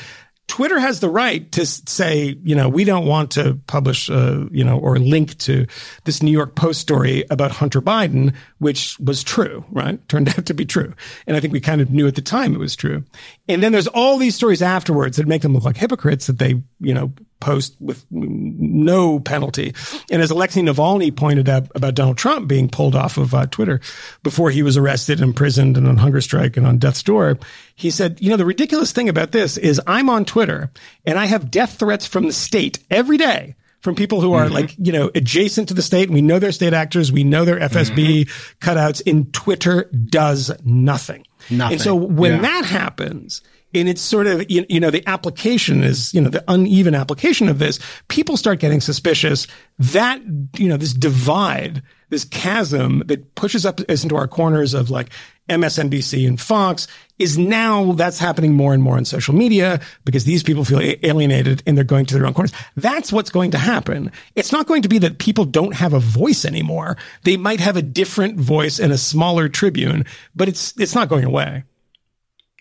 Twitter 0.49 0.81
has 0.81 1.01
the 1.01 1.11
right 1.11 1.51
to 1.53 1.65
say, 1.65 2.37
you 2.43 2.57
know, 2.57 2.69
we 2.69 2.85
don't 2.85 3.07
want 3.07 3.31
to 3.33 3.61
publish, 3.67 4.11
uh, 4.11 4.47
you 4.51 4.65
know, 4.65 4.79
or 4.79 4.99
link 4.99 5.37
to 5.39 5.67
this 6.05 6.23
New 6.23 6.33
York 6.33 6.57
Post 6.57 6.81
story 6.81 7.25
about 7.31 7.53
Hunter 7.53 7.83
Biden, 7.83 8.35
which 8.59 8.99
was 8.99 9.23
true, 9.23 9.65
right? 9.71 10.07
Turned 10.09 10.29
out 10.37 10.47
to 10.47 10.55
be 10.55 10.65
true. 10.65 10.95
And 11.27 11.37
I 11.37 11.41
think 11.41 11.53
we 11.53 11.61
kind 11.61 11.81
of 11.81 11.91
knew 11.91 12.07
at 12.07 12.15
the 12.15 12.23
time 12.23 12.55
it 12.55 12.59
was 12.59 12.75
true. 12.75 13.05
And 13.47 13.63
then 13.63 13.73
there's 13.73 13.87
all 13.89 14.17
these 14.17 14.35
stories 14.35 14.63
afterwards 14.63 15.19
that 15.19 15.29
make 15.29 15.43
them 15.43 15.53
look 15.53 15.65
like 15.65 15.77
hypocrites 15.77 16.27
that 16.27 16.39
they, 16.39 16.63
you 16.81 16.95
know, 16.95 17.13
post 17.41 17.77
with 17.81 18.05
no 18.11 19.21
penalty. 19.21 19.75
And 20.11 20.23
as 20.23 20.31
Alexei 20.31 20.61
Navalny 20.61 21.15
pointed 21.15 21.49
out 21.49 21.69
about 21.75 21.95
Donald 21.95 22.19
Trump 22.19 22.49
being 22.49 22.69
pulled 22.69 22.97
off 22.97 23.17
of 23.17 23.35
uh, 23.35 23.47
Twitter 23.47 23.81
before 24.23 24.51
he 24.51 24.63
was 24.63 24.77
arrested, 24.77 25.21
imprisoned, 25.21 25.77
and 25.77 25.87
on 25.87 25.97
hunger 25.97 26.21
strike 26.21 26.57
and 26.57 26.67
on 26.67 26.79
death's 26.79 27.03
door, 27.03 27.39
he 27.75 27.91
said, 27.91 28.21
you 28.21 28.31
know, 28.31 28.37
the 28.37 28.45
ridiculous 28.45 28.93
thing 28.93 29.09
about 29.09 29.33
this 29.33 29.57
is 29.57 29.81
I'm 29.87 30.11
on 30.11 30.25
Twitter 30.25 30.71
and 31.05 31.19
I 31.19 31.27
have 31.27 31.51
death 31.51 31.79
threats 31.79 32.07
from 32.07 32.27
the 32.27 32.33
state 32.33 32.79
every 32.91 33.17
day 33.17 33.55
from 33.81 33.95
people 33.95 34.21
who 34.21 34.33
are 34.33 34.47
mm-hmm. 34.47 34.55
like, 34.55 34.75
you 34.79 34.93
know, 34.93 35.11
adjacent 35.15 35.69
to 35.69 35.75
the 35.75 35.83
state. 35.83 36.11
We 36.11 36.23
know 36.23 36.39
they're 36.39 36.53
state 36.53 36.75
actors. 36.75 37.13
We 37.13 37.25
know 37.25 37.45
they're 37.45 37.61
FSB 37.61 38.25
mm-hmm. 38.25 38.69
cutouts 38.69 39.03
and 39.07 39.33
Twitter 39.33 39.85
does 39.85 40.51
nothing. 40.65 41.25
Nothing. 41.51 41.75
And 41.75 41.81
so 41.81 41.95
when 41.95 42.33
yeah. 42.33 42.41
that 42.41 42.65
happens, 42.65 43.43
and 43.75 43.89
it's 43.89 44.01
sort 44.01 44.27
of 44.27 44.51
you, 44.51 44.65
you 44.69 44.81
know 44.81 44.91
the 44.91 45.07
application 45.07 45.83
is 45.83 46.13
you 46.15 46.21
know 46.21 46.31
the 46.31 46.45
uneven 46.49 46.95
application 46.95 47.49
of 47.49 47.59
this 47.59 47.79
people 48.09 48.37
start 48.37 48.61
getting 48.61 48.81
suspicious 48.81 49.47
that 49.79 50.21
you 50.57 50.69
know 50.69 50.77
this 50.77 50.93
divide 50.93 51.83
this 52.11 52.25
chasm 52.25 53.03
that 53.07 53.35
pushes 53.35 53.67
up 53.67 53.81
us 53.89 54.03
into 54.03 54.17
our 54.17 54.29
corners 54.29 54.75
of 54.75 54.91
like 54.91 55.11
MSNBC 55.49 56.29
and 56.29 56.41
Fox 56.41 56.87
is 57.19 57.39
now 57.39 57.93
that's 57.93 58.19
happening 58.19 58.55
more 58.55 58.75
and 58.75 58.83
more 58.83 58.97
on 58.97 59.05
social 59.05 59.35
media 59.35 59.81
because 60.05 60.25
these 60.25 60.43
people 60.43 60.65
feel 60.65 60.81
alienated 61.03 61.63
and 61.67 61.77
they're 61.77 61.85
going 61.85 62.07
to 62.07 62.15
their 62.15 62.27
own 62.27 62.35
corners. 62.35 62.53
That's 62.77 63.13
what's 63.13 63.31
going 63.31 63.51
to 63.53 63.59
happen. 63.59 64.13
It's 64.35 64.53
not 64.53 64.67
going 64.67 64.83
to 64.83 64.89
be 64.89 64.99
that 64.99 65.19
people 65.19 65.45
don't 65.45 65.75
have 65.75 65.95
a 65.95 66.01
voice 66.01 66.45
anymore. 66.45 66.97
They 67.25 67.37
might 67.37 67.61
have 67.61 67.77
a 67.77 67.83
different 67.83 68.39
voice 68.39 68.79
and 68.79 68.93
a 68.93 68.99
smaller 68.99 69.49
tribune, 69.49 70.05
but 70.37 70.49
it's 70.49 70.79
it's 70.79 70.95
not 70.95 71.09
going 71.09 71.25
away. 71.25 71.65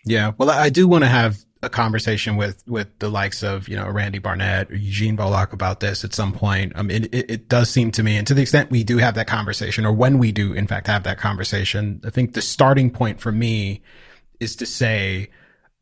Yeah. 0.08 0.32
Well, 0.36 0.50
I 0.50 0.70
do 0.70 0.88
want 0.88 1.04
to 1.04 1.08
have 1.08 1.38
a 1.62 1.68
conversation 1.68 2.36
with, 2.36 2.62
with 2.66 2.86
the 2.98 3.08
likes 3.08 3.42
of, 3.42 3.68
you 3.68 3.76
know, 3.76 3.88
Randy 3.88 4.18
Barnett 4.18 4.70
or 4.70 4.76
Eugene 4.76 5.16
Volokh 5.16 5.52
about 5.52 5.80
this 5.80 6.04
at 6.04 6.14
some 6.14 6.32
point. 6.32 6.72
I 6.76 6.82
mean, 6.82 7.04
it, 7.12 7.30
it 7.30 7.48
does 7.48 7.68
seem 7.68 7.90
to 7.92 8.02
me, 8.02 8.16
and 8.16 8.26
to 8.28 8.34
the 8.34 8.42
extent 8.42 8.70
we 8.70 8.84
do 8.84 8.98
have 8.98 9.16
that 9.16 9.26
conversation, 9.26 9.84
or 9.84 9.92
when 9.92 10.18
we 10.18 10.30
do, 10.30 10.52
in 10.52 10.66
fact, 10.66 10.86
have 10.86 11.02
that 11.02 11.18
conversation, 11.18 12.00
I 12.04 12.10
think 12.10 12.34
the 12.34 12.42
starting 12.42 12.90
point 12.90 13.20
for 13.20 13.32
me 13.32 13.82
is 14.38 14.56
to 14.56 14.66
say, 14.66 15.30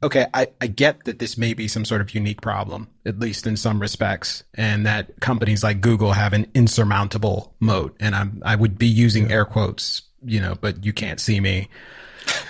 okay, 0.03 0.27
I, 0.33 0.49
I 0.61 0.67
get 0.67 1.05
that 1.05 1.19
this 1.19 1.37
may 1.37 1.53
be 1.53 1.69
some 1.69 1.85
sort 1.85 2.01
of 2.01 2.15
unique 2.15 2.41
problem, 2.41 2.89
at 3.05 3.19
least 3.19 3.47
in 3.47 3.57
some 3.57 3.79
respects, 3.79 4.45
and 4.55 4.87
that 4.87 5.21
companies 5.21 5.63
like 5.63 5.83
Google 5.83 6.13
have 6.13 6.33
an 6.33 6.47
insurmountable 6.55 7.55
moat. 7.61 7.97
And 8.01 8.15
I'm, 8.15 8.43
I 8.45 8.57
would 8.57 8.79
be 8.79 8.87
using 8.87 9.31
air 9.31 9.45
quotes 9.45 10.03
you 10.27 10.41
know, 10.41 10.57
but 10.61 10.85
you 10.85 10.93
can't 10.93 11.21
see 11.21 11.41
me. 11.41 11.69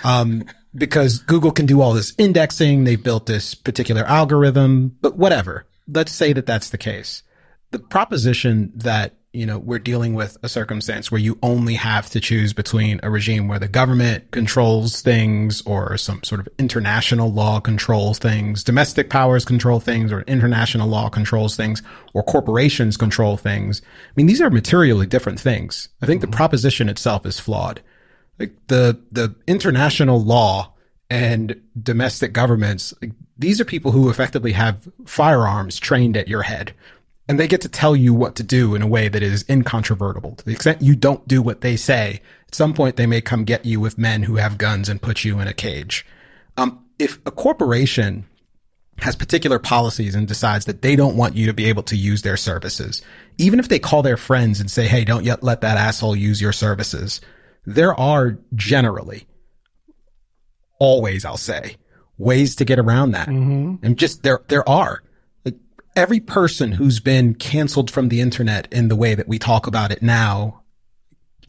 Um, 0.03 0.45
because 0.77 1.19
Google 1.19 1.51
can 1.51 1.65
do 1.65 1.81
all 1.81 1.93
this 1.93 2.13
indexing. 2.17 2.83
They've 2.83 3.01
built 3.01 3.25
this 3.25 3.55
particular 3.55 4.03
algorithm, 4.03 4.95
but 5.01 5.17
whatever. 5.17 5.65
Let's 5.87 6.11
say 6.11 6.33
that 6.33 6.45
that's 6.45 6.69
the 6.69 6.77
case. 6.77 7.23
The 7.71 7.79
proposition 7.79 8.71
that, 8.75 9.15
you 9.33 9.45
know, 9.45 9.59
we're 9.59 9.79
dealing 9.79 10.13
with 10.13 10.37
a 10.43 10.49
circumstance 10.49 11.11
where 11.11 11.19
you 11.19 11.37
only 11.43 11.75
have 11.75 12.09
to 12.11 12.19
choose 12.19 12.53
between 12.53 12.99
a 13.03 13.09
regime 13.09 13.47
where 13.47 13.59
the 13.59 13.67
government 13.67 14.31
controls 14.31 15.01
things 15.01 15.61
or 15.63 15.97
some 15.97 16.23
sort 16.23 16.41
of 16.41 16.47
international 16.59 17.31
law 17.31 17.59
controls 17.59 18.19
things, 18.19 18.63
domestic 18.63 19.09
powers 19.09 19.45
control 19.45 19.79
things 19.79 20.11
or 20.11 20.21
international 20.21 20.87
law 20.87 21.09
controls 21.09 21.55
things 21.55 21.81
or 22.13 22.23
corporations 22.23 22.97
control 22.97 23.37
things. 23.37 23.81
I 23.83 24.11
mean, 24.15 24.27
these 24.27 24.41
are 24.41 24.49
materially 24.49 25.05
different 25.05 25.39
things. 25.39 25.89
I 26.01 26.05
think 26.05 26.21
the 26.21 26.27
mm-hmm. 26.27 26.35
proposition 26.35 26.89
itself 26.89 27.25
is 27.25 27.39
flawed 27.39 27.81
like 28.39 28.53
the 28.67 28.99
the 29.11 29.35
international 29.47 30.21
law 30.21 30.73
and 31.09 31.61
domestic 31.81 32.33
governments 32.33 32.93
like, 33.01 33.11
these 33.37 33.61
are 33.61 33.65
people 33.65 33.91
who 33.91 34.09
effectively 34.09 34.51
have 34.51 34.87
firearms 35.05 35.79
trained 35.79 36.17
at 36.17 36.27
your 36.27 36.41
head 36.41 36.73
and 37.27 37.39
they 37.39 37.47
get 37.47 37.61
to 37.61 37.69
tell 37.69 37.95
you 37.95 38.13
what 38.13 38.35
to 38.35 38.43
do 38.43 38.73
in 38.73 38.81
a 38.81 38.87
way 38.87 39.09
that 39.09 39.21
is 39.21 39.43
incontrovertible. 39.49 40.35
To 40.35 40.45
the 40.45 40.53
extent 40.53 40.81
you 40.81 40.95
don't 40.95 41.27
do 41.27 41.41
what 41.41 41.61
they 41.61 41.75
say 41.75 42.21
at 42.47 42.55
some 42.55 42.73
point 42.73 42.95
they 42.95 43.05
may 43.05 43.21
come 43.21 43.43
get 43.43 43.65
you 43.65 43.79
with 43.79 43.97
men 43.97 44.23
who 44.23 44.35
have 44.35 44.57
guns 44.57 44.89
and 44.89 45.01
put 45.01 45.23
you 45.23 45.39
in 45.39 45.47
a 45.47 45.53
cage. 45.53 46.05
Um, 46.55 46.85
if 46.97 47.19
a 47.25 47.31
corporation 47.31 48.25
has 48.99 49.15
particular 49.15 49.59
policies 49.59 50.15
and 50.15 50.27
decides 50.27 50.65
that 50.65 50.81
they 50.81 50.95
don't 50.95 51.17
want 51.17 51.35
you 51.35 51.45
to 51.45 51.53
be 51.53 51.65
able 51.65 51.83
to 51.83 51.95
use 51.95 52.23
their 52.23 52.37
services 52.37 53.01
even 53.37 53.59
if 53.59 53.67
they 53.67 53.79
call 53.79 54.01
their 54.01 54.17
friends 54.17 54.59
and 54.59 54.71
say 54.71 54.87
hey 54.87 55.05
don't 55.05 55.23
yet 55.23 55.43
let 55.43 55.61
that 55.61 55.77
asshole 55.77 56.15
use 56.15 56.41
your 56.41 56.51
services 56.51 57.21
there 57.67 57.93
are 57.93 58.39
generally 58.55 59.27
always, 60.79 61.25
I'll 61.25 61.37
say, 61.37 61.75
ways 62.17 62.55
to 62.55 62.65
get 62.65 62.79
around 62.79 63.11
that. 63.11 63.27
And 63.27 63.97
just 63.97 64.23
there, 64.23 64.39
there 64.47 64.67
are 64.67 65.03
like 65.43 65.55
every 65.95 66.21
person 66.21 66.71
who's 66.71 66.99
been 66.99 67.35
canceled 67.35 67.91
from 67.91 68.07
the 68.07 68.21
internet 68.21 68.71
in 68.71 68.87
the 68.87 68.95
way 68.95 69.13
that 69.15 69.27
we 69.27 69.37
talk 69.37 69.67
about 69.67 69.91
it 69.91 70.01
now 70.01 70.63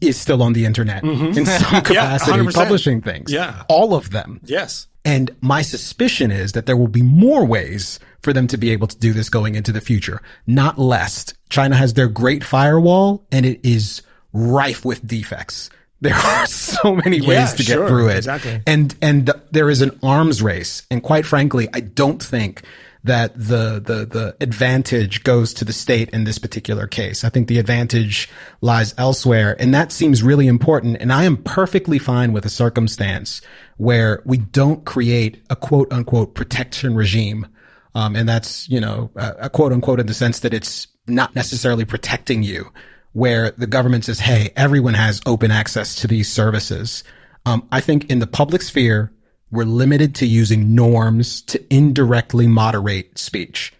is 0.01 0.19
still 0.19 0.43
on 0.43 0.53
the 0.53 0.65
internet 0.65 1.03
in 1.03 1.45
some 1.45 1.81
capacity, 1.83 2.31
100%. 2.31 2.53
publishing 2.53 3.01
things. 3.01 3.31
Yeah. 3.31 3.63
All 3.69 3.93
of 3.93 4.11
them. 4.11 4.41
Yes. 4.43 4.87
And 5.05 5.33
my 5.39 5.61
suspicion 5.61 6.31
is 6.31 6.51
that 6.51 6.65
there 6.65 6.77
will 6.77 6.89
be 6.89 7.01
more 7.01 7.45
ways 7.45 7.99
for 8.21 8.33
them 8.33 8.47
to 8.47 8.57
be 8.57 8.71
able 8.71 8.87
to 8.87 8.97
do 8.97 9.13
this 9.13 9.29
going 9.29 9.55
into 9.55 9.71
the 9.71 9.79
future, 9.81 10.21
not 10.45 10.77
less. 10.77 11.33
China 11.49 11.77
has 11.77 11.93
their 11.93 12.09
great 12.09 12.43
firewall 12.43 13.25
and 13.31 13.45
it 13.45 13.61
is 13.63 14.01
rife 14.33 14.83
with 14.83 15.05
defects. 15.07 15.69
There 16.01 16.15
are 16.15 16.45
so 16.47 16.95
many 16.95 17.21
ways 17.21 17.29
Yeah, 17.29 17.45
to 17.47 17.57
get 17.57 17.65
sure, 17.73 17.87
through 17.87 18.09
it. 18.09 18.17
exactly. 18.17 18.61
And, 18.65 18.95
and 19.01 19.31
there 19.51 19.69
is 19.69 19.81
an 19.81 19.97
arms 20.03 20.41
race. 20.41 20.83
And 20.89 21.03
quite 21.03 21.25
frankly, 21.25 21.67
I 21.73 21.81
don't 21.81 22.21
think 22.21 22.63
that 23.03 23.33
the, 23.33 23.81
the, 23.83 24.05
the 24.05 24.35
advantage 24.41 25.23
goes 25.23 25.53
to 25.53 25.63
the 25.65 25.71
state 25.71 26.09
in 26.09 26.25
this 26.25 26.37
particular 26.37 26.85
case. 26.85 27.23
I 27.23 27.29
think 27.29 27.47
the 27.47 27.57
advantage 27.57 28.29
lies 28.59 28.93
elsewhere. 28.97 29.55
And 29.57 29.73
that 29.73 29.93
seems 29.93 30.21
really 30.21 30.47
important. 30.47 30.97
And 30.99 31.13
I 31.13 31.23
am 31.23 31.37
perfectly 31.37 31.97
fine 31.97 32.33
with 32.33 32.45
a 32.45 32.49
circumstance 32.49 33.41
where 33.77 34.21
we 34.25 34.37
don't 34.37 34.83
create 34.83 35.41
a 35.49 35.55
quote 35.55 35.91
unquote 35.93 36.35
protection 36.35 36.93
regime. 36.95 37.47
Um, 37.95 38.15
and 38.17 38.27
that's, 38.27 38.67
you 38.69 38.81
know, 38.81 39.09
a, 39.15 39.35
a 39.43 39.49
quote 39.49 39.71
unquote 39.71 40.01
in 40.01 40.07
the 40.07 40.13
sense 40.13 40.41
that 40.41 40.53
it's 40.53 40.87
not 41.07 41.33
necessarily 41.35 41.85
protecting 41.85 42.43
you 42.43 42.69
where 43.13 43.51
the 43.51 43.67
government 43.67 44.05
says, 44.05 44.19
Hey, 44.19 44.51
everyone 44.55 44.93
has 44.93 45.21
open 45.25 45.51
access 45.51 45.95
to 45.95 46.07
these 46.07 46.31
services. 46.31 47.03
Um, 47.45 47.67
I 47.71 47.81
think 47.81 48.09
in 48.09 48.19
the 48.19 48.27
public 48.27 48.61
sphere, 48.61 49.11
we're 49.51 49.65
limited 49.65 50.15
to 50.15 50.27
using 50.27 50.75
norms 50.75 51.41
to 51.43 51.73
indirectly 51.73 52.47
moderate 52.47 53.17
speech, 53.17 53.73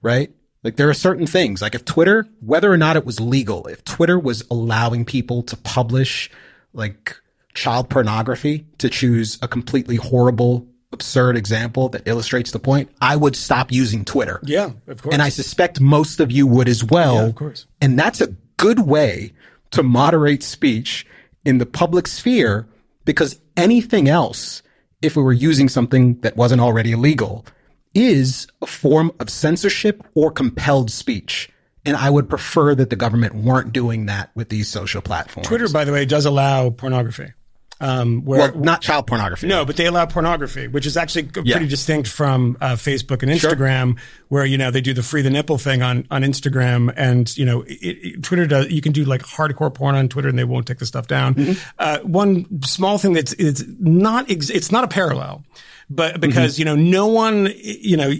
right? 0.00 0.32
Like 0.62 0.76
there 0.76 0.88
are 0.88 0.94
certain 0.94 1.26
things, 1.26 1.62
like 1.62 1.74
if 1.74 1.84
Twitter, 1.84 2.26
whether 2.40 2.70
or 2.70 2.76
not 2.76 2.96
it 2.96 3.06
was 3.06 3.20
legal, 3.20 3.66
if 3.66 3.84
Twitter 3.84 4.18
was 4.18 4.44
allowing 4.50 5.04
people 5.04 5.42
to 5.44 5.56
publish 5.56 6.30
like 6.72 7.16
child 7.54 7.88
pornography 7.90 8.66
to 8.78 8.88
choose 8.88 9.38
a 9.42 9.48
completely 9.48 9.96
horrible, 9.96 10.68
absurd 10.92 11.36
example 11.36 11.88
that 11.90 12.06
illustrates 12.06 12.50
the 12.50 12.58
point, 12.58 12.90
I 13.00 13.16
would 13.16 13.36
stop 13.36 13.72
using 13.72 14.04
Twitter. 14.04 14.40
Yeah, 14.44 14.70
of 14.86 15.02
course. 15.02 15.12
And 15.12 15.22
I 15.22 15.30
suspect 15.30 15.80
most 15.80 16.20
of 16.20 16.30
you 16.30 16.46
would 16.46 16.68
as 16.68 16.84
well. 16.84 17.16
Yeah, 17.16 17.26
of 17.26 17.34
course. 17.34 17.66
And 17.80 17.98
that's 17.98 18.20
a 18.20 18.28
good 18.60 18.80
way 18.80 19.32
to 19.70 19.82
moderate 19.82 20.42
speech 20.42 21.06
in 21.44 21.58
the 21.58 21.66
public 21.66 22.06
sphere 22.06 22.68
because 23.04 23.40
anything 23.56 24.08
else, 24.08 24.62
if 25.00 25.16
we 25.16 25.22
were 25.22 25.32
using 25.32 25.68
something 25.68 26.20
that 26.20 26.36
wasn't 26.36 26.60
already 26.60 26.92
illegal, 26.92 27.46
is 27.94 28.46
a 28.60 28.66
form 28.66 29.10
of 29.18 29.30
censorship 29.30 30.04
or 30.14 30.30
compelled 30.30 30.90
speech. 30.90 31.50
And 31.86 31.96
I 31.96 32.10
would 32.10 32.28
prefer 32.28 32.74
that 32.74 32.90
the 32.90 32.96
government 32.96 33.34
weren't 33.34 33.72
doing 33.72 34.06
that 34.06 34.30
with 34.34 34.50
these 34.50 34.68
social 34.68 35.00
platforms. 35.00 35.48
Twitter, 35.48 35.68
by 35.68 35.84
the 35.84 35.92
way, 35.92 36.04
does 36.04 36.26
allow 36.26 36.68
pornography. 36.70 37.32
Um, 37.82 38.24
where 38.26 38.52
well, 38.52 38.62
not 38.62 38.82
child 38.82 39.06
pornography. 39.06 39.46
No, 39.46 39.64
but 39.64 39.76
they 39.76 39.86
allow 39.86 40.04
pornography, 40.04 40.68
which 40.68 40.84
is 40.84 40.96
actually 40.98 41.30
Yeah. 41.44 41.56
pretty 41.56 41.68
distinct 41.70 42.08
from 42.08 42.58
uh, 42.60 42.72
Facebook 42.76 43.22
and 43.22 43.40
Sure. 43.40 43.52
Instagram, 43.52 43.98
where 44.28 44.44
you 44.44 44.58
know 44.58 44.70
they 44.70 44.82
do 44.82 44.92
the 44.92 45.02
free 45.02 45.22
the 45.22 45.30
nipple 45.30 45.56
thing 45.56 45.82
on 45.82 46.06
on 46.10 46.22
Instagram, 46.22 46.92
and 46.96 47.34
you 47.38 47.46
know 47.46 47.62
it, 47.62 47.72
it, 47.80 48.22
Twitter 48.22 48.46
does. 48.46 48.70
You 48.70 48.82
can 48.82 48.92
do 48.92 49.04
like 49.04 49.22
hardcore 49.22 49.72
porn 49.72 49.94
on 49.94 50.08
Twitter, 50.08 50.28
and 50.28 50.38
they 50.38 50.44
won't 50.44 50.66
take 50.66 50.78
the 50.78 50.84
stuff 50.86 51.06
down. 51.06 51.34
Mm-hmm. 51.34 51.52
Uh, 51.78 51.98
one 52.02 52.62
small 52.62 52.98
thing 52.98 53.14
that's 53.14 53.32
it's 53.34 53.64
not 53.78 54.30
ex- 54.30 54.50
it's 54.50 54.70
not 54.70 54.84
a 54.84 54.88
parallel. 54.88 55.42
But 55.92 56.20
because, 56.20 56.52
Mm-hmm. 56.54 56.60
you 56.60 56.64
know, 56.66 56.76
no 56.76 57.06
one, 57.08 57.52
you 57.62 57.96
know, 57.96 58.10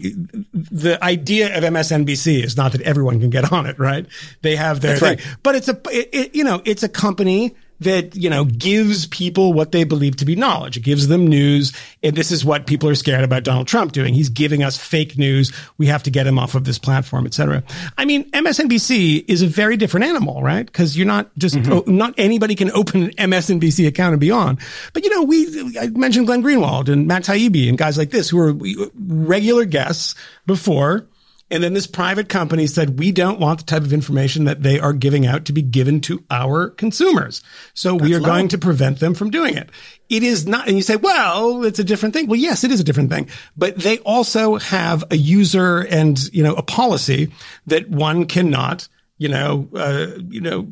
the 0.52 0.98
idea 1.04 1.56
of 1.56 1.62
MSNBC 1.62 2.42
is 2.42 2.56
not 2.56 2.72
that 2.72 2.80
everyone 2.80 3.20
can 3.20 3.30
get 3.30 3.52
on 3.52 3.66
it, 3.66 3.78
right? 3.78 4.06
They 4.42 4.56
have 4.56 4.80
their 4.80 4.92
That's 4.98 5.02
right. 5.02 5.20
thing. 5.20 5.36
But 5.44 5.54
it's 5.54 5.68
a, 5.68 5.80
it, 5.92 6.08
it, 6.12 6.34
you 6.34 6.42
know, 6.42 6.62
it's 6.64 6.82
a 6.82 6.88
company 6.88 7.54
that, 7.80 8.14
you 8.14 8.30
know, 8.30 8.44
gives 8.44 9.06
people 9.06 9.52
what 9.52 9.72
they 9.72 9.84
believe 9.84 10.16
to 10.16 10.24
be 10.24 10.36
knowledge. 10.36 10.76
It 10.76 10.80
gives 10.80 11.08
them 11.08 11.26
news. 11.26 11.72
And 12.02 12.16
this 12.16 12.30
is 12.30 12.44
what 12.44 12.66
people 12.66 12.88
are 12.88 12.94
scared 12.94 13.24
about 13.24 13.42
Donald 13.42 13.66
Trump 13.66 13.92
doing. 13.92 14.14
He's 14.14 14.28
giving 14.28 14.62
us 14.62 14.76
fake 14.76 15.16
news. 15.18 15.52
We 15.78 15.86
have 15.86 16.02
to 16.04 16.10
get 16.10 16.26
him 16.26 16.38
off 16.38 16.54
of 16.54 16.64
this 16.64 16.78
platform, 16.78 17.26
et 17.26 17.34
cetera. 17.34 17.62
I 17.96 18.04
mean, 18.04 18.30
MSNBC 18.30 19.24
is 19.28 19.42
a 19.42 19.46
very 19.46 19.76
different 19.76 20.06
animal, 20.06 20.42
right? 20.42 20.70
Cause 20.72 20.96
you're 20.96 21.06
not 21.06 21.30
just, 21.38 21.56
oh, 21.68 21.84
not 21.86 22.14
anybody 22.18 22.54
can 22.54 22.70
open 22.72 23.04
an 23.04 23.30
MSNBC 23.30 23.86
account 23.86 24.12
and 24.12 24.20
be 24.20 24.30
on. 24.30 24.58
But, 24.92 25.04
you 25.04 25.10
know, 25.10 25.22
we, 25.22 25.78
I 25.78 25.88
mentioned 25.88 26.26
Glenn 26.26 26.42
Greenwald 26.42 26.88
and 26.88 27.06
Matt 27.06 27.24
Taibbi 27.24 27.68
and 27.68 27.78
guys 27.78 27.96
like 27.96 28.10
this 28.10 28.28
who 28.28 28.38
are 28.38 28.50
uh, 28.50 28.86
regular 28.98 29.64
guests 29.64 30.14
before. 30.46 31.06
And 31.50 31.64
then 31.64 31.72
this 31.72 31.88
private 31.88 32.28
company 32.28 32.68
said, 32.68 32.98
we 32.98 33.10
don't 33.10 33.40
want 33.40 33.58
the 33.58 33.64
type 33.64 33.82
of 33.82 33.92
information 33.92 34.44
that 34.44 34.62
they 34.62 34.78
are 34.78 34.92
giving 34.92 35.26
out 35.26 35.46
to 35.46 35.52
be 35.52 35.62
given 35.62 36.00
to 36.02 36.24
our 36.30 36.70
consumers. 36.70 37.42
So 37.74 37.96
we 37.96 38.14
are 38.14 38.20
going 38.20 38.48
to 38.48 38.58
prevent 38.58 39.00
them 39.00 39.14
from 39.14 39.30
doing 39.30 39.56
it. 39.56 39.68
It 40.08 40.22
is 40.22 40.46
not, 40.46 40.68
and 40.68 40.76
you 40.76 40.82
say, 40.82 40.96
well, 40.96 41.64
it's 41.64 41.78
a 41.80 41.84
different 41.84 42.14
thing. 42.14 42.28
Well, 42.28 42.38
yes, 42.38 42.62
it 42.62 42.70
is 42.70 42.80
a 42.80 42.84
different 42.84 43.10
thing, 43.10 43.28
but 43.56 43.76
they 43.76 43.98
also 43.98 44.56
have 44.56 45.04
a 45.10 45.16
user 45.16 45.80
and, 45.80 46.18
you 46.32 46.42
know, 46.42 46.54
a 46.54 46.62
policy 46.62 47.32
that 47.66 47.88
one 47.90 48.26
cannot, 48.26 48.88
you 49.18 49.28
know, 49.28 49.68
uh, 49.74 50.18
you 50.28 50.40
know, 50.40 50.68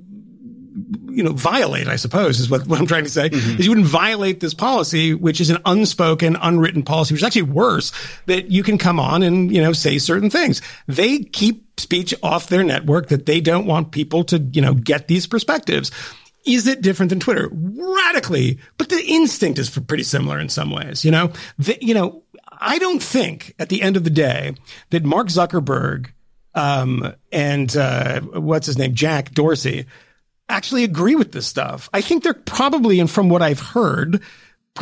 you 1.08 1.22
know, 1.22 1.32
violate, 1.32 1.88
I 1.88 1.96
suppose, 1.96 2.40
is 2.40 2.48
what, 2.48 2.66
what 2.66 2.78
I'm 2.78 2.86
trying 2.86 3.04
to 3.04 3.10
say, 3.10 3.28
is 3.28 3.64
you 3.64 3.70
wouldn't 3.70 3.86
violate 3.86 4.40
this 4.40 4.54
policy, 4.54 5.14
which 5.14 5.40
is 5.40 5.50
an 5.50 5.58
unspoken, 5.64 6.36
unwritten 6.36 6.82
policy, 6.82 7.14
which 7.14 7.22
is 7.22 7.26
actually 7.26 7.42
worse, 7.42 7.92
that 8.26 8.50
you 8.50 8.62
can 8.62 8.78
come 8.78 9.00
on 9.00 9.22
and, 9.22 9.54
you 9.54 9.60
know, 9.60 9.72
say 9.72 9.98
certain 9.98 10.30
things. 10.30 10.62
They 10.86 11.20
keep 11.20 11.80
speech 11.80 12.14
off 12.22 12.48
their 12.48 12.64
network 12.64 13.08
that 13.08 13.26
they 13.26 13.40
don't 13.40 13.66
want 13.66 13.92
people 13.92 14.24
to, 14.24 14.38
you 14.38 14.60
know, 14.60 14.74
get 14.74 15.08
these 15.08 15.26
perspectives. 15.26 15.90
Is 16.46 16.66
it 16.66 16.80
different 16.80 17.10
than 17.10 17.20
Twitter? 17.20 17.50
Radically, 17.52 18.58
but 18.78 18.88
the 18.88 19.04
instinct 19.06 19.58
is 19.58 19.70
pretty 19.70 20.04
similar 20.04 20.38
in 20.38 20.48
some 20.48 20.70
ways, 20.70 21.04
you 21.04 21.10
know? 21.10 21.32
The, 21.58 21.76
you 21.80 21.94
know, 21.94 22.22
I 22.60 22.78
don't 22.78 23.02
think 23.02 23.54
at 23.58 23.68
the 23.68 23.82
end 23.82 23.96
of 23.96 24.04
the 24.04 24.10
day 24.10 24.54
that 24.90 25.04
Mark 25.04 25.28
Zuckerberg, 25.28 26.10
um, 26.54 27.14
and, 27.30 27.76
uh, 27.76 28.20
what's 28.20 28.66
his 28.66 28.78
name? 28.78 28.94
Jack 28.94 29.32
Dorsey 29.32 29.86
actually 30.48 30.84
agree 30.84 31.14
with 31.14 31.32
this 31.32 31.46
stuff. 31.46 31.90
I 31.92 32.00
think 32.00 32.22
they're 32.22 32.34
probably, 32.34 33.00
and 33.00 33.10
from 33.10 33.28
what 33.28 33.42
I've 33.42 33.60
heard, 33.60 34.22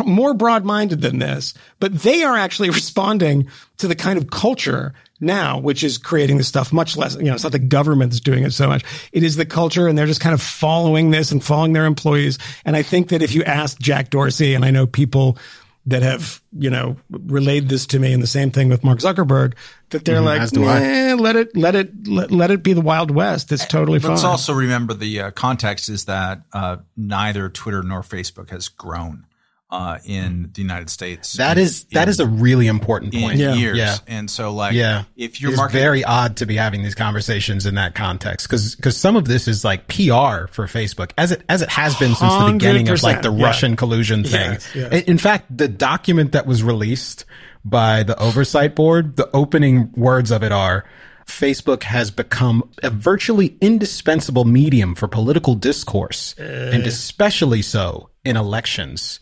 more 0.05 0.35
broad-minded 0.35 1.01
than 1.01 1.19
this, 1.19 1.55
but 1.81 2.03
they 2.03 2.23
are 2.23 2.37
actually 2.37 2.71
responding 2.81 3.49
to 3.79 3.89
the 3.89 3.95
kind 3.95 4.19
of 4.19 4.31
culture 4.31 4.95
now, 5.21 5.59
which 5.59 5.83
is 5.83 5.97
creating 5.97 6.37
this 6.37 6.49
stuff 6.49 6.73
much 6.73 6.97
less, 6.97 7.17
you 7.17 7.25
know, 7.25 7.35
it's 7.35 7.43
not 7.43 7.53
the 7.53 7.59
government 7.59 8.11
that's 8.11 8.21
doing 8.21 8.45
it 8.45 8.53
so 8.53 8.69
much. 8.69 8.85
It 9.13 9.23
is 9.23 9.37
the 9.37 9.47
culture 9.47 9.89
and 9.89 9.97
they're 9.97 10.07
just 10.07 10.21
kind 10.21 10.35
of 10.35 10.43
following 10.43 11.11
this 11.11 11.33
and 11.33 11.43
following 11.43 11.73
their 11.73 11.87
employees. 11.87 12.39
And 12.65 12.77
I 12.77 12.83
think 12.83 13.09
that 13.09 13.23
if 13.23 13.35
you 13.35 13.43
ask 13.45 13.79
Jack 13.79 14.11
Dorsey, 14.11 14.55
and 14.55 14.65
I 14.65 14.71
know 14.71 14.87
people, 14.87 15.39
that 15.87 16.03
have, 16.03 16.43
you 16.59 16.69
know, 16.69 16.97
relayed 17.11 17.69
this 17.69 17.87
to 17.87 17.99
me 18.01 18.13
and 18.13 18.23
the 18.23 18.27
same 18.27 18.51
thing 18.51 18.69
with 18.69 18.83
Mark 18.83 18.99
Zuckerberg 18.99 19.55
that 19.91 20.05
they're 20.05 20.17
Mm-hmm. 20.21 20.63
like, 20.65 20.83
"Eh, 20.83 21.15
let 21.15 21.37
it, 21.37 21.57
let 21.57 21.75
it, 21.77 22.09
let, 22.09 22.31
let 22.33 22.51
it 22.51 22.63
be 22.65 22.73
the 22.73 22.81
Wild 22.81 23.11
West. 23.13 23.53
It's 23.53 23.65
totally 23.67 24.01
fine. 24.01 24.11
Let's 24.13 24.25
also 24.25 24.53
remember 24.53 24.95
the 24.95 25.21
uh, 25.21 25.31
context 25.31 25.89
is 25.89 26.07
that 26.07 26.43
uh, 26.53 26.79
neither 26.97 27.49
Twitter 27.49 27.83
nor 27.85 28.03
Facebook 28.03 28.51
has 28.51 28.69
grown 28.69 29.27
uh, 29.71 29.99
in 30.05 30.51
the 30.55 30.63
United 30.63 30.89
States. 30.89 31.33
That 31.35 31.59
in- 31.59 31.65
is 31.65 31.85
that 31.93 32.09
is 32.09 32.21
a 32.21 32.27
really 32.27 32.67
important 32.69 33.15
in 33.15 33.21
point. 33.23 33.37
years. 33.39 33.77
Yeah. 33.77 33.97
And 34.07 34.31
so, 34.31 34.53
like, 34.53 34.75
Yeah. 34.75 35.05
if 35.17 35.41
you're 35.41 35.51
it's 35.51 35.59
marketing, 35.59 35.81
very 35.81 36.05
odd 36.05 36.37
to 36.37 36.47
be 36.47 36.55
having 36.57 36.83
these 36.85 36.95
conversations 36.95 37.67
in 37.67 37.75
that 37.75 37.95
context 37.95 38.49
because 38.49 38.77
because 38.77 38.97
some 38.97 39.17
of 39.17 39.25
this 39.27 39.49
is 39.49 39.65
like 39.65 39.89
PR 39.89 40.47
for 40.53 40.67
Facebook 40.69 41.11
as 41.19 41.33
it 41.33 41.43
as 41.49 41.63
it 41.63 41.69
has 41.71 41.97
been 41.97 42.15
since 42.15 42.33
the 42.33 42.53
beginning 42.53 42.89
of 42.89 43.03
like 43.03 43.23
the 43.23 43.33
yeah. 43.33 43.45
Russian 43.45 43.75
collusion 43.77 44.23
thing. 44.25 44.53
Yes, 44.53 44.69
yes. 44.75 44.93
In- 44.93 45.03
In 45.15 45.19
fact, 45.19 45.47
the 45.57 45.69
document 45.69 46.33
that 46.33 46.47
was 46.47 46.63
released 46.63 47.25
by 47.65 48.05
the 48.05 48.17
oversight 48.21 48.77
board, 48.77 49.17
the 49.17 49.29
opening 49.35 49.91
words 49.97 50.31
of 50.31 50.45
it 50.45 50.53
are 50.53 50.85
Facebook 51.27 51.83
has 51.83 52.13
become 52.13 52.71
a 52.85 52.91
virtually 52.91 53.57
indispensable 53.61 54.45
medium 54.45 54.95
for 54.95 55.09
political 55.09 55.57
discourse 55.57 56.37
and 56.39 56.87
especially 56.87 57.63
so 57.63 58.11
in 58.25 58.37
elections. 58.37 59.19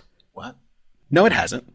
What? 1.08 1.14
No, 1.14 1.26
it 1.26 1.32
hasn't. 1.32 1.72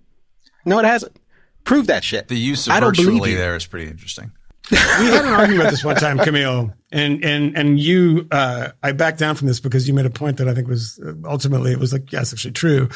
No, 0.65 0.79
it 0.79 0.85
hasn't. 0.85 1.15
Prove 1.63 1.87
that 1.87 2.03
shit. 2.03 2.27
The 2.27 2.37
use 2.37 2.67
of 2.67 2.73
I 2.73 2.79
don't 2.79 2.95
virtually 2.95 3.35
there 3.35 3.55
is 3.55 3.65
pretty 3.65 3.89
interesting. 3.89 4.31
we 4.71 4.77
had 4.77 5.25
an 5.25 5.33
argument 5.33 5.61
about 5.61 5.71
this 5.71 5.83
one 5.83 5.95
time, 5.95 6.19
Kmele, 6.19 6.73
and 6.91 7.23
and 7.25 7.57
and 7.57 7.79
you, 7.79 8.27
uh, 8.31 8.69
I 8.83 8.91
backed 8.91 9.17
down 9.17 9.35
from 9.35 9.47
this 9.47 9.59
because 9.59 9.87
you 9.87 9.93
made 9.93 10.05
a 10.05 10.11
point 10.11 10.37
that 10.37 10.47
I 10.47 10.53
think 10.53 10.67
was 10.67 10.99
uh, 10.99 11.13
ultimately 11.25 11.71
it 11.71 11.79
was 11.79 11.91
like 11.91 12.11
yes, 12.11 12.33
actually 12.33 12.51
true, 12.51 12.89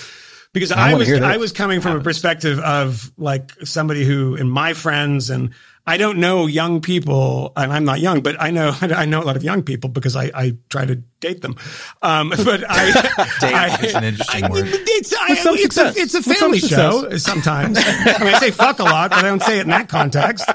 because 0.53 0.71
I, 0.71 0.93
wanna 0.93 0.97
was. 0.97 1.11
I 1.11 1.37
was 1.37 1.51
coming 1.51 1.81
from 1.81 1.97
a 1.97 2.03
perspective 2.03 2.59
of 2.59 3.11
like 3.17 3.51
somebody 3.63 4.03
who, 4.05 4.35
and 4.35 4.51
my 4.51 4.73
friends, 4.73 5.31
and 5.31 5.53
I 5.85 5.97
don't 5.97 6.19
know 6.19 6.47
young 6.47 6.79
people, 6.79 7.51
and 7.57 7.73
I'm 7.73 7.83
not 7.83 7.99
young, 7.99 8.21
but 8.21 8.41
I 8.41 8.51
know 8.51 8.73
I 8.81 9.05
know 9.05 9.21
a 9.21 9.25
lot 9.25 9.35
of 9.35 9.43
young 9.43 9.63
people 9.63 9.89
because 9.89 10.15
I 10.15 10.31
I 10.33 10.55
try 10.69 10.85
to 10.85 10.95
date 11.19 11.41
them, 11.41 11.55
um, 12.01 12.29
but 12.45 12.63
I 12.69 12.91
Date 13.41 13.53
I, 13.53 13.77
is 13.85 13.93
an 13.93 14.03
interesting 14.05 14.43
I- 14.45 14.49
word. 14.49 14.67
It's, 14.69 15.13
I, 15.13 15.27
it's, 15.31 15.77
a, 15.77 15.87
it's 15.95 16.13
a 16.13 16.17
With 16.17 16.23
some 16.23 16.35
family 16.35 16.59
show 16.59 17.17
sometimes. 17.17 17.77
I 17.79 18.17
mean, 18.23 18.33
I 18.35 18.39
say 18.39 18.51
fuck 18.51 18.79
a 18.79 18.83
lot, 18.83 19.09
but 19.09 19.19
I 19.19 19.21
don't 19.23 19.41
say 19.41 19.57
it 19.59 19.63
in 19.63 19.69
that 19.69 19.89
context. 19.89 20.49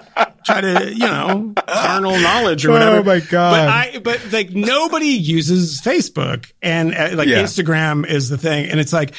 Try 0.44 0.60
to, 0.62 0.90
you 0.92 0.98
know, 1.00 1.52
carnal 1.66 2.18
knowledge 2.18 2.64
or 2.64 2.72
whatever. 2.72 2.96
Oh, 2.98 3.02
my 3.02 3.20
God. 3.20 3.50
But 3.52 3.68
I, 3.68 3.98
but 3.98 4.32
like 4.32 4.50
nobody 4.50 5.08
uses 5.08 5.80
Facebook 5.82 6.50
and 6.62 6.94
uh, 6.94 7.10
like 7.14 7.28
Yeah. 7.28 7.42
Instagram 7.42 8.06
is 8.06 8.30
the 8.30 8.38
thing. 8.38 8.70
And 8.70 8.80
it's 8.80 8.92
like, 8.92 9.10
a- 9.10 9.14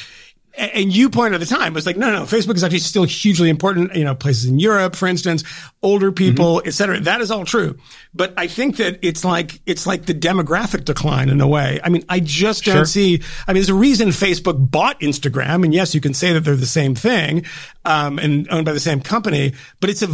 and 0.56 0.92
you 0.94 1.10
pointed 1.10 1.40
at 1.40 1.48
the 1.48 1.54
time, 1.54 1.74
was 1.74 1.86
like, 1.86 1.96
no, 1.96 2.10
no, 2.12 2.22
Facebook 2.22 2.56
is 2.56 2.64
actually 2.64 2.80
still 2.80 3.04
hugely 3.04 3.48
important. 3.48 3.94
You 3.94 4.04
know, 4.04 4.14
places 4.14 4.46
in 4.46 4.58
Europe, 4.58 4.96
for 4.96 5.06
instance, 5.08 5.44
older 5.82 6.12
people, 6.12 6.58
Mm-hmm. 6.58 6.68
et 6.68 6.72
cetera. 6.72 7.00
That 7.00 7.20
is 7.20 7.30
all 7.30 7.44
true. 7.44 7.78
But 8.14 8.34
I 8.36 8.46
think 8.46 8.76
that 8.78 8.98
it's 9.02 9.24
like, 9.24 9.60
it's 9.66 9.86
like 9.86 10.06
the 10.06 10.14
demographic 10.14 10.84
decline 10.84 11.28
in 11.28 11.40
a 11.40 11.46
way. 11.46 11.80
I 11.82 11.88
mean, 11.88 12.04
I 12.08 12.20
just 12.20 12.64
don't 12.64 12.74
Sure. 12.76 12.84
see, 12.84 13.22
I 13.46 13.52
mean, 13.52 13.60
there's 13.60 13.68
a 13.68 13.74
reason 13.74 14.08
Facebook 14.08 14.70
bought 14.70 15.00
Instagram. 15.00 15.64
And 15.64 15.72
yes, 15.72 15.94
you 15.94 16.00
can 16.00 16.14
say 16.14 16.32
that 16.32 16.40
they're 16.40 16.56
the 16.56 16.66
same 16.66 16.94
thing, 16.94 17.44
um, 17.84 18.18
and 18.18 18.48
owned 18.50 18.66
by 18.66 18.72
the 18.72 18.80
same 18.80 19.00
company, 19.00 19.54
but 19.80 19.90
it's 19.90 20.02
a, 20.02 20.08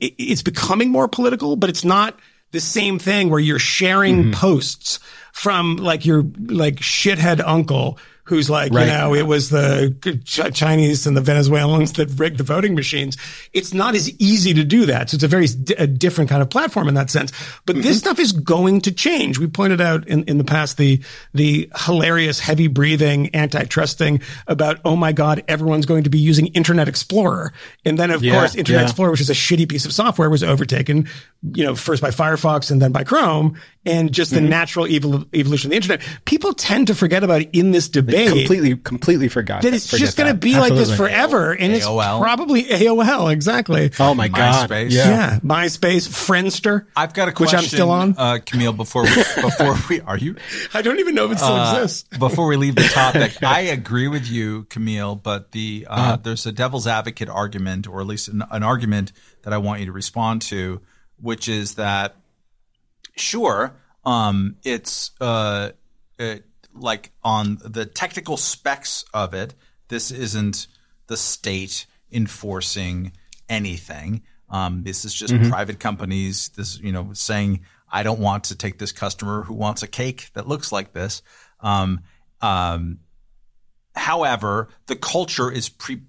it's 0.00 0.42
becoming 0.42 0.90
more 0.90 1.08
political, 1.08 1.56
but 1.56 1.70
it's 1.70 1.84
not 1.84 2.18
the 2.52 2.60
same 2.60 2.98
thing 2.98 3.30
where 3.30 3.40
you're 3.40 3.58
sharing 3.58 4.22
Mm-hmm. 4.24 4.32
posts 4.32 5.00
from 5.32 5.76
like 5.76 6.06
your 6.06 6.22
like 6.46 6.76
shithead 6.76 7.42
uncle 7.44 7.98
who's 8.26 8.48
like, 8.48 8.72
Right. 8.72 8.86
you 8.86 8.92
know, 8.92 9.14
it 9.14 9.26
was 9.26 9.50
the 9.50 9.94
Ch- 10.24 10.52
Chinese 10.54 11.06
and 11.06 11.14
the 11.16 11.20
Venezuelans 11.20 11.92
that 11.94 12.08
rigged 12.18 12.38
the 12.38 12.42
voting 12.44 12.74
machines. 12.74 13.16
It's 13.52 13.74
not 13.74 13.94
as 13.94 14.10
easy 14.18 14.54
to 14.54 14.64
do 14.64 14.86
that. 14.86 15.10
So 15.10 15.16
it's 15.16 15.24
a 15.24 15.28
very 15.28 15.46
di- 15.46 15.74
a 15.74 15.86
different 15.86 16.30
kind 16.30 16.40
of 16.40 16.48
platform 16.48 16.88
in 16.88 16.94
that 16.94 17.10
sense. 17.10 17.32
But 17.66 17.76
this 17.82 17.98
stuff 17.98 18.18
is 18.18 18.32
going 18.32 18.80
to 18.82 18.92
change. 18.92 19.38
We 19.38 19.46
pointed 19.46 19.80
out 19.82 20.08
in, 20.08 20.24
in 20.24 20.38
the 20.38 20.44
past 20.44 20.78
the, 20.78 21.02
the 21.34 21.70
hilarious 21.84 22.40
heavy 22.40 22.66
breathing 22.66 23.28
antitrust 23.34 23.98
thing 23.98 24.22
about, 24.46 24.80
oh 24.86 24.96
my 24.96 25.12
God, 25.12 25.44
everyone's 25.46 25.84
going 25.84 26.04
to 26.04 26.10
be 26.10 26.18
using 26.18 26.46
Internet 26.48 26.88
Explorer. 26.88 27.52
And 27.84 27.98
then 27.98 28.10
of 28.10 28.24
Yeah, 28.24 28.32
course, 28.38 28.54
Internet 28.54 28.80
yeah. 28.80 28.86
Explorer, 28.86 29.10
which 29.10 29.20
is 29.20 29.28
a 29.30 29.34
shitty 29.34 29.68
piece 29.68 29.84
of 29.84 29.92
software, 29.92 30.30
was 30.30 30.42
overtaken, 30.42 31.08
you 31.54 31.64
know, 31.64 31.74
first 31.74 32.00
by 32.00 32.08
Firefox 32.10 32.70
and 32.70 32.80
then 32.80 32.90
by 32.90 33.04
Chrome, 33.04 33.58
and 33.84 34.10
just 34.12 34.32
Mm-hmm. 34.32 34.44
the 34.44 34.48
natural 34.48 34.86
evol- 34.86 35.26
evolution 35.34 35.68
of 35.68 35.70
the 35.72 35.76
internet. 35.76 36.00
People 36.24 36.54
tend 36.54 36.86
to 36.86 36.94
forget 36.94 37.22
about 37.22 37.42
it 37.42 37.50
in 37.52 37.70
this 37.72 37.88
debate 37.90 38.13
completely, 38.14 38.76
completely 38.76 39.28
forgot 39.28 39.62
that 39.62 39.74
it's 39.74 39.88
just 39.88 40.16
going 40.16 40.28
to 40.28 40.34
that. 40.34 40.40
be 40.40 40.58
like 40.58 40.72
this 40.72 40.94
forever, 40.96 41.52
and 41.52 41.72
it's 41.72 41.86
AOL. 41.86 42.20
probably 42.20 42.64
AOL 42.64 43.32
exactly. 43.32 43.90
Oh 43.98 44.14
my 44.14 44.28
god! 44.28 44.70
MySpace. 44.70 44.90
Yeah. 44.90 45.08
yeah, 45.08 45.38
MySpace, 45.40 46.08
Friendster. 46.08 46.86
I've 46.96 47.14
got 47.14 47.28
a 47.28 47.32
question. 47.32 47.58
which 47.60 47.70
question, 47.70 47.80
I'm 47.80 47.86
still 47.86 47.90
on. 47.90 48.14
uh, 48.18 48.38
Kmele. 48.38 48.76
Before 48.76 49.02
we, 49.02 49.14
before 49.40 49.76
we 49.88 50.00
are 50.00 50.16
you 50.18 50.36
I 50.72 50.82
don't 50.82 50.98
even 50.98 51.14
know 51.14 51.26
if 51.26 51.32
it 51.32 51.38
still 51.38 51.52
uh, 51.52 51.72
exists. 51.82 52.18
before 52.18 52.46
we 52.46 52.56
leave 52.56 52.74
the 52.74 52.82
topic, 52.84 53.36
I 53.42 53.60
agree 53.60 54.08
with 54.08 54.26
you, 54.26 54.64
Kmele. 54.64 55.22
But 55.22 55.52
the 55.52 55.86
uh, 55.88 56.16
there's 56.16 56.46
a 56.46 56.52
devil's 56.52 56.86
advocate 56.86 57.28
argument, 57.28 57.86
or 57.86 58.00
at 58.00 58.06
least 58.06 58.28
an, 58.28 58.42
an 58.50 58.62
argument 58.62 59.12
that 59.42 59.52
I 59.52 59.58
want 59.58 59.80
you 59.80 59.86
to 59.86 59.92
respond 59.92 60.42
to, 60.42 60.80
which 61.20 61.48
is 61.48 61.74
that 61.74 62.16
sure, 63.16 63.74
um, 64.04 64.56
it's 64.64 65.10
uh, 65.20 65.70
it, 66.18 66.44
like 66.74 67.12
on 67.22 67.58
the 67.64 67.86
technical 67.86 68.36
specs 68.36 69.04
of 69.14 69.34
it, 69.34 69.54
this 69.88 70.10
isn't 70.10 70.66
the 71.06 71.16
state 71.16 71.86
enforcing 72.12 73.12
anything. 73.48 74.22
Um, 74.48 74.82
this 74.82 75.04
is 75.04 75.14
just 75.14 75.34
private 75.48 75.80
companies. 75.80 76.50
This, 76.50 76.78
you 76.78 76.92
know, 76.92 77.10
saying 77.12 77.60
I 77.90 78.02
don't 78.02 78.20
want 78.20 78.44
to 78.44 78.56
take 78.56 78.78
this 78.78 78.92
customer 78.92 79.42
who 79.42 79.54
wants 79.54 79.82
a 79.82 79.88
cake 79.88 80.30
that 80.34 80.48
looks 80.48 80.72
like 80.72 80.92
this. 80.92 81.22
Um, 81.60 82.00
um, 82.40 82.98
however, 83.94 84.68
the 84.86 84.96
culture 84.96 85.50
is 85.50 85.68
pre- 85.68 86.02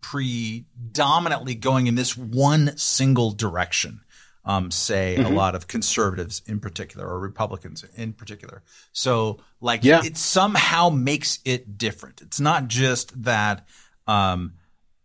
predominantly 0.00 1.54
going 1.54 1.86
in 1.86 1.94
this 1.94 2.16
one 2.16 2.76
single 2.76 3.32
direction. 3.32 4.00
Um, 4.44 4.72
say 4.72 5.16
a 5.16 5.28
lot 5.28 5.54
of 5.54 5.68
conservatives 5.68 6.42
in 6.46 6.58
particular 6.58 7.06
or 7.06 7.20
Republicans 7.20 7.84
in 7.94 8.12
particular. 8.12 8.62
So 8.92 9.38
like 9.60 9.84
Yeah. 9.84 10.02
it 10.04 10.16
somehow 10.16 10.88
makes 10.90 11.38
it 11.44 11.78
different. 11.78 12.20
It's 12.22 12.40
not 12.40 12.66
just 12.66 13.22
that, 13.22 13.68
um, 14.08 14.54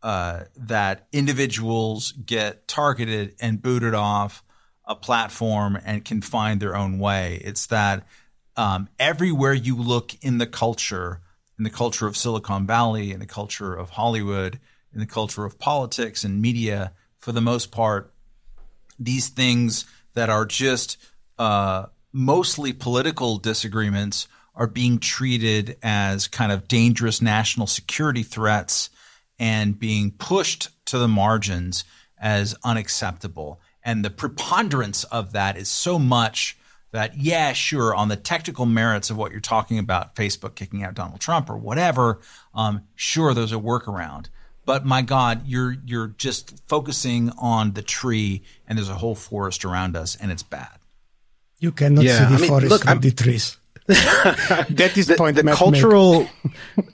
uh, 0.02 0.46
that 0.56 1.08
individuals 1.12 2.14
get 2.14 2.68
targeted 2.68 3.36
and 3.40 3.62
booted 3.62 3.94
off 3.94 4.44
a 4.86 4.96
platform 4.96 5.78
and 5.86 6.04
can 6.04 6.22
find 6.22 6.60
their 6.60 6.76
own 6.76 6.98
way. 6.98 7.40
It's 7.44 7.68
that 7.68 8.08
um, 8.56 8.90
everywhere 8.98 9.54
you 9.54 9.76
look 9.76 10.16
in 10.24 10.40
the 10.40 10.48
culture, 10.48 11.22
in 11.60 11.64
the 11.64 11.70
culture 11.70 12.08
of 12.08 12.18
Silicon 12.18 12.66
Valley, 12.66 13.12
in 13.12 13.20
the 13.20 13.28
culture 13.28 13.76
of 13.76 13.92
Hollywood, 13.92 14.60
in 14.92 15.00
the 15.00 15.06
culture 15.06 15.46
of 15.46 15.60
politics 15.60 16.24
and 16.24 16.42
media, 16.42 16.94
for 17.20 17.32
the 17.32 17.42
most 17.42 17.70
part, 17.70 18.14
these 19.00 19.30
things 19.30 19.86
that 20.14 20.30
are 20.30 20.46
just 20.46 20.98
uh, 21.38 21.86
mostly 22.12 22.74
political 22.74 23.38
disagreements 23.38 24.28
are 24.56 24.68
being 24.68 24.98
treated 24.98 25.78
as 25.84 26.28
kind 26.28 26.52
of 26.52 26.68
dangerous 26.68 27.22
national 27.22 27.68
security 27.68 28.24
threats 28.24 28.90
and 29.38 29.80
being 29.80 30.12
pushed 30.12 30.70
to 30.86 30.98
the 30.98 31.08
margins 31.08 31.84
as 32.20 32.56
unacceptable. 32.64 33.62
And 33.84 34.04
the 34.04 34.10
preponderance 34.10 35.04
of 35.06 35.34
that 35.34 35.58
is 35.58 35.70
so 35.70 36.00
much 36.00 36.58
that, 36.92 37.18
yeah, 37.18 37.54
sure, 37.54 37.94
on 37.94 38.08
the 38.08 38.16
technical 38.16 38.66
merits 38.66 39.10
of 39.10 39.18
what 39.18 39.32
you're 39.32 39.40
talking 39.42 39.78
about, 39.78 40.16
Facebook 40.16 40.56
kicking 40.56 40.84
out 40.84 40.96
Donald 40.96 41.20
Trump 41.20 41.50
or 41.50 41.58
whatever, 41.58 42.20
um, 42.56 42.82
sure, 42.96 43.34
there's 43.34 43.52
a 43.52 43.58
workaround. 43.58 44.28
But 44.66 44.86
my 44.86 45.02
God, 45.02 45.44
you're 45.46 45.78
you're 45.86 46.08
just 46.08 46.62
focusing 46.68 47.32
on 47.38 47.74
the 47.74 47.82
tree, 47.82 48.44
and 48.68 48.78
there's 48.78 48.90
a 48.90 48.96
whole 48.96 49.16
forest 49.16 49.66
around 49.66 49.96
us, 49.96 50.16
and 50.16 50.32
it's 50.32 50.44
bad. 50.44 50.78
You 51.60 51.72
cannot 51.72 52.04
Yeah, 52.06 52.18
see 52.20 52.34
the 52.34 52.38
I 52.38 52.40
mean, 52.42 52.50
forest 52.50 52.70
look, 52.70 52.82
from 52.82 52.90
I'm- 52.90 53.02
the 53.02 53.12
trees. 53.12 53.58
that 53.88 54.94
is 54.98 55.08
the, 55.08 55.14
the, 55.14 55.18
point. 55.18 55.38
the 55.38 55.44
cultural 55.44 56.28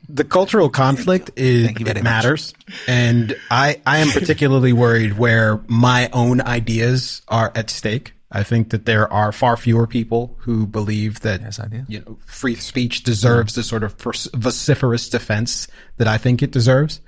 the 0.07 0.23
cultural 0.23 0.69
conflict 0.69 1.31
is 1.35 1.65
Thank 1.65 1.79
you 1.79 1.85
very 1.85 1.97
it 1.99 2.03
much. 2.03 2.11
matters 2.23 2.53
and 2.87 3.35
i 3.49 3.81
i 3.87 3.97
am 3.97 4.09
particularly 4.11 4.73
worried 4.73 5.17
where 5.17 5.59
my 5.65 6.07
own 6.13 6.39
ideas 6.41 7.23
are 7.29 7.51
at 7.55 7.71
stake 7.71 8.13
i 8.31 8.43
think 8.43 8.69
that 8.69 8.85
there 8.85 9.11
are 9.11 9.31
far 9.31 9.57
fewer 9.57 9.87
people 9.87 10.35
who 10.41 10.67
believe 10.67 11.21
that 11.21 11.41
Yes, 11.41 11.59
I 11.59 11.67
you 11.87 12.01
know 12.01 12.19
free 12.27 12.53
speech 12.53 13.01
deserves 13.01 13.55
the 13.55 13.63
sort 13.63 13.81
of 13.83 13.95
vociferous 13.95 15.09
defense 15.09 15.67
that 15.97 16.07
i 16.07 16.19
think 16.19 16.43
it 16.43 16.51
deserves 16.51 17.01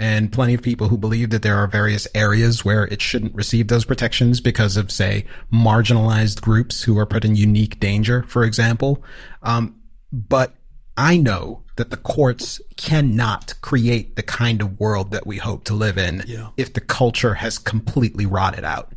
and 0.00 0.32
plenty 0.32 0.54
of 0.54 0.62
people 0.62 0.88
who 0.88 0.96
believe 0.96 1.28
that 1.28 1.42
there 1.42 1.56
are 1.56 1.66
various 1.66 2.08
areas 2.14 2.64
where 2.64 2.84
it 2.86 3.02
shouldn't 3.02 3.34
receive 3.34 3.68
those 3.68 3.84
protections 3.84 4.40
because 4.40 4.78
of, 4.78 4.90
say, 4.90 5.26
marginalized 5.52 6.40
groups 6.40 6.82
who 6.82 6.98
are 6.98 7.04
put 7.04 7.22
in 7.22 7.36
unique 7.36 7.78
danger, 7.78 8.22
for 8.22 8.42
example. 8.42 9.04
Um, 9.42 9.78
but 10.10 10.54
I 10.96 11.18
know 11.18 11.64
that 11.76 11.90
the 11.90 11.98
courts 11.98 12.62
cannot 12.78 13.52
create 13.60 14.16
the 14.16 14.22
kind 14.22 14.62
of 14.62 14.80
world 14.80 15.10
that 15.10 15.26
we 15.26 15.36
hope 15.36 15.64
to 15.64 15.74
live 15.74 15.98
in 15.98 16.24
if 16.56 16.72
the 16.72 16.80
culture 16.80 17.34
has 17.34 17.58
completely 17.58 18.24
rotted 18.24 18.64
out. 18.64 18.92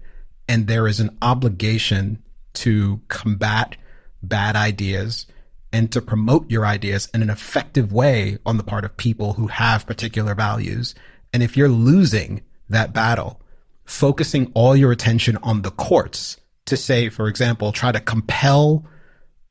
And 0.48 0.68
there 0.68 0.88
is 0.88 1.02
an 1.02 1.18
obligation 1.22 2.24
to 2.54 3.02
combat 3.10 3.76
bad 4.22 4.56
ideas 4.56 5.26
and 5.74 5.92
to 5.92 6.02
promote 6.02 6.50
your 6.50 6.66
ideas 6.66 7.10
in 7.14 7.24
an 7.24 7.32
effective 7.32 7.92
way 7.92 8.38
on 8.46 8.58
the 8.58 8.64
part 8.64 8.86
of 8.86 8.96
people 8.96 9.34
who 9.34 9.48
have 9.48 9.88
particular 9.88 10.36
values. 10.36 10.94
And 11.34 11.42
if 11.42 11.58
you're 11.58 11.68
losing 11.68 12.44
that 12.70 12.94
battle, 12.94 13.42
focusing 13.84 14.52
all 14.54 14.76
your 14.76 14.92
attention 14.92 15.38
on 15.38 15.64
the 15.64 15.72
courts 15.72 16.38
to 16.68 16.78
say, 16.78 17.10
for 17.10 17.28
example, 17.28 17.72
try 17.72 17.92
to 17.92 18.00
compel 18.00 18.86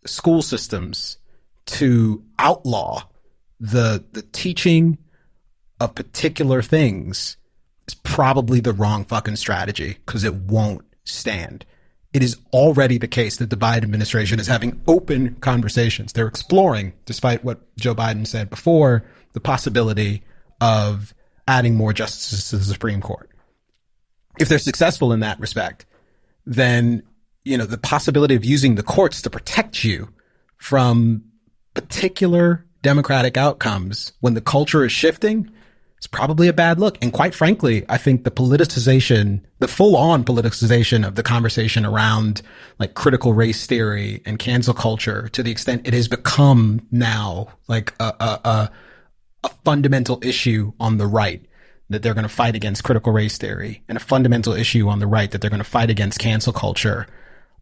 school 0.07 0.43
systems 0.43 1.19
to 1.65 2.25
outlaw 2.39 3.03
the 3.61 4.05
the 4.13 4.23
teaching 4.23 4.99
of 5.81 5.95
particular 5.95 6.63
things 6.63 7.37
is 7.87 7.95
probably 7.95 8.61
the 8.61 8.73
wrong 8.73 9.05
fucking 9.05 9.37
strategy 9.37 9.99
because 10.05 10.25
it 10.25 10.35
won't 10.35 10.85
stand. 11.05 11.65
It 12.13 12.23
is 12.23 12.37
already 12.53 12.99
the 12.99 13.09
case 13.09 13.39
that 13.39 13.49
the 13.51 13.57
Biden 13.57 13.85
administration 13.85 14.39
is 14.39 14.47
having 14.47 14.81
open 14.87 15.35
conversations. 15.37 16.13
They're 16.13 16.27
exploring, 16.27 16.93
despite 17.07 17.43
what 17.43 17.61
Joe 17.77 17.95
Biden 17.95 18.27
said 18.27 18.51
before, 18.51 19.05
the 19.33 19.41
possibility 19.41 20.23
of 20.61 21.15
adding 21.49 21.75
more 21.75 21.93
justices 21.93 22.51
to 22.51 22.59
the 22.59 22.65
Supreme 22.65 23.01
Court. 23.01 23.31
If 24.39 24.49
they're 24.49 24.59
successful 24.59 25.13
in 25.13 25.21
that 25.21 25.41
respect, 25.41 25.87
then, 26.45 27.03
you 27.45 27.57
know, 27.57 27.67
the 27.67 27.79
possibility 27.79 28.35
of 28.35 28.45
using 28.45 28.75
the 28.75 28.83
courts 28.83 29.23
to 29.23 29.31
protect 29.31 29.83
you 29.83 30.13
from 30.59 31.25
particular 31.75 32.67
democratic 32.83 33.37
outcomes 33.37 34.13
when 34.21 34.35
the 34.35 34.41
culture 34.41 34.85
is 34.85 34.93
shifting 34.93 35.51
is 36.03 36.09
probably 36.09 36.49
a 36.49 36.53
bad 36.53 36.81
look. 36.81 36.99
And 37.01 37.13
quite 37.13 37.35
frankly, 37.35 37.85
I 37.89 37.97
think 37.97 38.25
the 38.25 38.31
politicization, 38.31 39.41
the 39.61 39.69
full 39.69 39.97
on 39.97 40.25
politicization 40.25 41.07
of 41.07 41.15
the 41.15 41.23
conversation 41.23 41.87
around 41.87 42.43
like 42.81 42.95
critical 42.95 43.33
race 43.33 43.67
theory 43.67 44.21
and 44.27 44.39
cancel 44.39 44.75
culture 44.75 45.29
to 45.29 45.43
the 45.43 45.53
extent 45.53 45.87
it 45.87 45.95
has 45.95 46.09
become 46.09 46.87
now 46.91 47.47
like 47.69 47.95
a, 48.01 48.13
a, 48.19 48.41
a, 48.45 48.71
a 49.45 49.49
fundamental 49.65 50.19
issue 50.23 50.73
on 50.81 50.99
the 50.99 51.07
right 51.07 51.47
that 51.89 52.03
they're 52.03 52.15
going 52.15 52.23
to 52.23 52.29
fight 52.29 52.57
against 52.57 52.83
critical 52.83 53.13
race 53.13 53.39
theory 53.39 53.83
and 53.89 53.97
a 53.97 54.01
fundamental 54.01 54.55
issue 54.55 54.89
on 54.89 54.99
the 54.99 55.07
right 55.07 55.31
that 55.31 55.41
they're 55.41 55.51
going 55.51 55.59
to 55.59 55.65
fight 55.65 55.91
against 55.91 56.19
cancel 56.19 56.53
culture 56.53 57.07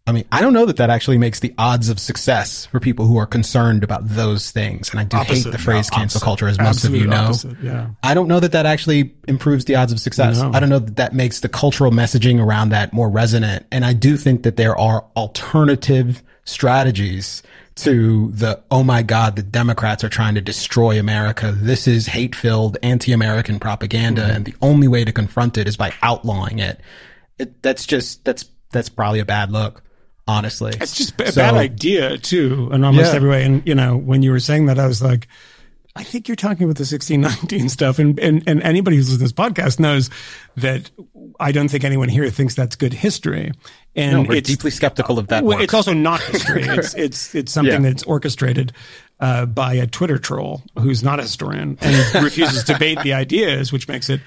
I 0.06 0.12
mean, 0.12 0.24
I 0.32 0.40
don't 0.40 0.54
know 0.54 0.64
that 0.66 0.78
that 0.78 0.90
actually 0.90 1.18
makes 1.18 1.40
the 1.40 1.54
odds 1.56 1.88
of 1.88 2.00
success 2.00 2.66
for 2.66 2.80
people 2.80 3.06
who 3.06 3.16
are 3.18 3.26
concerned 3.26 3.84
about 3.84 4.08
those 4.08 4.50
things. 4.50 4.90
And 4.90 4.98
I 4.98 5.04
do 5.04 5.18
Opposite. 5.18 5.44
hate 5.44 5.52
the 5.52 5.58
phrase 5.58 5.88
No, 5.92 5.98
cancel 5.98 6.20
culture, 6.20 6.48
as 6.48 6.58
most 6.58 6.84
of 6.84 6.94
you 6.94 7.06
know. 7.06 7.16
opposite, 7.16 7.56
yeah. 7.62 7.90
I 8.02 8.14
don't 8.14 8.26
know 8.26 8.40
that 8.40 8.52
that 8.52 8.66
actually 8.66 9.14
improves 9.28 9.66
the 9.66 9.76
odds 9.76 9.92
of 9.92 10.00
success. 10.00 10.40
No. 10.40 10.50
I 10.52 10.58
don't 10.58 10.68
know 10.68 10.80
that 10.80 10.96
that 10.96 11.14
makes 11.14 11.40
the 11.40 11.48
cultural 11.48 11.92
messaging 11.92 12.42
around 12.42 12.70
that 12.70 12.92
more 12.92 13.08
resonant. 13.08 13.66
And 13.70 13.84
I 13.84 13.92
do 13.92 14.16
think 14.16 14.42
that 14.42 14.56
there 14.56 14.76
are 14.76 15.04
alternative 15.16 16.22
strategies 16.44 17.42
to 17.76 18.30
the, 18.32 18.60
oh 18.70 18.82
my 18.82 19.02
God, 19.02 19.36
the 19.36 19.42
Democrats 19.42 20.02
are 20.02 20.08
trying 20.08 20.34
to 20.34 20.40
destroy 20.40 20.98
America. 20.98 21.52
This 21.52 21.86
is 21.86 22.06
hate 22.06 22.34
filled 22.34 22.78
anti-American 22.82 23.60
propaganda. 23.60 24.22
Mm-hmm. 24.22 24.36
And 24.36 24.44
the 24.44 24.54
only 24.60 24.88
way 24.88 25.04
to 25.04 25.12
confront 25.12 25.56
it 25.56 25.68
is 25.68 25.76
by 25.76 25.92
outlawing 26.02 26.58
it. 26.58 26.80
it 27.38 27.62
that's 27.62 27.86
just, 27.86 28.24
that's, 28.24 28.46
that's 28.72 28.88
probably 28.88 29.20
a 29.20 29.24
bad 29.24 29.52
look, 29.52 29.82
honestly. 30.30 30.72
It's 30.80 30.94
just 30.96 31.20
a 31.20 31.32
So- 31.32 31.40
bad 31.42 31.54
idea 31.54 32.16
too, 32.18 32.70
in 32.72 32.84
almost 32.84 33.10
Yeah. 33.10 33.16
every 33.16 33.28
way. 33.30 33.44
And 33.44 33.62
you 33.66 33.74
know, 33.74 33.96
when 33.96 34.22
you 34.22 34.30
were 34.30 34.40
saying 34.40 34.66
that, 34.66 34.78
I 34.78 34.86
was 34.86 35.02
like, 35.02 35.26
I 35.96 36.04
think 36.04 36.28
you're 36.28 36.36
talking 36.36 36.62
about 36.64 36.76
the 36.76 36.84
1619 36.84 37.68
stuff. 37.68 37.98
And, 37.98 38.18
and, 38.20 38.44
and 38.46 38.62
anybody 38.62 38.96
who's 38.96 39.10
listening 39.10 39.28
to 39.28 39.34
this 39.34 39.46
podcast 39.46 39.80
knows 39.80 40.08
that 40.56 40.88
I 41.40 41.50
don't 41.50 41.68
think 41.68 41.82
anyone 41.82 42.08
here 42.08 42.30
thinks 42.30 42.54
that's 42.54 42.76
good 42.76 42.92
history. 42.94 43.50
And 43.96 44.12
No, 44.12 44.22
we're 44.28 44.36
it's 44.36 44.48
deeply 44.48 44.70
skeptical 44.70 45.18
of 45.18 45.26
that 45.28 45.42
work. 45.44 45.60
it's 45.60 45.74
also 45.74 45.92
not 45.92 46.20
history. 46.22 46.62
it's, 46.66 46.94
it's, 46.94 47.34
it's 47.34 47.52
something 47.52 47.82
Yeah. 47.82 47.90
that's 47.90 48.04
orchestrated, 48.04 48.72
uh, 49.18 49.46
by 49.46 49.74
a 49.74 49.86
Twitter 49.88 50.16
troll 50.18 50.62
who's 50.78 51.02
not 51.02 51.18
a 51.18 51.22
historian 51.22 51.76
and 51.80 52.24
refuses 52.24 52.62
to 52.64 52.72
debate 52.74 53.00
the 53.02 53.12
ideas, 53.14 53.72
which 53.72 53.88
makes 53.88 54.08
it, 54.08 54.20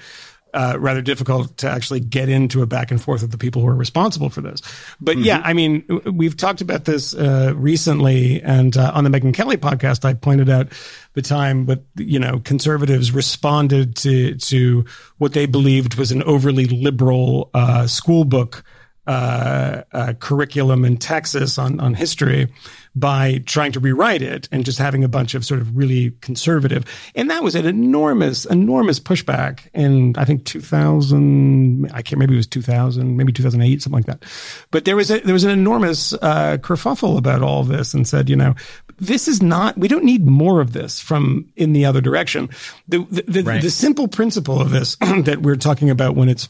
uh, 0.54 0.76
rather 0.78 1.02
difficult 1.02 1.56
to 1.58 1.68
actually 1.68 2.00
get 2.00 2.28
into 2.28 2.62
a 2.62 2.66
back 2.66 2.90
and 2.90 3.02
forth 3.02 3.22
with 3.22 3.32
the 3.32 3.38
people 3.38 3.60
who 3.60 3.68
are 3.68 3.74
responsible 3.74 4.30
for 4.30 4.40
this. 4.40 4.62
But 5.00 5.18
yeah, 5.18 5.42
I 5.44 5.52
mean, 5.52 5.84
we've 6.06 6.36
talked 6.36 6.60
about 6.60 6.84
this 6.84 7.14
uh, 7.14 7.52
recently, 7.56 8.40
and 8.42 8.76
uh, 8.76 8.92
on 8.94 9.04
the 9.04 9.10
Megyn 9.10 9.34
Kelly 9.34 9.56
podcast, 9.56 10.04
I 10.04 10.14
pointed 10.14 10.48
out 10.48 10.68
the 11.14 11.22
time, 11.22 11.64
but 11.64 11.82
you 11.96 12.18
know, 12.18 12.40
conservatives 12.40 13.12
responded 13.12 13.96
to 13.96 14.36
to 14.36 14.84
what 15.18 15.32
they 15.32 15.46
believed 15.46 15.96
was 15.96 16.12
an 16.12 16.22
overly 16.22 16.66
liberal 16.66 17.50
uh, 17.52 17.86
school 17.86 18.24
book 18.24 18.64
uh, 19.06 19.82
uh, 19.92 20.12
curriculum 20.14 20.84
in 20.84 20.96
Texas 20.96 21.58
on 21.58 21.80
on 21.80 21.94
history 21.94 22.48
by 22.96 23.42
trying 23.46 23.72
to 23.72 23.80
rewrite 23.80 24.22
it 24.22 24.48
and 24.52 24.64
just 24.64 24.78
having 24.78 25.02
a 25.02 25.08
bunch 25.08 25.34
of 25.34 25.44
sort 25.44 25.60
of 25.60 25.76
really 25.76 26.12
conservative. 26.20 26.84
And 27.16 27.28
that 27.30 27.42
was 27.42 27.54
an 27.56 27.66
enormous, 27.66 28.44
enormous 28.44 29.00
pushback 29.00 29.68
in 29.74 30.14
I 30.16 30.24
think 30.24 30.44
2000. 30.44 31.90
I 31.92 32.02
can't 32.02 32.18
maybe 32.18 32.34
it 32.34 32.36
was 32.36 32.46
2000, 32.46 33.16
maybe 33.16 33.32
2008, 33.32 33.82
something 33.82 33.96
like 33.96 34.06
that. 34.06 34.22
But 34.70 34.84
there 34.84 34.96
was 34.96 35.10
a, 35.10 35.20
there 35.20 35.32
was 35.34 35.44
an 35.44 35.50
enormous 35.50 36.12
uh, 36.14 36.58
kerfuffle 36.60 37.18
about 37.18 37.42
all 37.42 37.64
this 37.64 37.94
and 37.94 38.06
said, 38.06 38.28
you 38.30 38.36
know, 38.36 38.54
this 38.98 39.26
is 39.28 39.42
not. 39.42 39.76
We 39.76 39.88
don't 39.88 40.04
need 40.04 40.26
more 40.26 40.60
of 40.60 40.72
this 40.72 41.00
from 41.00 41.46
in 41.56 41.72
the 41.72 41.84
other 41.84 42.00
direction. 42.00 42.48
The 42.88 42.98
the, 43.10 43.24
the, 43.26 43.42
Right. 43.42 43.62
the 43.62 43.70
simple 43.70 44.08
principle 44.08 44.60
of 44.60 44.70
this 44.70 44.96
that 45.00 45.42
we're 45.42 45.56
talking 45.56 45.90
about 45.90 46.14
when 46.16 46.28
it's 46.28 46.48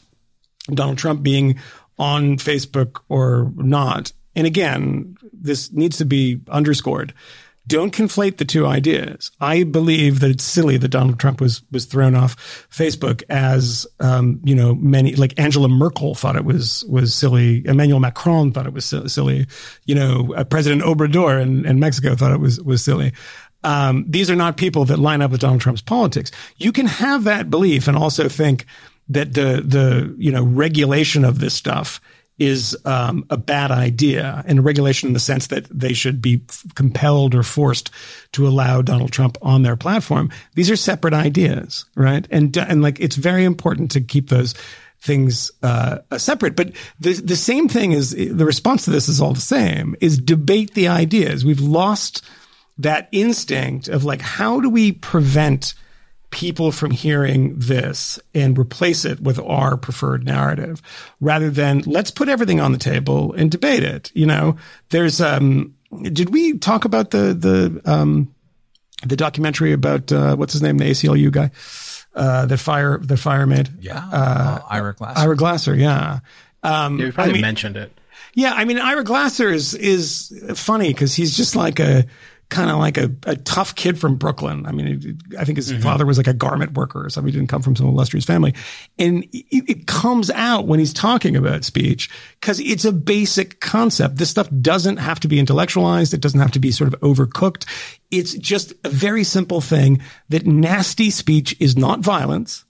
Donald 0.73 0.97
Trump 0.97 1.23
being 1.23 1.57
on 1.97 2.37
Facebook 2.37 2.99
or 3.09 3.51
not. 3.55 4.11
And 4.35 4.45
again, 4.45 5.14
this 5.45 5.71
needs 5.71 5.97
to 5.97 6.05
be 6.05 6.41
underscored. 6.49 7.13
Don't 7.67 7.93
conflate 7.93 8.37
the 8.37 8.45
two 8.45 8.67
ideas. 8.67 9.31
I 9.41 9.63
believe 9.63 10.19
that 10.19 10.29
it's 10.29 10.43
silly 10.43 10.77
that 10.77 10.89
Donald 10.89 11.19
Trump 11.19 11.41
was 11.41 11.63
was 11.71 11.85
thrown 11.85 12.13
off 12.13 12.35
Facebook 12.69 13.23
as 13.27 13.87
um, 13.99 14.39
you 14.43 14.53
know 14.53 14.75
many 14.75 15.15
like 15.15 15.39
Angela 15.39 15.67
Merkel 15.67 16.13
thought 16.13 16.35
it 16.35 16.45
was 16.45 16.83
was 16.85 17.15
silly. 17.15 17.65
Emmanuel 17.65 17.99
Macron 17.99 18.51
thought 18.51 18.67
it 18.67 18.73
was 18.73 18.85
silly. 18.85 19.47
You 19.85 19.95
know, 19.95 20.33
uh, 20.35 20.43
President 20.43 20.83
Obrador 20.83 21.41
in, 21.41 21.65
in 21.65 21.79
Mexico 21.79 22.13
thought 22.15 22.33
it 22.33 22.39
was 22.39 22.61
was 22.61 22.83
silly. 22.83 23.13
Um, 23.63 24.05
these 24.07 24.29
are 24.29 24.35
not 24.35 24.57
people 24.57 24.85
that 24.85 24.99
line 24.99 25.23
up 25.23 25.31
with 25.31 25.41
Donald 25.41 25.61
Trump's 25.61 25.81
politics. 25.81 26.29
You 26.57 26.71
can 26.71 26.85
have 26.85 27.23
that 27.23 27.49
belief 27.49 27.87
and 27.87 27.97
also 27.97 28.29
think 28.29 28.67
that 29.09 29.33
the 29.33 29.63
the 29.65 30.15
you 30.19 30.31
know 30.31 30.43
regulation 30.43 31.25
of 31.25 31.39
this 31.39 31.55
stuff 31.55 31.99
is 32.37 32.77
um, 32.85 33.25
a 33.29 33.37
bad 33.37 33.71
idea, 33.71 34.43
and 34.45 34.65
regulation 34.65 35.07
in 35.07 35.13
the 35.13 35.19
sense 35.19 35.47
that 35.47 35.65
they 35.69 35.93
should 35.93 36.21
be 36.21 36.41
compelled 36.75 37.33
or 37.33 37.43
forced 37.43 37.89
to 38.33 38.47
allow 38.47 38.81
Donald 38.81 39.11
Trump 39.11 39.37
on 39.41 39.61
their 39.61 39.77
platform. 39.77 40.29
These 40.53 40.69
are 40.69 40.75
separate 40.75 41.13
ideas, 41.13 41.85
right? 41.95 42.27
And 42.31 42.55
and 42.57 42.81
like 42.81 42.99
it's 42.99 43.15
very 43.15 43.45
important 43.45 43.91
to 43.91 44.01
keep 44.01 44.29
those 44.29 44.53
things 44.99 45.51
uh, 45.63 45.99
separate. 46.17 46.55
But 46.55 46.73
the 46.99 47.13
the 47.13 47.35
same 47.37 47.69
thing 47.69 47.93
is 47.93 48.11
the 48.11 48.45
response 48.45 48.85
to 48.85 48.91
this 48.91 49.07
is 49.07 49.21
all 49.21 49.33
the 49.33 49.41
same: 49.41 49.95
is 50.01 50.17
debate 50.17 50.73
the 50.73 50.89
ideas. 50.89 51.45
We've 51.45 51.61
lost 51.61 52.21
that 52.77 53.07
instinct 53.13 53.87
of 53.87 54.03
like 54.03 54.21
how 54.21 54.59
do 54.59 54.69
we 54.69 54.91
prevent 54.91 55.73
people 56.35 56.71
from 56.73 56.91
hearing 56.91 57.57
this 57.57 58.19
and 58.33 58.59
replace 58.59 59.05
it 59.05 59.21
with 59.21 59.39
our 59.39 59.77
preferred 59.77 60.25
narrative 60.25 60.81
rather 61.21 61.49
than 61.49 61.79
let's 61.85 62.11
put 62.11 62.27
everything 62.27 62.59
on 62.59 62.73
the 62.73 62.77
table 62.77 63.33
and 63.35 63.49
debate 63.49 63.83
it 63.83 64.11
you 64.13 64.25
know 64.25 64.57
there's 64.89 65.21
um 65.21 65.73
did 66.01 66.29
we 66.31 66.57
talk 66.57 66.83
about 66.83 67.11
the 67.11 67.33
the 67.33 67.81
um 67.89 68.33
the 69.03 69.15
documentary 69.15 69.71
about 69.71 70.11
uh 70.11 70.35
what's 70.35 70.51
his 70.51 70.61
name 70.61 70.77
the 70.77 70.83
ACLU 70.91 71.31
guy 71.31 71.49
uh 72.15 72.45
that 72.45 72.57
fire 72.57 72.97
the 72.99 73.15
fire 73.17 73.47
made 73.47 73.69
Yeah. 73.79 74.03
Uh, 74.11 74.59
Ira 74.69 74.93
Glass. 74.93 75.17
Ira 75.17 75.35
Glasser 75.37 75.73
yeah 75.75 76.19
um 76.63 76.99
Yeah, 76.99 77.05
we 77.05 77.11
probably 77.11 77.31
I 77.31 77.33
mean, 77.33 77.41
mentioned 77.43 77.77
it. 77.77 77.91
yeah, 78.33 78.53
I 78.53 78.65
mean, 78.65 78.77
Ira 78.79 79.03
Glasser 79.05 79.49
is 79.49 79.73
is 79.73 80.33
funny 80.55 80.89
because 80.91 81.15
he's 81.15 81.37
just 81.37 81.55
like 81.55 81.79
a 81.79 82.05
kind 82.49 82.69
of 82.69 82.77
like 82.77 82.97
a, 82.97 83.11
a 83.25 83.35
tough 83.35 83.75
kid 83.75 83.99
from 83.99 84.15
Brooklyn. 84.15 84.65
I 84.65 84.71
mean, 84.71 85.19
I 85.37 85.45
think 85.45 85.57
his 85.57 85.71
mm-hmm. 85.71 85.81
father 85.81 86.05
was 86.05 86.17
like 86.17 86.27
a 86.27 86.33
garment 86.33 86.73
worker 86.73 87.03
or 87.03 87.09
something. 87.09 87.31
He 87.31 87.37
didn't 87.37 87.49
come 87.49 87.61
from 87.61 87.75
some 87.75 87.87
illustrious 87.87 88.25
family, 88.25 88.53
and 88.99 89.23
it, 89.33 89.69
it 89.69 89.87
comes 89.87 90.29
out 90.31 90.67
when 90.67 90.79
he's 90.79 90.93
talking 90.93 91.35
about 91.35 91.63
speech 91.63 92.09
because 92.39 92.59
it's 92.59 92.85
a 92.85 92.91
basic 92.91 93.59
concept. 93.61 94.17
This 94.17 94.29
stuff 94.29 94.49
doesn't 94.61 94.97
have 94.97 95.19
to 95.21 95.27
be 95.27 95.39
intellectualized. 95.39 96.13
It 96.13 96.21
doesn't 96.21 96.39
have 96.39 96.51
to 96.51 96.59
be 96.59 96.71
sort 96.71 96.93
of 96.93 96.99
overcooked. 97.01 97.65
It's 98.11 98.33
just 98.33 98.73
a 98.83 98.89
very 98.89 99.23
simple 99.23 99.61
thing 99.61 100.01
that 100.29 100.45
nasty 100.45 101.09
speech 101.09 101.55
is 101.59 101.75
not 101.75 102.01
violence. 102.01 102.65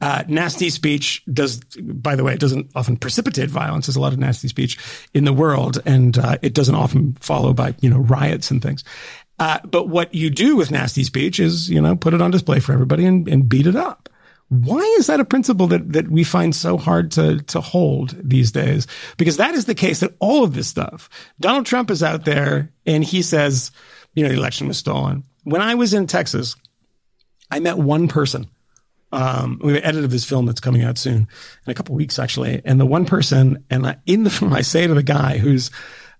Uh, 0.00 0.22
nasty 0.28 0.68
speech 0.68 1.22
does, 1.32 1.60
by 1.80 2.16
the 2.16 2.22
way, 2.22 2.34
it 2.34 2.40
doesn't 2.40 2.70
often 2.74 2.96
precipitate 2.96 3.48
violence. 3.48 3.86
There's 3.86 3.96
a 3.96 4.00
lot 4.00 4.12
of 4.12 4.18
nasty 4.18 4.48
speech 4.48 4.78
in 5.14 5.24
the 5.24 5.32
world, 5.32 5.80
and 5.86 6.18
uh, 6.18 6.36
it 6.42 6.52
doesn't 6.52 6.74
often 6.74 7.14
follow 7.20 7.54
by 7.54 7.74
you 7.80 7.88
know 7.88 7.98
riots 7.98 8.50
and 8.50 8.60
things. 8.60 8.84
Uh, 9.38 9.58
but 9.64 9.88
what 9.88 10.14
you 10.14 10.30
do 10.30 10.56
with 10.56 10.70
nasty 10.70 11.04
speech 11.04 11.40
is, 11.40 11.68
you 11.68 11.80
know, 11.80 11.94
put 11.94 12.14
it 12.14 12.22
on 12.22 12.30
display 12.30 12.60
for 12.60 12.72
everybody 12.72 13.04
and, 13.04 13.28
and 13.28 13.48
beat 13.48 13.66
it 13.66 13.76
up. 13.76 14.08
Why 14.48 14.80
is 14.98 15.08
that 15.08 15.20
a 15.20 15.24
principle 15.24 15.66
that, 15.68 15.92
that 15.92 16.08
we 16.08 16.22
find 16.24 16.54
so 16.54 16.78
hard 16.78 17.10
to, 17.12 17.42
to 17.42 17.60
hold 17.60 18.16
these 18.22 18.52
days? 18.52 18.86
Because 19.16 19.38
that 19.38 19.54
is 19.54 19.64
the 19.64 19.74
case 19.74 20.00
that 20.00 20.14
all 20.20 20.44
of 20.44 20.54
this 20.54 20.68
stuff, 20.68 21.10
Donald 21.40 21.66
Trump 21.66 21.90
is 21.90 22.02
out 22.02 22.24
there 22.24 22.70
and 22.86 23.02
he 23.02 23.22
says, 23.22 23.72
you 24.14 24.22
know, 24.22 24.28
the 24.28 24.36
election 24.36 24.68
was 24.68 24.78
stolen. 24.78 25.24
When 25.42 25.60
I 25.60 25.74
was 25.74 25.94
in 25.94 26.06
Texas, 26.06 26.54
I 27.50 27.58
met 27.60 27.76
one 27.76 28.08
person. 28.08 28.46
Um, 29.16 29.58
we 29.62 29.72
have 29.72 29.82
an 29.82 29.88
edit 29.88 30.04
of 30.04 30.24
film 30.24 30.44
that's 30.44 30.60
coming 30.60 30.84
out 30.84 30.98
soon 30.98 31.26
in 31.66 31.70
a 31.70 31.74
couple 31.74 31.94
weeks, 31.94 32.18
actually. 32.18 32.60
And 32.66 32.78
the 32.78 32.84
one 32.84 33.06
person, 33.06 33.64
and 33.70 33.86
I, 33.86 33.96
in 34.04 34.24
the 34.24 34.30
film, 34.30 34.52
I 34.52 34.60
say 34.60 34.86
to 34.86 34.92
the 34.92 35.02
guy 35.02 35.38
who's, 35.38 35.70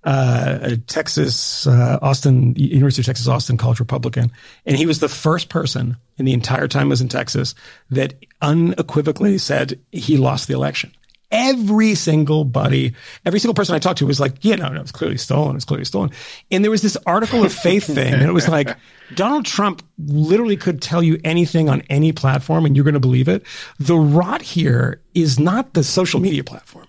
uh, 0.05 0.59
a 0.62 0.77
Texas, 0.78 1.66
uh, 1.66 1.98
Austin, 2.01 2.55
University 2.56 3.02
of 3.02 3.06
Texas, 3.06 3.28
Austin 3.28 3.59
College 3.59 3.81
Republican. 3.81 4.32
And 4.64 4.77
he 4.78 4.86
was 4.86 5.01
the 5.01 5.10
first 5.10 5.51
person 5.51 5.98
in 6.16 6.24
the 6.24 6.32
entire 6.32 6.68
time 6.68 6.86
I 6.86 6.90
was 6.90 7.02
in 7.02 7.09
Texas 7.09 7.55
that 7.90 8.14
unequivocally 8.40 9.36
said 9.36 9.78
he 9.93 10.16
lost 10.16 10.48
the 10.48 10.55
election. 10.55 10.90
Every 11.31 11.94
single 11.94 12.44
buddy, 12.44 12.94
every 13.24 13.40
single 13.40 13.55
person 13.55 13.74
I 13.74 13.78
talked 13.78 13.98
to 13.98 14.07
was 14.07 14.20
like, 14.20 14.36
yeah, 14.43 14.57
no, 14.57 14.69
no, 14.69 14.81
it's 14.81 14.93
clearly 14.93 15.19
stolen. 15.19 15.57
It's 15.57 15.65
clearly 15.65 15.85
stolen. 15.85 16.11
And 16.51 16.62
there 16.62 16.70
was 16.70 16.82
this 16.82 16.97
article 17.07 17.44
of 17.44 17.53
faith 17.53 17.85
thing. 17.86 18.15
And 18.15 18.23
it 18.23 18.32
was 18.32 18.48
like, 18.48 18.77
Donald 19.15 19.44
Trump 19.44 19.82
literally 19.98 20.57
could 20.57 20.81
tell 20.81 21.03
you 21.03 21.19
anything 21.24 21.69
on 21.69 21.82
any 21.90 22.12
platform 22.12 22.65
and 22.65 22.77
you're 22.77 22.85
going 22.85 22.94
to 22.94 23.01
believe 23.01 23.28
it. 23.28 23.44
The 23.78 23.97
rot 23.97 24.43
here 24.43 25.01
is 25.15 25.39
not 25.39 25.74
the 25.74 25.82
social 25.82 26.20
media 26.20 26.44
platform. 26.44 26.86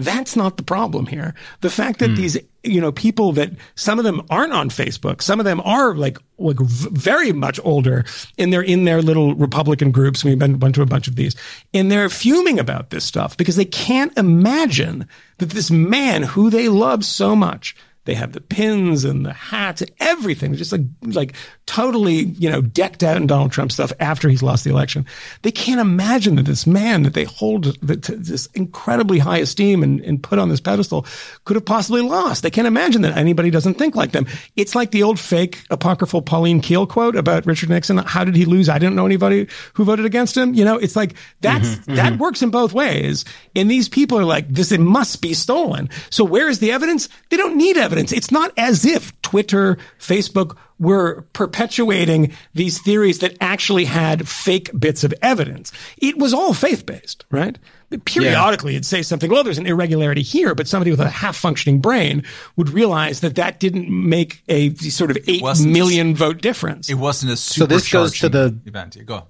That's 0.00 0.36
not 0.36 0.56
the 0.56 0.62
problem 0.62 1.06
here. 1.06 1.34
The 1.60 1.70
fact 1.70 1.98
that 2.00 2.10
hmm. 2.10 2.16
these, 2.16 2.38
you 2.62 2.80
know, 2.80 2.92
people 2.92 3.32
that 3.32 3.52
some 3.74 3.98
of 3.98 4.04
them 4.04 4.22
aren't 4.30 4.52
on 4.52 4.70
Facebook, 4.70 5.22
some 5.22 5.38
of 5.38 5.44
them 5.44 5.60
are 5.60 5.94
like, 5.94 6.18
like 6.38 6.58
very 6.60 7.32
much 7.32 7.60
older 7.64 8.04
and 8.38 8.52
they're 8.52 8.62
in 8.62 8.84
their 8.84 9.02
little 9.02 9.34
Republican 9.34 9.90
groups. 9.90 10.24
We've 10.24 10.38
been, 10.38 10.58
went 10.58 10.74
to 10.76 10.82
a 10.82 10.86
bunch 10.86 11.08
of 11.08 11.16
these 11.16 11.36
and 11.74 11.90
they're 11.90 12.08
fuming 12.08 12.58
about 12.58 12.90
this 12.90 13.04
stuff 13.04 13.36
because 13.36 13.56
they 13.56 13.64
can't 13.64 14.16
imagine 14.16 15.06
that 15.38 15.50
this 15.50 15.70
man 15.70 16.22
who 16.22 16.50
they 16.50 16.68
love 16.68 17.04
so 17.04 17.36
much 17.36 17.76
they 18.04 18.14
have 18.14 18.32
the 18.32 18.40
pins 18.40 19.04
and 19.04 19.26
the 19.26 19.32
hats, 19.32 19.82
and 19.82 19.90
everything, 20.00 20.54
just 20.54 20.72
like 20.72 20.82
like 21.02 21.34
totally, 21.66 22.24
you 22.24 22.50
know, 22.50 22.62
decked 22.62 23.02
out 23.02 23.16
in 23.16 23.26
Donald 23.26 23.52
Trump 23.52 23.70
stuff 23.70 23.92
after 24.00 24.28
he's 24.28 24.42
lost 24.42 24.64
the 24.64 24.70
election. 24.70 25.04
They 25.42 25.52
can't 25.52 25.80
imagine 25.80 26.36
that 26.36 26.46
this 26.46 26.66
man 26.66 27.02
that 27.02 27.14
they 27.14 27.24
hold 27.24 27.78
that 27.82 28.02
to 28.04 28.16
this 28.16 28.46
incredibly 28.54 29.18
high 29.18 29.38
esteem 29.38 29.82
and, 29.82 30.00
and 30.00 30.22
put 30.22 30.38
on 30.38 30.48
this 30.48 30.60
pedestal 30.60 31.06
could 31.44 31.56
have 31.56 31.64
possibly 31.64 32.00
lost. 32.00 32.42
They 32.42 32.50
can't 32.50 32.66
imagine 32.66 33.02
that 33.02 33.16
anybody 33.16 33.50
doesn't 33.50 33.74
think 33.74 33.94
like 33.94 34.12
them. 34.12 34.26
It's 34.56 34.74
like 34.74 34.92
the 34.92 35.02
old 35.02 35.20
fake 35.20 35.62
apocryphal 35.68 36.22
Pauline 36.22 36.62
Kael 36.62 36.88
quote 36.88 37.16
about 37.16 37.44
Richard 37.44 37.68
Nixon. 37.68 37.98
How 37.98 38.24
did 38.24 38.34
he 38.34 38.46
lose? 38.46 38.68
I 38.68 38.78
didn't 38.78 38.96
know 38.96 39.06
anybody 39.06 39.46
who 39.74 39.84
voted 39.84 40.06
against 40.06 40.36
him. 40.36 40.54
You 40.54 40.64
know, 40.64 40.78
it's 40.78 40.96
like 40.96 41.14
that's 41.42 41.68
mm-hmm, 41.68 41.82
mm-hmm. 41.82 41.94
that 41.96 42.18
works 42.18 42.42
in 42.42 42.50
both 42.50 42.72
ways. 42.72 43.26
And 43.54 43.70
these 43.70 43.88
people 43.90 44.18
are 44.18 44.24
like, 44.24 44.48
this 44.48 44.72
it 44.72 44.80
must 44.80 45.20
be 45.20 45.34
stolen. 45.34 45.90
So 46.08 46.24
where 46.24 46.48
is 46.48 46.60
the 46.60 46.72
evidence? 46.72 47.08
They 47.28 47.36
don't 47.36 47.56
need 47.56 47.76
evidence. 47.76 47.89
It's 47.98 48.30
not 48.30 48.52
as 48.56 48.84
if 48.84 49.18
Twitter, 49.22 49.76
Facebook 49.98 50.56
were 50.78 51.22
perpetuating 51.34 52.32
these 52.54 52.80
theories 52.80 53.18
that 53.18 53.36
actually 53.40 53.84
had 53.84 54.26
fake 54.28 54.70
bits 54.78 55.04
of 55.04 55.12
evidence. 55.20 55.72
It 55.98 56.16
was 56.16 56.32
all 56.32 56.54
faith 56.54 56.86
based, 56.86 57.24
right? 57.30 57.58
Periodically, 58.06 58.74
it'd 58.74 58.86
say 58.86 59.02
something, 59.02 59.30
well, 59.30 59.44
there's 59.44 59.58
an 59.58 59.66
irregularity 59.66 60.22
here, 60.22 60.54
but 60.54 60.68
somebody 60.68 60.90
with 60.90 61.00
a 61.00 61.10
half 61.10 61.36
functioning 61.36 61.80
brain 61.80 62.22
would 62.56 62.70
realize 62.70 63.20
that 63.20 63.34
that 63.34 63.60
didn't 63.60 63.90
make 63.90 64.42
a 64.48 64.72
sort 64.76 65.10
of 65.10 65.18
eight 65.26 65.42
Wasn't- 65.42 65.70
million 65.70 66.14
vote 66.14 66.40
difference. 66.40 66.88
It 66.88 66.94
wasn't 66.94 67.32
a 67.32 67.36
super 67.36 67.64
So 67.64 67.66
this 67.66 67.90
goes 67.90 68.18
to 68.20 68.28
the- 68.28 68.58
event. 68.64 68.96
Yeah, 68.96 69.02
Go. 69.02 69.24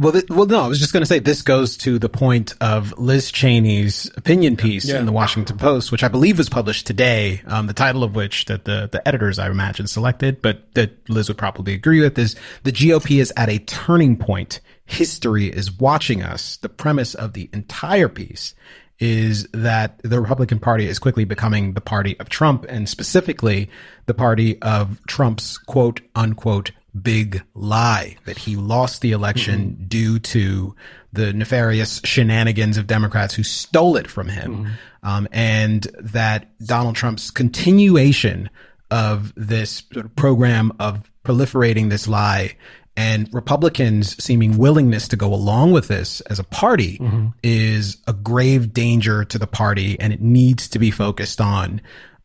Well, 0.00 0.12
th- 0.12 0.30
well, 0.30 0.46
no, 0.46 0.62
I 0.62 0.66
was 0.66 0.78
just 0.78 0.94
going 0.94 1.02
to 1.02 1.06
say 1.06 1.18
this 1.18 1.42
goes 1.42 1.76
to 1.78 1.98
the 1.98 2.08
point 2.08 2.54
of 2.58 2.98
Liz 2.98 3.30
Cheney's 3.30 4.10
opinion 4.16 4.56
piece 4.56 4.88
in 4.88 5.04
the 5.04 5.12
Washington 5.12 5.58
Post, 5.58 5.92
which 5.92 6.02
I 6.02 6.08
believe 6.08 6.38
was 6.38 6.48
published 6.48 6.86
today. 6.86 7.42
Um, 7.46 7.66
the 7.66 7.74
title 7.74 8.02
of 8.02 8.14
which 8.14 8.46
that 8.46 8.64
the 8.64 8.88
the 8.90 9.06
editors, 9.06 9.38
I 9.38 9.50
imagine, 9.50 9.86
selected, 9.86 10.40
but 10.40 10.72
that 10.72 11.06
Liz 11.10 11.28
would 11.28 11.36
probably 11.36 11.74
agree 11.74 12.00
with 12.00 12.18
is 12.18 12.34
the 12.62 12.72
GOP 12.72 13.20
is 13.20 13.30
at 13.36 13.50
a 13.50 13.58
turning 13.58 14.16
point. 14.16 14.60
History 14.86 15.48
is 15.48 15.70
watching 15.70 16.22
us. 16.22 16.56
The 16.56 16.70
premise 16.70 17.14
of 17.14 17.34
the 17.34 17.50
entire 17.52 18.08
piece 18.08 18.54
is 19.00 19.48
that 19.52 20.00
the 20.02 20.18
Republican 20.18 20.60
Party 20.60 20.86
is 20.86 20.98
quickly 20.98 21.26
becoming 21.26 21.74
the 21.74 21.80
party 21.82 22.18
of 22.20 22.30
Trump, 22.30 22.64
and 22.70 22.88
specifically 22.88 23.68
the 24.06 24.14
party 24.14 24.60
of 24.62 24.98
Trump's 25.06 25.58
quote 25.58 26.00
unquote 26.14 26.70
big 27.00 27.42
lie 27.54 28.16
that 28.24 28.38
he 28.38 28.56
lost 28.56 29.00
the 29.00 29.12
election 29.12 29.72
mm-hmm. 29.72 29.84
due 29.84 30.18
to 30.18 30.74
the 31.12 31.32
nefarious 31.32 32.00
shenanigans 32.04 32.76
of 32.76 32.86
Democrats 32.86 33.34
who 33.34 33.42
stole 33.42 33.96
it 33.96 34.08
from 34.08 34.28
him. 34.28 34.56
Mm-hmm. 34.56 34.72
Um, 35.02 35.28
and 35.32 35.82
that 35.98 36.48
Donald 36.64 36.94
Trump's 36.94 37.30
continuation 37.30 38.50
of 38.90 39.32
this 39.34 39.84
sort 39.92 40.04
of 40.04 40.14
program 40.14 40.72
of 40.78 41.10
proliferating 41.24 41.90
this 41.90 42.06
lie 42.06 42.56
and 42.96 43.32
Republicans 43.32 44.22
seeming 44.22 44.58
willingness 44.58 45.08
to 45.08 45.16
go 45.16 45.32
along 45.32 45.72
with 45.72 45.88
this 45.88 46.20
as 46.22 46.38
a 46.38 46.44
party 46.44 46.98
mm-hmm. 46.98 47.28
is 47.42 47.96
a 48.06 48.12
grave 48.12 48.74
danger 48.74 49.24
to 49.24 49.38
the 49.38 49.46
party 49.46 49.98
and 49.98 50.12
it 50.12 50.20
needs 50.20 50.68
to 50.68 50.78
be 50.78 50.90
focused 50.90 51.40
on. 51.40 51.80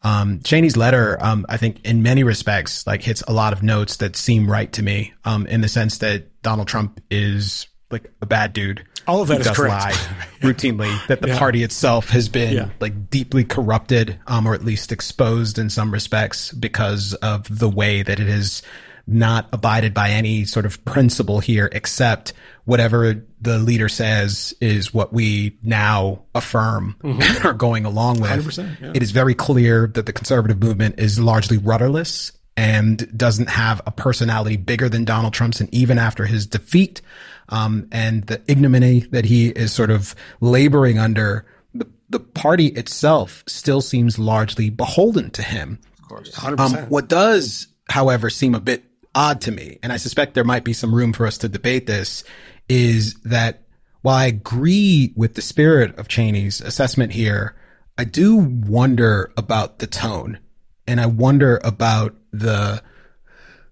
Um, 0.05 0.39
Cheney's 0.43 0.77
letter, 0.77 1.17
um, 1.19 1.45
I 1.49 1.57
think 1.57 1.83
in 1.83 2.03
many 2.03 2.23
respects, 2.23 2.85
like 2.85 3.01
hits 3.01 3.23
a 3.27 3.33
lot 3.33 3.53
of 3.53 3.63
notes 3.63 3.97
that 3.97 4.15
seem 4.15 4.49
right 4.49 4.71
to 4.73 4.83
me, 4.83 5.13
um, 5.25 5.47
in 5.47 5.61
the 5.61 5.67
sense 5.67 5.97
that 5.97 6.41
Donald 6.43 6.67
Trump 6.67 7.01
is 7.09 7.67
like 7.89 8.11
a 8.21 8.25
bad 8.27 8.53
dude. 8.53 8.83
All 9.07 9.21
of 9.21 9.27
that 9.29 9.41
is 9.41 9.47
correct. 9.49 9.73
lie 9.83 9.91
routinely, 10.41 11.07
that 11.07 11.21
the 11.21 11.29
Yeah. 11.29 11.39
party 11.39 11.63
itself 11.63 12.09
has 12.09 12.29
been 12.29 12.53
Yeah. 12.53 12.69
like 12.79 13.09
deeply 13.09 13.43
corrupted, 13.43 14.19
um, 14.27 14.47
or 14.47 14.53
at 14.53 14.63
least 14.63 14.91
exposed 14.91 15.57
in 15.57 15.69
some 15.71 15.91
respects 15.91 16.51
because 16.51 17.13
of 17.15 17.45
the 17.59 17.69
way 17.69 18.03
that 18.03 18.19
it 18.19 18.27
has 18.27 18.61
not 19.07 19.47
abided 19.53 19.93
by 19.93 20.09
any 20.11 20.45
sort 20.45 20.65
of 20.65 20.83
principle 20.85 21.39
here, 21.39 21.69
except 21.71 22.33
whatever 22.65 23.25
the 23.41 23.59
leader 23.59 23.87
says 23.87 24.53
is 24.59 24.93
what 24.93 25.13
we 25.13 25.57
now 25.63 26.23
affirm 26.33 26.95
and 27.03 27.45
are 27.45 27.53
going 27.53 27.85
along 27.85 28.19
with. 28.19 28.31
100%, 28.31 28.81
yeah. 28.81 28.91
It 28.93 29.03
is 29.03 29.11
very 29.11 29.35
clear 29.35 29.87
that 29.87 30.05
the 30.05 30.13
conservative 30.13 30.61
movement 30.61 30.99
is 30.99 31.19
largely 31.19 31.57
rudderless 31.57 32.31
and 32.57 33.17
doesn't 33.17 33.49
have 33.49 33.81
a 33.85 33.91
personality 33.91 34.57
bigger 34.57 34.89
than 34.89 35.05
Donald 35.05 35.33
Trump's. 35.33 35.59
And 35.59 35.73
even 35.73 35.99
after 35.99 36.25
his 36.25 36.47
defeat, 36.47 37.01
um, 37.49 37.87
and 37.91 38.25
the 38.27 38.41
ignominy 38.47 39.01
that 39.11 39.25
he 39.25 39.49
is 39.49 39.71
sort 39.71 39.91
of 39.91 40.15
laboring 40.41 40.97
under, 40.97 41.45
the, 41.73 41.87
the 42.09 42.19
party 42.19 42.67
itself 42.67 43.43
still 43.45 43.81
seems 43.81 44.17
largely 44.17 44.69
beholden 44.69 45.29
to 45.31 45.41
him. 45.41 45.79
100%. 46.09 46.59
Um, 46.59 46.89
what 46.89 47.07
does, 47.07 47.67
however, 47.89 48.29
seem 48.29 48.55
a 48.55 48.59
bit 48.59 48.83
odd 49.13 49.41
to 49.41 49.51
me, 49.51 49.79
and 49.81 49.91
I 49.91 49.97
suspect 49.97 50.33
there 50.33 50.43
might 50.43 50.63
be 50.63 50.73
some 50.73 50.93
room 50.93 51.13
for 51.13 51.25
us 51.25 51.37
to 51.39 51.49
debate 51.49 51.87
this, 51.87 52.23
is 52.67 53.15
that 53.21 53.63
while 54.01 54.15
I 54.15 54.25
agree 54.25 55.13
with 55.15 55.35
the 55.35 55.41
spirit 55.41 55.97
of 55.97 56.07
Cheney's 56.07 56.61
assessment 56.61 57.13
here, 57.13 57.55
I 57.97 58.03
do 58.03 58.35
wonder 58.35 59.31
about 59.37 59.79
the 59.79 59.87
tone 59.87 60.39
and 60.87 61.01
I 61.01 61.05
wonder 61.05 61.59
about 61.63 62.15
the 62.31 62.83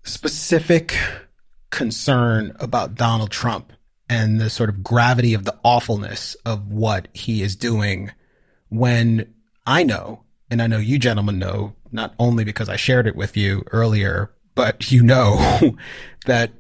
specific 0.04 0.98
concern 1.70 2.56
about 2.60 2.96
Donald 2.96 3.32
Trump 3.32 3.74
and 4.10 4.40
the 4.40 4.50
sort 4.50 4.70
of 4.70 4.84
gravity 4.84 5.34
of 5.34 5.46
the 5.46 5.58
awfulness 5.64 6.36
of 6.46 6.72
what 6.72 7.08
he 7.14 7.42
is 7.42 7.56
doing 7.56 8.12
when 8.70 9.34
I 9.66 9.84
know, 9.84 10.24
and 10.50 10.62
I 10.62 10.68
know 10.68 10.78
you 10.78 11.00
gentlemen 11.00 11.40
know, 11.40 11.76
not 11.92 12.14
only 12.20 12.44
because 12.44 12.70
I 12.70 12.76
shared 12.76 13.08
it 13.08 13.16
with 13.16 13.38
you 13.38 13.64
earlier, 13.72 14.32
but 14.56 14.92
you 14.92 15.04
know 15.04 15.76
that 16.26 16.52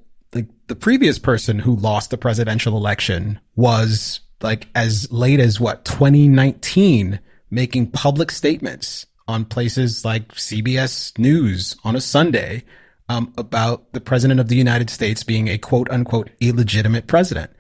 the 0.68 0.76
previous 0.76 1.19
person 1.19 1.60
who 1.60 1.76
lost 1.76 2.10
the 2.10 2.18
presidential 2.18 2.77
election 2.77 3.40
was 3.56 4.22
like 4.41 4.68
as 4.76 5.11
late 5.11 5.40
as 5.40 5.60
what 5.60 5.85
2019 5.85 7.19
making 7.49 7.91
public 7.91 8.31
statements 8.31 9.06
on 9.27 9.45
places 9.45 10.03
like 10.03 10.34
CBS 10.34 11.18
News 11.18 11.76
on 11.84 11.95
a 11.95 12.02
Sunday 12.02 12.64
um, 13.10 13.34
about 13.38 13.94
the 13.94 14.02
president 14.02 14.40
of 14.40 14.48
the 14.48 14.56
United 14.56 14.90
States 14.90 15.23
being 15.23 15.48
a 15.48 15.57
quote 15.57 15.90
unquote 15.90 16.30
illegitimate 16.40 17.07
president 17.07 17.52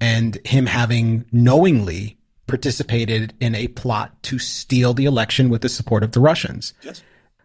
and 0.00 0.38
him 0.44 0.66
having 0.66 1.24
knowingly 1.30 2.18
participated 2.46 3.34
in 3.40 3.54
a 3.54 3.68
plot 3.68 4.20
to 4.24 4.38
steal 4.38 4.94
the 4.94 5.04
election 5.04 5.48
with 5.48 5.62
the 5.62 5.68
support 5.68 6.02
of 6.02 6.12
the 6.12 6.20
Russians. 6.20 6.74
Yes. 6.82 7.02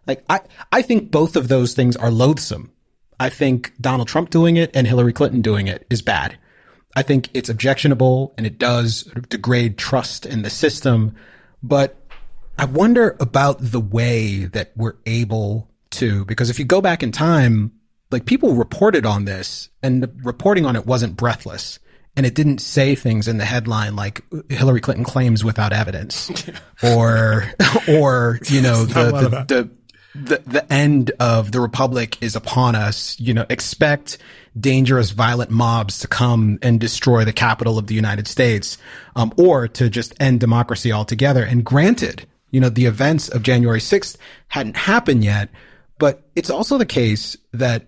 Like 0.07 0.23
I, 0.29 0.41
I 0.71 0.81
think 0.81 1.11
both 1.11 1.35
of 1.35 1.47
those 1.47 1.73
things 1.73 1.95
are 1.95 2.11
loathsome. 2.11 2.71
I 3.19 3.29
think 3.29 3.73
Donald 3.81 4.07
Trump 4.07 4.29
doing 4.29 4.57
it 4.57 4.71
and 4.73 4.85
Hillary 4.87 5.13
Clinton 5.13 5.41
doing 5.41 5.67
it 5.67 5.85
is 5.89 6.01
bad. 6.01 6.37
I 6.95 7.03
think 7.03 7.29
it's 7.33 7.49
objectionable 7.49 8.33
and 8.37 8.45
it 8.45 8.57
does 8.57 9.03
degrade 9.29 9.77
trust 9.77 10.25
in 10.25 10.41
the 10.41 10.49
system. 10.49 11.15
But 11.61 11.95
I 12.57 12.65
wonder 12.65 13.15
about 13.19 13.57
the 13.59 13.79
way 13.79 14.45
that 14.45 14.71
we're 14.75 14.97
able 15.05 15.69
to, 15.91 16.25
because 16.25 16.49
if 16.49 16.59
you 16.59 16.65
go 16.65 16.81
back 16.81 17.03
in 17.03 17.11
time, 17.11 17.71
like 18.11 18.25
people 18.25 18.55
reported 18.55 19.05
on 19.05 19.25
this 19.25 19.69
and 19.83 20.01
the 20.01 20.11
reporting 20.23 20.65
on 20.65 20.75
it 20.75 20.85
wasn't 20.85 21.15
breathless 21.15 21.79
and 22.15 22.25
it 22.25 22.33
didn't 22.33 22.59
say 22.59 22.95
things 22.95 23.27
in 23.27 23.37
the 23.37 23.45
headline 23.45 23.95
like 23.95 24.23
Hillary 24.49 24.81
Clinton 24.81 25.05
claims 25.05 25.43
without 25.43 25.73
evidence 25.73 26.31
or, 26.83 27.45
or, 27.87 28.39
you 28.49 28.61
know, 28.61 28.85
the, 28.85 29.11
the, 29.11 29.45
the, 29.47 29.76
the, 30.17 30.41
the 30.45 30.73
end 30.73 31.11
of 31.19 31.51
the 31.51 31.59
republic 31.59 32.17
is 32.21 32.35
upon 32.35 32.75
us. 32.75 33.19
You 33.19 33.33
know, 33.33 33.45
expect 33.49 34.17
dangerous, 34.59 35.11
violent 35.11 35.51
mobs 35.51 35.99
to 35.99 36.07
come 36.07 36.57
and 36.61 36.79
destroy 36.79 37.23
the 37.23 37.33
capital 37.33 37.77
of 37.77 37.87
the 37.87 37.95
United 37.95 38.27
States, 38.27 38.77
um, 39.15 39.33
or 39.37 39.67
to 39.67 39.89
just 39.89 40.15
end 40.19 40.39
democracy 40.39 40.91
altogether. 40.91 41.43
And 41.43 41.63
granted, 41.63 42.25
you 42.51 42.59
know, 42.59 42.69
the 42.69 42.85
events 42.85 43.29
of 43.29 43.43
January 43.43 43.79
6th 43.79 44.17
hadn't 44.47 44.77
happened 44.77 45.23
yet, 45.23 45.49
but 45.99 46.27
it's 46.35 46.49
also 46.49 46.77
the 46.77 46.85
case 46.85 47.37
that 47.53 47.87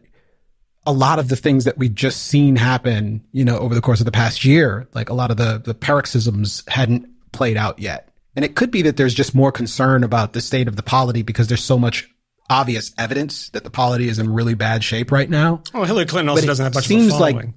a 0.85 0.93
lot 0.93 1.19
of 1.19 1.27
the 1.27 1.35
things 1.35 1.65
that 1.65 1.77
we 1.77 1.89
just 1.89 2.27
seen 2.27 2.55
happen, 2.55 3.23
you 3.31 3.45
know, 3.45 3.57
over 3.57 3.75
the 3.75 3.81
course 3.81 3.99
of 3.99 4.05
the 4.05 4.11
past 4.11 4.45
year, 4.45 4.87
like 4.93 5.09
a 5.09 5.13
lot 5.13 5.31
of 5.31 5.37
the, 5.37 5.61
the 5.63 5.73
paroxysms 5.73 6.63
hadn't 6.67 7.07
played 7.31 7.57
out 7.57 7.79
yet. 7.79 8.09
And 8.35 8.45
it 8.45 8.55
could 8.55 8.71
be 8.71 8.81
that 8.83 8.97
there's 8.97 9.13
just 9.13 9.35
more 9.35 9.51
concern 9.51 10.03
about 10.03 10.33
the 10.33 10.41
state 10.41 10.67
of 10.67 10.75
the 10.75 10.83
polity 10.83 11.21
because 11.21 11.47
there's 11.47 11.63
so 11.63 11.77
much 11.77 12.09
obvious 12.49 12.93
evidence 12.97 13.49
that 13.49 13.63
the 13.63 13.69
polity 13.69 14.07
is 14.07 14.19
in 14.19 14.33
really 14.33 14.55
bad 14.55 14.83
shape 14.83 15.11
right 15.11 15.29
now. 15.29 15.63
Oh, 15.73 15.83
Hillary 15.83 16.05
Clinton 16.05 16.29
also 16.29 16.45
doesn't 16.45 16.63
have 16.63 16.73
much 16.73 16.87
seems 16.87 17.07
of 17.07 17.19
a 17.19 17.21
like- 17.21 17.35
following. 17.35 17.53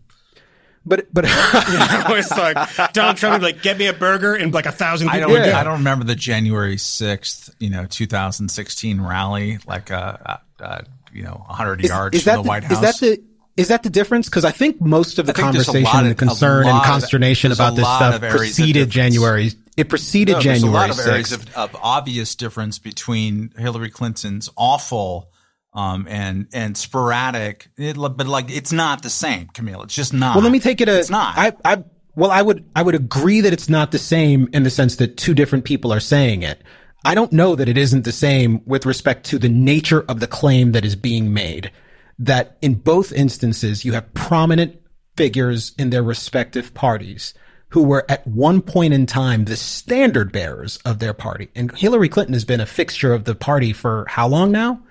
But, 0.84 1.14
but 1.14 1.24
it's 1.28 2.30
like 2.36 2.92
Donald 2.92 3.16
Trump 3.16 3.34
would 3.34 3.38
be 3.46 3.52
like, 3.52 3.62
get 3.62 3.78
me 3.78 3.86
a 3.86 3.92
burger, 3.92 4.34
and 4.34 4.52
like 4.52 4.66
a 4.66 4.72
thousand 4.72 5.10
I 5.10 5.12
people 5.12 5.28
don't. 5.28 5.40
would 5.42 5.52
go. 5.52 5.56
I 5.56 5.62
don't 5.62 5.78
remember 5.78 6.04
the 6.04 6.16
January 6.16 6.76
sixth, 6.76 7.54
you 7.60 7.70
know, 7.70 7.86
2016 7.86 9.00
rally, 9.00 9.58
like 9.64 9.92
uh, 9.92 10.16
uh, 10.26 10.36
uh 10.58 10.82
you 11.12 11.22
know, 11.22 11.44
100 11.46 11.84
yards 11.84 12.16
is 12.16 12.24
from 12.24 12.30
that 12.30 12.36
the 12.38 12.42
the, 12.42 12.48
White 12.48 12.64
is 12.72 12.80
that 12.80 12.98
the 12.98 13.22
is 13.56 13.68
that 13.68 13.84
the 13.84 13.90
difference? 13.90 14.28
Because 14.28 14.44
I 14.44 14.50
think 14.50 14.80
most 14.80 15.20
of 15.20 15.26
the 15.26 15.32
I 15.32 15.34
think 15.36 15.52
there's 15.52 15.68
a 15.68 15.72
conversation 15.72 15.94
lot 15.94 16.02
and 16.02 16.10
the 16.10 16.14
concern 16.16 16.64
and 16.64 16.72
lot 16.72 16.84
of- 16.84 16.90
consternation 16.90 17.52
about 17.52 17.76
this 17.76 17.86
stuff 17.86 18.16
of 18.16 18.24
areas 18.24 18.34
of 18.34 18.38
preceded. 18.40 18.90
January. 18.90 19.52
It 19.76 19.88
preceded 19.88 20.32
No, 20.32 20.40
there's 20.40 20.60
January 20.60 20.84
a 20.84 20.88
lot 20.88 20.98
of 20.98 21.06
areas 21.06 21.32
of, 21.32 21.56
of 21.56 21.74
obvious 21.82 22.34
difference 22.34 22.78
between 22.78 23.52
Hillary 23.56 23.90
Clinton's 23.90 24.50
awful 24.56 25.32
um, 25.74 26.06
and 26.08 26.48
and 26.52 26.76
sporadic, 26.76 27.70
it, 27.78 27.96
but 27.96 28.26
like 28.26 28.50
it's 28.50 28.72
not 28.72 29.02
the 29.02 29.10
same, 29.10 29.46
Kmele. 29.48 29.84
It's 29.84 29.94
just 29.94 30.12
not. 30.12 30.36
Well, 30.36 30.44
let 30.44 30.52
me 30.52 30.60
take 30.60 30.80
it 30.80 30.88
a. 30.88 30.98
It's 30.98 31.10
not. 31.10 31.36
I, 31.36 31.52
I, 31.64 31.84
well, 32.14 32.30
I 32.30 32.42
would, 32.42 32.68
I 32.76 32.82
would 32.82 32.94
agree 32.94 33.40
that 33.40 33.54
it's 33.54 33.70
not 33.70 33.90
the 33.90 33.98
same 33.98 34.48
in 34.52 34.64
the 34.64 34.70
sense 34.70 34.96
that 34.96 35.16
two 35.16 35.32
different 35.32 35.64
people 35.64 35.92
are 35.92 36.00
saying 36.00 36.42
it. 36.42 36.62
I 37.04 37.14
don't 37.14 37.32
know 37.32 37.56
that 37.56 37.68
it 37.68 37.78
isn't 37.78 38.04
the 38.04 38.12
same 38.12 38.60
with 38.66 38.84
respect 38.84 39.24
to 39.26 39.38
the 39.38 39.48
nature 39.48 40.02
of 40.02 40.20
the 40.20 40.26
claim 40.26 40.72
that 40.72 40.84
is 40.84 40.94
being 40.94 41.32
made. 41.32 41.72
That 42.18 42.58
in 42.60 42.74
both 42.74 43.12
instances, 43.12 43.84
you 43.84 43.94
have 43.94 44.12
prominent 44.12 44.78
figures 45.16 45.72
in 45.78 45.90
their 45.90 46.02
respective 46.02 46.74
parties 46.74 47.32
who 47.72 47.82
were 47.82 48.04
at 48.10 48.26
one 48.26 48.60
point 48.60 48.92
in 48.92 49.06
time 49.06 49.46
the 49.46 49.56
standard 49.56 50.30
bearers 50.30 50.76
of 50.84 50.98
their 50.98 51.14
party. 51.14 51.48
And 51.54 51.74
Hillary 51.76 52.10
Clinton 52.10 52.34
has 52.34 52.44
been 52.44 52.60
a 52.60 52.66
fixture 52.66 53.14
of 53.14 53.24
the 53.24 53.34
party 53.34 53.72
for 53.72 54.04
how 54.08 54.28
long 54.28 54.52
now? 54.52 54.82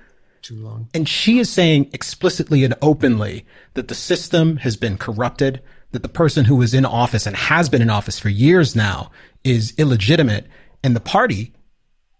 Too 0.41 0.55
long. 0.55 0.89
And 0.95 1.07
she 1.07 1.37
is 1.37 1.47
saying 1.47 1.91
explicitly 1.93 2.63
and 2.63 2.73
openly 2.81 3.45
that 3.75 3.87
the 3.87 3.93
system 3.93 4.57
has 4.57 4.77
been 4.77 4.97
corrupted, 4.97 5.61
that 5.91 6.01
the 6.01 6.09
person 6.09 6.45
who 6.45 6.59
is 6.63 6.73
in 6.73 6.83
office 6.83 7.27
and 7.27 7.35
has 7.35 7.69
been 7.69 7.83
in 7.83 7.91
office 7.91 8.17
for 8.17 8.29
years 8.29 8.75
now 8.75 9.11
is 9.43 9.75
illegitimate. 9.77 10.47
And 10.83 10.95
the 10.95 11.01
party, 11.01 11.53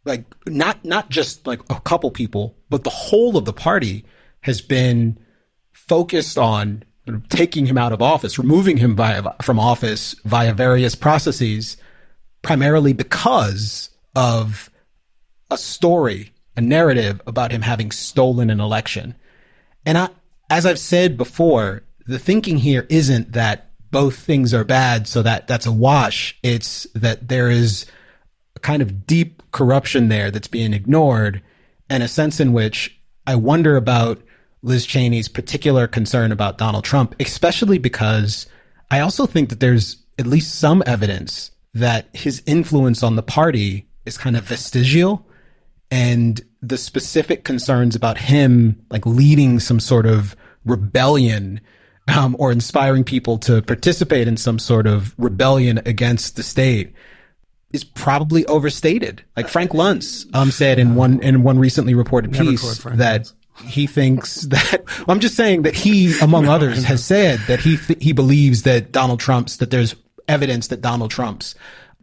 like 0.06 0.26
not, 0.46 0.86
not 0.86 1.10
just 1.10 1.48
like 1.48 1.62
a 1.72 1.82
couple 1.82 2.12
people, 2.12 2.56
but 2.70 2.84
the 2.84 2.92
whole 2.92 3.36
of 3.36 3.46
the 3.46 3.54
party 3.54 4.06
has 4.42 4.62
been 4.62 5.18
focused 5.72 6.38
on 6.38 6.84
taking 7.30 7.66
him 7.66 7.78
out 7.78 7.92
of 7.92 8.02
office, 8.02 8.38
removing 8.38 8.78
him 8.78 8.96
via, 8.96 9.24
from 9.42 9.60
office 9.60 10.16
via 10.26 10.54
various 10.54 10.96
processes, 10.96 11.78
primarily 12.42 12.94
because 12.94 13.90
of 14.16 14.70
a 15.50 15.58
story, 15.58 16.32
a 16.56 16.62
narrative 16.62 17.22
about 17.26 17.52
him 17.52 17.62
having 17.62 17.92
stolen 17.92 18.50
an 18.50 18.60
election. 18.60 19.16
And 19.86 19.98
I, 19.98 20.10
as 20.50 20.66
I've 20.66 20.80
said 20.80 21.18
before, 21.18 21.84
the 22.06 22.20
thinking 22.20 22.58
here 22.58 22.86
isn't 22.90 23.34
that 23.34 23.72
both 23.90 24.18
things 24.18 24.54
are 24.54 24.64
bad, 24.64 25.08
so 25.08 25.22
that 25.22 25.48
that's 25.48 25.66
a 25.66 25.72
wash. 25.72 26.38
It's 26.44 26.88
that 26.96 27.28
there 27.28 27.50
is 27.50 27.86
a 28.56 28.60
kind 28.60 28.82
of 28.82 29.06
deep 29.06 29.44
corruption 29.52 30.08
there 30.08 30.32
that's 30.32 30.48
being 30.48 30.74
ignored 30.74 31.42
and 31.90 32.02
a 32.02 32.08
sense 32.08 32.40
in 32.40 32.54
which 32.54 32.98
I 33.28 33.36
wonder 33.36 33.76
about 33.76 34.22
Liz 34.64 34.86
Cheney's 34.86 35.28
particular 35.28 35.88
concern 35.88 36.32
about 36.32 36.58
Donald 36.58 36.84
Trump, 36.84 37.16
especially 37.20 37.78
because 37.78 38.48
I 38.90 39.00
also 39.00 39.26
think 39.26 39.50
that 39.50 39.60
there's 39.60 39.98
at 40.20 40.28
least 40.28 40.60
some 40.60 40.84
evidence 40.86 41.52
that 41.74 42.08
his 42.14 42.44
influence 42.46 43.02
on 43.02 43.16
the 43.16 43.24
party 43.24 43.88
is 44.06 44.18
kind 44.18 44.36
of 44.36 44.44
vestigial 44.44 45.26
and 45.90 46.42
the 46.62 46.78
specific 46.78 47.44
concerns 47.44 47.96
about 47.96 48.18
him 48.18 48.86
like 48.90 49.06
leading 49.06 49.60
some 49.60 49.80
sort 49.80 50.06
of 50.06 50.36
rebellion 50.66 51.60
um, 52.16 52.36
or 52.40 52.52
inspiring 52.52 53.04
people 53.04 53.38
to 53.38 53.62
participate 53.62 54.28
in 54.28 54.38
some 54.38 54.60
sort 54.60 54.88
of 54.88 55.16
rebellion 55.18 55.80
against 55.86 56.36
the 56.36 56.44
state 56.44 56.94
is 57.72 57.84
probably 57.84 58.46
overstated. 58.48 59.24
Like 59.38 59.48
Frank 59.48 59.72
Luntz 59.72 60.26
um, 60.36 60.52
said 60.52 60.78
in 60.78 60.96
one 60.96 61.22
in 61.22 61.44
one 61.44 61.58
recently 61.58 61.94
reported 61.94 62.34
piece 62.34 62.80
that 62.84 63.22
Luntz. 63.22 63.34
He 63.66 63.88
thinks 63.88 64.42
that 64.48 64.84
well, 65.00 65.06
I'm 65.10 65.20
just 65.20 65.36
saying 65.36 65.64
that 65.64 65.76
he, 65.76 66.18
among 66.20 66.48
others, 66.48 66.84
has 66.92 67.04
said 67.04 67.40
that 67.48 67.60
he 67.62 67.78
th- 67.78 68.02
he 68.02 68.14
believes 68.14 68.64
that 68.64 68.92
Donald 68.92 69.20
Trump's 69.20 69.58
that 69.58 69.70
there's 69.72 69.96
evidence 70.28 70.68
that 70.68 70.82
Donald 70.82 71.12
Trump's 71.12 71.56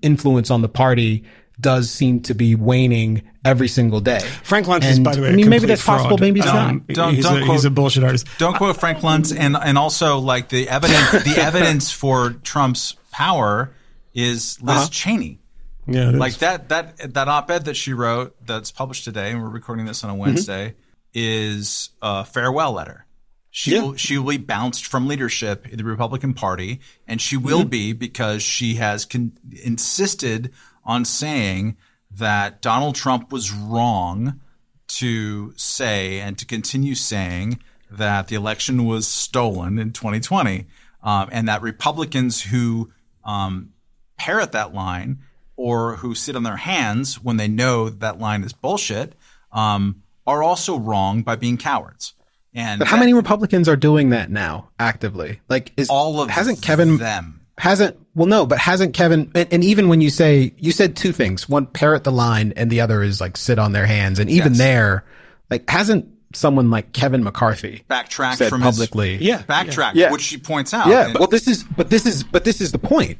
influence 0.02 0.50
on 0.50 0.62
the 0.62 0.68
party 0.68 1.24
does 1.60 1.90
seem 1.90 2.20
to 2.20 2.34
be 2.34 2.54
waning 2.54 3.22
every 3.44 3.66
single 3.66 4.00
day. 4.00 4.20
Frank 4.44 4.66
Luntz 4.68 4.84
is, 4.88 5.00
by 5.00 5.14
the 5.16 5.22
way, 5.22 5.28
I 5.28 5.32
a 5.32 5.34
mean, 5.34 5.46
maybe 5.48 5.60
complete 5.62 5.68
that's 5.74 5.84
possible. 5.84 6.16
Maybe 6.18 6.38
it's 6.38 6.48
Um, 6.48 6.84
not. 6.86 6.94
Don't- 6.94 7.14
he's, 7.16 7.24
don't 7.24 7.42
a, 7.42 7.44
quote- 7.46 7.56
he's 7.56 7.64
a 7.64 7.70
bullshit 7.70 8.04
artist. 8.04 8.26
Don't 8.38 8.56
quote 8.56 8.78
Frank 8.78 8.98
Luntz, 8.98 9.36
and 9.36 9.56
and 9.56 9.76
also 9.76 10.18
like 10.18 10.48
the 10.50 10.68
evidence. 10.68 11.10
the 11.24 11.34
evidence 11.38 11.90
for 11.90 12.30
Trump's 12.44 12.94
power 13.10 13.72
is 14.14 14.58
Liz 14.62 14.76
Uh-huh. 14.76 14.88
Cheney. 14.92 15.40
Yeah, 15.88 16.10
it 16.10 16.14
is. 16.14 16.20
Like 16.20 16.34
that 16.38 16.68
that 16.68 17.14
that 17.14 17.26
op-ed 17.28 17.64
that 17.64 17.74
she 17.76 17.92
wrote 17.92 18.36
that's 18.46 18.70
published 18.70 19.04
today, 19.04 19.30
and 19.32 19.42
we're 19.42 19.48
recording 19.48 19.86
this 19.86 19.98
Mm-hmm. 20.02 20.10
on 20.10 20.16
a 20.16 20.18
Wednesday, 20.20 20.74
is 21.14 21.90
a 22.02 22.24
farewell 22.24 22.72
letter. 22.72 23.04
She 23.50 23.72
Yeah. 23.74 23.82
will 23.82 23.94
she 23.96 24.18
will 24.18 24.30
be 24.30 24.36
bounced 24.36 24.86
from 24.86 25.08
leadership 25.08 25.66
in 25.68 25.78
the 25.78 25.84
Republican 25.84 26.34
Party, 26.34 26.80
and 27.06 27.20
she 27.20 27.36
will 27.36 27.60
Mm-hmm. 27.60 27.68
be 27.68 27.92
because 27.92 28.42
she 28.42 28.74
has 28.74 29.04
con- 29.04 29.32
insisted 29.64 30.52
on 30.84 31.04
saying 31.04 31.76
that 32.10 32.62
Donald 32.62 32.94
Trump 32.94 33.32
was 33.32 33.50
wrong 33.52 34.40
to 34.88 35.52
say 35.56 36.20
and 36.20 36.38
to 36.38 36.44
continue 36.46 36.94
saying 36.94 37.58
that 37.90 38.28
the 38.28 38.34
election 38.36 38.84
was 38.86 39.06
stolen 39.06 39.78
in 39.78 39.92
2020, 39.92 40.66
um, 41.02 41.28
and 41.32 41.48
that 41.48 41.62
Republicans 41.62 42.42
who 42.42 42.90
um, 43.24 43.72
parrot 44.16 44.52
that 44.52 44.72
line 44.74 45.18
or 45.56 45.96
who 45.96 46.14
sit 46.14 46.36
on 46.36 46.42
their 46.44 46.56
hands 46.56 47.22
when 47.22 47.36
they 47.38 47.48
know 47.48 47.88
that 47.90 48.18
line 48.18 48.44
is 48.44 48.52
bullshit 48.52 49.14
um, 49.52 50.02
are 50.28 50.42
also 50.44 50.78
wrong 50.78 51.22
by 51.22 51.34
being 51.34 51.56
cowards. 51.56 52.14
And 52.54 52.78
But 52.78 52.86
how 52.88 52.96
that- 52.96 53.00
many 53.00 53.14
Republicans 53.14 53.68
are 53.68 53.76
doing 53.76 54.10
that 54.10 54.30
now 54.30 54.68
actively? 54.78 55.40
Like, 55.48 55.72
is 55.76 55.88
all 55.90 56.20
of 56.20 56.30
hasn't 56.30 56.62
Kevin 56.62 56.98
them? 56.98 57.40
hasn't 57.58 57.96
well 58.14 58.26
no, 58.26 58.46
but 58.46 58.58
hasn't 58.58 58.94
Kevin 58.94 59.30
and, 59.34 59.52
and 59.52 59.64
even 59.64 59.88
when 59.88 60.00
you 60.00 60.10
say 60.10 60.54
you 60.58 60.70
said 60.72 60.94
two 60.96 61.12
things, 61.12 61.48
one 61.48 61.66
parrot 61.66 62.04
the 62.04 62.12
line 62.12 62.52
and 62.56 62.70
the 62.70 62.80
other 62.80 63.02
is 63.02 63.20
like 63.20 63.36
sit 63.36 63.58
on 63.58 63.72
their 63.72 63.86
hands, 63.86 64.18
and 64.20 64.30
even 64.30 64.52
Yes. 64.52 64.58
there, 64.58 65.04
like 65.50 65.68
hasn't 65.68 66.06
someone 66.34 66.70
like 66.70 66.92
Kevin 66.92 67.24
McCarthy 67.24 67.84
Backtrack 67.88 68.36
said 68.36 68.48
from 68.50 68.60
his- 68.62 68.76
publicly? 68.76 69.16
Yeah. 69.16 69.42
backtrack, 69.42 69.92
Yeah. 69.94 70.12
which 70.12 70.22
she 70.22 70.36
points 70.36 70.74
out. 70.74 70.88
Yeah, 70.88 71.06
And- 71.06 71.18
well, 71.18 71.26
this 71.28 71.48
is, 71.48 71.64
but 71.64 71.88
this 71.90 72.04
is, 72.06 72.22
but 72.22 72.44
this 72.44 72.60
is 72.60 72.70
the 72.72 72.78
point. 72.78 73.18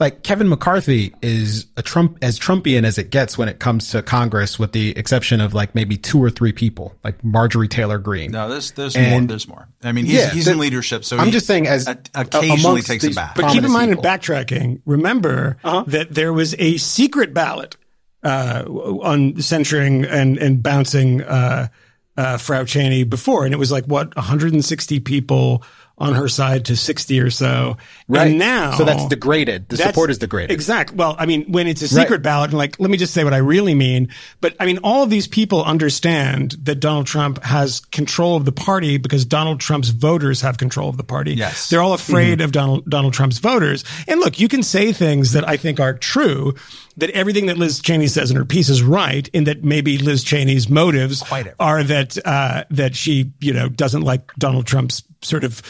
Like 0.00 0.22
Kevin 0.22 0.48
McCarthy 0.48 1.14
is 1.20 1.66
a 1.76 1.82
Trump, 1.82 2.16
as 2.22 2.38
Trumpian 2.38 2.84
as 2.84 2.96
it 2.96 3.10
gets 3.10 3.36
when 3.36 3.50
it 3.50 3.58
comes 3.58 3.90
to 3.90 4.02
Congress, 4.02 4.58
with 4.58 4.72
the 4.72 4.96
exception 4.96 5.42
of 5.42 5.52
like 5.52 5.74
maybe 5.74 5.98
two 5.98 6.18
or 6.22 6.30
three 6.30 6.52
people, 6.52 6.94
like 7.04 7.22
Marjorie 7.22 7.68
Taylor 7.68 7.98
Greene. 7.98 8.30
no, 8.30 8.48
there's 8.48 8.70
there's 8.72 8.96
more. 8.96 9.20
There's 9.20 9.46
more. 9.46 9.68
I 9.82 9.92
mean, 9.92 10.06
he's 10.06 10.14
Yeah, 10.14 10.30
he's 10.30 10.46
the- 10.46 10.52
in 10.52 10.58
leadership, 10.58 11.04
so 11.04 11.18
I'm 11.18 11.26
he 11.26 11.30
just 11.30 11.46
saying 11.46 11.66
as- 11.66 11.86
o- 11.86 11.94
occasionally 12.14 12.80
takes 12.80 13.04
these 13.04 13.14
a 13.14 13.20
back. 13.20 13.34
But 13.34 13.48
keep 13.52 13.62
in 13.62 13.70
prominent 13.70 13.72
mind 13.72 13.90
in 13.92 13.98
backtracking, 13.98 14.80
remember 14.86 15.58
Uh-huh. 15.62 15.84
that 15.88 16.14
there 16.14 16.32
was 16.32 16.54
a 16.58 16.78
secret 16.78 17.34
ballot 17.34 17.76
uh, 18.22 18.64
on 18.66 19.38
censuring 19.40 20.04
and 20.06 20.38
and 20.38 20.62
bouncing 20.62 21.22
uh, 21.22 21.68
uh, 22.16 22.36
Frau 22.38 22.64
Cheney 22.64 23.04
before, 23.04 23.44
and 23.44 23.52
it 23.52 23.58
was 23.58 23.70
like 23.70 23.84
what 23.84 24.14
160 24.16 24.98
people 25.00 25.62
on 26.00 26.14
her 26.14 26.28
side 26.28 26.64
to 26.64 26.76
60 26.76 27.20
or 27.20 27.30
so. 27.30 27.76
Right. 28.08 28.28
And 28.28 28.38
now. 28.38 28.72
So 28.72 28.84
that's 28.84 29.06
degraded. 29.06 29.68
The 29.68 29.76
That's- 29.76 29.94
support 29.94 30.10
is 30.10 30.18
degraded. 30.18 30.50
Exactly. 30.50 30.96
Well, 30.96 31.14
I 31.18 31.26
mean, 31.26 31.44
when 31.52 31.66
it's 31.66 31.82
a 31.82 31.88
secret 31.88 32.22
ballot, 32.22 32.50
and 32.50 32.58
like, 32.58 32.80
let 32.80 32.90
me 32.90 32.96
just 32.96 33.12
say 33.12 33.22
what 33.22 33.34
I 33.34 33.38
really 33.38 33.74
mean. 33.74 34.08
But 34.40 34.56
I 34.58 34.66
mean, 34.66 34.78
all 34.78 35.02
of 35.02 35.10
these 35.10 35.28
people 35.28 35.62
understand 35.62 36.52
that 36.62 36.76
Donald 36.76 37.06
Trump 37.06 37.42
has 37.44 37.80
control 37.80 38.36
of 38.36 38.46
the 38.46 38.52
party 38.52 38.96
because 38.96 39.26
Donald 39.26 39.60
Trump's 39.60 39.90
voters 39.90 40.40
have 40.40 40.56
control 40.56 40.88
of 40.88 40.96
the 40.96 41.04
party. 41.04 41.34
Yes. 41.34 41.68
They're 41.68 41.82
all 41.82 41.96
mm-hmm. 41.96 42.10
afraid 42.12 42.40
of 42.40 42.52
Donald, 42.52 42.88
Donald 42.88 43.12
Trump's 43.12 43.38
voters. 43.38 43.84
And 44.08 44.20
look, 44.20 44.40
you 44.40 44.48
can 44.48 44.62
say 44.62 44.92
things 44.92 45.32
that 45.32 45.46
I 45.46 45.58
think 45.58 45.80
are 45.80 45.92
true, 45.92 46.54
that 47.00 47.10
everything 47.10 47.46
that 47.46 47.58
Liz 47.58 47.80
Cheney 47.80 48.06
says 48.06 48.30
in 48.30 48.36
her 48.36 48.44
piece 48.44 48.68
is 48.68 48.82
right, 48.82 49.28
in 49.28 49.44
that 49.44 49.64
maybe 49.64 49.98
Liz 49.98 50.24
Cheney's 50.24 50.68
motives 50.68 51.22
are 51.58 51.82
that, 51.82 52.18
uh, 52.24 52.64
that 52.70 52.94
she, 52.94 53.32
you 53.40 53.52
know, 53.52 53.68
doesn't 53.68 54.02
like 54.02 54.32
Donald 54.34 54.66
Trump's 54.66 55.02
sort 55.22 55.44
of, 55.44 55.62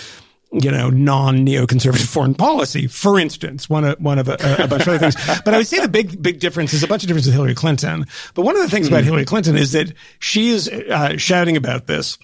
you 0.52 0.70
know, 0.70 0.90
non-neoconservative 0.90 2.06
foreign 2.06 2.34
policy, 2.34 2.86
for 2.86 3.18
instance, 3.18 3.70
one 3.70 3.84
of, 3.84 4.00
one 4.00 4.18
of 4.18 4.28
a, 4.28 4.34
a 4.58 4.66
bunch 4.66 4.82
of 4.82 4.88
other 4.88 4.98
things. 4.98 5.16
But 5.44 5.54
I 5.54 5.58
would 5.58 5.66
say 5.66 5.80
the 5.80 5.88
big, 5.88 6.20
big 6.20 6.40
difference 6.40 6.74
is 6.74 6.82
a 6.82 6.88
bunch 6.88 7.04
of 7.04 7.08
difference 7.08 7.26
with 7.26 7.34
Hillary 7.34 7.54
Clinton. 7.54 8.06
But 8.34 8.42
one 8.42 8.56
of 8.56 8.62
the 8.62 8.68
things 8.68 8.88
about 8.88 9.04
Hillary 9.04 9.24
Clinton 9.24 9.56
is 9.56 9.72
that 9.72 9.92
she 10.18 10.50
is 10.50 10.68
uh, 10.68 11.16
shouting 11.16 11.56
about 11.56 11.86
this 11.86 12.18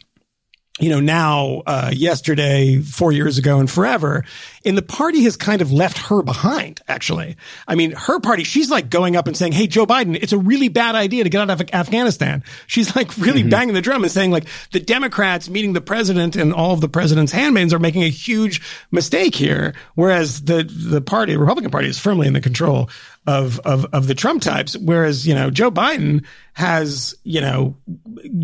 you 0.79 0.91
know, 0.91 1.01
now, 1.01 1.63
uh, 1.67 1.91
yesterday, 1.95 2.79
four 2.81 3.11
years 3.11 3.39
ago 3.39 3.61
and 3.61 3.71
forever. 3.71 4.25
And 4.65 4.77
the 4.77 4.83
party 4.83 5.23
has 5.23 5.37
kind 5.37 5.63
of 5.63 5.73
left 5.73 5.97
her 5.97 6.23
behind, 6.23 6.83
actually. 6.87 7.37
I 7.67 7.77
mean, 7.77 7.93
her 7.93 8.21
party, 8.21 8.45
she's 8.45 8.71
like 8.71 8.91
going 8.91 9.17
up 9.17 9.27
and 9.27 9.35
saying, 9.35 9.53
Hey, 9.53 9.69
Joe 9.69 9.87
Biden, 9.87 10.19
it's 10.21 10.35
a 10.35 10.39
really 10.39 10.69
bad 10.69 10.95
idea 10.95 11.25
to 11.25 11.31
get 11.31 11.41
out 11.41 11.49
of 11.49 11.61
Af- 11.63 11.75
Afghanistan. 11.75 12.45
She's 12.67 12.95
like 12.95 13.17
really 13.19 13.43
banging 13.43 13.75
the 13.75 13.81
drum 13.81 14.03
and 14.03 14.13
saying 14.13 14.33
like 14.33 14.47
the 14.73 14.81
Democrats 14.81 15.49
meeting 15.49 15.73
the 15.73 15.81
president 15.81 16.37
and 16.37 16.53
all 16.53 16.75
of 16.75 16.83
the 16.83 16.89
president's 16.89 17.33
handmaids 17.33 17.73
are 17.73 17.79
making 17.79 18.03
a 18.03 18.11
huge 18.11 18.61
mistake 18.91 19.35
here. 19.35 19.75
Whereas 19.95 20.43
the, 20.43 20.63
the 20.63 21.01
party, 21.01 21.37
Republican 21.39 21.71
party 21.71 21.89
is 21.89 21.99
firmly 21.99 22.27
in 22.27 22.35
the 22.35 22.41
control 22.43 22.91
of, 23.27 23.61
of, 23.61 23.87
of 23.93 24.07
the 24.07 24.15
Trump 24.15 24.43
types. 24.43 24.77
Whereas, 24.77 25.27
you 25.27 25.35
know, 25.35 25.51
Joe 25.51 25.71
Biden 25.71 26.25
has, 26.55 27.15
you 27.25 27.41
know, 27.41 27.77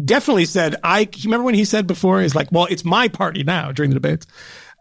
definitely 0.04 0.44
said, 0.44 0.76
I, 0.82 1.09
remember 1.24 1.44
when 1.44 1.54
he 1.54 1.64
said 1.64 1.86
before, 1.86 2.20
he's 2.20 2.34
like, 2.34 2.50
well, 2.50 2.66
it's 2.70 2.84
my 2.84 3.09
party 3.09 3.44
now 3.44 3.72
during 3.72 3.90
the 3.90 3.94
debates. 3.94 4.26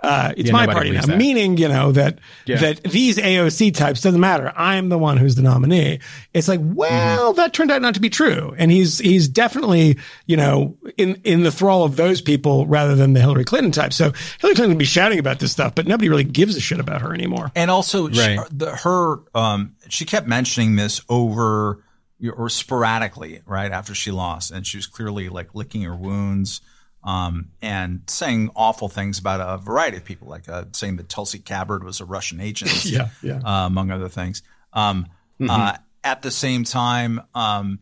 Uh, 0.04 0.34
it's 0.36 0.48
Yeah, 0.48 0.54
my 0.54 0.66
party 0.66 0.90
now, 0.92 1.06
that. 1.06 1.18
meaning, 1.18 1.58
you 1.58 1.68
know, 1.68 1.92
that, 1.92 2.18
Yeah. 2.48 2.58
that 2.60 2.84
these 2.84 3.18
AOC 3.20 3.70
types 3.72 4.02
doesn't 4.02 4.20
matter. 4.20 4.52
I'm 4.56 4.90
the 4.90 4.98
one 4.98 5.18
who's 5.18 5.36
the 5.36 5.44
nominee. 5.44 6.00
It's 6.34 6.48
like, 6.48 6.60
well, 6.64 7.34
that 7.34 7.54
turned 7.54 7.70
out 7.70 7.84
not 7.84 7.94
to 7.94 8.00
be 8.00 8.10
true. 8.10 8.56
And 8.58 8.72
he's, 8.72 8.98
he's 8.98 9.28
definitely, 9.28 9.98
you 10.26 10.38
know, 10.38 10.76
in, 10.98 11.22
in 11.24 11.44
the 11.44 11.52
thrall 11.52 11.84
of 11.84 11.98
those 11.98 12.20
people 12.20 12.66
rather 12.66 12.96
than 12.96 13.14
the 13.14 13.20
Hillary 13.20 13.44
Clinton 13.44 13.72
type. 13.72 13.94
So 13.94 14.06
Hillary 14.40 14.56
Clinton 14.56 14.72
can 14.72 14.78
be 14.80 14.86
shouting 14.86 15.20
about 15.20 15.38
this 15.40 15.52
stuff, 15.52 15.76
but 15.76 15.86
nobody 15.86 16.10
really 16.10 16.24
gives 16.24 16.56
a 16.56 16.60
shit 16.62 16.80
about 16.80 17.02
her 17.02 17.14
anymore. 17.14 17.52
And 17.56 17.70
also, 17.70 18.10
she- 18.10 18.20
Right. 18.20 18.40
the, 18.52 18.76
her, 18.78 19.20
um, 19.36 19.74
she 19.90 20.06
kept 20.06 20.28
mentioning 20.28 20.78
this 20.78 21.02
over 21.10 21.84
or 22.38 22.50
sporadically, 22.50 23.42
right 23.48 23.72
after 23.72 23.96
she 23.96 24.12
lost, 24.12 24.52
and 24.52 24.66
she 24.66 24.78
was 24.78 24.86
clearly 24.88 25.28
like 25.30 25.54
licking 25.56 25.82
her 25.82 25.96
wounds, 25.96 26.62
um, 27.04 27.50
and 27.62 28.02
saying 28.08 28.52
awful 28.56 28.90
things 28.90 29.20
about 29.20 29.42
a 29.42 29.58
variety 29.58 29.98
of 29.98 30.06
people, 30.06 30.28
like 30.28 30.48
uh, 30.48 30.66
saying 30.74 30.98
that 30.98 31.10
Tulsi 31.10 31.40
Gabbard 31.40 31.84
was 31.84 32.00
a 32.00 32.06
Russian 32.06 32.40
agent, 32.40 32.86
Yeah, 32.86 33.10
yeah. 33.24 33.42
uh, 33.44 33.66
among 33.66 33.92
other 33.92 34.10
things. 34.10 34.44
Um, 34.74 35.08
uh, 35.48 35.78
at 36.04 36.22
the 36.22 36.32
same 36.32 36.64
time, 36.64 37.22
um, 37.34 37.80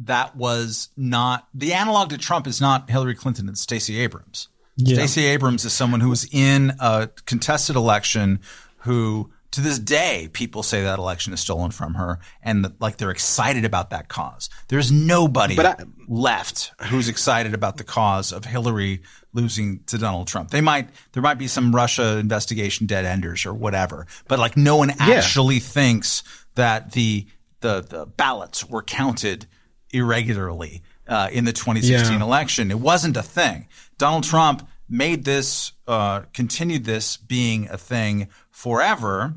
that 0.00 0.34
was 0.36 0.88
not 0.96 1.48
the 1.54 1.74
analog 1.74 2.10
to 2.10 2.18
Trump 2.18 2.46
is 2.46 2.60
not 2.60 2.90
Hillary 2.90 3.14
Clinton; 3.14 3.48
and 3.48 3.56
Stacey 3.58 3.98
Abrams. 4.00 4.48
Yeah. 4.76 4.96
Stacey 4.96 5.26
Abrams 5.26 5.64
is 5.64 5.72
someone 5.72 6.00
who 6.00 6.08
was 6.08 6.26
in 6.32 6.72
a 6.80 7.10
contested 7.26 7.76
election 7.76 8.40
who 8.78 9.30
to 9.52 9.60
this 9.60 9.78
day 9.78 10.28
people 10.32 10.62
say 10.62 10.82
that 10.82 10.98
election 10.98 11.32
is 11.32 11.40
stolen 11.40 11.70
from 11.70 11.94
her 11.94 12.18
and 12.42 12.64
that, 12.64 12.80
like 12.80 12.96
they're 12.96 13.10
excited 13.10 13.64
about 13.64 13.90
that 13.90 14.08
cause. 14.08 14.50
There's 14.68 14.90
nobody 14.92 15.58
I- 15.58 15.76
left 16.08 16.72
who's 16.82 17.08
excited 17.08 17.54
about 17.54 17.76
the 17.76 17.84
cause 17.84 18.32
of 18.32 18.44
Hillary 18.44 19.02
losing 19.32 19.80
to 19.86 19.98
Donald 19.98 20.26
Trump. 20.28 20.50
They 20.50 20.60
might 20.60 20.88
there 21.12 21.22
might 21.22 21.38
be 21.38 21.46
some 21.48 21.74
Russia 21.74 22.18
investigation 22.18 22.86
dead 22.86 23.04
enders 23.04 23.46
or 23.46 23.54
whatever, 23.54 24.06
but 24.28 24.38
like 24.38 24.56
no 24.56 24.76
one 24.76 24.90
actually 24.98 25.58
thinks 25.60 26.22
that 26.54 26.92
the 26.92 27.26
the 27.60 27.80
the 27.88 28.06
ballots 28.06 28.68
were 28.68 28.82
counted 28.82 29.46
irregularly 29.92 30.82
uh, 31.06 31.28
in 31.32 31.44
the 31.44 31.52
2016 31.52 32.18
Yeah. 32.18 32.22
election. 32.24 32.70
It 32.70 32.78
wasn't 32.80 33.16
a 33.16 33.22
thing. 33.22 33.68
Donald 33.98 34.24
Trump 34.24 34.66
made 34.92 35.24
this, 35.24 35.72
uh, 35.88 36.20
continued 36.32 36.84
this 36.84 37.16
being 37.16 37.68
a 37.70 37.78
thing 37.78 38.28
forever. 38.50 39.34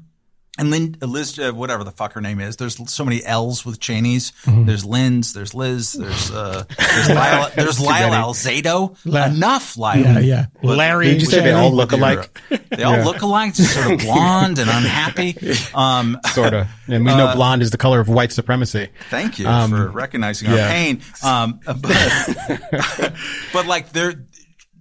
And 0.57 0.71
Lynn, 0.71 0.95
Liz, 1.01 1.37
uh, 1.37 1.51
whatever 1.51 1.83
the 1.83 1.91
fuck 1.91 2.13
her 2.13 2.21
name 2.21 2.39
is, 2.39 2.55
there's 2.55 2.77
so 2.89 3.03
many 3.03 3.21
L's 3.25 3.65
with 3.65 3.77
Cheney's. 3.81 4.31
There's 4.47 4.85
Lynn's, 4.85 5.33
there's 5.33 5.53
Liz, 5.53 5.91
there's, 5.91 6.31
uh, 6.31 6.63
there's 6.77 7.09
Lyle, 7.09 7.51
there's 7.57 7.79
Lyle 7.81 8.11
Alzado. 8.11 8.95
La- 9.03 9.25
Enough, 9.25 9.75
Lyle. 9.77 9.99
Yeah, 9.99 10.19
yeah. 10.19 10.45
With- 10.61 10.77
Larry 10.77 11.07
Did 11.07 11.21
you 11.23 11.27
say 11.27 11.41
they 11.41 11.51
all 11.51 11.73
look 11.73 11.91
alike? 11.91 12.39
They 12.75 12.83
all 12.83 13.03
look 13.03 13.21
alike, 13.21 13.53
just 13.53 13.73
sort 13.73 13.91
of 13.93 13.99
blonde 14.05 14.59
and 14.59 14.69
unhappy. 14.69 15.37
Um, 15.73 16.19
Sort 16.33 16.53
of. 16.53 16.67
And 16.87 17.05
we 17.05 17.11
know 17.15 17.33
blonde 17.33 17.61
is 17.61 17.71
the 17.71 17.77
color 17.77 17.99
of 18.01 18.07
white 18.09 18.31
supremacy. 18.33 18.89
Thank 19.09 19.39
you 19.39 19.47
Um, 19.47 19.71
for 19.71 19.89
recognizing 19.89 20.49
our 20.49 20.57
pain. 20.57 21.01
Um, 21.23 21.59
but, 21.65 23.13
but 23.53 23.65
like 23.65 23.91
there, 23.93 24.25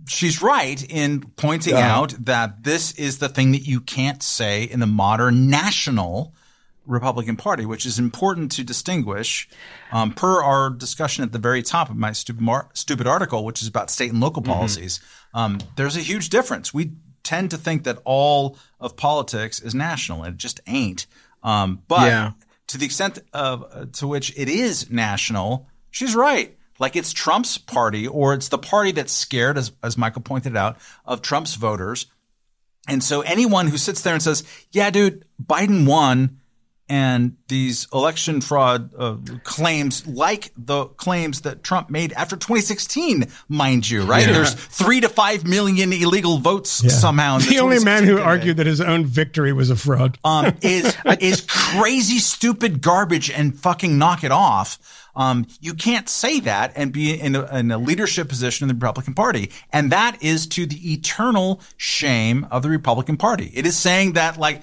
she's 0.06 0.42
right 0.42 0.82
in 0.90 1.20
pointing 1.36 1.74
out 1.74 2.14
that 2.24 2.62
this 2.64 2.92
is 2.98 3.18
the 3.18 3.28
thing 3.28 3.52
that 3.52 3.66
you 3.66 3.80
can't 3.80 4.22
say 4.22 4.64
in 4.64 4.80
the 4.80 4.86
modern 4.86 5.48
national 5.48 6.34
Republican 6.86 7.36
Party, 7.36 7.64
which 7.64 7.86
is 7.86 7.98
important 7.98 8.52
to 8.52 8.64
distinguish. 8.64 9.48
Um, 9.90 10.12
per 10.12 10.42
our 10.42 10.68
discussion 10.70 11.24
at 11.24 11.32
the 11.32 11.38
very 11.38 11.62
top 11.62 11.88
of 11.88 11.96
my 11.96 12.12
stupid, 12.12 12.42
mar- 12.42 12.68
stupid 12.74 13.06
article, 13.06 13.44
which 13.44 13.62
is 13.62 13.68
about 13.68 13.90
state 13.90 14.10
and 14.12 14.20
local 14.20 14.42
policies, 14.42 15.00
um, 15.32 15.58
there's 15.76 15.96
a 15.96 16.00
huge 16.00 16.28
difference. 16.28 16.74
We 16.74 16.92
tend 17.22 17.50
to 17.52 17.56
think 17.56 17.84
that 17.84 17.98
all 18.04 18.58
of 18.80 18.96
politics 18.96 19.60
is 19.60 19.74
national, 19.74 20.24
and 20.24 20.34
it 20.34 20.38
just 20.38 20.60
ain't. 20.66 21.06
Um, 21.42 21.80
but 21.88 22.06
Yeah. 22.08 22.32
to 22.66 22.76
the 22.78 22.84
extent 22.84 23.18
of 23.32 23.64
uh, 23.72 23.86
to 23.94 24.06
which 24.06 24.34
it 24.36 24.50
is 24.50 24.90
national, 24.90 25.66
she's 25.90 26.14
right. 26.14 26.54
Like 26.78 26.96
it's 26.96 27.12
Trump's 27.12 27.56
party, 27.58 28.06
or 28.06 28.34
it's 28.34 28.48
the 28.48 28.58
party 28.58 28.92
that's 28.92 29.12
scared, 29.12 29.56
as 29.58 29.72
as 29.82 29.96
Michael 29.96 30.22
pointed 30.22 30.56
out, 30.56 30.76
of 31.04 31.22
Trump's 31.22 31.54
voters. 31.54 32.06
And 32.88 33.02
so 33.02 33.22
anyone 33.22 33.68
who 33.68 33.78
sits 33.78 34.02
there 34.02 34.14
and 34.14 34.22
says, 34.22 34.44
"Yeah, 34.72 34.90
dude, 34.90 35.24
Biden 35.42 35.86
won," 35.86 36.40
and 36.88 37.36
these 37.48 37.88
election 37.94 38.40
fraud 38.42 38.90
uh, 38.98 39.16
claims, 39.42 40.06
like 40.06 40.52
the 40.56 40.86
claims 40.86 41.42
that 41.42 41.62
Trump 41.62 41.88
made 41.88 42.12
after 42.12 42.36
2016, 42.36 43.26
mind 43.48 43.88
you, 43.88 44.02
right? 44.02 44.26
There's 44.26 44.52
three 44.52 45.00
to 45.00 45.08
five 45.08 45.46
million 45.46 45.92
illegal 45.94 46.38
votes 46.38 46.70
somehow. 46.92 47.36
In 47.36 47.42
The 47.48 47.60
only 47.60 47.82
man 47.82 48.04
who 48.04 48.16
campaign 48.16 48.26
argued 48.28 48.56
that 48.58 48.66
his 48.66 48.80
own 48.82 49.06
victory 49.06 49.52
was 49.52 49.70
a 49.70 49.76
fraud. 49.76 50.18
um, 50.24 50.54
is 50.60 50.94
is 51.20 51.40
crazy, 51.48 52.18
stupid 52.18 52.82
garbage, 52.82 53.30
and 53.30 53.58
fucking 53.58 53.96
knock 53.96 54.24
it 54.24 54.32
off. 54.32 54.78
Um, 55.16 55.46
you 55.60 55.74
can't 55.74 56.08
say 56.08 56.40
that 56.40 56.72
and 56.76 56.92
be 56.92 57.18
in 57.18 57.36
a, 57.36 57.56
in 57.56 57.70
a 57.70 57.78
leadership 57.78 58.28
position 58.28 58.64
in 58.64 58.68
the 58.68 58.74
Republican 58.74 59.14
Party, 59.14 59.50
and 59.72 59.92
that 59.92 60.22
is 60.22 60.46
to 60.48 60.66
the 60.66 60.92
eternal 60.92 61.60
shame 61.76 62.46
of 62.50 62.62
the 62.62 62.68
Republican 62.68 63.16
Party. 63.16 63.50
It 63.54 63.66
is 63.66 63.76
saying 63.76 64.14
that, 64.14 64.38
like, 64.38 64.62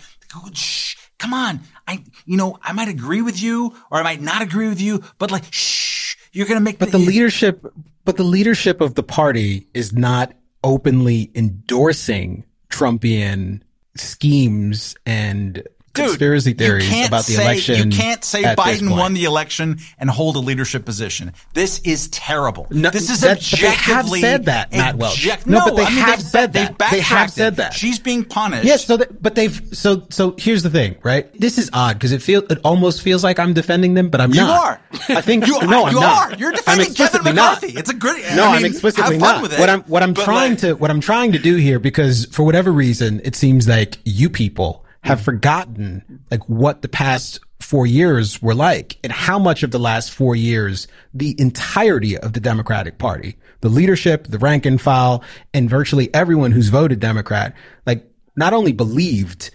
shh, 0.54 0.96
come 1.18 1.34
on, 1.34 1.62
I, 1.88 2.04
you 2.26 2.38
know, 2.38 2.58
I 2.62 2.74
might 2.74 2.88
agree 2.88 3.22
with 3.22 3.42
you 3.42 3.76
or 3.90 4.00
I 4.00 4.04
might 4.04 4.22
not 4.22 4.42
agree 4.42 4.68
with 4.68 4.82
you, 4.82 5.04
but 5.18 5.32
like, 5.32 5.44
shh, 5.52 6.16
you're 6.32 6.48
gonna 6.48 6.60
make. 6.60 6.80
But 6.80 6.92
the 6.92 6.98
leadership, 6.98 7.66
but 8.06 8.18
the 8.18 8.24
leadership 8.24 8.82
of 8.82 8.96
the 8.96 9.04
party 9.04 9.68
is 9.74 9.94
not 9.94 10.34
openly 10.64 11.32
endorsing 11.36 12.46
Trumpian 12.70 13.62
schemes 13.96 14.96
and 15.06 15.64
Dude, 15.94 16.06
conspiracy 16.06 16.52
you 16.52 16.56
theories 16.56 16.88
can't 16.88 17.08
about 17.10 17.26
the 17.26 17.34
say- 17.34 17.44
election. 17.44 17.92
You 17.92 17.98
can't 17.98 18.24
say 18.24 18.44
Biden 18.44 18.90
won 18.98 19.14
the 19.14 19.26
election 19.26 19.80
and 20.00 20.10
hold 20.10 20.38
a 20.38 20.40
leadership 20.40 20.86
position. 20.86 21.34
This 21.54 21.80
is 21.80 22.08
terrible. 22.10 22.68
No, 22.72 22.90
this 22.90 23.10
is 23.10 23.22
that- 23.22 23.40
but 23.52 23.60
they 23.60 23.68
have 23.72 24.08
said 24.10 24.46
that, 24.46 24.72
Matt 24.72 24.96
Welch. 24.98 25.14
object- 25.18 25.48
No, 25.48 25.60
no, 25.60 25.66
but 25.66 25.76
they 25.76 25.84
I 25.84 25.90
mean, 25.90 25.98
have 26.00 26.22
said 26.22 26.54
they've 26.54 26.78
that. 26.78 26.92
They 26.92 27.02
have 27.02 27.30
said 27.30 27.58
that. 27.58 27.74
She's 27.74 28.00
being 28.00 28.24
punished. 28.24 28.64
Yes, 28.64 28.86
so 28.86 28.98
that, 28.98 29.22
but 29.22 29.36
they've 29.36 29.62
so 29.74 30.04
so 30.10 30.34
here's 30.38 30.64
the 30.64 30.70
thing, 30.70 30.96
right? 31.04 31.28
This 31.40 31.58
is 31.58 31.70
odd 31.74 31.96
because 31.96 32.12
it 32.14 32.22
feel 32.22 32.44
it 32.50 32.60
almost 32.64 33.02
feels 33.02 33.24
like 33.24 33.38
I'm 33.40 33.54
defending 33.54 33.94
them, 33.94 34.10
but 34.10 34.22
I'm 34.22 34.34
You 34.34 34.42
not. 34.42 34.64
are. 34.64 34.82
I 35.10 35.22
think 35.22 35.46
You 35.48 35.54
no, 35.54 35.60
I'm 35.62 35.70
not. 35.70 35.92
You 35.94 36.00
not. 36.00 36.32
are. 36.34 36.38
You're 36.38 36.52
defending 36.52 36.86
Kevin 36.86 36.92
explicitly 37.04 37.34
not. 37.34 37.62
McCarthy. 37.62 37.78
It's 37.80 37.90
a 37.90 37.94
good- 37.94 38.22
No, 38.36 38.46
I 38.46 38.56
I'm 38.56 38.62
mean, 38.64 38.72
explicitly 38.72 39.16
have 39.16 39.22
fun 39.22 39.36
not. 39.36 39.42
with 39.42 39.54
it, 39.54 39.60
What 39.60 39.70
I'm 39.70 39.82
what 39.84 40.04
I'm 40.04 40.14
trying 40.14 40.52
like- 40.52 40.60
to 40.60 40.74
what 40.76 40.90
I'm 40.90 41.02
trying 41.02 41.34
to 41.34 41.40
do 41.40 41.56
here 41.58 41.80
because 41.80 42.28
for 42.32 42.44
whatever 42.44 42.72
reason 42.72 43.20
it 43.24 43.36
seems 43.36 43.68
like 43.68 43.98
you 44.06 44.30
people 44.30 44.86
have 45.04 45.22
forgotten 45.22 46.24
like 46.30 46.48
what 46.48 46.82
the 46.82 46.88
past 46.90 47.40
four 47.60 47.86
years 47.88 48.42
were 48.42 48.54
like 48.54 48.98
and 49.04 49.12
how 49.12 49.40
much 49.40 49.64
of 49.64 49.72
the 49.72 49.80
last 49.80 50.12
four 50.12 50.36
years 50.36 50.88
the 51.14 51.36
entirety 51.40 52.18
of 52.18 52.34
the 52.34 52.40
Democratic 52.40 52.98
Party, 52.98 53.38
the 53.62 53.70
leadership, 53.70 54.28
the 54.28 54.40
rank 54.40 54.66
and 54.66 54.82
file, 54.82 55.24
and 55.54 55.70
virtually 55.70 56.14
everyone 56.14 56.52
who's 56.52 56.70
voted 56.70 57.00
Democrat, 57.00 57.56
like 57.86 58.06
not 58.36 58.54
only 58.54 58.72
believed 58.72 59.52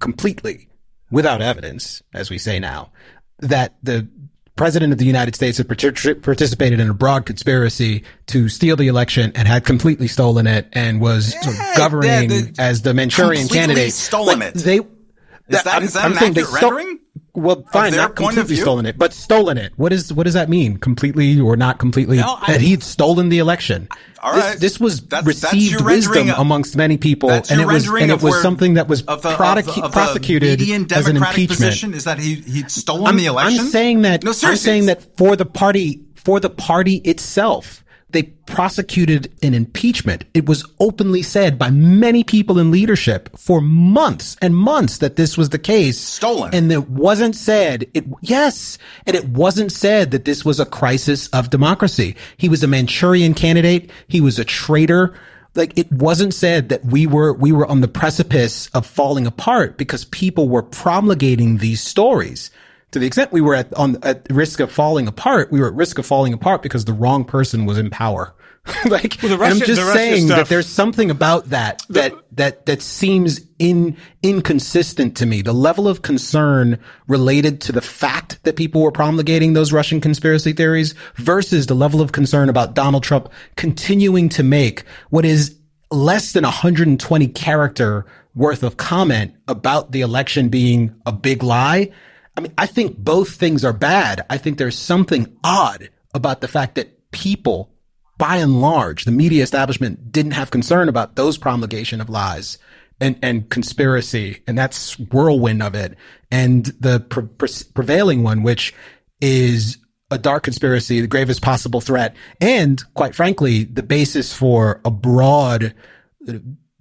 completely 0.00 0.68
without 1.10 1.42
evidence, 1.42 2.02
as 2.12 2.30
we 2.30 2.38
say 2.38 2.58
now, 2.58 2.90
that 3.38 3.76
the 3.82 4.08
president 4.56 4.92
of 4.92 4.98
the 4.98 5.04
United 5.04 5.34
States 5.34 5.58
had 5.58 5.68
participated 5.68 6.80
in 6.80 6.88
a 6.90 6.94
broad 6.94 7.26
conspiracy 7.26 8.02
to 8.26 8.48
steal 8.48 8.74
the 8.76 8.88
election 8.88 9.30
and 9.34 9.46
had 9.46 9.64
completely 9.64 10.08
stolen 10.08 10.46
it 10.46 10.66
and 10.72 11.00
was 11.00 11.32
sort 11.42 11.54
of 11.54 11.76
governing 11.76 12.30
yeah, 12.30 12.44
as 12.58 12.82
the 12.82 12.94
Manchurian 12.94 13.42
completely 13.42 13.58
candidate. 13.74 13.92
stolen 13.92 14.40
Like, 14.40 14.56
it. 14.56 14.58
They. 14.58 14.76
Is 14.78 15.62
that- 15.62 15.82
is 15.82 15.92
that 15.92 16.10
an 16.10 16.16
saying 16.16 16.32
they 16.32 16.42
accurate 16.42 16.62
rendering 16.62 16.98
Well, 17.36 17.64
fine, 17.70 17.94
not 17.94 18.16
completely 18.16 18.56
stolen 18.56 18.86
it, 18.86 18.96
but 18.98 19.12
stolen 19.12 19.58
it. 19.58 19.72
What 19.76 19.92
is 19.92 20.10
what 20.12 20.24
does 20.24 20.34
that 20.34 20.48
mean? 20.48 20.78
Completely 20.78 21.38
or 21.38 21.54
not 21.56 21.78
completely? 21.78 22.16
No, 22.16 22.38
I- 22.40 22.52
that 22.52 22.60
he'd 22.62 22.82
stolen 22.82 23.28
the 23.28 23.38
election. 23.38 23.88
All 24.22 24.34
this, 24.34 24.56
this 24.58 24.80
was 24.80 25.02
That's- 25.02 25.40
that's 25.40 25.52
received 25.52 25.74
rendering 25.82 25.96
wisdom 25.96 26.30
of- 26.30 26.38
amongst 26.38 26.74
many 26.76 26.96
people, 26.96 27.30
and 27.30 27.60
it 27.60 27.66
was 27.66 27.86
and 27.86 28.10
it 28.10 28.14
was 28.22 28.32
where- 28.32 28.42
something 28.42 28.74
that 28.74 28.88
was 28.88 29.02
of 29.02 29.20
the, 29.22 29.28
of 29.28 29.36
prosecu- 29.38 29.74
the- 29.76 29.82
of 29.82 29.92
prosecuted 29.92 30.60
as 30.92 31.06
an 31.08 31.18
impeachment. 31.18 31.48
position 31.50 31.92
is 31.94 32.04
that 32.04 32.18
he 32.18 32.36
he'd 32.36 32.70
stolen 32.70 33.06
I'm, 33.06 33.16
the 33.18 33.26
election. 33.26 33.60
I'm 33.60 33.66
saying 33.68 34.02
that. 34.02 34.24
No, 34.24 34.32
I'm 34.42 34.56
saying 34.56 34.86
that 34.86 35.16
for 35.18 35.36
the 35.36 35.44
party, 35.44 36.00
for 36.14 36.40
the 36.40 36.50
party 36.50 36.96
itself, 37.04 37.84
they 38.10 38.22
prosecuted 38.22 39.32
an 39.42 39.52
impeachment. 39.52 40.24
It 40.32 40.46
was 40.46 40.64
openly 40.78 41.22
said 41.22 41.58
by 41.58 41.70
many 41.70 42.22
people 42.22 42.58
in 42.58 42.70
leadership 42.70 43.36
for 43.36 43.60
months 43.60 44.36
and 44.40 44.56
months 44.56 44.98
that 44.98 45.16
this 45.16 45.36
was 45.36 45.50
the 45.50 45.58
case. 45.58 45.98
Stolen. 45.98 46.54
And 46.54 46.70
it 46.70 46.88
wasn't 46.88 47.34
said. 47.34 47.86
It 47.94 48.04
yes, 48.20 48.78
and 49.06 49.16
it 49.16 49.28
wasn't 49.28 49.72
said 49.72 50.12
that 50.12 50.24
this 50.24 50.44
was 50.44 50.60
a 50.60 50.66
crisis 50.66 51.28
of 51.28 51.50
democracy. 51.50 52.16
He 52.36 52.48
was 52.48 52.62
a 52.62 52.68
Manchurian 52.68 53.34
candidate. 53.34 53.90
He 54.06 54.20
was 54.20 54.38
a 54.38 54.44
traitor 54.44 55.14
like 55.56 55.76
it 55.78 55.90
wasn't 55.90 56.34
said 56.34 56.68
that 56.68 56.84
we 56.84 57.06
were 57.06 57.32
we 57.32 57.50
were 57.50 57.66
on 57.66 57.80
the 57.80 57.88
precipice 57.88 58.68
of 58.68 58.86
falling 58.86 59.26
apart 59.26 59.78
because 59.78 60.04
people 60.04 60.48
were 60.48 60.62
promulgating 60.62 61.58
these 61.58 61.80
stories 61.80 62.50
to 62.92 62.98
the 62.98 63.06
extent 63.06 63.32
we 63.32 63.40
were 63.40 63.54
at 63.54 63.72
on 63.74 63.96
at 64.02 64.26
risk 64.30 64.60
of 64.60 64.70
falling 64.72 65.06
apart 65.08 65.50
we 65.50 65.60
were 65.60 65.66
at 65.68 65.74
risk 65.74 65.98
of 65.98 66.06
falling 66.06 66.32
apart 66.32 66.62
because 66.62 66.84
the 66.84 66.92
wrong 66.92 67.24
person 67.24 67.66
was 67.66 67.78
in 67.78 67.90
power. 67.90 68.34
Like 68.84 69.18
Well, 69.22 69.30
the 69.30 69.38
Russia- 69.38 69.52
i'm 69.54 69.58
just 69.60 69.80
the 69.80 69.92
saying 69.92 70.26
stuff- 70.26 70.38
that 70.38 70.48
there's 70.48 70.66
something 70.66 71.08
about 71.10 71.50
that 71.50 71.82
that 71.90 72.12
that 72.32 72.66
that 72.66 72.82
seems 72.82 73.40
in 73.60 73.96
inconsistent 74.24 75.16
to 75.18 75.26
me. 75.26 75.40
The 75.42 75.52
level 75.54 75.86
of 75.88 76.02
concern 76.02 76.78
related 77.06 77.60
to 77.62 77.72
the 77.72 77.80
fact 77.80 78.42
that 78.42 78.56
people 78.56 78.82
were 78.82 78.90
promulgating 78.92 79.52
those 79.52 79.72
russian 79.72 80.00
conspiracy 80.00 80.52
theories 80.52 80.94
versus 81.14 81.66
the 81.66 81.74
level 81.74 82.00
of 82.00 82.10
concern 82.12 82.48
about 82.48 82.74
donald 82.74 83.02
trump 83.04 83.28
continuing 83.56 84.28
to 84.30 84.42
make 84.42 84.82
what 85.10 85.24
is 85.24 85.56
less 85.92 86.32
than 86.32 86.42
120 86.42 87.28
character 87.28 88.04
worth 88.34 88.62
of 88.64 88.76
comment 88.76 89.32
about 89.48 89.92
the 89.92 90.00
election 90.00 90.48
being 90.48 90.92
a 91.06 91.12
big 91.12 91.42
lie 91.44 91.90
I 92.36 92.40
mean, 92.40 92.52
I 92.58 92.66
think 92.66 92.98
both 92.98 93.36
things 93.36 93.64
are 93.64 93.72
bad. 93.72 94.24
I 94.28 94.38
think 94.38 94.58
there's 94.58 94.78
something 94.78 95.36
odd 95.42 95.90
about 96.14 96.40
the 96.40 96.48
fact 96.48 96.74
that 96.74 97.10
people, 97.10 97.70
by 98.18 98.36
and 98.36 98.60
large, 98.60 99.04
the 99.04 99.10
media 99.10 99.42
establishment 99.42 100.12
didn't 100.12 100.32
have 100.32 100.50
concern 100.50 100.88
about 100.88 101.16
those 101.16 101.38
promulgation 101.38 102.00
of 102.00 102.10
lies 102.10 102.58
and, 103.00 103.18
and 103.22 103.48
conspiracy. 103.48 104.42
And 104.46 104.56
that's 104.56 104.98
whirlwind 104.98 105.62
of 105.62 105.74
it. 105.74 105.96
And 106.30 106.66
the 106.80 107.00
pre- 107.00 107.24
pre- 107.24 107.48
prevailing 107.74 108.22
one, 108.22 108.42
which 108.42 108.74
is 109.20 109.78
a 110.10 110.18
dark 110.18 110.44
conspiracy, 110.44 111.00
the 111.00 111.06
gravest 111.06 111.42
possible 111.42 111.80
threat, 111.80 112.14
and 112.40 112.82
quite 112.94 113.14
frankly, 113.14 113.64
the 113.64 113.82
basis 113.82 114.32
for 114.32 114.80
a 114.84 114.90
broad 114.90 115.74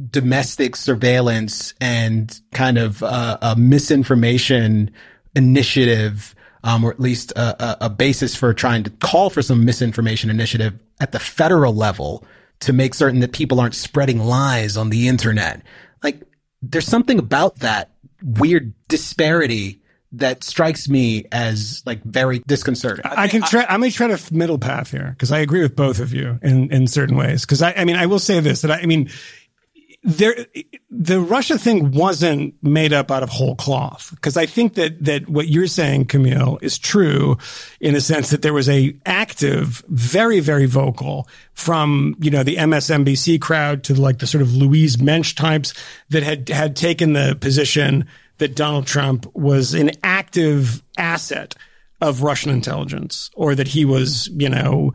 domestic 0.09 0.75
surveillance 0.75 1.73
and 1.79 2.39
kind 2.51 2.77
of 2.77 3.01
uh, 3.01 3.37
a 3.41 3.55
misinformation 3.55 4.91
initiative, 5.35 6.35
um, 6.63 6.83
or 6.83 6.91
at 6.91 6.99
least 6.99 7.31
a, 7.31 7.85
a, 7.85 7.89
basis 7.89 8.35
for 8.35 8.53
trying 8.53 8.83
to 8.83 8.89
call 8.89 9.29
for 9.29 9.41
some 9.41 9.65
misinformation 9.65 10.29
initiative 10.29 10.73
at 10.99 11.11
the 11.11 11.19
federal 11.19 11.73
level 11.73 12.25
to 12.61 12.73
make 12.73 12.93
certain 12.93 13.19
that 13.19 13.33
people 13.33 13.59
aren't 13.59 13.75
spreading 13.75 14.19
lies 14.19 14.77
on 14.77 14.89
the 14.89 15.07
internet. 15.07 15.61
Like, 16.03 16.21
there's 16.61 16.87
something 16.87 17.19
about 17.19 17.57
that 17.57 17.91
weird 18.23 18.73
disparity 18.87 19.81
that 20.13 20.43
strikes 20.43 20.87
me 20.87 21.25
as 21.31 21.83
like 21.85 22.01
very 22.03 22.39
disconcerting. 22.39 23.05
I 23.05 23.27
can 23.27 23.41
try. 23.41 23.65
I'm 23.67 23.81
going 23.81 23.91
to 23.91 23.97
try 23.97 24.07
to 24.07 24.33
middle 24.33 24.57
path 24.57 24.91
here 24.91 25.11
because 25.11 25.31
I 25.31 25.39
agree 25.39 25.61
with 25.61 25.75
both 25.75 25.99
of 25.99 26.13
you 26.13 26.39
in 26.41 26.71
in 26.71 26.87
certain 26.87 27.17
ways. 27.17 27.41
Because 27.41 27.61
I, 27.61 27.73
I 27.73 27.85
mean, 27.85 27.95
I 27.95 28.05
will 28.05 28.19
say 28.19 28.39
this 28.39 28.61
that 28.61 28.71
I, 28.71 28.81
I 28.81 28.85
mean, 28.85 29.09
there, 30.05 30.45
the 30.91 31.19
Russia 31.19 31.57
thing 31.57 31.91
wasn't 31.91 32.53
made 32.63 32.93
up 32.93 33.09
out 33.09 33.23
of 33.23 33.29
whole 33.29 33.55
cloth. 33.55 34.11
Because 34.11 34.37
I 34.37 34.45
think 34.45 34.75
that 34.75 35.03
that 35.03 35.27
what 35.27 35.47
you're 35.47 35.65
saying, 35.65 36.05
Kmele, 36.05 36.61
is 36.61 36.77
true 36.77 37.39
in 37.79 37.95
the 37.95 38.01
sense 38.01 38.29
that 38.29 38.43
there 38.43 38.53
was 38.53 38.69
a 38.69 38.95
active, 39.07 39.83
very 39.87 40.39
very 40.39 40.67
vocal 40.67 41.27
from 41.53 42.15
you 42.19 42.29
know 42.29 42.43
the 42.43 42.57
MSNBC 42.57 43.41
crowd 43.41 43.83
to 43.85 43.95
like 43.95 44.19
the 44.19 44.27
sort 44.27 44.43
of 44.43 44.55
Louise 44.55 45.01
Mensch 45.01 45.33
types 45.33 45.73
that 46.09 46.21
had 46.21 46.49
had 46.49 46.75
taken 46.75 47.13
the 47.13 47.35
position 47.41 48.07
that 48.37 48.55
Donald 48.55 48.85
Trump 48.85 49.25
was 49.35 49.73
an 49.73 49.89
active 50.03 50.83
asset 50.99 51.55
of 52.01 52.21
Russian 52.23 52.51
intelligence 52.51 53.31
or 53.35 53.55
that 53.55 53.69
he 53.69 53.85
was, 53.85 54.27
you 54.27 54.49
know, 54.49 54.93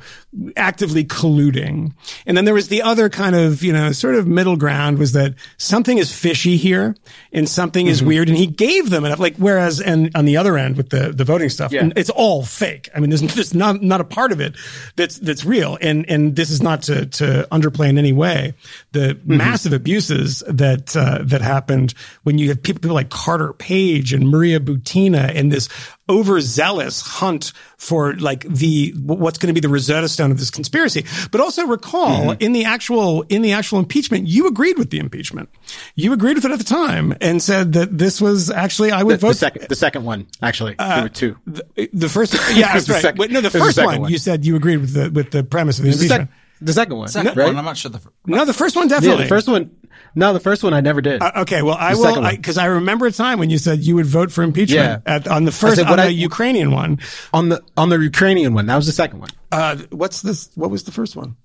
actively 0.56 1.02
colluding. 1.04 1.94
And 2.26 2.36
then 2.36 2.44
there 2.44 2.54
was 2.54 2.68
the 2.68 2.82
other 2.82 3.08
kind 3.08 3.34
of, 3.34 3.62
you 3.62 3.72
know, 3.72 3.90
sort 3.92 4.16
of 4.16 4.26
middle 4.26 4.56
ground 4.56 4.98
was 4.98 5.12
that 5.12 5.34
something 5.56 5.96
is 5.96 6.14
fishy 6.14 6.56
here 6.58 6.94
and 7.32 7.48
something 7.48 7.86
is 7.86 8.02
weird. 8.02 8.28
And 8.28 8.36
he 8.36 8.46
gave 8.46 8.90
them 8.90 9.04
enough, 9.06 9.18
like, 9.18 9.36
whereas, 9.36 9.80
and 9.80 10.10
on 10.14 10.26
the 10.26 10.36
other 10.36 10.58
end 10.58 10.76
with 10.76 10.90
the, 10.90 11.10
the 11.12 11.24
voting 11.24 11.48
stuff, 11.48 11.72
Yeah. 11.72 11.88
it's 11.96 12.10
all 12.10 12.44
fake. 12.44 12.90
I 12.94 13.00
mean, 13.00 13.08
there's, 13.08 13.22
there's 13.22 13.54
not, 13.54 13.82
not 13.82 14.00
a 14.02 14.04
part 14.04 14.30
of 14.30 14.40
it 14.40 14.56
that's, 14.96 15.18
that's 15.18 15.44
real. 15.44 15.78
And, 15.80 16.08
and 16.08 16.36
this 16.36 16.50
is 16.50 16.62
not 16.62 16.82
to, 16.82 17.06
to 17.06 17.48
underplay 17.50 17.88
in 17.88 17.96
any 17.96 18.12
way 18.12 18.52
the 18.92 19.18
massive 19.24 19.72
abuses 19.72 20.42
that, 20.46 20.94
uh, 20.94 21.20
that 21.22 21.40
happened 21.40 21.94
when 22.24 22.36
you 22.36 22.48
have 22.48 22.62
people, 22.62 22.80
people 22.80 22.94
like 22.94 23.08
Carter 23.10 23.54
Page 23.54 24.12
and 24.12 24.28
Maria 24.28 24.60
Butina 24.60 25.34
and 25.34 25.50
this 25.50 25.68
overzealous 26.10 27.00
hunt 27.00 27.52
for 27.76 28.14
like 28.16 28.44
the 28.44 28.92
what's 28.98 29.38
going 29.38 29.48
to 29.48 29.54
be 29.54 29.60
the 29.60 29.68
Rosetta 29.72 30.08
Stone 30.08 30.30
of 30.30 30.38
this 30.38 30.50
conspiracy. 30.50 31.04
But 31.30 31.40
also 31.40 31.66
recall 31.66 32.32
mm-hmm. 32.32 32.42
in 32.42 32.52
the 32.52 32.64
actual 32.64 33.22
in 33.28 33.42
the 33.42 33.52
actual 33.52 33.78
impeachment, 33.78 34.26
you 34.28 34.46
agreed 34.46 34.76
with 34.78 34.90
the 34.90 34.98
impeachment. 34.98 35.48
You 35.94 36.12
agreed 36.12 36.34
with 36.34 36.44
it 36.44 36.50
at 36.50 36.58
the 36.58 36.64
time 36.64 37.16
and 37.20 37.42
said 37.42 37.72
that 37.74 37.96
this 37.96 38.20
was 38.20 38.50
actually 38.50 38.90
I 38.92 39.02
would 39.02 39.14
the, 39.14 39.18
vote 39.18 39.28
the 39.28 39.34
second, 39.34 39.68
the 39.68 39.76
second 39.76 40.04
one, 40.04 40.26
actually, 40.42 40.74
uh, 40.78 40.94
there 40.94 41.02
were 41.04 41.08
two. 41.08 41.36
the, 41.46 41.88
the 41.92 42.08
first. 42.08 42.34
Yeah, 42.52 42.72
that's 42.72 42.88
right. 42.88 43.00
sec- 43.02 43.16
Wait, 43.16 43.30
no, 43.30 43.40
the 43.40 43.46
it 43.46 43.54
was 43.54 43.74
the 43.74 43.82
first 43.82 43.86
one, 43.86 44.00
one. 44.02 44.10
You 44.10 44.18
said 44.18 44.44
you 44.44 44.56
agreed 44.56 44.78
with 44.78 44.92
the 44.92 45.10
with 45.10 45.30
the 45.30 45.44
premise 45.44 45.78
of 45.78 45.84
the 45.84 45.90
The, 45.92 45.96
impeachment. 45.96 46.30
the 46.60 46.72
second 46.72 46.96
one, 46.96 47.08
Second 47.08 47.36
right? 47.36 47.46
one, 47.46 47.56
I'm 47.56 47.64
not 47.64 47.76
sure 47.76 47.90
the. 47.90 48.00
no, 48.26 48.44
the 48.44 48.52
first 48.52 48.76
one 48.76 48.88
yeah, 48.88 48.96
definitely. 48.96 49.24
the 49.24 49.28
first 49.28 49.48
one. 49.48 49.70
No, 50.14 50.32
the 50.32 50.40
first 50.40 50.62
one 50.62 50.74
I 50.74 50.80
never 50.80 51.00
did. 51.00 51.22
Uh, 51.22 51.32
okay, 51.38 51.62
well, 51.62 51.76
I 51.78 51.94
The 51.94 52.00
will 52.00 52.30
because 52.30 52.58
I, 52.58 52.66
remember 52.66 53.06
a 53.06 53.12
time 53.12 53.38
when 53.38 53.50
you 53.50 53.58
said 53.58 53.80
you 53.80 53.94
would 53.94 54.06
vote 54.06 54.32
for 54.32 54.42
impeachment 54.42 55.02
Yeah. 55.06 55.14
at, 55.14 55.28
on 55.28 55.44
the 55.44 55.52
first 55.52 55.76
said 55.76 55.86
on 55.86 55.96
the 55.96 56.02
I- 56.04 56.06
Ukrainian 56.08 56.72
one. 56.72 56.98
on 57.32 57.48
the 57.50 57.62
on 57.76 57.88
the 57.88 57.98
Ukrainian 57.98 58.54
one, 58.54 58.66
that 58.66 58.76
was 58.76 58.86
the 58.86 58.92
second 58.92 59.20
one. 59.20 59.30
Uh, 59.52 59.76
what's 59.90 60.22
this? 60.22 60.50
What 60.54 60.70
was 60.70 60.84
the 60.84 60.92
first 60.92 61.16
one? 61.16 61.36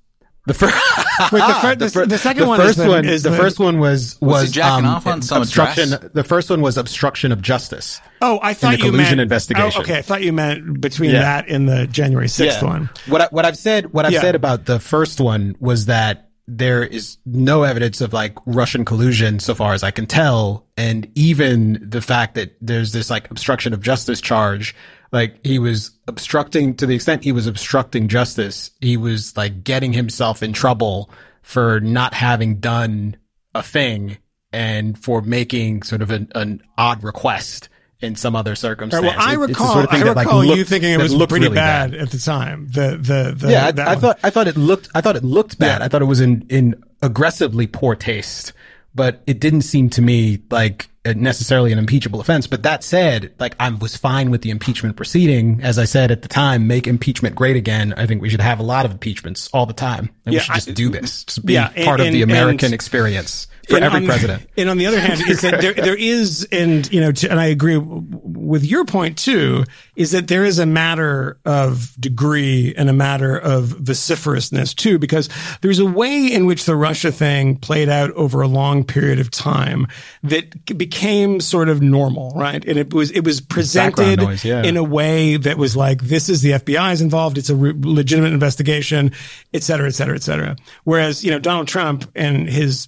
The 0.48 0.54
first, 0.54 0.76
Wait, 1.32 1.40
the, 1.40 1.58
fir- 1.60 1.76
the, 1.76 1.90
fir- 1.90 2.06
the 2.06 2.18
second 2.20 2.44
the 2.44 2.48
one 2.48 2.60
first 2.60 2.78
is 2.78 2.86
the, 2.86 2.88
one. 2.92 3.06
is 3.06 3.24
the, 3.24 3.32
first 3.36 3.58
one 3.60 3.80
was 3.80 4.16
was, 4.22 4.44
he 4.50 4.52
jacking 4.52 4.86
um, 4.86 4.94
off 4.94 5.08
on 5.08 5.24
some 5.24 5.42
obstruction. 5.42 5.94
address? 5.94 6.12
The 6.14 6.24
first 6.24 6.52
one 6.52 6.62
was 6.62 6.78
obstruction 6.78 7.32
of 7.32 7.42
justice. 7.42 8.00
Oh, 8.22 8.40
I 8.44 8.54
thought 8.54 8.78
the 8.78 8.86
you 8.86 8.92
meant 8.92 9.20
investigation. 9.20 9.82
Oh, 9.82 9.84
okay, 9.84 9.98
I 9.98 10.02
thought 10.04 10.22
you 10.22 10.32
meant 10.34 10.80
between 10.82 11.10
Yeah. 11.12 11.22
that 11.22 11.50
and 11.50 11.68
the 11.68 11.88
January 11.88 12.28
sixth 12.28 12.62
one. 12.62 12.92
What 13.08 13.22
I, 13.22 13.28
what 13.32 13.44
I've 13.46 13.58
said 13.58 13.92
what 13.92 14.06
I've 14.06 14.12
Yeah. 14.12 14.22
said 14.22 14.36
about 14.36 14.66
the 14.66 14.80
first 14.80 15.20
one 15.20 15.56
was 15.60 15.88
that 15.88 16.25
there 16.48 16.84
is 16.84 17.18
no 17.26 17.64
evidence 17.64 18.02
of 18.02 18.14
like 18.14 18.38
Russian 18.46 18.86
collusion 18.86 19.40
so 19.40 19.56
far 19.56 19.74
as 19.74 19.84
I 19.84 19.92
can 19.92 20.06
tell, 20.06 20.66
and 20.78 21.10
even 21.16 21.80
the 21.82 22.02
fact 22.02 22.36
that 22.36 22.56
there's 22.62 22.92
this 22.92 23.10
like 23.10 23.30
obstruction 23.32 23.74
of 23.74 23.82
justice 23.82 24.22
charge, 24.22 24.76
like 25.12 25.46
he 25.46 25.60
was 25.60 25.92
obstructing 26.08 26.76
to 26.76 26.86
the 26.86 26.96
extent 26.96 27.24
he 27.24 27.32
was 27.32 27.48
obstructing 27.48 28.08
justice, 28.08 28.72
he 28.82 28.98
was 28.98 29.36
like 29.36 29.64
getting 29.64 29.94
himself 29.94 30.44
in 30.44 30.54
trouble 30.54 31.10
for 31.42 31.80
not 31.80 32.14
having 32.14 32.56
done 32.56 33.18
a 33.54 33.64
thing 33.64 34.18
and 34.52 34.98
for 34.98 35.22
making 35.22 35.84
sort 35.84 36.02
of 36.02 36.12
an, 36.12 36.32
an 36.36 36.62
odd 36.78 37.04
request 37.04 37.70
in 38.02 38.16
some 38.16 38.36
other 38.36 38.56
circumstance. 38.56 39.04
right, 39.04 39.16
well, 39.18 39.28
I 39.28 39.34
It- 39.34 39.38
recall, 39.38 39.74
sort 39.74 39.86
of 39.86 39.92
I 39.94 40.00
that, 40.04 40.16
like, 40.16 40.26
recall 40.28 40.44
you 40.46 40.64
thinking 40.64 40.92
it 40.92 41.00
was 41.00 41.14
looked 41.14 41.30
pretty 41.32 41.46
really 41.46 41.56
bad, 41.56 41.94
at 41.94 42.12
the 42.12 42.18
time. 42.20 42.68
The 42.72 42.98
the, 43.02 43.34
the 43.38 43.52
yeah, 43.52 43.72
I, 43.78 43.92
I 43.94 43.96
thought 43.96 44.20
I 44.24 44.30
thought 44.30 44.48
it 44.48 44.58
looked 44.58 44.90
I 44.94 45.02
thought 45.02 45.16
it 45.16 45.24
looked 45.24 45.58
bad. 45.60 45.80
Yeah. 45.80 45.86
I 45.86 45.88
thought 45.88 46.02
it 46.02 46.06
was 46.06 46.20
in 46.22 46.46
in 46.50 46.76
aggressively 47.02 47.68
poor 47.68 47.96
taste, 47.96 48.52
but 48.94 49.22
it 49.28 49.40
didn't 49.40 49.62
seem 49.62 49.90
to 49.92 50.02
me 50.02 50.40
like 50.52 50.90
necessarily 51.06 51.72
an 51.72 51.78
impeachable 51.78 52.20
offense. 52.20 52.48
But 52.48 52.64
that 52.64 52.84
said, 52.84 53.32
like 53.40 53.56
I 53.60 53.70
was 53.70 53.96
fine 53.96 54.32
with 54.32 54.42
the 54.42 54.50
impeachment 54.50 54.96
proceeding. 54.98 55.62
As 55.62 55.78
I 55.78 55.86
said 55.86 56.10
at 56.12 56.24
the 56.24 56.28
time, 56.28 56.66
make 56.68 56.88
impeachment 56.88 57.36
great 57.36 57.56
again. 57.56 57.94
I 57.96 58.08
think 58.08 58.22
we 58.24 58.30
should 58.30 58.42
have 58.42 58.60
a 58.60 58.64
lot 58.64 58.86
of 58.86 58.92
impeachments 58.92 59.48
all 59.54 59.66
the 59.68 59.74
time. 59.74 60.10
And 60.26 60.34
Yeah, 60.34 60.40
we 60.40 60.44
should 60.44 60.56
just 60.56 60.70
I- 60.70 60.74
do 60.74 60.90
this. 60.90 61.24
Just 61.26 61.46
be 61.46 61.54
Yeah, 61.54 61.68
part 61.86 62.00
and- 62.00 62.08
of 62.10 62.14
the 62.14 62.24
American 62.24 62.66
and- 62.68 62.74
experience 62.74 63.46
for 63.68 63.76
And 63.76 63.86
every 63.86 64.00
on- 64.02 64.06
president. 64.06 64.50
And 64.58 64.70
on 64.70 64.78
the 64.78 64.86
other 64.88 65.00
hand, 65.00 65.22
is 65.28 65.42
that 65.42 65.60
there, 65.62 65.74
there 65.74 65.96
is, 65.96 66.48
and 66.52 66.90
you 66.92 67.02
know, 67.02 67.12
to, 67.12 67.30
and 67.30 67.40
I 67.40 67.48
agree 67.48 67.78
with 67.78 68.64
your 68.64 68.86
point 68.86 69.18
too, 69.18 69.66
is 69.96 70.12
that 70.12 70.28
there 70.30 70.46
is 70.46 70.60
a 70.60 70.66
matter 70.66 71.38
of 71.46 71.94
degree 72.00 72.74
and 72.78 72.90
a 72.90 72.94
matter 72.94 73.38
of 73.38 73.66
vociferousness 73.66 74.74
too, 74.74 74.98
because 74.98 75.30
there's 75.62 75.80
a 75.80 75.86
way 75.86 76.32
in 76.32 76.46
which 76.46 76.66
the 76.66 76.76
Russia 76.76 77.12
thing 77.12 77.58
played 77.58 77.90
out 77.90 78.12
over 78.12 78.42
a 78.42 78.48
long 78.48 78.84
period 78.86 79.20
of 79.20 79.30
time 79.30 79.88
that 80.24 80.66
became 80.78 81.40
sort 81.42 81.68
of 81.70 81.82
normal, 81.82 82.32
right? 82.36 82.64
And 82.66 82.78
it 82.78 82.94
was 82.94 83.12
it 83.12 83.26
was 83.26 83.42
presented 83.42 84.20
noise, 84.20 84.46
yeah. 84.46 84.64
in 84.64 84.78
a 84.78 84.84
way 84.84 85.38
that 85.38 85.58
was 85.58 85.76
like, 85.76 86.02
this 86.02 86.30
is 86.30 86.42
the 86.42 86.52
FBI's 86.52 87.02
involved. 87.02 87.38
It's 87.38 87.50
a 87.50 87.56
re- 87.56 87.74
legitimate 87.76 88.32
investigation, 88.34 89.12
et 89.54 89.64
cetera, 89.64 89.88
et 89.88 89.96
cetera, 89.96 90.16
et 90.16 90.24
cetera. 90.24 90.56
Whereas, 90.86 91.24
you 91.24 91.32
know, 91.32 91.40
Donald 91.40 91.68
Trump 91.68 92.10
and 92.16 92.48
his 92.50 92.88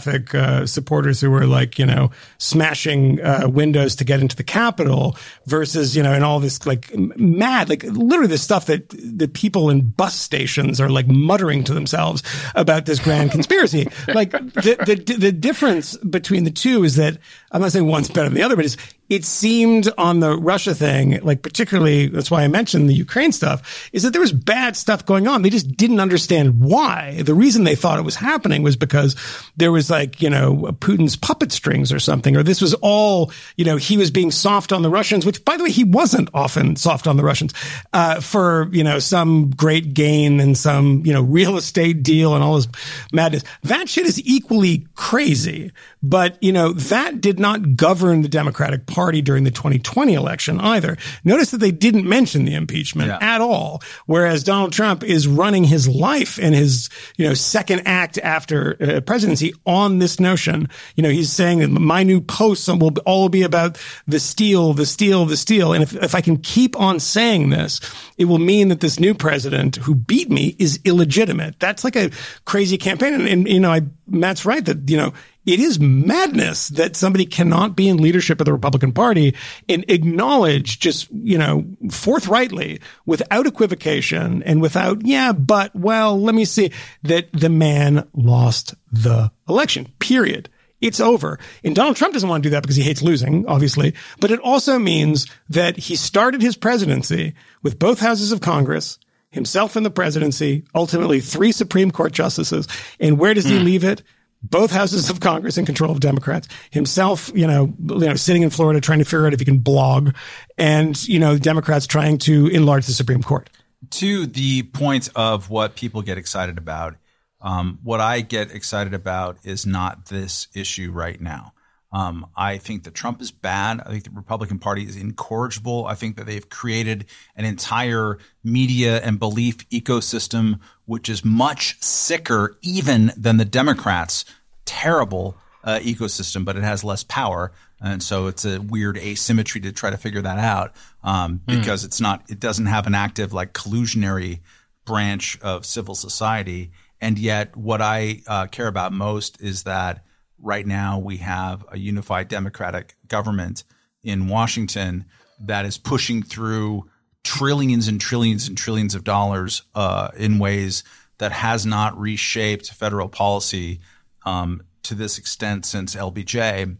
psychopathic 0.00 0.34
uh, 0.34 0.66
supporters 0.66 1.20
who 1.20 1.30
were 1.30 1.46
like, 1.46 1.78
you 1.78 1.86
know, 1.86 2.10
smashing 2.38 3.20
uh, 3.20 3.48
windows 3.48 3.96
to 3.96 4.04
get 4.04 4.20
into 4.20 4.36
the 4.36 4.44
Capitol 4.44 5.16
versus, 5.46 5.96
you 5.96 6.02
know, 6.02 6.12
and 6.12 6.24
all 6.24 6.40
this 6.40 6.66
like 6.66 6.94
mad, 6.96 7.68
like 7.68 7.82
literally 7.84 8.28
the 8.28 8.38
stuff 8.38 8.66
that 8.66 8.88
the 8.90 9.28
people 9.28 9.70
in 9.70 9.88
bus 9.88 10.14
stations 10.14 10.80
are 10.80 10.88
like 10.88 11.06
muttering 11.08 11.64
to 11.64 11.74
themselves 11.74 12.22
about 12.54 12.86
this 12.86 12.98
grand 13.00 13.30
conspiracy. 13.30 13.88
Like 14.08 14.30
the, 14.30 15.02
the, 15.06 15.14
the 15.16 15.32
difference 15.32 15.96
between 15.98 16.44
the 16.44 16.50
two 16.50 16.84
is 16.84 16.96
that 16.96 17.18
I'm 17.56 17.62
not 17.62 17.72
saying 17.72 17.86
one's 17.86 18.10
better 18.10 18.28
than 18.28 18.34
the 18.34 18.42
other, 18.42 18.54
but 18.54 18.76
it 19.08 19.24
seemed 19.24 19.88
on 19.96 20.20
the 20.20 20.36
Russia 20.36 20.74
thing, 20.74 21.18
like 21.22 21.40
particularly, 21.40 22.08
that's 22.08 22.30
why 22.30 22.42
I 22.42 22.48
mentioned 22.48 22.86
the 22.86 22.94
Ukraine 22.94 23.32
stuff, 23.32 23.88
is 23.94 24.02
that 24.02 24.10
there 24.10 24.20
was 24.20 24.32
bad 24.32 24.76
stuff 24.76 25.06
going 25.06 25.26
on. 25.26 25.40
They 25.40 25.48
just 25.48 25.74
didn't 25.74 26.00
understand 26.00 26.60
why. 26.60 27.22
The 27.22 27.32
reason 27.32 27.64
they 27.64 27.74
thought 27.76 27.98
it 27.98 28.04
was 28.04 28.16
happening 28.16 28.62
was 28.62 28.76
because 28.76 29.16
there 29.56 29.72
was 29.72 29.88
like, 29.88 30.20
you 30.20 30.28
know, 30.28 30.56
Putin's 30.80 31.16
puppet 31.16 31.50
strings 31.50 31.92
or 31.94 31.98
something, 31.98 32.36
or 32.36 32.42
this 32.42 32.60
was 32.60 32.74
all, 32.82 33.32
you 33.56 33.64
know, 33.64 33.78
he 33.78 33.96
was 33.96 34.10
being 34.10 34.30
soft 34.30 34.70
on 34.70 34.82
the 34.82 34.90
Russians, 34.90 35.24
which 35.24 35.42
by 35.46 35.56
the 35.56 35.64
way, 35.64 35.70
he 35.70 35.84
wasn't 35.84 36.28
often 36.34 36.76
soft 36.76 37.06
on 37.06 37.16
the 37.16 37.24
Russians, 37.24 37.54
uh, 37.94 38.20
for, 38.20 38.68
you 38.70 38.84
know, 38.84 38.98
some 38.98 39.48
great 39.48 39.94
gain 39.94 40.40
and 40.40 40.58
some, 40.58 41.06
you 41.06 41.14
know, 41.14 41.22
real 41.22 41.56
estate 41.56 42.02
deal 42.02 42.34
and 42.34 42.44
all 42.44 42.56
this 42.56 42.68
madness. 43.14 43.44
That 43.62 43.88
shit 43.88 44.04
is 44.04 44.20
equally 44.26 44.86
crazy. 44.94 45.72
But, 46.02 46.40
you 46.40 46.52
know, 46.52 46.72
that 46.72 47.20
did 47.20 47.40
not 47.40 47.45
govern 47.54 48.22
the 48.22 48.28
Democratic 48.28 48.86
Party 48.86 49.22
during 49.22 49.44
the 49.44 49.50
2020 49.50 50.14
election 50.14 50.60
either. 50.60 50.96
Notice 51.24 51.50
that 51.52 51.58
they 51.58 51.70
didn't 51.70 52.08
mention 52.08 52.44
the 52.44 52.54
impeachment 52.54 53.08
Yeah. 53.08 53.18
at 53.20 53.40
all. 53.40 53.82
Whereas 54.06 54.42
Donald 54.44 54.72
Trump 54.72 55.02
is 55.04 55.26
running 55.28 55.64
his 55.64 55.88
life 55.88 56.38
and 56.40 56.54
his, 56.54 56.88
you 57.16 57.26
know, 57.26 57.34
second 57.34 57.82
act 57.86 58.18
after 58.18 58.76
uh, 58.80 59.00
presidency 59.00 59.54
on 59.64 59.98
this 59.98 60.18
notion. 60.20 60.68
You 60.96 61.02
know, 61.02 61.10
he's 61.10 61.32
saying 61.32 61.60
that 61.60 61.68
my 61.70 62.02
new 62.02 62.20
posts 62.20 62.68
will 62.68 62.92
all 63.06 63.28
be 63.28 63.42
about 63.42 63.78
the 64.06 64.18
steal, 64.20 64.72
the 64.72 64.86
steal, 64.86 65.24
the 65.26 65.36
steal. 65.36 65.72
And 65.72 65.82
if, 65.82 65.94
if 65.94 66.14
I 66.14 66.20
can 66.20 66.36
keep 66.38 66.78
on 66.78 67.00
saying 67.00 67.50
this, 67.50 67.80
it 68.18 68.24
will 68.26 68.38
mean 68.38 68.68
that 68.68 68.80
this 68.80 68.98
new 69.00 69.14
president 69.14 69.76
who 69.76 69.94
beat 69.94 70.30
me 70.30 70.56
is 70.58 70.80
illegitimate. 70.84 71.60
That's 71.60 71.84
like 71.84 71.96
a 71.96 72.10
crazy 72.44 72.78
campaign. 72.78 73.14
And, 73.14 73.28
and 73.28 73.48
you 73.48 73.60
know, 73.60 73.72
I, 73.72 73.82
Matt's 74.08 74.44
right 74.44 74.64
that, 74.64 74.88
you 74.88 74.96
know, 74.96 75.12
it 75.46 75.60
is 75.60 75.78
madness 75.78 76.68
that 76.70 76.96
somebody 76.96 77.24
cannot 77.24 77.76
be 77.76 77.88
in 77.88 77.98
leadership 77.98 78.40
of 78.40 78.44
the 78.44 78.52
Republican 78.52 78.92
Party 78.92 79.34
and 79.68 79.84
acknowledge 79.88 80.80
just, 80.80 81.08
you 81.12 81.38
know, 81.38 81.64
forthrightly 81.88 82.80
without 83.06 83.46
equivocation 83.46 84.42
and 84.42 84.60
without, 84.60 85.06
yeah, 85.06 85.32
but, 85.32 85.74
well, 85.74 86.20
let 86.20 86.34
me 86.34 86.44
see 86.44 86.72
that 87.04 87.32
the 87.32 87.48
man 87.48 88.08
lost 88.12 88.74
the 88.90 89.30
election, 89.48 89.86
period. 90.00 90.48
It's 90.80 91.00
over. 91.00 91.38
And 91.64 91.74
Donald 91.74 91.96
Trump 91.96 92.12
doesn't 92.12 92.28
want 92.28 92.42
to 92.42 92.48
do 92.48 92.52
that 92.52 92.62
because 92.62 92.76
he 92.76 92.82
hates 92.82 93.00
losing, 93.00 93.46
obviously. 93.46 93.94
But 94.20 94.30
it 94.30 94.40
also 94.40 94.78
means 94.78 95.26
that 95.48 95.76
he 95.76 95.96
started 95.96 96.42
his 96.42 96.56
presidency 96.56 97.34
with 97.62 97.78
both 97.78 98.00
houses 98.00 98.32
of 98.32 98.40
Congress, 98.40 98.98
himself 99.30 99.76
in 99.76 99.84
the 99.84 99.90
presidency, 99.90 100.64
ultimately 100.74 101.20
three 101.20 101.52
Supreme 101.52 101.92
Court 101.92 102.12
justices. 102.12 102.66
And 103.00 103.18
where 103.18 103.32
does 103.32 103.44
he 103.44 103.58
hmm. 103.58 103.64
leave 103.64 103.84
it? 103.84 104.02
Both 104.50 104.70
houses 104.70 105.10
of 105.10 105.20
Congress 105.20 105.58
in 105.58 105.66
control 105.66 105.90
of 105.90 106.00
Democrats. 106.00 106.48
Himself, 106.70 107.30
you 107.34 107.46
know, 107.46 107.74
you 107.78 107.98
know, 107.98 108.14
sitting 108.14 108.42
in 108.42 108.50
Florida 108.50 108.80
trying 108.80 108.98
to 109.00 109.04
figure 109.04 109.26
out 109.26 109.32
if 109.32 109.40
he 109.40 109.44
can 109.44 109.58
blog, 109.58 110.14
and 110.58 111.06
you 111.08 111.18
know, 111.18 111.38
Democrats 111.38 111.86
trying 111.86 112.18
to 112.18 112.46
enlarge 112.48 112.86
the 112.86 112.92
Supreme 112.92 113.22
Court. 113.22 113.50
to 113.90 114.26
the 114.26 114.62
point 114.64 115.08
of 115.14 115.50
what 115.50 115.76
people 115.76 116.02
get 116.02 116.18
excited 116.18 116.58
about, 116.58 116.96
um, 117.40 117.78
what 117.82 118.00
I 118.00 118.20
get 118.20 118.50
excited 118.50 118.94
about 118.94 119.38
is 119.44 119.66
not 119.66 120.06
this 120.06 120.48
issue 120.54 120.90
right 120.90 121.20
now. 121.20 121.52
Um, 121.92 122.26
I 122.36 122.58
think 122.58 122.84
that 122.84 122.94
Trump 122.94 123.22
is 123.22 123.30
bad. 123.30 123.80
I 123.80 123.90
think 123.90 124.04
the 124.04 124.10
Republican 124.10 124.58
Party 124.58 124.82
is 124.82 124.96
incorrigible. 124.96 125.86
I 125.86 125.94
think 125.94 126.16
that 126.16 126.26
they've 126.26 126.48
created 126.48 127.06
an 127.36 127.44
entire 127.44 128.18
media 128.42 129.00
and 129.00 129.18
belief 129.18 129.68
ecosystem 129.70 130.58
which 130.86 131.08
is 131.08 131.24
much 131.24 131.80
sicker 131.82 132.56
even 132.62 133.12
than 133.16 133.36
the 133.36 133.44
Democrats' 133.44 134.24
terrible 134.66 135.36
uh, 135.64 135.78
ecosystem, 135.80 136.44
but 136.44 136.56
it 136.56 136.62
has 136.62 136.84
less 136.84 137.02
power. 137.02 137.52
And 137.80 138.02
so 138.02 138.28
it's 138.28 138.44
a 138.44 138.60
weird 138.60 138.96
asymmetry 138.96 139.60
to 139.62 139.72
try 139.72 139.90
to 139.90 139.96
figure 139.96 140.22
that 140.22 140.38
out 140.38 140.72
um, 141.02 141.40
because 141.44 141.84
it's 141.84 142.00
not, 142.00 142.22
it 142.28 142.38
doesn't 142.38 142.66
have 142.66 142.86
an 142.86 142.94
active 142.94 143.32
like 143.32 143.52
collusionary 143.52 144.40
branch 144.84 145.38
of 145.40 145.66
civil 145.66 145.94
society. 145.94 146.70
And 147.00 147.18
yet, 147.18 147.56
what 147.56 147.82
I 147.82 148.22
uh, 148.26 148.46
care 148.46 148.68
about 148.68 148.92
most 148.92 149.40
is 149.42 149.64
that 149.64 150.04
right 150.38 150.66
now 150.66 150.98
we 150.98 151.18
have 151.18 151.64
a 151.70 151.78
unified 151.78 152.28
democratic 152.28 152.96
government 153.08 153.64
in 154.02 154.28
Washington 154.28 155.04
that 155.40 155.66
is 155.66 155.76
pushing 155.76 156.22
through 156.22 156.88
trillions 157.24 157.88
and 157.88 158.00
trillions 158.00 158.48
and 158.48 158.56
trillions 158.56 158.94
of 158.94 159.04
dollars 159.04 159.62
uh, 159.74 160.08
in 160.16 160.38
ways 160.38 160.84
that 161.18 161.32
has 161.32 161.66
not 161.66 161.98
reshaped 161.98 162.70
federal 162.72 163.08
policy 163.08 163.80
um, 164.26 164.62
to 164.82 164.94
this 164.94 165.16
extent 165.16 165.64
since 165.64 165.94
LBJ 165.94 166.76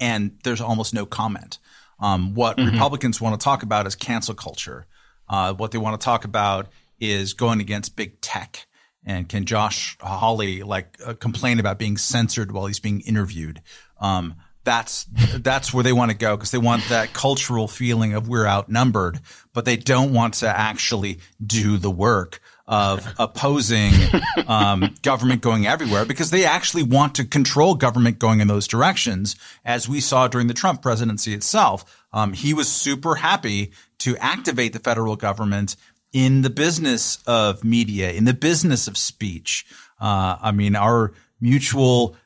and 0.00 0.38
there's 0.44 0.60
almost 0.60 0.94
no 0.94 1.06
comment. 1.06 1.58
Um, 2.00 2.34
what 2.34 2.58
Republicans 2.58 3.20
want 3.20 3.38
to 3.38 3.42
talk 3.42 3.62
about 3.62 3.86
is 3.86 3.96
cancel 3.96 4.34
culture. 4.34 4.86
Uh, 5.28 5.52
what 5.54 5.72
they 5.72 5.78
want 5.78 6.00
to 6.00 6.04
talk 6.04 6.24
about 6.24 6.68
is 7.00 7.34
going 7.34 7.60
against 7.60 7.96
big 7.96 8.20
tech. 8.20 8.66
And 9.04 9.28
can 9.28 9.46
Josh 9.46 9.96
Hawley 10.00 10.62
like 10.62 10.98
uh, 11.04 11.14
complain 11.14 11.58
about 11.60 11.78
being 11.78 11.96
censored 11.96 12.52
while 12.52 12.66
he's 12.66 12.80
being 12.80 13.00
interviewed? 13.00 13.62
Um, 14.00 14.36
that's 14.64 15.06
that's 15.38 15.72
where 15.72 15.82
they 15.82 15.92
want 15.92 16.10
to 16.10 16.16
go 16.16 16.36
because 16.36 16.50
they 16.50 16.58
want 16.58 16.84
that 16.88 17.12
cultural 17.12 17.68
feeling 17.68 18.14
of 18.14 18.28
we're 18.28 18.46
outnumbered, 18.46 19.20
but 19.52 19.64
they 19.64 19.76
don't 19.76 20.12
want 20.12 20.34
to 20.34 20.48
actually 20.48 21.20
do 21.44 21.78
the 21.78 21.90
work 21.90 22.40
of 22.68 23.14
opposing 23.18 23.92
um, 24.46 24.94
government 25.02 25.40
going 25.40 25.66
everywhere 25.66 26.04
because 26.04 26.30
they 26.30 26.44
actually 26.44 26.82
want 26.82 27.14
to 27.14 27.24
control 27.24 27.74
government 27.74 28.18
going 28.18 28.40
in 28.40 28.46
those 28.46 28.68
directions, 28.68 29.34
as 29.64 29.88
we 29.88 30.00
saw 30.00 30.28
during 30.28 30.46
the 30.46 30.54
Trump 30.54 30.82
presidency 30.82 31.32
itself. 31.32 32.04
Um, 32.12 32.34
he 32.34 32.54
was 32.54 32.70
super 32.70 33.16
happy 33.16 33.72
to 33.98 34.16
activate 34.18 34.74
the 34.74 34.78
federal 34.78 35.16
government 35.16 35.76
in 36.12 36.42
the 36.42 36.50
business 36.50 37.18
of 37.26 37.64
media, 37.64 38.12
in 38.12 38.24
the 38.24 38.34
business 38.34 38.86
of 38.86 38.96
speech. 38.96 39.66
Uh, 40.00 40.36
I 40.40 40.52
mean, 40.52 40.76
our 40.76 41.12
mutual 41.40 42.16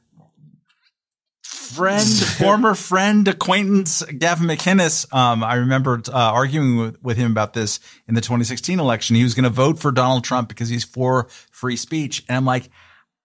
friend, 1.72 2.08
former 2.38 2.74
friend, 2.74 3.26
acquaintance, 3.28 4.02
Gavin 4.04 4.46
McInnes. 4.46 5.12
Um, 5.14 5.42
I 5.42 5.54
remember 5.54 6.00
uh, 6.08 6.12
arguing 6.12 6.76
with, 6.76 7.02
with 7.02 7.16
him 7.16 7.30
about 7.30 7.52
this 7.54 7.80
in 8.06 8.14
the 8.14 8.20
2016 8.20 8.78
election. 8.78 9.16
He 9.16 9.22
was 9.22 9.34
going 9.34 9.44
to 9.44 9.50
vote 9.50 9.78
for 9.78 9.92
Donald 9.92 10.24
Trump 10.24 10.48
because 10.48 10.68
he's 10.68 10.84
for 10.84 11.28
free 11.50 11.76
speech. 11.76 12.24
And 12.28 12.36
I'm 12.36 12.44
like, 12.44 12.68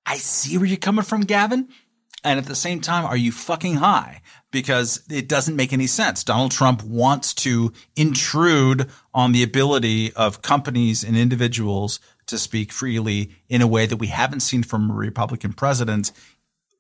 I 0.06 0.16
see 0.16 0.58
where 0.58 0.68
you're 0.68 0.78
coming 0.78 1.04
from, 1.04 1.22
Gavin. 1.22 1.68
And 2.24 2.40
at 2.40 2.46
the 2.46 2.56
same 2.56 2.82
time, 2.82 3.06
are 3.06 3.18
you 3.18 3.32
fucking 3.32 3.76
high? 3.76 4.22
Because 4.52 5.04
it 5.10 5.30
doesn't 5.30 5.56
make 5.56 5.72
any 5.72 5.88
sense. 5.88 6.24
Donald 6.24 6.52
Trump 6.52 6.84
wants 6.84 7.34
to 7.36 7.72
intrude 7.96 8.90
on 9.14 9.32
the 9.32 9.44
ability 9.44 10.14
of 10.14 10.42
companies 10.42 11.04
and 11.04 11.16
individuals 11.16 12.00
to 12.26 12.38
speak 12.38 12.72
freely 12.72 13.32
in 13.48 13.62
a 13.62 13.68
way 13.68 13.86
that 13.86 13.98
we 13.98 14.08
haven't 14.08 14.42
seen 14.42 14.64
from 14.64 14.90
a 14.90 14.94
Republican 14.94 15.54
president 15.54 16.12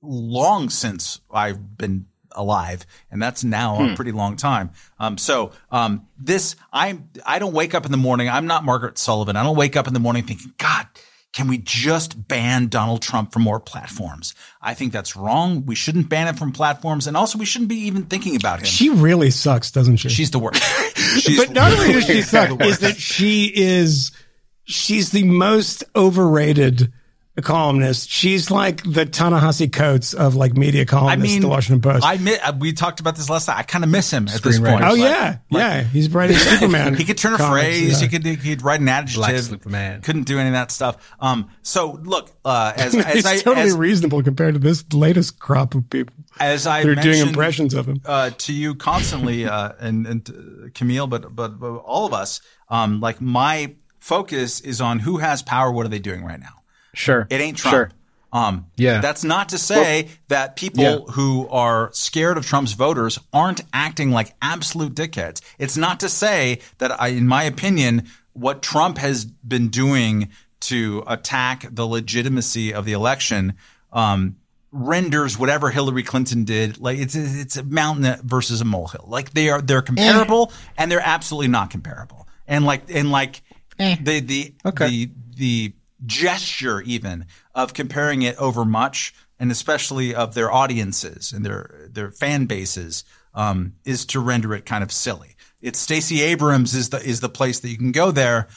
long 0.07 0.69
since 0.69 1.21
I've 1.31 1.77
been 1.77 2.07
alive, 2.31 2.85
and 3.11 3.21
that's 3.21 3.43
now 3.43 3.91
a 3.91 3.95
pretty 3.95 4.11
long 4.11 4.35
time. 4.35 4.71
Um, 4.99 5.17
so 5.17 5.51
um, 5.71 6.07
this, 6.17 6.55
I 6.71 6.99
I 7.25 7.39
don't 7.39 7.53
wake 7.53 7.73
up 7.73 7.85
in 7.85 7.91
the 7.91 7.97
morning. 7.97 8.29
I'm 8.29 8.47
not 8.47 8.63
Margaret 8.63 8.97
Sullivan. 8.97 9.35
I 9.35 9.43
don't 9.43 9.57
wake 9.57 9.75
up 9.75 9.87
in 9.87 9.93
the 9.93 9.99
morning 9.99 10.23
thinking, 10.23 10.53
God, 10.57 10.87
can 11.33 11.47
we 11.47 11.57
just 11.57 12.27
ban 12.27 12.67
Donald 12.67 13.01
Trump 13.01 13.31
from 13.31 13.43
more 13.43 13.59
platforms? 13.59 14.33
I 14.61 14.73
think 14.73 14.91
that's 14.91 15.15
wrong. 15.15 15.65
We 15.65 15.75
shouldn't 15.75 16.09
ban 16.09 16.27
him 16.27 16.35
from 16.35 16.51
platforms. 16.51 17.05
And 17.05 17.15
also 17.15 17.37
we 17.37 17.45
shouldn't 17.45 17.69
be 17.69 17.85
even 17.85 18.05
thinking 18.05 18.35
about 18.35 18.59
him. 18.59 18.65
She 18.65 18.89
really 18.89 19.29
sucks, 19.29 19.69
doesn't 19.69 19.97
she? 19.97 20.09
She's 20.09 20.31
the 20.31 20.39
worst. 20.39 20.63
She's 21.19 21.37
but 21.37 21.51
not 21.51 21.71
only 21.73 21.93
does 21.93 22.05
she 22.05 22.21
suck, 22.23 22.59
is 22.61 22.79
that 22.79 22.97
she 22.97 23.51
is 23.55 24.11
she's 24.63 25.11
the 25.11 25.23
most 25.23 25.83
overrated 25.95 26.91
columnist. 27.41 28.09
She's 28.09 28.49
like 28.51 28.83
the 28.83 29.05
Ta-Nehisi 29.05 29.71
Coates 29.71 30.13
of 30.13 30.35
like 30.35 30.57
media 30.57 30.81
I 30.81 30.85
columnists. 30.85 31.33
mean, 31.33 31.41
the 31.41 31.47
Washington 31.47 31.81
Post. 31.81 32.05
I 32.05 32.17
mi- 32.17 32.37
uh, 32.37 32.53
we 32.57 32.73
talked 32.73 32.99
about 32.99 33.15
this 33.15 33.29
last 33.29 33.47
night. 33.47 33.57
I 33.57 33.63
kind 33.63 33.83
of 33.83 33.89
miss 33.89 34.11
him 34.11 34.27
at 34.27 34.41
this 34.41 34.59
point. 34.59 34.83
oh 34.83 34.89
Like- 34.89 34.97
yeah, 34.99 35.37
yeah. 35.49 35.83
He's 35.83 36.09
writing 36.13 36.35
Superman. 36.37 36.95
He 36.95 37.03
could 37.05 37.17
turn 37.17 37.33
a 37.33 37.37
comics, 37.37 37.65
phrase. 37.65 38.01
yeah. 38.01 38.07
He 38.07 38.11
could 38.11 38.25
he 38.25 38.35
could 38.37 38.61
write 38.63 38.79
an 38.81 38.89
adjective. 38.89 39.15
Black 39.17 39.37
Superman. 39.37 40.01
Couldn't 40.01 40.23
do 40.23 40.39
any 40.39 40.49
of 40.49 40.53
that 40.53 40.71
stuff. 40.71 41.13
Um. 41.19 41.49
So 41.61 41.99
look, 42.03 42.31
uh, 42.45 42.73
as 42.75 42.95
as 42.95 43.13
He's 43.13 43.25
I 43.25 43.37
totally 43.37 43.67
as, 43.67 43.75
reasonable 43.75 44.23
compared 44.23 44.55
to 44.55 44.59
this 44.59 44.83
latest 44.93 45.39
crop 45.39 45.75
of 45.75 45.89
people. 45.89 46.15
as 46.39 46.65
I 46.67 46.83
They're 46.83 46.95
doing 46.95 47.19
impressions 47.21 47.73
of 47.73 47.87
him. 47.87 48.01
uh, 48.05 48.31
to 48.37 48.53
you 48.53 48.75
constantly, 48.75 49.45
uh, 49.45 49.73
and 49.79 50.05
and 50.07 50.29
uh, 50.29 50.33
Kmele, 50.69 51.09
but, 51.09 51.35
but 51.35 51.59
but 51.59 51.75
all 51.77 52.05
of 52.05 52.13
us. 52.13 52.41
Um. 52.69 52.99
Like 52.99 53.21
my 53.21 53.75
focus 53.99 54.59
is 54.61 54.81
on 54.81 54.99
who 54.99 55.17
has 55.17 55.41
power. 55.41 55.71
What 55.71 55.85
are 55.85 55.89
they 55.89 55.99
doing 55.99 56.23
right 56.25 56.39
now? 56.39 56.61
Sure. 56.97 57.27
It 57.29 57.39
ain't 57.41 57.57
Trump. 57.57 57.73
Sure. 57.73 57.91
Um, 58.33 58.65
Yeah. 58.75 58.99
That's 59.01 59.23
not 59.23 59.49
to 59.49 59.57
say 59.57 60.09
that 60.27 60.55
people 60.55 60.83
Yeah. 60.83 61.13
who 61.13 61.47
are 61.49 61.89
scared 61.93 62.37
of 62.37 62.45
Trump's 62.45 62.73
voters 62.73 63.19
aren't 63.31 63.61
acting 63.71 64.11
like 64.11 64.35
absolute 64.41 64.93
dickheads. 64.95 65.41
It's 65.59 65.77
not 65.77 65.99
to 66.01 66.09
say 66.09 66.59
that 66.79 66.99
I, 67.01 67.09
in 67.09 67.27
my 67.27 67.43
opinion, 67.43 68.07
what 68.33 68.61
Trump 68.61 68.97
has 68.97 69.25
been 69.25 69.69
doing 69.69 70.29
to 70.61 71.03
attack 71.07 71.67
the 71.71 71.85
legitimacy 71.87 72.73
of 72.73 72.83
the 72.85 72.93
election, 72.93 73.53
um, 73.93 74.35
renders 74.71 75.39
whatever 75.39 75.69
Hillary 75.69 76.03
Clinton 76.03 76.43
did 76.43 76.77
like 76.79 76.99
it's 76.99 77.15
it's 77.15 77.55
a 77.55 77.63
mountain 77.63 78.19
versus 78.23 78.59
a 78.59 78.65
molehill. 78.65 79.05
Like 79.07 79.31
they 79.31 79.49
are 79.49 79.61
they're 79.61 79.81
comparable 79.81 80.51
and 80.77 80.91
they're 80.91 80.99
absolutely 81.01 81.47
not 81.47 81.69
comparable. 81.69 82.27
And 82.47 82.65
like 82.65 82.83
and 82.93 83.09
like 83.09 83.41
the 83.79 84.19
the 84.19 84.53
Okay. 84.65 84.87
the 84.89 85.11
the 85.37 85.73
gesture 86.05 86.81
even 86.81 87.25
of 87.55 87.73
comparing 87.73 88.21
it 88.21 88.35
over 88.37 88.63
much 88.65 89.13
and 89.39 89.51
especially 89.51 90.13
of 90.13 90.33
their 90.33 90.51
audiences 90.51 91.31
and 91.31 91.45
their 91.45 91.87
their 91.91 92.11
fan 92.11 92.45
bases 92.45 93.03
um, 93.33 93.73
is 93.85 94.05
to 94.05 94.19
render 94.19 94.53
it 94.53 94.65
kind 94.65 94.83
of 94.83 94.91
silly. 94.91 95.35
It's 95.61 95.79
Stacey 95.79 96.21
Abrams 96.21 96.73
is 96.75 96.89
the 96.89 96.97
is 96.97 97.19
the 97.19 97.29
place 97.29 97.59
that 97.59 97.69
you 97.69 97.77
can 97.77 97.91
go 97.91 98.11
there 98.11 98.47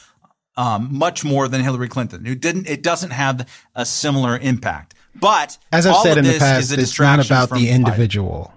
um, 0.57 0.89
much 0.91 1.23
more 1.23 1.47
than 1.47 1.61
Hillary 1.61 1.87
Clinton, 1.87 2.25
who 2.25 2.35
didn't. 2.35 2.67
It 2.67 2.83
doesn't 2.83 3.11
have 3.11 3.47
a 3.75 3.85
similar 3.85 4.37
impact. 4.37 4.93
But 5.15 5.57
As 5.71 5.85
I've 5.85 5.97
said 5.97 6.17
in 6.17 6.25
the 6.25 6.39
past, 6.39 6.71
is 6.71 6.77
a 6.77 6.81
it's 6.81 6.99
not 6.99 7.25
about 7.25 7.49
the 7.49 7.67
Biden. 7.67 7.71
individual. 7.71 8.53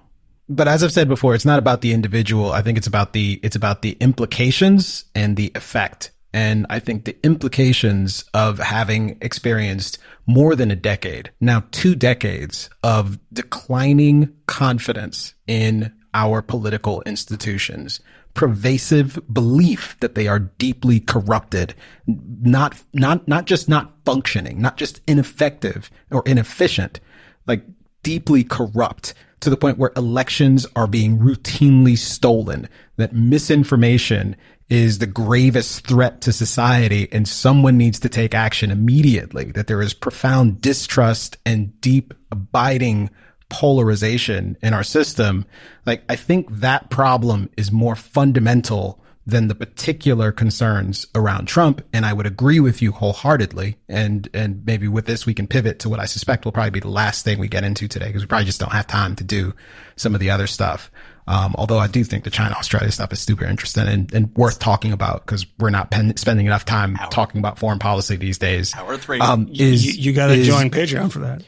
But 0.49 0.69
as 0.69 0.83
I've 0.85 0.93
said 0.93 1.09
before, 1.09 1.35
it's 1.35 1.47
not 1.47 1.59
about 1.59 1.81
the 1.81 1.93
individual. 1.93 2.53
I 2.53 2.63
think 2.63 2.77
it's 2.79 2.87
about 2.87 3.13
the 3.13 3.41
it's 3.43 3.57
about 3.57 3.83
the 3.83 3.97
implications 4.01 5.05
and 5.15 5.37
the 5.37 5.51
effect. 5.55 6.11
And 6.35 6.67
I 6.69 6.81
think 6.81 7.05
the 7.05 7.17
implications 7.25 8.25
of 8.35 8.59
having 8.59 9.19
experienced 9.21 9.99
more 10.27 10.57
than 10.57 10.73
a 10.73 10.77
decade, 10.77 11.31
now 11.41 11.63
two 11.71 11.95
decades 11.95 12.69
of 12.83 13.21
declining 13.33 14.35
confidence 14.47 15.35
in 15.47 15.95
our 16.13 16.43
political 16.43 17.03
institutions, 17.03 18.01
pervasive 18.35 19.17
belief 19.33 19.97
that 20.01 20.17
they 20.17 20.27
are 20.27 20.41
deeply 20.41 20.99
corrupted, 20.99 21.73
not, 22.09 22.83
not, 22.93 23.29
not 23.29 23.45
just 23.45 23.69
not 23.69 23.93
functioning, 24.05 24.61
not 24.61 24.77
just 24.77 25.03
ineffective 25.07 25.89
or 26.11 26.25
inefficient, 26.27 26.99
like 27.47 27.65
deeply 28.03 28.43
corrupt 28.43 29.15
to 29.39 29.51
the 29.51 29.57
point 29.57 29.79
where 29.79 29.93
elections 29.97 30.67
are 30.75 30.89
being 30.89 31.19
routinely 31.19 31.97
stolen, 31.97 32.69
that 32.97 33.15
misinformation 33.15 34.35
is 34.69 34.99
the 34.99 35.07
gravest 35.07 35.87
threat 35.87 36.21
to 36.23 36.33
society 36.33 37.09
and 37.13 37.29
someone 37.29 37.77
needs 37.77 38.01
to 38.01 38.09
take 38.09 38.35
action 38.35 38.71
immediately, 38.71 39.53
that 39.53 39.67
there 39.67 39.83
is 39.83 39.95
profound 39.95 40.61
distrust 40.61 41.37
and 41.45 41.81
deep 41.81 42.15
abiding 42.33 43.11
polarization 43.51 44.57
in 44.63 44.73
our 44.73 44.83
system. 44.83 45.45
Like, 45.85 46.03
I 46.09 46.17
think 46.17 46.51
that 46.51 46.91
problem 46.91 47.51
is 47.57 47.71
more 47.71 47.95
fundamental 47.95 49.01
than 49.27 49.49
the 49.49 49.55
particular 49.55 50.33
concerns 50.33 51.07
around 51.15 51.47
Trump. 51.47 51.83
And 51.93 52.05
I 52.05 52.13
would 52.13 52.27
agree 52.27 52.61
with 52.61 52.83
you 52.83 52.93
wholeheartedly. 52.93 53.77
And, 53.89 54.29
and 54.35 54.65
maybe 54.67 54.87
with 54.87 55.07
this, 55.07 55.25
we 55.25 55.35
can 55.35 55.47
pivot 55.47 55.79
to 55.81 55.89
what 55.89 56.01
I 56.01 56.05
suspect 56.05 56.45
will 56.45 56.53
probably 56.53 56.71
be 56.71 56.81
the 56.81 56.89
last 56.89 57.25
thing 57.25 57.39
we 57.39 57.49
get 57.49 57.65
into 57.65 57.89
today 57.89 58.07
because 58.07 58.23
we 58.23 58.27
probably 58.27 58.45
just 58.45 58.61
don't 58.61 58.73
have 58.73 58.87
time 58.87 59.17
to 59.17 59.25
do 59.25 59.55
some 59.97 60.15
of 60.15 60.21
the 60.21 60.31
other 60.31 60.47
stuff. 60.47 60.91
Um, 61.27 61.55
although 61.57 61.79
I 61.79 61.87
do 61.87 62.05
think 62.05 62.25
the 62.25 62.31
China 62.31 62.55
Australia 62.59 62.91
stuff 62.93 63.13
is 63.13 63.21
super 63.21 63.47
interesting 63.47 63.89
and, 63.89 64.13
and 64.13 64.35
worth 64.37 64.59
talking 64.59 64.93
about 64.93 65.25
because 65.25 65.47
we're 65.59 65.71
not 65.71 65.91
pen- 65.91 66.17
spending 66.17 66.47
enough 66.47 66.67
time 66.67 66.99
talking 67.11 67.39
about 67.39 67.59
foreign 67.59 67.79
policy 67.79 68.17
these 68.17 68.37
days. 68.37 68.75
Our 68.77 68.99
three. 68.99 69.21
Um, 69.21 69.49
You, 69.51 69.69
is, 69.69 69.97
you 69.97 70.13
got 70.13 70.27
to 70.29 70.43
join 70.43 70.71
Patreon 70.71 71.11
for 71.11 71.21
that. 71.21 71.43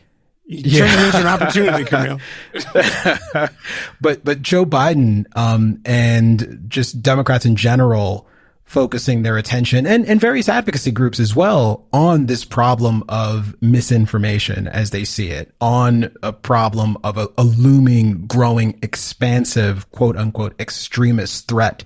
You 0.48 0.78
Turn 0.78 0.88
it 0.88 1.06
into 1.06 1.18
an 1.18 1.26
opportunity, 1.26 1.84
Kmele. 1.84 3.50
but 4.00 4.24
but 4.24 4.42
Joe 4.42 4.64
Biden 4.64 5.26
um, 5.36 5.80
and 5.84 6.66
just 6.68 7.02
Democrats 7.02 7.44
in 7.44 7.56
general 7.56 8.28
focusing 8.66 9.22
their 9.22 9.38
attention 9.38 9.86
and, 9.86 10.04
and 10.06 10.20
various 10.20 10.48
advocacy 10.48 10.90
groups 10.90 11.20
as 11.20 11.34
well 11.34 11.86
on 11.92 12.26
this 12.26 12.44
problem 12.44 13.02
of 13.08 13.54
misinformation 13.62 14.66
as 14.68 14.90
they 14.90 15.04
see 15.04 15.28
it, 15.28 15.54
on 15.60 16.12
a 16.22 16.32
problem 16.32 16.98
of 17.04 17.16
a, 17.16 17.28
a 17.38 17.44
looming, 17.44 18.26
growing, 18.26 18.78
expansive, 18.82 19.90
quote 19.92 20.16
unquote, 20.16 20.60
extremist 20.60 21.48
threat. 21.48 21.84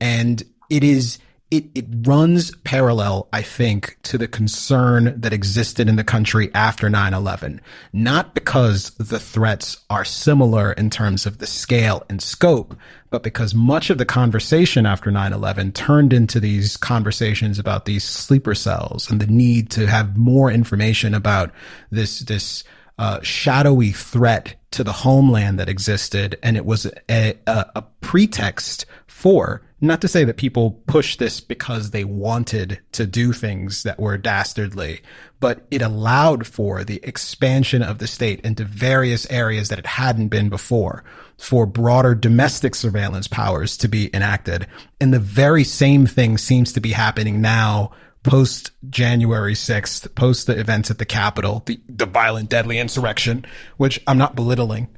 And 0.00 0.42
it 0.70 0.84
is 0.84 1.18
it, 1.50 1.64
it 1.74 1.86
runs 2.06 2.54
parallel, 2.58 3.28
I 3.32 3.42
think, 3.42 3.98
to 4.04 4.16
the 4.16 4.28
concern 4.28 5.20
that 5.20 5.32
existed 5.32 5.88
in 5.88 5.96
the 5.96 6.04
country 6.04 6.48
after 6.54 6.88
9-11. 6.88 7.58
Not 7.92 8.34
because 8.34 8.90
the 8.90 9.18
threats 9.18 9.78
are 9.90 10.04
similar 10.04 10.72
in 10.72 10.90
terms 10.90 11.26
of 11.26 11.38
the 11.38 11.48
scale 11.48 12.04
and 12.08 12.22
scope, 12.22 12.76
but 13.10 13.22
because 13.22 13.54
much 13.54 13.90
of 13.90 13.98
the 13.98 14.04
conversation 14.04 14.86
after 14.86 15.10
9-11 15.10 15.74
turned 15.74 16.12
into 16.12 16.40
these 16.40 16.76
conversations 16.76 17.58
about 17.58 17.84
these 17.84 18.04
sleeper 18.04 18.54
cells 18.54 19.10
and 19.10 19.20
the 19.20 19.26
need 19.26 19.70
to 19.70 19.86
have 19.86 20.16
more 20.16 20.50
information 20.50 21.14
about 21.14 21.50
this, 21.90 22.20
this, 22.20 22.64
uh, 22.98 23.18
shadowy 23.22 23.92
threat 23.92 24.54
to 24.70 24.84
the 24.84 24.92
homeland 24.92 25.58
that 25.58 25.70
existed. 25.70 26.38
And 26.42 26.54
it 26.54 26.66
was 26.66 26.86
a, 27.08 27.34
a, 27.46 27.66
a 27.76 27.82
pretext 28.02 28.84
for 29.06 29.62
not 29.80 30.00
to 30.02 30.08
say 30.08 30.24
that 30.24 30.36
people 30.36 30.82
pushed 30.86 31.18
this 31.18 31.40
because 31.40 31.90
they 31.90 32.04
wanted 32.04 32.80
to 32.92 33.06
do 33.06 33.32
things 33.32 33.82
that 33.82 33.98
were 33.98 34.18
dastardly, 34.18 35.00
but 35.40 35.66
it 35.70 35.80
allowed 35.80 36.46
for 36.46 36.84
the 36.84 37.00
expansion 37.02 37.82
of 37.82 37.98
the 37.98 38.06
state 38.06 38.40
into 38.40 38.64
various 38.64 39.30
areas 39.30 39.68
that 39.70 39.78
it 39.78 39.86
hadn't 39.86 40.28
been 40.28 40.50
before, 40.50 41.02
for 41.38 41.64
broader 41.64 42.14
domestic 42.14 42.74
surveillance 42.74 43.26
powers 43.26 43.76
to 43.78 43.88
be 43.88 44.14
enacted. 44.14 44.66
And 45.00 45.14
the 45.14 45.18
very 45.18 45.64
same 45.64 46.06
thing 46.06 46.36
seems 46.36 46.72
to 46.74 46.80
be 46.80 46.92
happening 46.92 47.40
now 47.40 47.92
post 48.22 48.72
January 48.90 49.54
6th, 49.54 50.14
post 50.14 50.46
the 50.46 50.58
events 50.58 50.90
at 50.90 50.98
the 50.98 51.06
Capitol, 51.06 51.62
the, 51.64 51.80
the 51.88 52.04
violent, 52.06 52.50
deadly 52.50 52.78
insurrection, 52.78 53.46
which 53.78 53.98
I'm 54.06 54.18
not 54.18 54.34
belittling. 54.34 54.88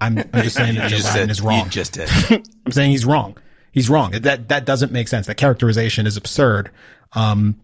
I'm, 0.00 0.18
I'm 0.18 0.42
just 0.42 0.56
saying 0.56 0.76
that 0.76 0.88
Joe 0.90 0.96
Biden 0.96 1.30
is 1.30 1.40
wrong. 1.40 1.68
Just 1.68 1.92
did. 1.92 2.08
I'm 2.66 2.72
saying 2.72 2.90
he's 2.92 3.04
wrong. 3.04 3.36
He's 3.72 3.90
wrong. 3.90 4.12
That 4.12 4.48
that 4.48 4.64
doesn't 4.64 4.92
make 4.92 5.08
sense. 5.08 5.26
That 5.26 5.36
characterization 5.36 6.06
is 6.06 6.16
absurd. 6.16 6.70
Um, 7.14 7.60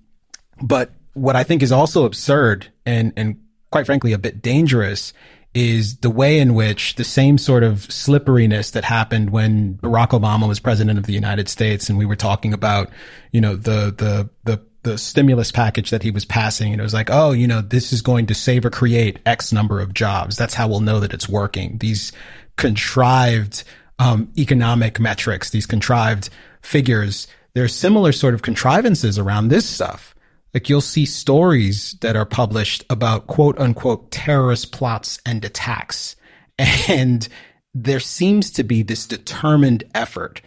but 0.61 0.91
what 1.15 1.37
I 1.37 1.45
think 1.45 1.63
is 1.63 1.71
also 1.71 2.05
absurd 2.05 2.67
and 2.85 3.13
and 3.17 3.41
quite 3.71 3.87
frankly 3.87 4.13
a 4.13 4.19
bit 4.19 4.43
dangerous 4.43 5.13
is 5.55 5.97
the 5.99 6.11
way 6.11 6.39
in 6.39 6.55
which 6.55 6.95
the 6.97 7.05
same 7.05 7.39
sort 7.39 7.63
of 7.63 7.91
slipperiness 7.91 8.71
that 8.73 8.85
happened 8.85 9.31
when 9.31 9.75
Barack 9.75 10.11
Obama 10.11 10.47
was 10.47 10.61
president 10.61 10.99
of 10.99 11.07
the 11.07 11.13
United 11.13 11.49
States 11.49 11.89
and 11.89 11.99
we 11.99 12.07
were 12.07 12.17
talking 12.17 12.53
about, 12.53 12.91
you 13.33 13.41
know, 13.41 13.57
the 13.57 13.95
the 13.97 14.31
the 14.45 14.63
the 14.83 14.97
stimulus 14.97 15.51
package 15.51 15.91
that 15.91 16.03
he 16.03 16.11
was 16.11 16.25
passing 16.25 16.73
and 16.73 16.81
it 16.81 16.85
was 16.85 16.95
like, 16.95 17.11
oh, 17.11 17.33
you 17.33 17.47
know, 17.47 17.61
this 17.61 17.93
is 17.93 18.01
going 18.01 18.27
to 18.27 18.35
save 18.35 18.65
or 18.65 18.71
create 18.71 19.19
X 19.27 19.53
number 19.53 19.81
of 19.81 19.93
jobs. 19.93 20.37
That's 20.37 20.55
how 20.55 20.69
we'll 20.69 20.81
know 20.81 21.01
that 21.01 21.13
it's 21.13 21.29
working. 21.29 21.79
These 21.79 22.13
contrived 22.57 23.65
um, 23.99 24.33
economic 24.37 25.01
metrics, 25.01 25.51
these 25.51 25.67
contrived 25.67 26.31
figures. 26.63 27.27
There's 27.55 27.75
similar 27.75 28.13
sort 28.13 28.35
of 28.35 28.43
contrivances 28.43 29.19
around 29.19 29.49
this 29.49 29.69
stuff. 29.69 30.15
Like 30.55 30.69
you'll 30.69 30.81
see 30.81 31.05
stories 31.05 31.97
that 32.01 32.17
are 32.17 32.25
published 32.25 32.85
about 32.89 33.27
quote 33.27 33.59
unquote 33.59 34.11
terrorist 34.11 34.73
plots 34.73 35.21
and 35.27 35.45
attacks. 35.45 36.17
And 36.89 37.29
there 37.75 38.01
seems 38.01 38.51
to 38.53 38.65
be 38.65 38.83
this 38.83 39.07
determined 39.07 39.85
effort, 39.95 40.41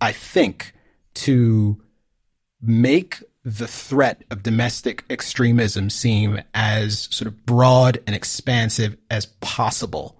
I 0.00 0.12
think, 0.12 0.72
to 1.14 1.82
make 2.62 3.22
the 3.42 3.66
threat 3.66 4.22
of 4.30 4.42
domestic 4.42 5.04
extremism 5.10 5.90
seem 5.90 6.40
as 6.54 7.08
sort 7.10 7.26
of 7.26 7.46
broad 7.46 8.00
and 8.06 8.14
expansive 8.14 8.96
as 9.10 9.26
possible. 9.26 10.18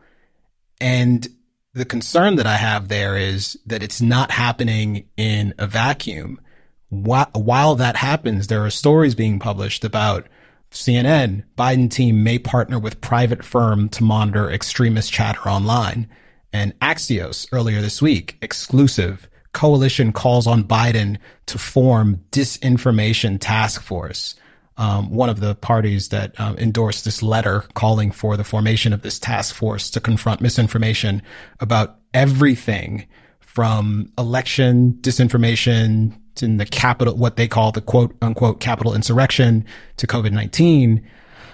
And 0.81 1.29
the 1.77 1.85
concern 1.85 2.37
that 2.37 2.47
I 2.47 2.57
have 2.57 2.89
there 2.89 3.19
is 3.19 3.59
that 3.67 3.83
it's 3.83 4.01
not 4.01 4.31
happening 4.31 5.11
in 5.19 5.53
a 5.59 5.67
vacuum. 5.67 6.41
While 6.89 7.75
that 7.75 7.97
happens, 7.97 8.47
there 8.47 8.65
are 8.65 8.71
stories 8.71 9.15
being 9.15 9.39
published 9.39 9.85
about 9.85 10.27
CNN, 10.71 11.45
Biden 11.57 11.91
team 11.91 12.25
may 12.25 12.39
partner 12.39 12.79
with 12.79 13.03
private 13.03 13.45
firm 13.45 13.91
to 13.91 14.03
monitor 14.03 14.51
extremist 14.51 15.13
chatter 15.13 15.51
online. 15.51 16.09
And 16.51 16.79
Axios 16.81 17.47
earlier 17.53 17.83
this 17.83 18.01
week, 18.01 18.39
exclusive 18.41 19.29
coalition 19.53 20.15
calls 20.15 20.47
on 20.47 20.65
Biden 20.65 21.19
to 21.45 21.59
form 21.59 22.23
disinformation 22.33 23.37
task 23.39 23.83
force. 23.83 24.35
Um, 24.79 25.11
one 25.11 25.31
of 25.31 25.41
the 25.41 25.55
parties 25.55 26.11
that 26.11 26.39
um, 26.39 26.59
endorsed 26.59 27.05
this 27.05 27.23
letter 27.23 27.65
calling 27.75 28.11
for 28.11 28.37
the 28.37 28.45
formation 28.45 28.93
of 28.93 29.03
this 29.03 29.19
task 29.19 29.55
force 29.55 29.89
to 29.91 30.01
confront 30.01 30.41
misinformation 30.43 31.23
about 31.61 31.99
everything 32.13 33.07
from 33.41 34.13
election 34.19 34.99
disinformation 35.01 36.13
in 36.43 36.59
the 36.59 36.67
capital, 36.67 37.17
what 37.17 37.37
they 37.37 37.49
call 37.49 37.73
the 37.73 37.81
quote 37.81 38.15
unquote 38.21 38.61
Capitol 38.61 38.95
insurrection 38.95 39.65
to 39.97 40.07
COVID-19. 40.07 41.03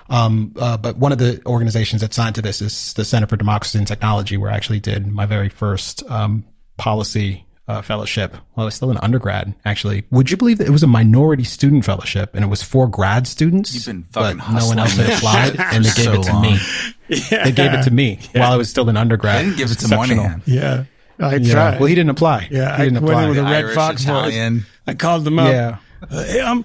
Um, 0.08 0.52
uh, 0.58 0.76
but 0.76 0.96
one 0.96 1.12
of 1.12 1.18
the 1.18 1.40
organizations 1.46 2.02
that 2.02 2.12
signed 2.12 2.34
to 2.34 2.42
this 2.42 2.60
is 2.60 2.92
the 2.94 3.04
Center 3.04 3.26
for 3.26 3.36
Democracy 3.36 3.78
and 3.78 3.86
Technology, 3.86 4.36
where 4.36 4.50
I 4.50 4.56
actually 4.56 4.80
did 4.80 5.06
my 5.06 5.26
very 5.26 5.48
first 5.48 6.02
um, 6.10 6.44
policy 6.76 7.46
uh, 7.68 7.80
fellowship 7.82 8.34
while 8.54 8.64
I 8.64 8.66
was 8.66 8.74
still 8.74 8.90
an 8.90 8.98
undergrad. 8.98 9.54
Actually, 9.64 10.04
would 10.10 10.30
you 10.30 10.36
believe 10.36 10.58
that 10.58 10.66
it 10.66 10.70
was 10.70 10.82
a 10.82 10.86
minority 10.88 11.44
student 11.44 11.84
fellowship 11.84 12.34
and 12.34 12.44
it 12.44 12.48
was 12.48 12.62
for 12.62 12.88
grad 12.88 13.26
students? 13.26 13.74
You've 13.74 13.86
been 13.86 14.02
fucking 14.10 14.38
but 14.38 14.50
no 14.52 14.66
one 14.66 14.78
else 14.78 14.96
had 14.96 15.10
applied, 15.10 15.56
and 15.74 15.84
they 15.84 15.90
gave 15.94 16.04
so 16.04 16.12
it 16.14 16.22
to 16.24 16.32
long. 16.32 16.42
me. 16.42 16.58
Yeah. 17.08 17.44
They 17.44 17.52
gave 17.52 17.72
it 17.74 17.82
to 17.84 17.90
me 17.90 18.18
while 18.34 18.52
I 18.52 18.56
was 18.56 18.68
still 18.68 18.88
an 18.88 18.96
undergrad. 18.96 19.40
They 19.40 19.44
didn't 19.44 19.56
give 19.58 19.70
it 19.70 19.78
to 19.78 19.84
Exceptional. 19.86 20.16
Moynihan. 20.24 20.42
Yeah. 20.46 20.84
I 21.20 21.36
Yeah. 21.36 21.52
tried. 21.52 21.78
Well, 21.80 21.86
he 21.86 21.94
didn't 21.94 22.10
apply. 22.10 22.48
Yeah, 22.50 22.76
he 22.76 22.82
I 22.82 22.84
didn't 22.86 23.02
went 23.02 23.10
apply. 23.10 23.22
in 23.24 23.28
with 23.30 23.38
a 23.38 23.42
red 23.44 23.52
Irish, 23.64 23.74
fox 23.74 24.02
Italian. 24.02 24.58
voice. 24.60 24.66
I 24.88 24.94
called 24.94 25.24
them 25.24 25.38
up. 25.38 25.52
Yeah. 25.52 25.76
Uh, 26.10 26.24
hey, 26.24 26.40
I'm 26.40 26.64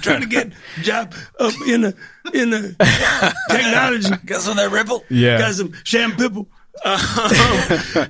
trying 0.00 0.22
to 0.22 0.26
get 0.26 0.48
a 0.48 0.80
job 0.82 1.14
up 1.38 1.52
in 1.68 1.82
the 1.82 1.94
in 2.34 2.50
the 2.50 2.74
technology. 3.50 4.10
Got 4.26 4.40
some 4.40 4.52
of 4.52 4.56
that 4.56 4.70
ripple? 4.72 5.04
Yeah. 5.08 5.38
Got 5.38 5.54
some 5.54 5.72
shampoo. 5.84 6.48
Um, 6.84 6.96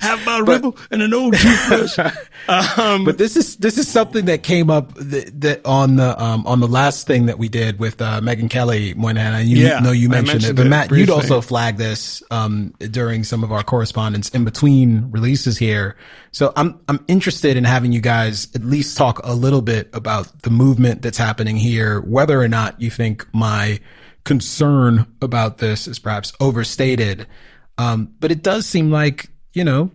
half 0.01 0.25
bottle 0.25 0.47
ripple 0.47 0.77
and 0.91 1.03
an 1.03 1.13
old 1.13 1.35
toothbrush. 1.35 1.99
Um, 2.49 3.05
But 3.05 3.19
this 3.19 3.37
is 3.37 3.57
this 3.59 3.79
is 3.79 3.87
something 3.87 4.25
that 4.25 4.43
came 4.43 4.69
up 4.69 4.95
that, 4.95 5.41
that 5.43 5.65
on 5.65 5.95
the 5.97 6.21
um, 6.21 6.45
on 6.47 6.59
the 6.59 6.67
last 6.67 7.07
thing 7.07 7.27
that 7.27 7.39
we 7.39 7.49
did 7.49 7.79
with 7.79 8.01
uh, 8.03 8.21
Megyn 8.21 8.51
Kelly, 8.51 8.95
Moynihan. 8.95 9.35
And 9.35 9.49
you 9.49 9.59
Yeah, 9.59 9.79
know 9.79 9.93
you 9.93 10.09
mentioned, 10.09 10.43
mentioned 10.43 10.59
it, 10.59 10.63
but 10.63 10.69
Matt, 10.69 10.91
you'd 10.91 11.11
also 11.11 11.41
flagged 11.41 11.79
this 11.79 12.21
um, 12.33 12.75
during 12.91 13.23
some 13.23 13.45
of 13.45 13.53
our 13.53 13.63
correspondence 13.63 14.29
in 14.31 14.45
between 14.45 15.09
releases 15.13 15.57
here. 15.57 15.95
So 16.33 16.53
I'm 16.57 16.81
I'm 16.89 17.05
interested 17.07 17.57
in 17.57 17.63
having 17.65 17.93
you 17.93 18.01
guys 18.01 18.49
at 18.57 18.65
least 18.65 18.97
talk 18.97 19.21
a 19.23 19.35
little 19.35 19.63
bit 19.63 19.89
about 19.93 20.43
the 20.43 20.51
movement 20.51 21.03
that's 21.03 21.19
happening 21.19 21.57
here, 21.57 22.01
whether 22.01 22.41
or 22.41 22.49
not 22.49 22.81
you 22.81 22.91
think 22.91 23.25
my 23.33 23.79
concern 24.25 25.07
about 25.21 25.59
this 25.59 25.87
is 25.87 25.99
perhaps 25.99 26.33
overstated. 26.41 27.27
Um, 27.79 28.15
but 28.21 28.31
it 28.31 28.43
does 28.43 28.67
seem 28.67 28.91
like, 28.91 29.31
you 29.53 29.65
know, 29.65 29.91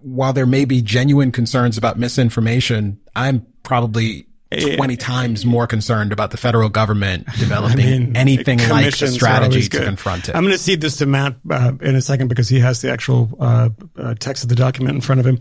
while 0.00 0.32
there 0.32 0.46
may 0.46 0.64
be 0.64 0.82
genuine 0.82 1.32
concerns 1.32 1.78
about 1.78 1.98
misinformation, 1.98 3.00
I'm 3.14 3.46
probably 3.62 4.26
20 4.60 4.96
times 4.96 5.46
more 5.46 5.66
concerned 5.66 6.12
about 6.12 6.30
the 6.30 6.36
federal 6.36 6.68
government 6.68 7.26
developing 7.38 8.16
anything 8.16 8.58
like 8.68 8.86
a 8.86 9.06
strategy 9.08 9.68
to 9.68 9.84
confront 9.84 10.28
it. 10.28 10.36
I'm 10.36 10.42
going 10.42 10.52
to 10.52 10.58
cede 10.58 10.80
this 10.80 10.98
to 10.98 11.06
Matt 11.06 11.36
uh, 11.50 11.72
in 11.80 11.96
a 11.96 12.02
second 12.02 12.28
because 12.28 12.48
he 12.48 12.60
has 12.60 12.82
the 12.82 12.90
actual 12.90 13.30
uh, 13.40 13.70
uh, 13.96 14.14
text 14.14 14.42
of 14.42 14.48
the 14.48 14.54
document 14.54 14.96
in 14.96 15.00
front 15.00 15.20
of 15.20 15.26
him. 15.26 15.38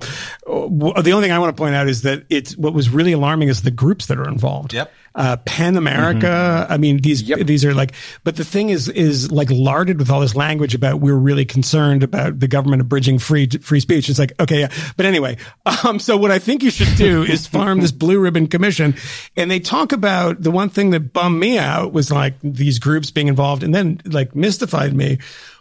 Uh, 0.48 1.02
the 1.02 1.12
only 1.12 1.26
thing 1.26 1.32
I 1.32 1.40
want 1.40 1.56
to 1.56 1.62
point 1.62 1.76
out 1.76 1.88
is 1.88 2.04
that 2.04 2.26
it's 2.30 2.56
what 2.56 2.74
was 2.74 2.90
really 2.90 3.12
alarming 3.12 3.50
is 3.50 3.64
the 3.64 3.72
groups 3.72 4.08
that 4.08 4.18
are 4.18 4.28
involved. 4.28 4.74
Yep. 4.74 4.92
Uh, 5.14 5.36
PEN 5.46 5.76
America. 5.76 6.66
I 6.70 6.78
mean, 6.78 7.00
these 7.00 7.26
these 7.26 7.66
are 7.66 7.74
like, 7.74 7.92
but 8.24 8.38
the 8.38 8.46
thing 8.46 8.70
is 8.70 8.88
is 8.88 9.30
like 9.32 9.50
larded 9.52 10.00
with 10.00 10.10
all 10.10 10.22
this 10.22 10.36
language 10.36 10.74
about 10.74 11.02
we're 11.02 11.16
really 11.16 11.44
concerned 11.44 12.02
about 12.02 12.40
the 12.40 12.48
government 12.48 12.82
abridging 12.82 13.20
free 13.20 13.48
free 13.48 13.82
speech. 13.82 14.08
It's 14.10 14.20
like 14.20 14.32
okay, 14.40 14.62
yeah, 14.62 14.72
but 14.96 15.06
anyway. 15.06 15.38
Um, 15.84 16.00
so 16.00 16.16
what 16.18 16.32
I 16.32 16.38
think 16.38 16.64
you 16.64 16.70
should 16.70 16.96
do 16.98 17.24
is 17.28 17.48
farm 17.48 17.80
this 17.80 17.92
blue 17.92 18.20
ribbon 18.20 18.48
commission, 18.48 18.94
and 19.36 19.50
they 19.50 19.60
talk 19.60 19.92
about 19.94 20.42
the 20.42 20.52
one 20.52 20.70
thing 20.70 20.92
that 20.92 21.12
bummed 21.14 21.40
me 21.40 21.58
out 21.58 21.92
was 21.94 22.12
like 22.12 22.36
these 22.44 22.78
groups 22.78 23.10
being 23.10 23.28
involved, 23.28 23.64
and 23.64 23.74
then 23.74 24.02
like 24.06 24.36
mystified 24.36 24.94
me 24.94 25.18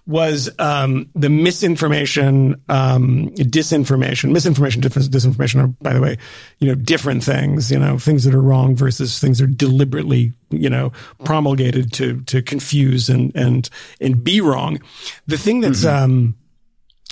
was 0.07 0.51
um, 0.59 1.09
the 1.15 1.31
misinformation, 1.31 2.61
um, 2.69 3.31
disinformation, 3.37 4.33
misinformation, 4.33 4.81
dis- 4.81 5.09
disinformation 5.09 5.63
are, 5.63 5.69
by 5.69 5.93
the 5.93 6.01
way, 6.01 6.19
you 6.59 6.69
know, 6.69 6.75
different 6.75 7.23
things, 7.23 7.71
you 7.71 7.79
know, 7.79 7.99
things 7.99 8.25
that 8.25 8.35
are 8.35 8.43
wrong 8.43 8.75
versus 8.75 9.19
things 9.19 9.39
that 9.39 9.45
are 9.45 9.55
deliberately, 9.55 10.33
you 10.51 10.71
know, 10.71 10.93
promulgated 11.25 11.93
to, 11.93 12.21
to 12.23 12.43
confuse 12.43 13.09
and, 13.09 13.31
and, 13.35 13.71
and 14.01 14.25
be 14.25 14.41
wrong. 14.41 14.81
The 15.27 15.39
thing 15.39 15.61
that's, 15.61 15.85
um, 15.85 16.35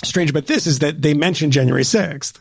strange 0.03 0.29
about 0.29 0.47
this 0.47 0.67
is 0.67 0.79
that 0.79 1.01
they 1.01 1.13
mentioned 1.13 1.53
January 1.53 1.83
6th. 1.83 2.39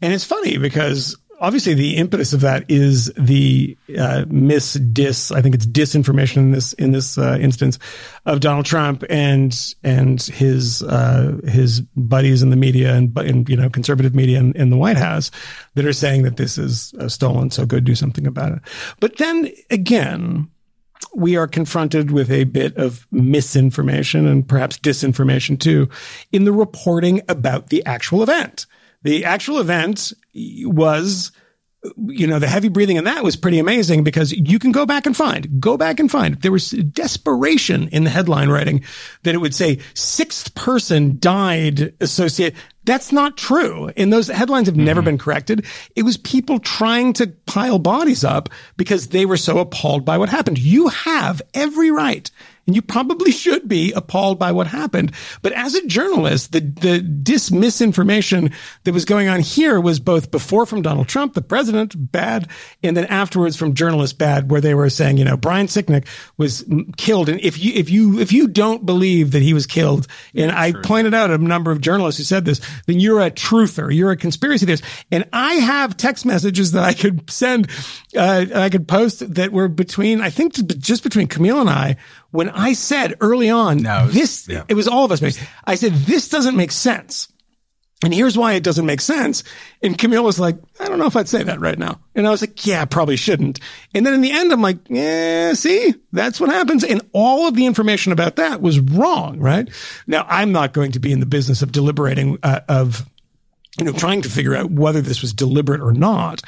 And 0.00 0.12
it's 0.12 0.24
funny 0.24 0.58
because 0.58 1.16
obviously 1.40 1.74
the 1.74 1.96
impetus 1.96 2.32
of 2.32 2.40
that 2.40 2.64
is 2.68 3.12
the 3.16 3.76
uh, 3.98 4.24
mis 4.28 4.74
dis 4.74 5.30
I 5.30 5.40
think 5.42 5.54
it's 5.54 5.66
disinformation 5.66 6.38
in 6.38 6.50
this 6.52 6.72
in 6.74 6.92
this 6.92 7.18
uh, 7.18 7.38
instance 7.40 7.78
of 8.24 8.40
Donald 8.40 8.66
Trump 8.66 9.04
and 9.08 9.56
and 9.82 10.20
his 10.22 10.82
uh, 10.82 11.38
his 11.44 11.80
buddies 11.80 12.42
in 12.42 12.50
the 12.50 12.56
media 12.56 12.94
and 12.94 13.16
in 13.18 13.44
you 13.48 13.56
know 13.56 13.70
conservative 13.70 14.14
media 14.14 14.38
in, 14.38 14.52
in 14.54 14.70
the 14.70 14.76
White 14.76 14.96
House 14.96 15.30
that 15.74 15.86
are 15.86 15.92
saying 15.92 16.22
that 16.22 16.36
this 16.36 16.58
is 16.58 16.94
stolen 17.08 17.50
so 17.50 17.66
go 17.66 17.80
do 17.80 17.94
something 17.94 18.26
about 18.26 18.52
it. 18.52 18.58
But 19.00 19.16
then 19.18 19.50
again 19.70 20.48
we 21.14 21.36
are 21.36 21.46
confronted 21.46 22.10
with 22.10 22.30
a 22.30 22.44
bit 22.44 22.76
of 22.76 23.06
misinformation 23.10 24.26
and 24.26 24.46
perhaps 24.46 24.78
disinformation 24.78 25.58
too 25.58 25.88
in 26.32 26.44
the 26.44 26.52
reporting 26.52 27.22
about 27.28 27.68
the 27.68 27.84
actual 27.86 28.22
event. 28.22 28.66
The 29.02 29.24
actual 29.24 29.58
event 29.58 30.12
was 30.64 31.32
you 32.08 32.26
know, 32.26 32.38
the 32.38 32.48
heavy 32.48 32.68
breathing 32.68 32.96
in 32.96 33.04
that 33.04 33.22
was 33.22 33.36
pretty 33.36 33.58
amazing 33.58 34.02
because 34.02 34.32
you 34.32 34.58
can 34.58 34.72
go 34.72 34.86
back 34.86 35.06
and 35.06 35.16
find, 35.16 35.60
go 35.60 35.76
back 35.76 36.00
and 36.00 36.10
find. 36.10 36.40
There 36.42 36.52
was 36.52 36.70
desperation 36.70 37.88
in 37.88 38.04
the 38.04 38.10
headline 38.10 38.48
writing 38.48 38.82
that 39.22 39.34
it 39.34 39.38
would 39.38 39.54
say 39.54 39.78
sixth 39.94 40.54
person 40.54 41.18
died 41.20 41.94
associated. 42.00 42.58
That's 42.84 43.12
not 43.12 43.36
true. 43.36 43.90
And 43.96 44.12
those 44.12 44.28
headlines 44.28 44.66
have 44.66 44.76
never 44.76 45.00
mm-hmm. 45.00 45.06
been 45.06 45.18
corrected. 45.18 45.66
It 45.94 46.02
was 46.02 46.16
people 46.16 46.58
trying 46.58 47.12
to 47.14 47.28
pile 47.46 47.78
bodies 47.78 48.24
up 48.24 48.48
because 48.76 49.08
they 49.08 49.26
were 49.26 49.36
so 49.36 49.58
appalled 49.58 50.04
by 50.04 50.18
what 50.18 50.28
happened. 50.28 50.58
You 50.58 50.88
have 50.88 51.42
every 51.54 51.90
right 51.90 52.30
and 52.66 52.74
you 52.74 52.82
probably 52.82 53.30
should 53.30 53.68
be 53.68 53.92
appalled 53.92 54.38
by 54.38 54.52
what 54.52 54.66
happened. 54.66 55.12
But 55.42 55.52
as 55.52 55.74
a 55.74 55.86
journalist, 55.86 56.52
the, 56.52 56.60
the 56.60 57.00
dis 57.00 57.50
misinformation 57.50 58.50
that 58.84 58.94
was 58.94 59.04
going 59.04 59.28
on 59.28 59.40
here 59.40 59.80
was 59.80 60.00
both 60.00 60.30
before 60.30 60.66
from 60.66 60.82
Donald 60.82 61.08
Trump, 61.08 61.34
the 61.34 61.42
president, 61.42 62.12
bad, 62.12 62.48
and 62.82 62.96
then 62.96 63.06
afterwards 63.06 63.56
from 63.56 63.74
journalists, 63.74 64.16
bad, 64.16 64.50
where 64.50 64.60
they 64.60 64.74
were 64.74 64.90
saying, 64.90 65.18
you 65.18 65.24
know, 65.24 65.36
Brian 65.36 65.66
Sicknick 65.66 66.06
was 66.36 66.64
killed. 66.96 67.28
And 67.28 67.40
if 67.40 67.58
you, 67.58 67.72
if 67.74 67.90
you, 67.90 68.18
if 68.18 68.32
you 68.32 68.48
don't 68.48 68.84
believe 68.84 69.32
that 69.32 69.42
he 69.42 69.54
was 69.54 69.66
killed, 69.66 70.06
and 70.34 70.50
I 70.50 70.72
pointed 70.72 71.14
out 71.14 71.30
a 71.30 71.38
number 71.38 71.70
of 71.70 71.80
journalists 71.80 72.18
who 72.18 72.24
said 72.24 72.44
this, 72.44 72.60
then 72.86 73.00
you're 73.00 73.20
a 73.20 73.30
truther. 73.30 73.94
You're 73.94 74.10
a 74.10 74.16
conspiracy 74.16 74.66
theorist. 74.66 74.84
And 75.10 75.28
I 75.32 75.54
have 75.54 75.96
text 75.96 76.26
messages 76.26 76.72
that 76.72 76.84
I 76.84 76.94
could 76.94 77.30
send, 77.30 77.68
uh, 78.16 78.46
I 78.54 78.68
could 78.70 78.88
post 78.88 79.34
that 79.34 79.52
were 79.52 79.68
between, 79.68 80.20
I 80.20 80.30
think 80.30 80.54
just 80.78 81.02
between 81.02 81.28
Kmele 81.28 81.60
and 81.60 81.70
I, 81.70 81.96
when 82.30 82.50
I 82.50 82.72
said 82.72 83.14
early 83.20 83.50
on, 83.50 83.78
No, 83.78 84.02
it 84.02 84.06
was- 84.06 84.14
this, 84.14 84.48
yeah. 84.48 84.64
it 84.68 84.74
was 84.74 84.88
all 84.88 85.04
of 85.04 85.12
us. 85.12 85.38
I 85.64 85.74
said, 85.74 85.92
this 85.92 86.28
doesn't 86.28 86.56
make 86.56 86.72
sense. 86.72 87.28
And 88.04 88.12
here's 88.12 88.36
why 88.36 88.52
it 88.52 88.62
doesn't 88.62 88.84
make 88.84 89.00
sense. 89.00 89.42
And 89.82 89.96
Kmele 89.96 90.22
was 90.22 90.38
like, 90.38 90.58
I 90.78 90.84
don't 90.86 90.98
know 90.98 91.06
if 91.06 91.16
I'd 91.16 91.28
say 91.30 91.42
that 91.42 91.60
right 91.60 91.78
now. 91.78 91.98
And 92.14 92.26
I 92.26 92.30
was 92.30 92.42
like, 92.42 92.66
yeah, 92.66 92.84
probably 92.84 93.16
shouldn't. 93.16 93.58
And 93.94 94.04
then 94.04 94.12
in 94.12 94.20
the 94.20 94.32
end, 94.32 94.52
I'm 94.52 94.60
like, 94.60 94.76
yeah, 94.90 95.54
see, 95.54 95.94
that's 96.12 96.38
what 96.38 96.50
happens. 96.50 96.84
And 96.84 97.00
all 97.14 97.48
of 97.48 97.54
the 97.54 97.64
information 97.64 98.12
about 98.12 98.36
that 98.36 98.60
was 98.60 98.80
wrong, 98.80 99.40
right? 99.40 99.70
Now, 100.06 100.26
I'm 100.28 100.52
not 100.52 100.74
going 100.74 100.92
to 100.92 100.98
be 101.00 101.10
in 101.10 101.20
the 101.20 101.26
business 101.26 101.62
of 101.62 101.72
deliberating, 101.72 102.36
uh, 102.42 102.60
of, 102.68 103.08
you 103.78 103.86
know, 103.86 103.92
trying 103.92 104.20
to 104.22 104.28
figure 104.28 104.54
out 104.54 104.70
whether 104.70 105.00
this 105.00 105.22
was 105.22 105.32
deliberate 105.32 105.80
or 105.80 105.92
not. 105.94 106.42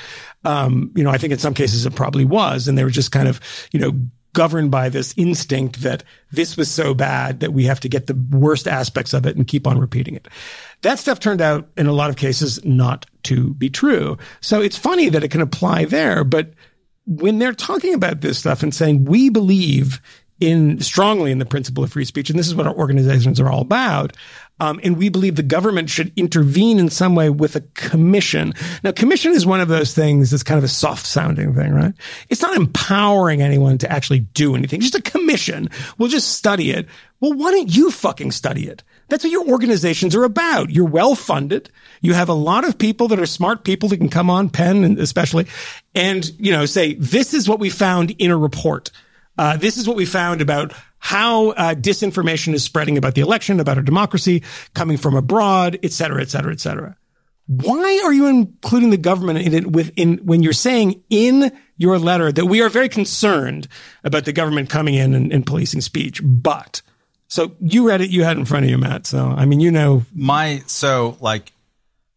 Um, 0.45 0.93
you 0.97 1.03
know, 1.03 1.11
I 1.11 1.17
think 1.17 1.33
in 1.33 1.39
some 1.39 1.55
cases 1.55 1.87
it 1.87 1.95
probably 1.95 2.27
was. 2.27 2.69
And 2.69 2.77
they 2.77 2.85
were 2.85 2.91
just 2.91 3.11
kind 3.11 3.27
of, 3.27 3.41
you 3.73 3.81
know, 3.81 3.93
governed 4.39 4.70
by 4.70 4.89
this 4.89 5.12
instinct 5.16 5.82
that 5.82 6.05
this 6.31 6.56
was 6.56 6.70
so 6.70 6.94
bad 6.94 7.40
that 7.40 7.52
we 7.52 7.65
have 7.65 7.81
to 7.81 7.89
get 7.89 8.06
the 8.06 8.15
worst 8.31 8.69
aspects 8.69 9.12
of 9.12 9.27
it 9.27 9.35
and 9.35 9.48
keep 9.48 9.66
on 9.66 9.81
repeating 9.81 10.15
it. 10.15 10.28
That 10.82 11.01
stuff 11.01 11.19
turned 11.19 11.40
out 11.40 11.69
in 11.77 11.89
a 11.89 11.93
lot 11.93 12.09
of 12.09 12.15
cases 12.15 12.65
not 12.65 13.05
to 13.24 13.52
be 13.55 13.69
true. 13.69 14.16
So 14.40 14.60
it's 14.60 14.78
funny 14.78 15.09
that 15.09 15.24
it 15.24 15.32
can 15.32 15.40
apply 15.40 15.86
there, 15.86 16.23
but 16.23 16.52
when 17.05 17.40
they're 17.40 17.52
talking 17.52 17.94
about 17.94 18.20
this 18.20 18.39
stuff 18.39 18.62
and 18.62 18.73
saying 18.73 19.06
we 19.06 19.28
believe 19.28 20.01
in 20.39 20.78
strongly 20.78 21.32
in 21.32 21.40
the 21.40 21.44
principle 21.44 21.82
of 21.82 21.90
free 21.90 22.05
speech, 22.05 22.31
and 22.31 22.39
this 22.39 22.47
is 22.47 22.55
what 22.55 22.69
our 22.69 22.77
organizations 22.77 23.40
are 23.40 23.51
all 23.51 23.62
about. 23.62 24.16
Um, 24.60 24.80
and 24.82 24.97
we 24.97 25.09
believe 25.09 25.36
the 25.36 25.43
government 25.43 25.89
should 25.89 26.12
intervene 26.16 26.78
in 26.78 26.90
some 26.90 27.14
way 27.14 27.30
with 27.30 27.55
a 27.56 27.60
commission. 27.74 28.55
Now, 28.82 28.93
commission 28.93 29.32
is 29.32 29.47
one 29.47 29.60
of 29.60 29.68
those 29.68 29.94
things 29.94 30.30
that's 30.30 30.43
kind 30.43 30.59
of 30.59 30.64
a 30.64 30.68
soft 30.68 31.06
sounding 31.06 31.55
thing, 31.55 31.72
right? 31.72 31.94
It's 32.28 32.43
not 32.43 32.56
empowering 32.56 33.40
anyone 33.40 33.78
to 33.78 33.90
actually 33.90 34.20
do 34.20 34.56
anything. 34.56 34.80
Just 34.80 34.97
a 34.97 35.02
commission. 35.02 35.68
We'll 35.97 36.09
just 36.09 36.32
study 36.32 36.70
it. 36.72 36.89
Well, 37.20 37.35
why 37.35 37.51
don't 37.51 37.74
you 37.74 37.90
fucking 37.90 38.32
study 38.32 38.68
it? 38.68 38.82
That's 39.09 39.24
what 39.24 39.32
your 39.32 39.48
organizations 39.48 40.14
are 40.14 40.24
about. 40.24 40.70
You're 40.70 40.86
well 40.86 41.14
funded. 41.14 41.70
You 42.01 42.14
have 42.14 42.28
a 42.28 42.35
lot 42.35 42.66
of 42.66 42.78
people 42.78 43.09
that 43.09 43.18
are 43.18 43.26
smart 43.26 43.64
people 43.64 43.89
that 43.89 43.97
can 43.97 44.09
come 44.09 44.30
on, 44.30 44.51
PEN 44.51 44.98
especially, 44.98 45.47
and, 45.94 46.28
you 46.39 46.52
know, 46.52 46.66
say, 46.66 46.94
this 46.94 47.35
is 47.35 47.48
what 47.48 47.59
we 47.59 47.70
found 47.70 48.10
in 48.18 48.30
a 48.30 48.36
report. 48.36 48.90
Uh, 49.36 49.56
this 49.56 49.76
is 49.76 49.86
what 49.86 49.97
we 49.97 50.05
found 50.05 50.40
about 50.40 50.72
how 50.99 51.51
uh, 51.51 51.75
disinformation 51.75 52.55
is 52.55 52.65
spreading 52.65 52.99
about 52.99 53.15
the 53.15 53.20
election, 53.20 53.61
about 53.61 53.77
our 53.77 53.83
democracy, 53.83 54.43
coming 54.75 54.97
from 54.97 55.15
abroad, 55.15 55.79
et 55.83 55.93
cetera, 55.93 56.20
et 56.20 56.31
cetera, 56.31 56.53
et 56.53 56.61
cetera. 56.61 56.97
Why 57.47 58.03
are 58.05 58.12
you 58.12 58.27
including 58.27 58.91
the 58.91 58.99
government 58.99 59.39
in 59.39 59.55
it 59.55 59.66
within 59.73 60.19
when 60.19 60.43
you're 60.43 60.53
saying 60.53 61.03
in 61.09 61.51
your 61.79 61.99
letter 61.99 62.31
that 62.31 62.45
we 62.45 62.61
are 62.61 62.69
very 62.69 62.91
concerned 62.91 63.69
about 64.05 64.27
the 64.27 64.33
government 64.33 64.69
coming 64.69 64.95
in 64.95 65.15
and, 65.15 65.33
and 65.33 65.47
policing 65.47 65.81
speech? 65.81 66.20
But 66.23 66.83
so 67.29 67.57
you 67.61 67.89
read 67.89 68.03
it, 68.03 68.11
you 68.11 68.25
had 68.25 68.37
it 68.37 68.41
in 68.41 68.45
front 68.45 68.65
of 68.65 68.70
you, 68.70 68.77
Matt. 68.77 69.07
So 69.07 69.29
I 69.29 69.47
mean, 69.47 69.61
you 69.61 69.70
know, 69.70 70.05
my 70.15 70.62
so 70.66 71.16
like 71.20 71.53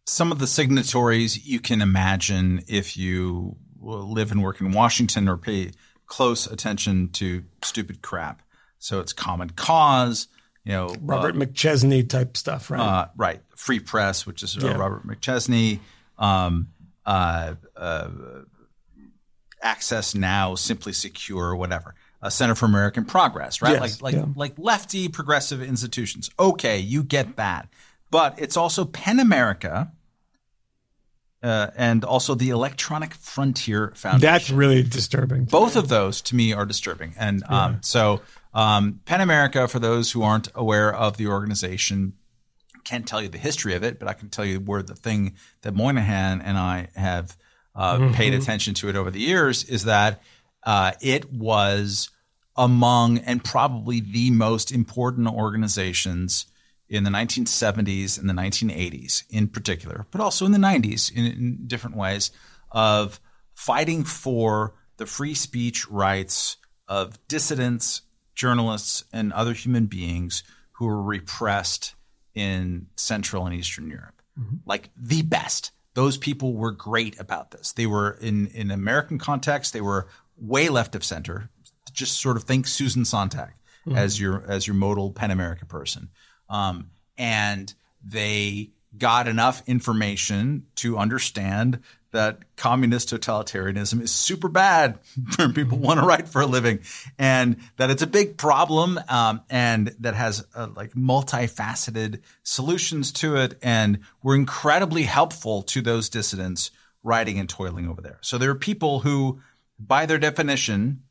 some 0.04 0.32
of 0.32 0.38
the 0.38 0.46
signatories 0.46 1.46
you 1.46 1.60
can 1.60 1.80
imagine 1.80 2.62
if 2.66 2.96
you 2.98 3.56
live 3.80 4.32
and 4.32 4.42
work 4.42 4.60
in 4.60 4.72
Washington 4.72 5.28
or 5.28 5.38
pay 5.38 5.70
close 6.06 6.46
attention 6.46 7.08
to 7.08 7.42
stupid 7.62 8.02
crap. 8.02 8.42
So 8.82 8.98
it's 8.98 9.12
Common 9.12 9.50
Cause, 9.50 10.26
you 10.64 10.72
know, 10.72 10.94
Robert 11.00 11.36
uh, 11.36 11.38
McChesney 11.38 12.08
type 12.08 12.36
stuff, 12.36 12.68
right? 12.68 12.80
Uh, 12.80 13.06
right. 13.16 13.40
Free 13.54 13.78
Press, 13.78 14.26
which 14.26 14.42
is 14.42 14.56
uh, 14.56 14.66
Yeah. 14.66 14.76
Robert 14.76 15.06
McChesney. 15.06 15.78
Um, 16.18 16.68
uh, 17.06 17.54
uh, 17.76 18.08
Access 19.62 20.16
Now, 20.16 20.56
Simply 20.56 20.92
Secure, 20.92 21.54
whatever. 21.54 21.94
Uh, 22.20 22.28
Center 22.28 22.56
for 22.56 22.66
American 22.66 23.04
Progress, 23.04 23.62
right? 23.62 23.72
Yes, 23.72 23.80
like 23.80 24.02
like 24.02 24.14
yeah. 24.14 24.32
like 24.34 24.54
lefty 24.56 25.08
progressive 25.08 25.62
institutions. 25.62 26.30
Okay, 26.38 26.78
you 26.78 27.02
get 27.02 27.36
that, 27.36 27.68
but 28.10 28.34
it's 28.38 28.56
also 28.56 28.84
PEN 28.84 29.20
America. 29.20 29.92
Uh, 31.42 31.72
and 31.74 32.04
also 32.04 32.36
the 32.36 32.50
Electronic 32.50 33.14
Frontier 33.14 33.92
Foundation. 33.96 34.20
That's 34.20 34.48
really 34.48 34.84
disturbing. 34.84 35.46
Both 35.46 35.74
of 35.74 35.88
those 35.88 36.20
to 36.22 36.36
me 36.36 36.52
are 36.52 36.64
disturbing. 36.64 37.14
And 37.18 37.42
um, 37.48 37.78
so, 37.82 38.20
um, 38.54 39.00
PEN 39.04 39.20
America, 39.20 39.68
for 39.68 39.78
those 39.78 40.12
who 40.12 40.22
aren't 40.22 40.48
aware 40.54 40.94
of 40.94 41.16
the 41.16 41.26
organization, 41.26 42.14
can't 42.84 43.06
tell 43.06 43.22
you 43.22 43.28
the 43.28 43.38
history 43.38 43.74
of 43.74 43.82
it, 43.82 43.98
but 43.98 44.08
I 44.08 44.12
can 44.12 44.28
tell 44.28 44.44
you 44.44 44.58
where 44.58 44.82
the 44.82 44.94
thing 44.94 45.36
that 45.62 45.74
Moynihan 45.74 46.40
and 46.40 46.58
I 46.58 46.88
have 46.94 47.36
uh, 47.74 48.12
paid 48.12 48.34
attention 48.34 48.74
to 48.74 48.88
it 48.88 48.96
over 48.96 49.10
the 49.10 49.20
years 49.20 49.64
is 49.64 49.84
that 49.84 50.22
uh, 50.64 50.92
it 51.00 51.32
was 51.32 52.10
among 52.56 53.18
and 53.18 53.42
probably 53.42 54.00
the 54.00 54.30
most 54.30 54.70
important 54.70 55.26
organizations 55.26 56.46
in 56.88 57.04
the 57.04 57.10
1970s 57.10 58.18
and 58.18 58.28
the 58.28 58.34
1980s 58.34 59.24
in 59.30 59.48
particular, 59.48 60.06
but 60.10 60.20
also 60.20 60.44
in 60.44 60.52
the 60.52 60.58
90s 60.58 61.10
in, 61.10 61.24
in 61.24 61.58
different 61.66 61.96
ways 61.96 62.30
of 62.70 63.18
fighting 63.54 64.04
for 64.04 64.74
the 64.98 65.06
free 65.06 65.34
speech 65.34 65.88
rights 65.88 66.58
of 66.86 67.18
dissidents, 67.28 68.02
journalists, 68.42 69.04
and 69.12 69.32
other 69.32 69.54
human 69.54 69.86
beings 69.86 70.42
who 70.72 70.86
were 70.86 71.02
repressed 71.02 71.94
in 72.34 72.86
Central 72.96 73.46
and 73.46 73.54
Eastern 73.54 73.88
Europe. 73.88 74.20
Like 74.66 74.90
the 74.96 75.22
best. 75.22 75.70
Those 75.94 76.16
people 76.16 76.54
were 76.54 76.72
great 76.72 77.20
about 77.20 77.52
this. 77.52 77.72
They 77.72 77.86
were 77.86 78.18
in 78.20 78.48
in 78.48 78.70
American 78.70 79.18
context, 79.18 79.72
they 79.72 79.80
were 79.80 80.08
way 80.36 80.68
left 80.68 80.94
of 80.96 81.04
center. 81.04 81.50
Just 81.92 82.20
sort 82.20 82.36
of 82.36 82.44
think 82.44 82.66
Susan 82.66 83.04
Sontag 83.04 83.52
as 83.94 84.18
your 84.18 84.42
as 84.48 84.66
your 84.66 84.74
modal 84.74 85.12
PEN 85.12 85.30
America 85.30 85.66
person. 85.66 86.08
Um, 86.48 86.90
and 87.18 87.74
they 88.02 88.70
got 88.96 89.28
enough 89.28 89.62
information 89.66 90.66
to 90.76 90.98
understand 90.98 91.80
that 92.12 92.56
communist 92.56 93.10
totalitarianism 93.10 94.00
is 94.00 94.10
super 94.10 94.48
bad 94.48 94.98
for 95.30 95.48
people 95.48 95.78
want 95.78 96.00
to 96.00 96.06
write 96.06 96.28
for 96.28 96.40
a 96.40 96.46
living 96.46 96.78
and 97.18 97.56
that 97.76 97.90
it's 97.90 98.02
a 98.02 98.06
big 98.06 98.36
problem 98.36 99.00
um, 99.08 99.40
and 99.50 99.94
that 100.00 100.14
has 100.14 100.46
uh, 100.54 100.68
like 100.76 100.92
multifaceted 100.92 102.20
solutions 102.42 103.12
to 103.12 103.36
it 103.36 103.58
and 103.62 103.98
were 104.22 104.34
incredibly 104.34 105.02
helpful 105.02 105.62
to 105.62 105.80
those 105.82 106.08
dissidents 106.08 106.70
writing 107.02 107.38
and 107.38 107.48
toiling 107.48 107.88
over 107.88 108.00
there 108.00 108.18
so 108.20 108.38
there 108.38 108.50
are 108.50 108.54
people 108.54 109.00
who 109.00 109.40
by 109.78 110.06
their 110.06 110.18
definition 110.18 111.02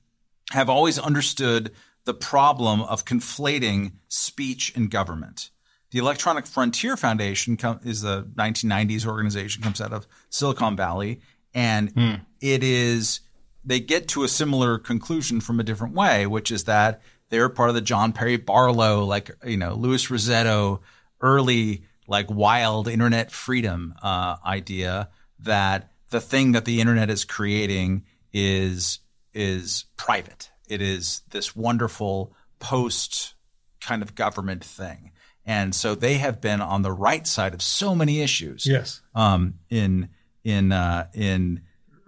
have 0.51 0.69
always 0.69 0.97
understood 0.99 1.71
the 2.05 2.13
problem 2.13 2.81
of 2.81 3.05
conflating 3.05 3.93
speech 4.07 4.73
and 4.75 4.89
government. 4.89 5.49
The 5.91 5.99
Electronic 5.99 6.45
Frontier 6.45 6.95
Foundation 6.97 7.57
com- 7.57 7.81
is 7.83 8.03
a 8.03 8.23
1990s 8.35 9.05
organization, 9.05 9.61
comes 9.61 9.81
out 9.81 9.91
of 9.93 10.07
Silicon 10.29 10.75
Valley, 10.75 11.19
and 11.53 12.21
it 12.39 12.63
is 12.63 13.19
they 13.63 13.79
get 13.79 14.07
to 14.09 14.23
a 14.23 14.27
similar 14.27 14.79
conclusion 14.79 15.41
from 15.41 15.59
a 15.59 15.63
different 15.63 15.93
way, 15.93 16.25
which 16.25 16.49
is 16.49 16.63
that 16.63 17.01
they're 17.29 17.49
part 17.49 17.69
of 17.69 17.75
the 17.75 17.81
John 17.81 18.13
Perry 18.13 18.37
Barlow, 18.37 19.03
like 19.03 19.31
you 19.45 19.57
know 19.57 19.73
Louis 19.73 20.05
Rossetto, 20.07 20.79
early 21.19 21.83
like 22.07 22.29
wild 22.29 22.87
internet 22.87 23.31
freedom 23.31 23.93
uh, 24.01 24.37
idea 24.45 25.09
that 25.39 25.91
the 26.09 26.21
thing 26.21 26.53
that 26.53 26.65
the 26.65 26.81
internet 26.81 27.09
is 27.09 27.25
creating 27.25 28.03
is 28.33 28.99
is 29.33 29.85
private. 29.97 30.51
It 30.67 30.81
is 30.81 31.21
this 31.31 31.55
wonderful 31.55 32.33
post 32.59 33.33
kind 33.79 34.01
of 34.01 34.15
government 34.15 34.63
thing. 34.63 35.10
And 35.45 35.73
so 35.73 35.95
they 35.95 36.15
have 36.17 36.39
been 36.39 36.61
on 36.61 36.81
the 36.83 36.91
right 36.91 37.25
side 37.25 37.53
of 37.53 37.61
so 37.61 37.95
many 37.95 38.21
issues 38.21 38.65
Yes. 38.65 39.01
um, 39.15 39.55
in 39.69 40.09
in 40.43 40.71
uh, 40.71 41.07
in 41.13 41.61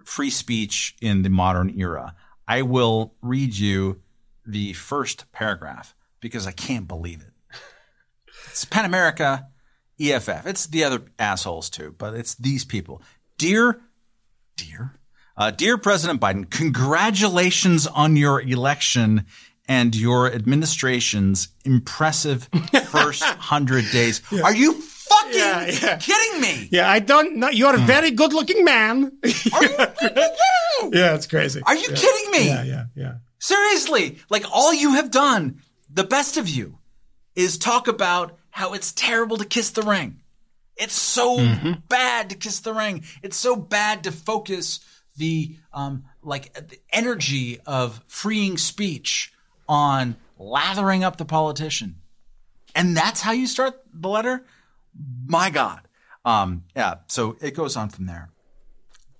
free 0.04 0.30
speech 0.30 0.96
in 1.00 1.22
the 1.22 1.30
modern 1.30 1.70
era. 1.78 2.14
I 2.46 2.62
will 2.62 3.14
read 3.22 3.56
you 3.56 4.00
the 4.46 4.72
first 4.74 5.30
paragraph 5.32 5.94
because 6.20 6.46
I 6.46 6.52
can't 6.52 6.86
believe 6.86 7.22
it. 7.22 7.32
It's 8.50 8.64
PEN 8.64 8.84
America, 8.84 9.48
EFF. 10.00 10.46
It's 10.46 10.66
the 10.66 10.84
other 10.84 11.02
assholes 11.18 11.70
too, 11.70 11.94
but 11.96 12.14
it's 12.14 12.34
these 12.34 12.64
people. 12.64 13.02
Dear, 13.38 13.80
dear, 14.56 14.98
uh, 15.36 15.50
dear 15.50 15.76
President 15.78 16.20
Biden, 16.20 16.48
congratulations 16.50 17.86
on 17.86 18.16
your 18.16 18.40
election 18.40 19.26
and 19.68 19.94
your 19.96 20.32
administration's 20.32 21.48
impressive 21.64 22.48
first 22.88 23.22
hundred 23.52 23.84
days. 23.92 24.20
Are 24.42 24.54
you 24.54 24.72
fucking 24.74 25.32
Yeah, 25.38 25.66
yeah. 25.82 25.96
kidding 25.96 26.40
me? 26.40 26.68
Yeah, 26.70 26.90
I 26.90 26.98
don't 26.98 27.36
know. 27.36 27.48
You're 27.48 27.74
a 27.74 27.80
Hmm. 27.80 27.86
very 27.86 28.10
good 28.10 28.32
looking 28.32 28.64
man. 28.64 29.12
Are 29.22 29.28
you 29.28 29.76
kidding 29.98 30.92
yeah, 30.92 31.14
it's 31.14 31.26
crazy. 31.26 31.60
Are 31.64 31.74
you 31.76 31.88
kidding 31.88 32.30
me? 32.32 32.46
Yeah, 32.48 32.62
yeah, 32.64 32.84
yeah. 32.94 33.14
Seriously, 33.38 34.18
like 34.30 34.44
all 34.52 34.72
you 34.74 34.94
have 34.94 35.10
done, 35.10 35.60
the 35.92 36.04
best 36.04 36.36
of 36.36 36.48
you, 36.48 36.78
is 37.34 37.58
talk 37.58 37.88
about 37.88 38.36
how 38.50 38.72
it's 38.74 38.92
terrible 38.92 39.36
to 39.38 39.44
kiss 39.44 39.70
the 39.70 39.82
ring. 39.82 40.20
It's 40.76 40.94
so 40.94 41.36
bad 41.88 42.30
to 42.30 42.36
kiss 42.36 42.60
the 42.60 42.72
ring. 42.72 43.04
It's 43.22 43.36
so 43.36 43.54
bad 43.56 44.04
to 44.04 44.12
focus 44.12 44.80
the 45.16 45.56
um, 45.72 46.04
like 46.22 46.52
the 46.54 46.78
energy 46.92 47.60
of 47.66 48.02
freeing 48.08 48.56
speech 48.58 49.32
on 49.68 50.16
lathering 50.38 51.04
up 51.04 51.16
the 51.16 51.24
politician, 51.24 51.96
and 52.74 52.96
that's 52.96 53.20
how 53.20 53.32
you 53.32 53.46
start 53.46 53.80
the 53.92 54.08
letter. 54.08 54.44
My 55.26 55.50
God, 55.50 55.80
um, 56.24 56.64
yeah. 56.76 56.96
So 57.08 57.36
it 57.40 57.54
goes 57.54 57.76
on 57.76 57.88
from 57.88 58.06
there 58.06 58.30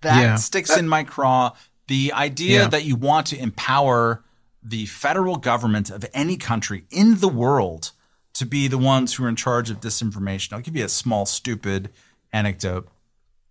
that 0.02 0.20
Yeah. 0.20 0.36
sticks 0.36 0.76
in 0.76 0.88
my 0.88 1.04
craw. 1.04 1.52
The 1.88 2.12
idea 2.12 2.62
Yeah. 2.62 2.68
that 2.68 2.84
you 2.84 2.96
want 2.96 3.26
to 3.28 3.38
empower 3.38 4.22
the 4.62 4.86
federal 4.86 5.36
government 5.36 5.90
of 5.90 6.06
any 6.14 6.36
country 6.36 6.86
in 6.90 7.18
the 7.20 7.28
world 7.28 7.92
to 8.34 8.46
be 8.46 8.66
the 8.68 8.78
ones 8.78 9.14
who 9.14 9.24
are 9.24 9.28
in 9.28 9.36
charge 9.36 9.68
of 9.70 9.80
disinformation. 9.80 10.52
I'll 10.54 10.60
give 10.60 10.74
you 10.76 10.84
a 10.84 10.88
small, 10.88 11.26
stupid 11.26 11.92
anecdote. 12.32 12.88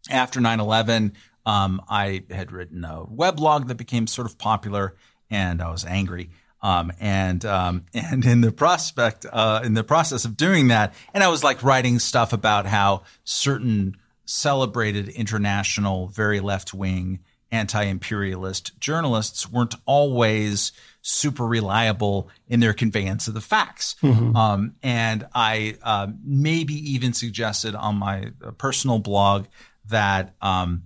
After 0.09 0.41
9 0.41 0.59
11, 0.59 1.13
um, 1.45 1.81
I 1.87 2.23
had 2.31 2.51
written 2.51 2.83
a 2.83 3.05
weblog 3.05 3.67
that 3.67 3.75
became 3.75 4.07
sort 4.07 4.25
of 4.27 4.37
popular, 4.37 4.95
and 5.29 5.61
I 5.61 5.69
was 5.69 5.85
angry. 5.85 6.31
Um, 6.63 6.91
and 6.99 7.45
um, 7.45 7.85
and 7.93 8.25
in 8.25 8.41
the 8.41 8.51
prospect, 8.51 9.27
uh, 9.31 9.61
in 9.63 9.75
the 9.75 9.83
process 9.83 10.25
of 10.25 10.35
doing 10.35 10.69
that, 10.69 10.95
and 11.13 11.23
I 11.23 11.27
was 11.27 11.43
like 11.43 11.61
writing 11.61 11.99
stuff 11.99 12.33
about 12.33 12.65
how 12.65 13.03
certain 13.23 13.97
celebrated 14.25 15.09
international, 15.09 16.07
very 16.07 16.39
left 16.39 16.73
wing 16.73 17.19
anti-imperialist 17.51 18.79
journalists 18.79 19.49
weren't 19.49 19.75
always 19.85 20.71
super 21.03 21.45
reliable 21.45 22.29
in 22.47 22.59
their 22.59 22.73
conveyance 22.73 23.27
of 23.27 23.35
the 23.35 23.41
facts. 23.41 23.95
Um, 24.35 24.75
and 24.81 25.27
I 25.35 25.77
uh, 25.83 26.07
maybe 26.25 26.73
even 26.93 27.13
suggested 27.13 27.75
on 27.75 27.97
my 27.97 28.31
uh, 28.43 28.51
personal 28.51 28.97
blog 28.97 29.45
that 29.89 30.33
um, 30.41 30.83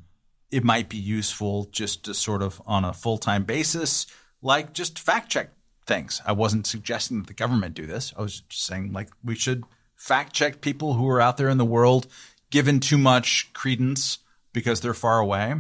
it 0.52 0.66
might 0.66 0.90
be 0.90 0.98
useful 0.98 1.70
just 1.72 2.06
to 2.06 2.14
sort 2.14 2.42
of 2.42 2.62
on 2.66 2.84
a 2.84 2.92
full 2.94 3.18
time 3.18 3.44
basis, 3.46 4.08
like 4.42 4.74
just 4.74 5.00
fact 5.00 5.30
check 5.30 5.52
things. 5.88 6.22
I 6.26 6.34
wasn't 6.34 6.68
suggesting 6.68 7.20
that 7.20 7.28
the 7.28 7.34
government 7.34 7.74
do 7.74 7.88
this. 7.88 8.14
I 8.18 8.22
was 8.22 8.42
just 8.42 8.66
saying 8.66 8.94
like 8.94 9.10
we 9.24 9.36
should 9.36 9.64
fact 9.96 10.34
check 10.34 10.62
people 10.62 10.94
who 10.94 11.10
are 11.10 11.22
out 11.22 11.38
there 11.38 11.50
in 11.50 11.58
the 11.58 11.66
world 11.66 12.08
given 12.52 12.80
too 12.80 12.98
much 12.98 13.52
credence 13.54 14.20
because 14.54 14.82
they're 14.82 14.94
far 14.94 15.20
away, 15.20 15.56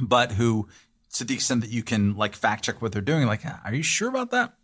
but 0.00 0.32
who 0.32 0.68
to 1.14 1.24
the 1.24 1.34
extent 1.34 1.60
that 1.60 1.70
you 1.70 1.82
can 1.82 2.16
like 2.16 2.34
fact 2.34 2.64
check 2.64 2.80
what 2.80 2.92
they're 2.92 3.02
doing, 3.02 3.26
like, 3.26 3.42
are 3.64 3.74
you 3.74 3.82
sure 3.82 4.08
about 4.08 4.30
that? 4.30 4.54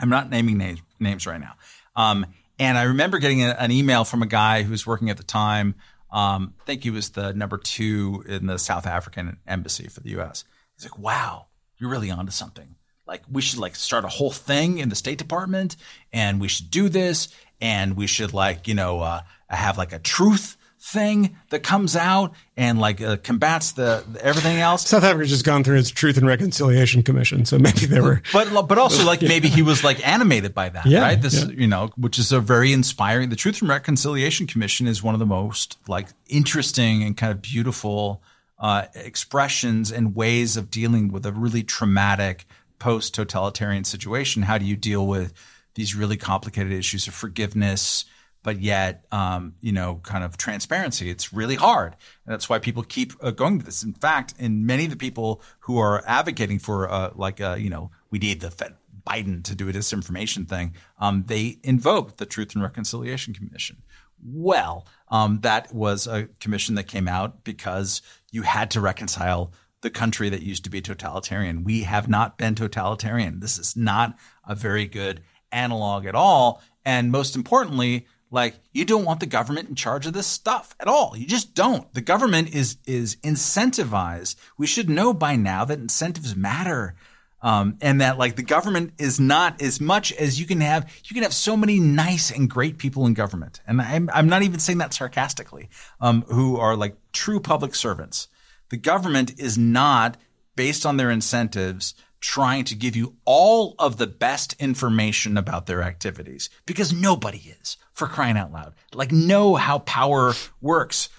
I'm 0.00 0.08
not 0.08 0.30
naming 0.30 0.58
names 0.58 0.80
names 0.98 1.26
right 1.26 1.40
now. 1.40 1.54
Um, 1.96 2.26
and 2.58 2.78
I 2.78 2.84
remember 2.84 3.18
getting 3.18 3.42
a, 3.42 3.50
an 3.58 3.70
email 3.70 4.04
from 4.04 4.22
a 4.22 4.26
guy 4.26 4.62
who 4.62 4.70
was 4.70 4.86
working 4.86 5.10
at 5.10 5.16
the 5.16 5.24
time. 5.24 5.74
Um, 6.10 6.54
I 6.60 6.64
think 6.64 6.84
he 6.84 6.90
was 6.90 7.10
the 7.10 7.32
number 7.32 7.58
two 7.58 8.24
in 8.28 8.46
the 8.46 8.58
South 8.58 8.86
African 8.86 9.38
embassy 9.46 9.88
for 9.88 10.00
the 10.00 10.10
U.S. 10.10 10.44
He's 10.76 10.84
like, 10.84 10.98
"Wow, 10.98 11.46
you're 11.78 11.90
really 11.90 12.10
onto 12.10 12.32
something. 12.32 12.76
Like, 13.06 13.22
we 13.30 13.42
should 13.42 13.58
like 13.58 13.76
start 13.76 14.04
a 14.04 14.08
whole 14.08 14.30
thing 14.30 14.78
in 14.78 14.88
the 14.88 14.96
State 14.96 15.18
Department, 15.18 15.76
and 16.12 16.40
we 16.40 16.48
should 16.48 16.70
do 16.70 16.88
this, 16.88 17.28
and 17.60 17.96
we 17.96 18.06
should 18.06 18.32
like 18.32 18.66
you 18.68 18.74
know 18.74 19.00
uh, 19.00 19.20
have 19.48 19.78
like 19.78 19.92
a 19.92 19.98
truth." 19.98 20.56
thing 20.86 21.34
that 21.48 21.62
comes 21.62 21.96
out 21.96 22.34
and 22.58 22.78
like 22.78 23.00
uh, 23.00 23.16
combats 23.16 23.72
the, 23.72 24.04
the 24.12 24.22
everything 24.22 24.58
else 24.58 24.86
South 24.86 25.02
Africa's 25.02 25.30
just 25.30 25.44
gone 25.44 25.64
through 25.64 25.78
its 25.78 25.88
Truth 25.88 26.18
and 26.18 26.26
Reconciliation 26.26 27.02
Commission, 27.02 27.46
so 27.46 27.58
maybe 27.58 27.86
they 27.86 28.02
were. 28.02 28.20
but 28.34 28.66
but 28.68 28.76
also 28.76 29.02
like 29.06 29.22
maybe 29.22 29.48
he 29.48 29.62
was 29.62 29.82
like 29.82 30.06
animated 30.06 30.52
by 30.52 30.68
that, 30.68 30.84
Yeah, 30.84 31.00
right? 31.00 31.20
This 31.20 31.42
yeah. 31.42 31.54
you 31.56 31.66
know, 31.66 31.90
which 31.96 32.18
is 32.18 32.32
a 32.32 32.40
very 32.40 32.70
inspiring. 32.74 33.30
The 33.30 33.36
Truth 33.36 33.62
and 33.62 33.70
Reconciliation 33.70 34.46
Commission 34.46 34.86
is 34.86 35.02
one 35.02 35.14
of 35.14 35.20
the 35.20 35.26
most 35.26 35.78
like 35.88 36.08
interesting 36.28 37.02
and 37.02 37.16
kind 37.16 37.32
of 37.32 37.40
beautiful 37.40 38.22
uh, 38.58 38.84
expressions 38.94 39.90
and 39.90 40.14
ways 40.14 40.58
of 40.58 40.70
dealing 40.70 41.10
with 41.10 41.24
a 41.24 41.32
really 41.32 41.62
traumatic 41.62 42.46
post 42.78 43.14
totalitarian 43.14 43.84
situation. 43.84 44.42
How 44.42 44.58
do 44.58 44.64
you 44.64 44.76
deal 44.76 45.06
with 45.06 45.32
these 45.74 45.94
really 45.94 46.16
complicated 46.16 46.72
issues 46.72 47.06
of 47.06 47.14
forgiveness? 47.14 48.04
But 48.42 48.60
yet, 48.60 49.06
um, 49.10 49.54
you 49.62 49.72
know, 49.72 50.00
kind 50.02 50.22
of 50.22 50.36
transparency. 50.36 51.08
It's 51.08 51.32
really 51.32 51.54
hard. 51.54 51.96
And 52.26 52.32
that's 52.34 52.48
why 52.48 52.58
people 52.58 52.82
keep 52.82 53.12
uh, 53.22 53.30
going 53.30 53.58
to 53.58 53.64
this. 53.64 53.82
In 53.82 53.94
fact, 53.94 54.34
in 54.38 54.66
many 54.66 54.84
of 54.84 54.90
the 54.90 54.98
people 54.98 55.40
who 55.60 55.78
are 55.78 56.04
advocating 56.06 56.58
for, 56.58 56.90
uh, 56.90 57.10
like, 57.14 57.40
uh, 57.40 57.56
you 57.58 57.70
know, 57.70 57.90
we 58.10 58.18
need 58.18 58.40
the 58.40 58.50
Fed, 58.50 58.74
Biden 59.06 59.42
to 59.44 59.54
do 59.54 59.68
a 59.68 59.72
disinformation 59.72 60.48
thing, 60.48 60.74
um, 60.98 61.24
they 61.26 61.58
invoke 61.62 62.16
the 62.16 62.26
Truth 62.26 62.54
and 62.54 62.62
Reconciliation 62.62 63.34
Commission. 63.34 63.82
Well, 64.24 64.86
um, 65.08 65.40
that 65.40 65.74
was 65.74 66.06
a 66.06 66.28
commission 66.40 66.76
that 66.76 66.84
came 66.84 67.08
out 67.08 67.44
because 67.44 68.00
you 68.30 68.42
had 68.42 68.70
to 68.72 68.80
reconcile 68.80 69.52
the 69.84 69.90
country 69.90 70.28
that 70.30 70.42
used 70.42 70.64
to 70.64 70.70
be 70.70 70.80
totalitarian. 70.80 71.62
We 71.62 71.82
have 71.82 72.08
not 72.08 72.36
been 72.36 72.56
totalitarian. 72.56 73.38
This 73.38 73.58
is 73.58 73.76
not 73.76 74.16
a 74.44 74.56
very 74.56 74.86
good 74.86 75.22
analog 75.52 76.06
at 76.06 76.16
all. 76.16 76.60
And 76.84 77.12
most 77.12 77.36
importantly, 77.36 78.08
like 78.30 78.56
you 78.72 78.84
don't 78.84 79.04
want 79.04 79.20
the 79.20 79.26
government 79.26 79.68
in 79.68 79.76
charge 79.76 80.06
of 80.06 80.12
this 80.12 80.26
stuff 80.26 80.74
at 80.80 80.88
all. 80.88 81.14
You 81.16 81.26
just 81.26 81.54
don't. 81.54 81.92
The 81.94 82.00
government 82.00 82.52
is 82.52 82.78
is 82.86 83.16
incentivized. 83.16 84.34
We 84.58 84.66
should 84.66 84.90
know 84.90 85.14
by 85.14 85.36
now 85.36 85.64
that 85.64 85.78
incentives 85.78 86.34
matter. 86.34 86.96
Um, 87.40 87.76
and 87.82 88.00
that 88.00 88.16
like 88.18 88.36
the 88.36 88.42
government 88.42 88.94
is 88.98 89.20
not 89.20 89.60
as 89.60 89.78
much 89.78 90.12
as 90.14 90.40
you 90.40 90.46
can 90.46 90.62
have. 90.62 90.90
You 91.04 91.12
can 91.12 91.22
have 91.22 91.34
so 91.34 91.58
many 91.58 91.78
nice 91.78 92.30
and 92.30 92.48
great 92.48 92.78
people 92.78 93.06
in 93.06 93.12
government, 93.12 93.60
and 93.66 93.82
I'm 93.82 94.08
I'm 94.14 94.28
not 94.28 94.42
even 94.42 94.58
saying 94.58 94.78
that 94.78 94.94
sarcastically. 94.94 95.68
Um, 96.00 96.22
who 96.22 96.56
are 96.56 96.74
like 96.74 96.96
true 97.12 97.40
public 97.40 97.74
servants. 97.74 98.28
The 98.70 98.76
government 98.76 99.38
is 99.38 99.58
not 99.58 100.16
based 100.56 100.86
on 100.86 100.96
their 100.96 101.10
incentives 101.10 101.94
trying 102.24 102.64
to 102.64 102.74
give 102.74 102.96
you 102.96 103.14
all 103.26 103.74
of 103.78 103.98
the 103.98 104.06
best 104.06 104.54
information 104.58 105.36
about 105.36 105.66
their 105.66 105.82
activities 105.82 106.48
because 106.64 106.90
nobody 106.90 107.54
is 107.60 107.76
for 107.92 108.06
crying 108.06 108.38
out 108.38 108.50
loud. 108.50 108.72
Like 108.94 109.12
know 109.12 109.56
how 109.56 109.80
power 109.80 110.32
works. 110.62 111.10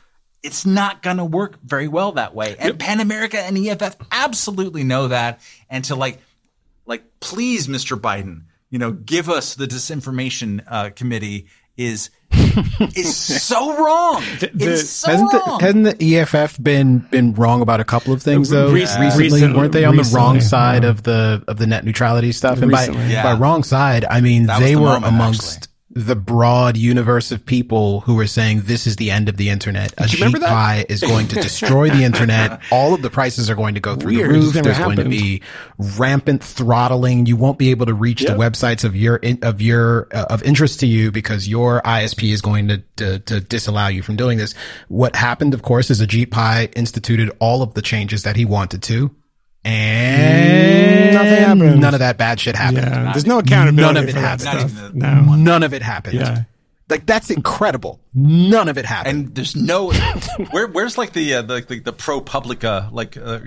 It's 0.41 0.65
not 0.65 1.03
going 1.03 1.17
to 1.17 1.25
work 1.25 1.59
very 1.63 1.87
well 1.87 2.13
that 2.13 2.33
way. 2.33 2.55
And 2.57 2.79
PEN 2.79 3.01
America 3.01 3.39
and 3.39 3.55
EFF 3.55 3.95
absolutely 4.11 4.83
know 4.83 5.09
that. 5.09 5.41
And 5.69 5.83
to 5.85 5.95
like, 5.95 6.19
like, 6.87 7.03
please, 7.19 7.67
Mr. 7.67 7.99
Biden, 7.99 8.45
you 8.71 8.79
know, 8.79 8.91
give 8.91 9.29
us 9.29 9.53
the 9.53 9.67
disinformation 9.67 10.63
uh, 10.67 10.89
committee 10.89 11.47
is 11.77 12.09
is 12.95 13.15
so 13.15 13.75
wrong. 13.83 14.23
it's 14.41 14.89
so 14.89 15.11
hasn't 15.11 15.33
wrong. 15.33 15.57
the, 15.59 15.65
hasn't 15.65 15.99
the 15.99 16.17
EFF 16.17 16.61
been 16.61 16.99
been 17.11 17.33
wrong 17.33 17.61
about 17.61 17.79
a 17.79 17.83
couple 17.83 18.13
of 18.13 18.21
things 18.21 18.49
though? 18.49 18.65
Rec- 18.65 18.73
recently, 18.73 19.07
recently- 19.17 19.57
weren't 19.57 19.71
they 19.71 19.85
on 19.85 19.95
the 19.95 20.09
wrong 20.13 20.41
side 20.41 20.83
yeah. 20.83 20.89
of 20.89 21.03
the 21.03 21.43
of 21.47 21.57
the 21.57 21.67
net 21.67 21.85
neutrality 21.85 22.31
stuff? 22.31 22.61
And 22.61 22.71
by 22.71 22.85
Yeah. 22.87 23.23
by 23.23 23.33
wrong 23.33 23.63
side, 23.63 24.05
I 24.09 24.21
mean 24.21 24.47
That 24.47 24.59
they 24.59 24.73
the 24.73 24.79
were 24.81 24.85
moment, 24.85 25.05
amongst 25.05 25.57
actually. 25.57 25.71
The 25.95 26.15
broad 26.15 26.75
universe 26.75 27.31
of 27.31 27.45
people 27.45 28.01
who 28.01 28.15
were 28.15 28.27
saying 28.27 28.63
this 28.65 28.85
is 28.85 28.97
the 28.97 29.09
end 29.11 29.29
of 29.29 29.37
the 29.37 29.49
internet. 29.49 29.93
A 29.97 30.07
you 30.07 30.17
remember 30.17 30.39
sheet 30.39 30.41
that? 30.41 30.49
pie 30.49 30.85
is 30.89 30.99
going 30.99 31.29
to 31.29 31.35
destroy 31.35 31.89
the 31.89 32.03
internet. 32.03 32.61
All 32.71 32.93
of 32.93 33.01
the 33.01 33.09
prices 33.09 33.49
are 33.49 33.55
going 33.55 33.75
to 33.75 33.79
go 33.79 33.95
through 33.95 34.15
Weird. 34.15 34.29
the 34.29 34.33
roof. 34.33 34.53
There's 34.53 34.77
going 34.77 34.97
to 34.97 35.07
be 35.07 35.41
rampant 35.77 36.43
throttling. 36.43 37.27
You 37.27 37.37
won't 37.37 37.57
be 37.57 37.71
able 37.71 37.85
to 37.85 37.93
reach 37.93 38.21
the 38.23 38.33
websites 38.33 38.83
of 38.83 38.93
your 38.93 39.21
of 39.41 39.61
your 39.61 40.09
uh, 40.13 40.25
of 40.29 40.43
interest 40.43 40.81
to 40.81 40.85
you 40.85 41.11
because 41.11 41.47
your 41.47 41.81
ISP 41.83 42.33
is 42.33 42.41
going 42.41 42.67
to, 42.67 42.83
to 42.97 43.19
to 43.19 43.39
disallow 43.39 43.87
you 43.87 44.03
from 44.03 44.17
doing 44.17 44.37
this. 44.37 44.53
What 44.89 45.15
happened, 45.15 45.53
of 45.53 45.61
course, 45.61 45.89
is 45.89 46.01
a 46.01 46.07
Ajit 46.07 46.29
Pai 46.29 46.69
instituted 46.75 47.31
all 47.39 47.61
of 47.61 47.73
the 47.73 47.81
changes 47.81 48.23
that 48.23 48.35
he 48.35 48.43
wanted 48.43 48.83
to, 48.83 49.15
and 49.65 51.13
Nothing 51.13 51.43
happened. 51.43 51.81
None 51.81 51.93
of 51.93 51.99
that 51.99 52.17
bad 52.17 52.39
shit 52.39 52.55
happened. 52.55 52.85
Yeah, 52.87 53.11
there's 53.13 53.25
no 53.25 53.39
accountability 53.39 53.93
None 53.93 54.03
of 54.03 54.09
it 54.09 54.15
happened. 54.15 54.41
stuff. 54.41 54.93
Not 54.93 55.11
even 55.21 55.25
No. 55.25 55.35
None 55.35 55.63
of 55.63 55.73
it 55.73 55.81
happened. 55.81 56.15
Yeah. 56.15 56.43
Like 56.87 57.07
that's 57.07 57.31
incredible. 57.31 57.99
None 58.13 58.69
of 58.69 58.77
it 58.77 58.85
happened. 58.85 59.25
and 59.25 59.35
there's 59.35 59.55
no 59.55 59.91
where 60.51 60.67
where's 60.67 60.99
like 60.99 61.13
the 61.13 61.33
uh, 61.33 61.41
the, 61.41 61.61
the 61.61 61.79
the 61.79 61.93
ProPublica 61.93 62.91
like 62.91 63.17
uh, 63.17 63.39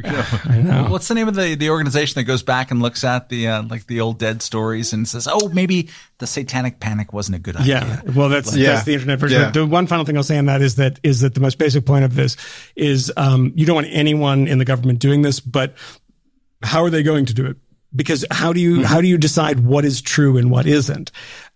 you 0.53 0.63
know, 0.65 0.87
what's 0.89 1.07
the 1.07 1.15
name 1.15 1.29
of 1.29 1.37
the 1.37 1.55
the 1.55 1.71
organization 1.71 2.15
that 2.17 2.25
goes 2.25 2.43
back 2.43 2.73
and 2.73 2.83
looks 2.83 3.05
at 3.05 3.29
the 3.29 3.47
uh, 3.47 3.63
like 3.63 3.87
the 3.87 4.01
old 4.01 4.19
dead 4.19 4.43
stories 4.43 4.93
and 4.93 5.07
says 5.07 5.29
oh 5.31 5.49
maybe 5.51 5.89
the 6.19 6.27
satanic 6.27 6.81
panic 6.81 7.13
wasn't 7.13 7.37
a 7.37 7.39
good 7.39 7.55
idea 7.55 7.77
Yeah, 8.05 8.13
well, 8.13 8.29
that's 8.29 8.57
Yeah. 8.57 8.73
that's 8.73 8.85
the 8.87 8.95
internet 8.95 9.21
version. 9.21 9.41
Yeah. 9.41 9.51
The 9.53 9.65
one 9.67 9.87
final 9.87 10.05
thing 10.05 10.17
I'll 10.17 10.25
say 10.25 10.37
on 10.39 10.47
that 10.47 10.61
is 10.61 10.75
that 10.75 10.99
is 11.05 11.21
that 11.21 11.35
the 11.35 11.41
most 11.41 11.59
basic 11.59 11.87
point 11.87 12.05
of 12.05 12.17
this 12.17 12.37
is 12.75 13.13
um, 13.17 13.53
you 13.55 13.67
don't 13.67 13.77
want 13.77 13.87
anyone 13.93 14.49
in 14.49 14.59
the 14.59 14.65
government 14.65 14.99
doing 14.99 15.23
this, 15.23 15.39
but 15.39 15.77
how 16.63 16.83
are 16.83 16.91
they 16.91 17.03
going 17.03 17.27
to 17.27 17.35
do 17.35 17.47
it? 17.47 17.57
Because 17.95 18.25
how 18.31 18.53
do 18.53 18.61
you 18.61 18.85
how 18.85 19.01
do 19.01 19.07
you 19.09 19.17
decide 19.17 19.61
what 19.61 19.87
is 19.87 20.03
true 20.03 20.37
and 20.37 20.51
what 20.51 20.67
isn't? 20.67 21.11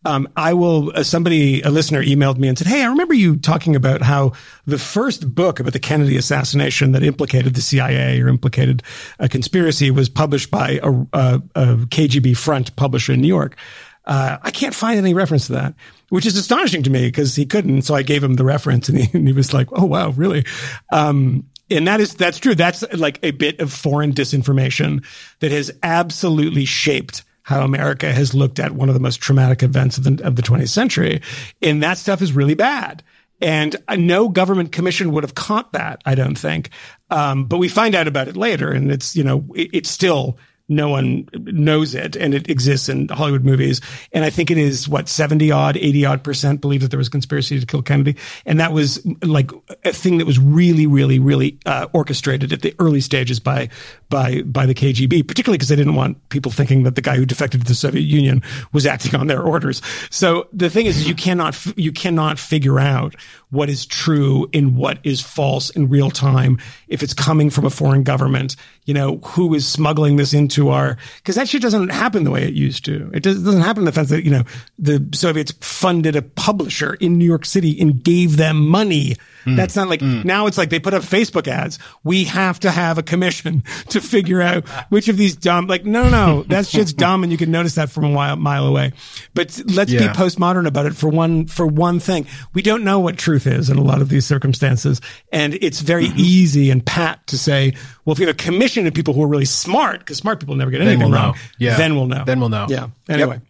Um, 0.05 0.29
I 0.35 0.55
will. 0.55 0.91
Uh, 0.97 1.03
somebody, 1.03 1.61
a 1.61 1.71
listener, 1.71 2.03
emailed 2.03 2.39
me 2.39 2.49
and 2.49 2.57
said, 2.57 2.67
"Hey, 2.67 2.83
I 2.83 2.87
remember 2.87 3.13
you 3.13 3.37
talking 3.37 3.77
about 3.77 4.01
how 4.01 4.33
the 4.67 4.79
first 4.79 5.35
book 5.35 5.61
about 5.61 5.75
the 5.75 5.79
Kennedy 5.79 6.17
assassination 6.17 6.93
that 6.93 7.03
implicated 7.03 7.55
the 7.55 7.61
CIA 7.61 8.19
or 8.21 8.29
implicated 8.29 8.83
a 9.19 9.29
conspiracy 9.29 9.91
was 9.91 10.09
published 10.09 10.51
by 10.51 10.81
a, 10.83 10.91
a, 11.13 11.43
a 11.55 11.77
KGB 11.77 12.35
front 12.35 12.75
publisher 12.77 13.13
in 13.13 13.21
New 13.21 13.29
York." 13.29 13.57
Uh, 14.05 14.39
I 14.43 14.51
can't 14.51 14.75
find 14.75 14.99
any 14.99 15.15
reference 15.15 15.47
to 15.47 15.53
that, 15.53 15.75
which 16.09 16.27
is 16.27 16.37
astonishing 16.37 16.83
to 16.83 16.91
me 16.91 17.07
because 17.07 17.37
he 17.37 17.47
couldn't. 17.47 17.83
So 17.83 17.95
I 17.95 18.03
gave 18.03 18.25
him 18.25 18.35
the 18.35 18.45
reference 18.45 18.89
and 18.89 18.99
he, 18.99 19.17
and 19.17 19.29
he 19.29 19.33
was 19.33 19.55
like, 19.55 19.69
Oh, 19.73 19.85
wow, 19.85 20.11
really? 20.11 20.45
Um, 20.91 21.47
and 21.77 21.87
that 21.87 22.01
is, 22.01 22.15
that's 22.15 22.39
true. 22.39 22.55
That's 22.55 22.83
like 22.95 23.19
a 23.23 23.31
bit 23.33 23.61
of 23.61 23.73
foreign 23.73 24.13
disinformation 24.13 25.05
that 25.41 25.51
has 25.51 25.71
absolutely 25.83 26.65
shaped 26.65 27.25
how 27.43 27.63
America 27.65 28.13
has 28.13 28.35
looked 28.35 28.61
at 28.61 28.73
one 28.73 28.89
of 28.89 28.95
the 28.95 29.01
most 29.01 29.21
traumatic 29.21 29.63
events 29.63 29.99
of 29.99 30.05
the, 30.05 30.25
of 30.25 30.37
the 30.37 30.43
20th 30.43 30.69
century. 30.69 31.21
And 31.61 31.83
that 31.83 31.99
stuff 31.99 32.23
is 32.23 32.33
really 32.33 32.55
bad. 32.55 33.03
And 33.41 33.77
no 33.99 34.29
government 34.29 34.71
commission 34.71 35.11
would 35.13 35.25
have 35.25 35.35
caught 35.35 35.73
that, 35.73 36.01
I 36.07 36.15
don't 36.15 36.39
think. 36.39 36.71
Um, 37.11 37.47
but 37.47 37.59
we 37.59 37.69
find 37.69 37.97
out 37.97 38.07
about 38.07 38.29
it 38.29 38.37
later 38.37 38.71
and 38.71 38.93
it's, 38.93 39.17
you 39.17 39.25
know, 39.25 39.45
it, 39.55 39.71
it's 39.73 39.91
still 39.91 40.39
no 40.75 40.89
one 40.89 41.29
knows 41.35 41.95
it 41.95 42.17
and 42.17 42.35
it 42.35 42.49
exists 42.49 42.89
in 42.89 43.09
Hollywood 43.09 43.45
movies. 43.45 43.81
And 44.13 44.25
I 44.25 44.31
think 44.31 44.51
it 44.51 44.59
is 44.59 44.89
what 44.89 45.09
70 45.09 45.51
odd, 45.51 45.77
80 45.77 46.05
odd 46.05 46.25
percent 46.25 46.61
believe 46.61 46.81
that 46.81 46.91
there 46.91 46.99
was 46.99 47.09
conspiracy 47.09 47.59
to 47.61 47.67
kill 47.67 47.83
Kennedy. 47.83 48.17
And 48.47 48.61
that 48.61 48.73
was 48.73 49.05
like 49.23 49.51
a 49.85 49.93
thing 49.93 50.19
that 50.19 50.27
was 50.27 50.39
really, 50.39 50.87
really, 50.87 51.19
really 51.19 51.59
uh, 51.67 51.89
orchestrated 51.93 52.53
at 52.53 52.63
the 52.63 52.75
early 52.79 53.01
stages 53.01 53.41
by, 53.41 53.69
by, 54.09 54.43
by 54.43 54.67
the 54.67 54.75
KGB, 54.75 55.27
particularly 55.27 55.59
because 55.59 55.69
they 55.69 55.77
didn't 55.77 55.95
want 55.95 56.29
people 56.29 56.51
thinking 56.51 56.83
that 56.85 56.95
the 56.95 57.03
guy 57.03 57.17
who 57.17 57.27
defected 57.27 57.61
to 57.63 57.67
the 57.67 57.75
Soviet 57.75 58.03
Union 58.03 58.43
was 58.73 58.87
acting 58.87 59.19
on 59.19 59.27
their 59.27 59.43
orders. 59.43 59.83
So 60.11 60.49
the 60.53 60.71
thing 60.71 60.87
is, 60.87 61.09
you 61.09 61.15
cannot, 61.15 61.57
you 61.77 61.93
cannot 61.93 62.39
figure 62.39 62.79
out 62.79 63.15
what 63.53 63.71
is 63.71 63.87
true 63.87 64.49
and 64.53 64.77
what 64.77 64.99
is 65.05 65.21
false 65.21 65.71
in 65.71 65.89
real 65.89 66.11
time. 66.11 66.59
If 66.89 67.03
it's 67.03 67.15
coming 67.15 67.49
from 67.49 67.65
a 67.65 67.71
foreign 67.71 68.03
government 68.03 68.57
you 68.85 68.95
know 68.95 69.19
who 69.19 69.55
is 69.55 69.67
smuggling 69.67 70.17
this 70.17 70.35
into 70.35 70.71
our 70.71 70.97
because 71.19 71.37
that 71.37 71.49
shit 71.49 71.63
doesn't 71.63 71.91
happen 71.91 72.25
the 72.25 72.31
way 72.31 72.43
it 72.43 72.55
used 72.55 72.85
to. 72.85 73.11
It, 73.15 73.23
does, 73.23 73.43
doesn't 73.43 73.61
happen 73.61 73.85
the 73.85 73.93
sense 73.93 74.11
that 74.11 74.25
you 74.25 74.31
know 74.31 74.43
the 74.79 75.07
soviets 75.15 75.53
funded 75.61 76.17
a 76.17 76.23
publisher 76.23 76.95
in 76.95 77.19
new 77.19 77.25
york 77.25 77.45
city 77.45 77.81
and 77.81 78.03
gave 78.03 78.37
them 78.37 78.67
money 78.67 79.17
that's 79.47 79.77
not 79.77 79.89
like 79.89 80.01
now 80.03 80.47
it's 80.47 80.57
like 80.59 80.71
they 80.71 80.79
put 80.79 80.95
up 80.95 81.03
facebook 81.03 81.49
ads 81.49 81.79
we 82.05 82.25
have 82.25 82.59
to 82.61 82.71
have 82.71 82.99
a 82.99 83.03
commission 83.03 83.63
to 83.89 84.01
figure 84.01 84.41
out 84.41 84.67
which 84.91 85.09
of 85.09 85.17
these 85.17 85.37
dumb 85.37 85.67
like 85.67 85.85
no 85.85 86.09
no 86.09 86.43
that 86.45 86.67
shit's 86.67 86.93
dumb 87.05 87.23
and 87.23 87.33
you 87.33 87.39
can 87.39 87.51
notice 87.51 87.75
that 87.75 87.91
from 87.91 88.05
a 88.05 88.11
while, 88.11 88.37
mile 88.37 88.67
away 88.67 88.93
but 89.35 89.61
let's 89.67 89.91
Yeah. 89.93 90.13
be 90.13 90.19
postmodern 90.19 90.67
about 90.67 90.87
it 90.87 90.95
for 90.95 91.09
one 91.09 91.47
for 91.47 91.67
one 91.67 91.99
thing. 92.01 92.27
We 92.55 92.63
don't 92.63 92.85
know 92.85 93.01
what 93.01 93.19
truth 93.19 93.47
is 93.47 93.69
in 93.71 93.79
a 93.79 93.83
lot 93.83 94.01
of 94.01 94.09
these 94.09 94.25
circumstances, 94.27 95.01
and 95.33 95.55
it's 95.61 95.81
very 95.81 96.07
Mm-hmm. 96.07 96.19
easy 96.19 96.71
and 96.71 96.85
pat 96.85 97.27
to 97.29 97.39
say, 97.39 97.75
well, 98.05 98.13
if 98.13 98.19
you 98.19 98.27
have 98.27 98.35
a 98.35 98.39
commission 98.39 98.87
of 98.87 98.95
people 98.95 99.15
who 99.15 99.23
are 99.23 99.27
really 99.27 99.45
smart, 99.45 100.01
because 100.01 100.19
smart 100.19 100.41
people 100.41 100.55
never 100.55 100.71
get 100.71 100.81
anything 100.81 101.11
wrong. 101.11 101.35
Yeah. 101.59 101.77
then 101.77 101.95
we'll 101.97 102.07
know. 102.07 102.25
Then 102.25 102.41
we'll 102.41 102.49
know. 102.49 102.67
Yeah. 102.69 102.89
Anyway, 103.09 103.41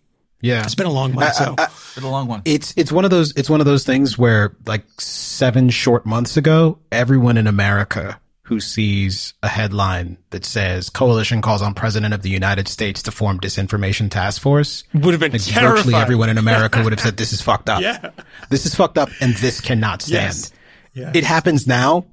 Yeah. 0.43 0.65
it's 0.65 0.75
been 0.75 0.87
a 0.87 0.93
long 0.93 1.15
month. 1.15 1.35
so 1.35 1.55
Been 1.95 2.05
a 2.05 2.11
long 2.11 2.27
one. 2.29 2.43
it's 2.45 2.75
it's 2.77 2.93
one 2.93 3.05
of 3.05 3.11
those 3.11 3.33
it's 3.37 3.49
one 3.49 3.61
of 3.61 3.67
those 3.67 3.85
things 3.85 4.19
where 4.19 4.55
like 4.67 4.85
seven 5.01 5.71
short 5.71 6.05
months 6.05 6.37
ago, 6.37 6.79
everyone 6.91 7.39
in 7.39 7.47
America 7.47 8.19
who 8.47 8.59
sees 8.61 9.35
a 9.43 9.49
headline 9.49 10.19
that 10.31 10.45
says 10.45 10.91
coalition 10.91 11.41
calls 11.41 11.63
on 11.63 11.73
president 11.75 12.13
of 12.13 12.23
the 12.23 12.29
United 12.29 12.67
States 12.69 13.03
to 13.05 13.11
form 13.13 13.39
disinformation 13.41 14.11
task 14.11 14.43
force 14.43 14.83
would 14.93 15.15
have 15.15 15.21
been 15.21 15.33
like 15.33 15.41
terrified. 15.43 15.77
virtually 15.77 15.95
everyone 15.95 16.29
in 16.29 16.37
America 16.39 16.83
would 16.83 16.93
have 16.93 17.01
said 17.01 17.17
this 17.17 17.33
is 17.33 17.41
fucked 17.41 17.71
up. 17.71 17.81
Yeah. 17.81 18.11
This 18.51 18.67
is 18.67 18.75
fucked 18.75 18.99
up 18.99 19.09
and 19.21 19.35
this 19.37 19.61
cannot 19.61 20.03
stand. 20.03 20.35
Yes. 20.35 20.53
Yeah. 20.93 21.13
It 21.15 21.25
happens 21.25 21.67
now. 21.67 22.05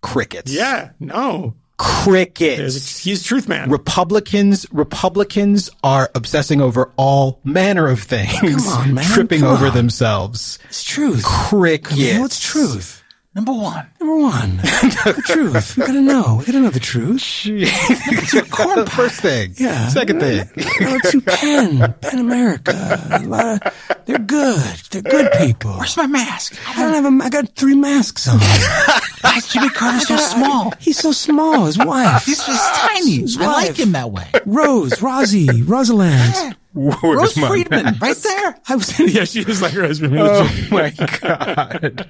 Crickets. 0.00 0.52
yeah, 0.52 0.90
no, 1.00 1.54
Crickets. 1.78 2.58
There's, 2.58 2.98
he's 2.98 3.22
truth 3.22 3.48
man. 3.48 3.70
Republicans 3.70 4.66
Republicans 4.72 5.70
are 5.84 6.10
obsessing 6.14 6.60
over 6.60 6.92
all 6.96 7.40
manner 7.44 7.88
of 7.88 8.00
things, 8.02 8.32
Come 8.40 8.66
on, 8.80 8.94
man. 8.94 9.04
tripping 9.04 9.40
Come 9.40 9.50
over 9.54 9.66
on. 9.68 9.74
themselves. 9.74 10.58
it's 10.66 10.82
truth. 10.82 11.24
Crickets. 11.24 11.96
Yeah, 11.96 12.20
what's 12.20 12.40
truth? 12.40 13.02
Number 13.34 13.52
one. 13.52 13.86
Number 14.00 14.16
one, 14.16 14.56
the 14.56 15.22
truth. 15.26 15.76
We 15.76 15.86
gotta 15.86 16.00
know. 16.00 16.36
We 16.40 16.46
gotta 16.46 16.60
know 16.60 16.70
the 16.70 16.80
truth. 16.80 17.44
the 17.44 18.92
first 18.96 19.20
thing. 19.20 19.52
Yeah. 19.56 19.86
Second 19.88 20.18
thing. 20.20 20.48
Oh, 20.80 20.98
to 21.10 21.20
PEN, 21.20 21.94
PEN 22.00 22.18
America. 22.18 23.00
A 23.12 23.20
lot 23.20 23.66
of- 23.66 23.96
they're 24.06 24.18
good. 24.18 24.62
They're 24.90 25.02
good 25.02 25.30
people. 25.38 25.72
Where's 25.72 25.96
my 25.96 26.06
mask? 26.06 26.56
I 26.76 26.82
don't 26.82 26.94
have 26.94 27.04
a. 27.04 27.24
I 27.24 27.28
got 27.28 27.54
three 27.54 27.74
masks 27.76 28.26
on. 28.26 28.38
Why 29.20 29.36
is 29.36 29.46
Jimmy 29.48 29.68
Carter 29.70 30.00
so 30.00 30.16
small? 30.16 30.72
He's 30.80 30.98
so 30.98 31.12
small. 31.12 31.66
His 31.66 31.76
wife, 31.84 32.24
He's 32.24 32.42
just 32.44 32.74
tiny. 32.80 33.20
His 33.20 33.36
I 33.38 33.46
like 33.46 33.76
him 33.76 33.92
that 33.92 34.10
way. 34.10 34.26
Rose, 34.46 35.00
Rosie, 35.02 35.46
Rosalynn. 35.48 36.56
Rose 36.78 37.32
Friedman, 37.36 37.96
right 38.00 38.16
there. 38.16 38.58
I 38.68 38.76
was. 38.76 38.98
Yeah, 39.08 39.24
she 39.24 39.42
was 39.44 39.60
like 39.62 39.74
Rose. 39.74 40.00
Oh 40.02 40.66
my 40.70 40.90
god. 40.90 42.08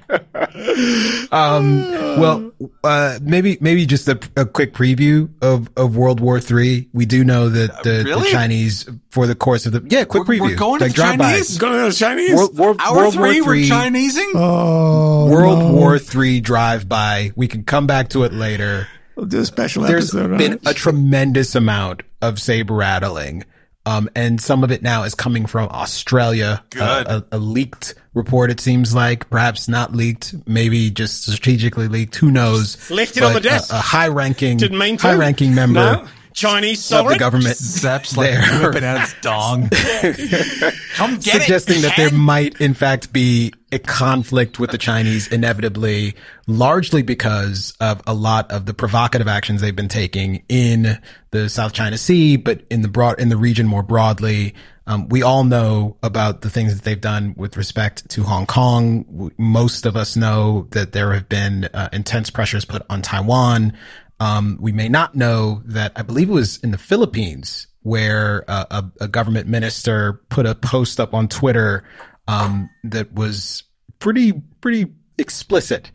um. 1.31 1.89
Well, 2.19 2.51
uh, 2.83 3.19
maybe 3.21 3.57
maybe 3.61 3.85
just 3.85 4.07
a, 4.07 4.19
a 4.35 4.45
quick 4.45 4.73
preview 4.73 5.29
of, 5.41 5.69
of 5.77 5.95
World 5.95 6.19
War 6.19 6.39
Three. 6.39 6.89
We 6.93 7.05
do 7.05 7.23
know 7.23 7.49
that 7.49 7.83
the, 7.83 7.89
the 7.89 8.03
really? 8.05 8.29
Chinese, 8.31 8.89
for 9.09 9.27
the 9.27 9.35
course 9.35 9.65
of 9.65 9.71
the 9.71 9.83
yeah, 9.89 10.03
quick 10.05 10.27
We're- 10.27 10.39
preview. 10.39 10.41
we're 10.51 10.55
going 10.55 10.79
to 10.79 10.85
like 10.85 10.91
the 10.93 10.95
drive-by. 10.95 11.31
Chinese? 11.31 11.57
Going 11.57 11.73
to 11.83 11.89
the 11.89 11.95
Chinese. 11.95 12.35
World, 12.35 12.57
World, 12.57 12.77
Hour 12.79 12.95
World 12.95 13.13
three, 13.13 13.41
War 13.41 13.49
we're 13.51 13.65
Chinesing. 13.65 14.31
oh, 14.35 15.29
World 15.29 15.59
no. 15.59 15.73
War 15.73 15.99
Three 15.99 16.41
drive 16.41 16.87
by. 16.89 17.31
We 17.35 17.47
can 17.47 17.63
come 17.63 17.87
back 17.87 18.09
to 18.09 18.23
it 18.23 18.33
later. 18.33 18.87
We'll 19.15 19.25
do 19.27 19.39
a 19.39 19.45
special 19.45 19.83
There's 19.83 20.13
episode. 20.15 20.31
on 20.33 20.37
been 20.37 20.59
a 20.65 20.73
tremendous 20.73 21.55
amount 21.55 22.03
of 22.21 22.39
saber 22.39 22.73
rattling. 22.73 23.43
Um, 23.85 24.09
and 24.15 24.39
some 24.39 24.63
of 24.63 24.71
it 24.71 24.83
now 24.83 25.03
is 25.03 25.15
coming 25.15 25.45
from 25.45 25.69
Australia. 25.69 26.63
Good. 26.69 26.81
Uh, 26.81 27.21
a, 27.31 27.37
a 27.37 27.39
leaked 27.39 27.95
report, 28.13 28.51
it 28.51 28.59
seems 28.59 28.93
like, 28.93 29.29
perhaps 29.29 29.67
not 29.67 29.95
leaked, 29.95 30.35
maybe 30.45 30.91
just 30.91 31.23
strategically 31.25 31.87
leaked. 31.87 32.15
Who 32.17 32.29
knows? 32.29 32.89
Leaked 32.91 33.17
it 33.17 33.23
on 33.23 33.33
the 33.33 33.39
desk. 33.39 33.71
A, 33.71 33.77
a 33.77 33.79
high-ranking, 33.79 34.57
Didn't 34.57 34.77
mean 34.77 34.97
to. 34.97 35.07
high-ranking 35.07 35.55
member 35.55 35.79
No. 35.79 36.07
Chinese 36.39 36.91
of 36.91 37.07
the 37.07 37.17
government 37.17 37.55
Zepp's 37.57 38.15
like 38.15 38.31
there. 38.31 38.61
whipping 38.67 38.83
out 38.83 39.01
his 39.01 39.15
dong. 39.21 39.69
Come 40.95 41.17
get 41.19 41.41
suggesting 41.41 41.79
it. 41.79 41.81
that 41.81 41.93
there 41.97 42.11
might 42.11 42.59
in 42.61 42.73
fact 42.73 43.11
be 43.11 43.53
a 43.71 43.79
conflict 43.79 44.59
with 44.59 44.71
the 44.71 44.77
Chinese 44.77 45.27
inevitably, 45.27 46.15
largely 46.47 47.01
because 47.01 47.73
of 47.79 48.01
a 48.07 48.13
lot 48.13 48.49
of 48.51 48.65
the 48.65 48.73
provocative 48.73 49.27
actions 49.27 49.61
they've 49.61 49.75
been 49.75 49.87
taking 49.89 50.43
in 50.49 50.97
the 51.31 51.49
South 51.49 51.73
China 51.73 51.97
Sea, 51.97 52.37
but 52.37 52.61
in 52.69 52.81
the 52.81 52.87
broad, 52.87 53.19
in 53.19 53.29
the 53.29 53.37
region 53.37 53.67
more 53.67 53.83
broadly. 53.83 54.55
Um, 54.87 55.07
we 55.09 55.21
all 55.21 55.43
know 55.43 55.97
about 56.01 56.41
the 56.41 56.49
things 56.49 56.73
that 56.73 56.83
they've 56.83 56.99
done 56.99 57.35
with 57.37 57.57
respect 57.57 58.09
to 58.09 58.23
Hong 58.23 58.47
Kong. 58.47 59.31
Most 59.37 59.85
of 59.85 59.95
us 59.95 60.15
know 60.15 60.67
that 60.71 60.93
there 60.93 61.13
have 61.13 61.29
been 61.29 61.65
uh, 61.65 61.89
intense 61.93 62.31
pressures 62.31 62.65
put 62.65 62.81
on 62.89 63.03
Taiwan. 63.03 63.77
Um, 64.19 64.57
we 64.59 64.71
may 64.71 64.89
not 64.89 65.15
know 65.15 65.61
that 65.65 65.93
I 65.95 66.01
believe 66.01 66.29
it 66.29 66.33
was 66.33 66.57
in 66.57 66.71
the 66.71 66.77
Philippines 66.77 67.67
where 67.81 68.43
uh, 68.47 68.65
a, 68.71 69.05
a 69.05 69.07
government 69.07 69.47
minister 69.47 70.21
put 70.29 70.45
a 70.45 70.55
post 70.55 70.99
up 70.99 71.13
on 71.13 71.27
Twitter 71.27 71.83
um, 72.27 72.69
that 72.83 73.13
was 73.13 73.63
pretty 73.99 74.33
pretty 74.61 74.91
explicit, 75.17 75.91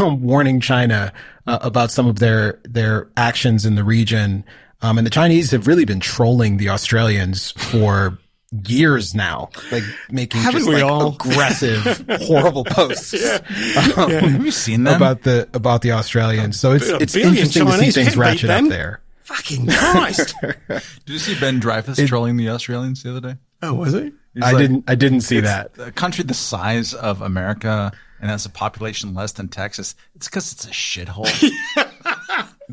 um, 0.00 0.22
warning 0.22 0.60
China 0.60 1.12
uh, 1.46 1.58
about 1.62 1.90
some 1.90 2.06
of 2.06 2.18
their 2.18 2.60
their 2.64 3.10
actions 3.16 3.64
in 3.64 3.74
the 3.74 3.84
region. 3.84 4.44
Um, 4.82 4.98
and 4.98 5.06
the 5.06 5.10
Chinese 5.10 5.52
have 5.52 5.68
really 5.68 5.84
been 5.84 6.00
trolling 6.00 6.56
the 6.56 6.70
Australians 6.70 7.52
for 7.52 8.18
years 8.66 9.14
now, 9.14 9.50
like 9.70 9.82
making 10.10 10.40
Haven't 10.40 10.60
just 10.60 10.68
we 10.68 10.82
like 10.82 10.84
all? 10.84 11.14
aggressive, 11.14 12.04
horrible 12.22 12.64
posts 12.64 13.14
um, 13.14 14.10
Have 14.10 14.44
you 14.44 14.50
seen 14.50 14.84
them? 14.84 14.94
about 14.96 15.22
the 15.22 15.48
about 15.54 15.82
the 15.82 15.92
Australians. 15.92 16.58
So 16.60 16.72
it's 16.72 16.88
it's 16.88 17.14
billion 17.14 17.36
interesting 17.36 17.66
to 17.66 17.72
see 17.78 17.90
things 17.90 17.94
can't 18.08 18.16
ratchet 18.16 18.50
up 18.50 18.68
there. 18.68 19.00
Fucking 19.24 19.66
Christ. 19.68 20.34
Did 20.68 20.82
you 21.06 21.18
see 21.18 21.38
Ben 21.40 21.60
Dreyfuss 21.60 22.06
trolling 22.08 22.36
the 22.36 22.50
Australians 22.50 23.02
the 23.02 23.10
other 23.16 23.20
day? 23.20 23.36
oh, 23.62 23.74
was 23.74 23.94
it? 23.94 24.12
He's 24.34 24.42
I 24.42 24.52
like, 24.52 24.58
didn't 24.62 24.84
I 24.88 24.94
didn't 24.94 25.20
see 25.22 25.40
that. 25.40 25.72
A 25.78 25.92
country 25.92 26.24
the 26.24 26.34
size 26.34 26.94
of 26.94 27.20
America 27.22 27.92
and 28.20 28.30
has 28.30 28.44
a 28.46 28.50
population 28.50 29.14
less 29.14 29.32
than 29.32 29.48
Texas. 29.48 29.94
It's 30.14 30.28
because 30.28 30.52
it's 30.52 30.64
a 30.64 30.70
shithole. 30.70 31.26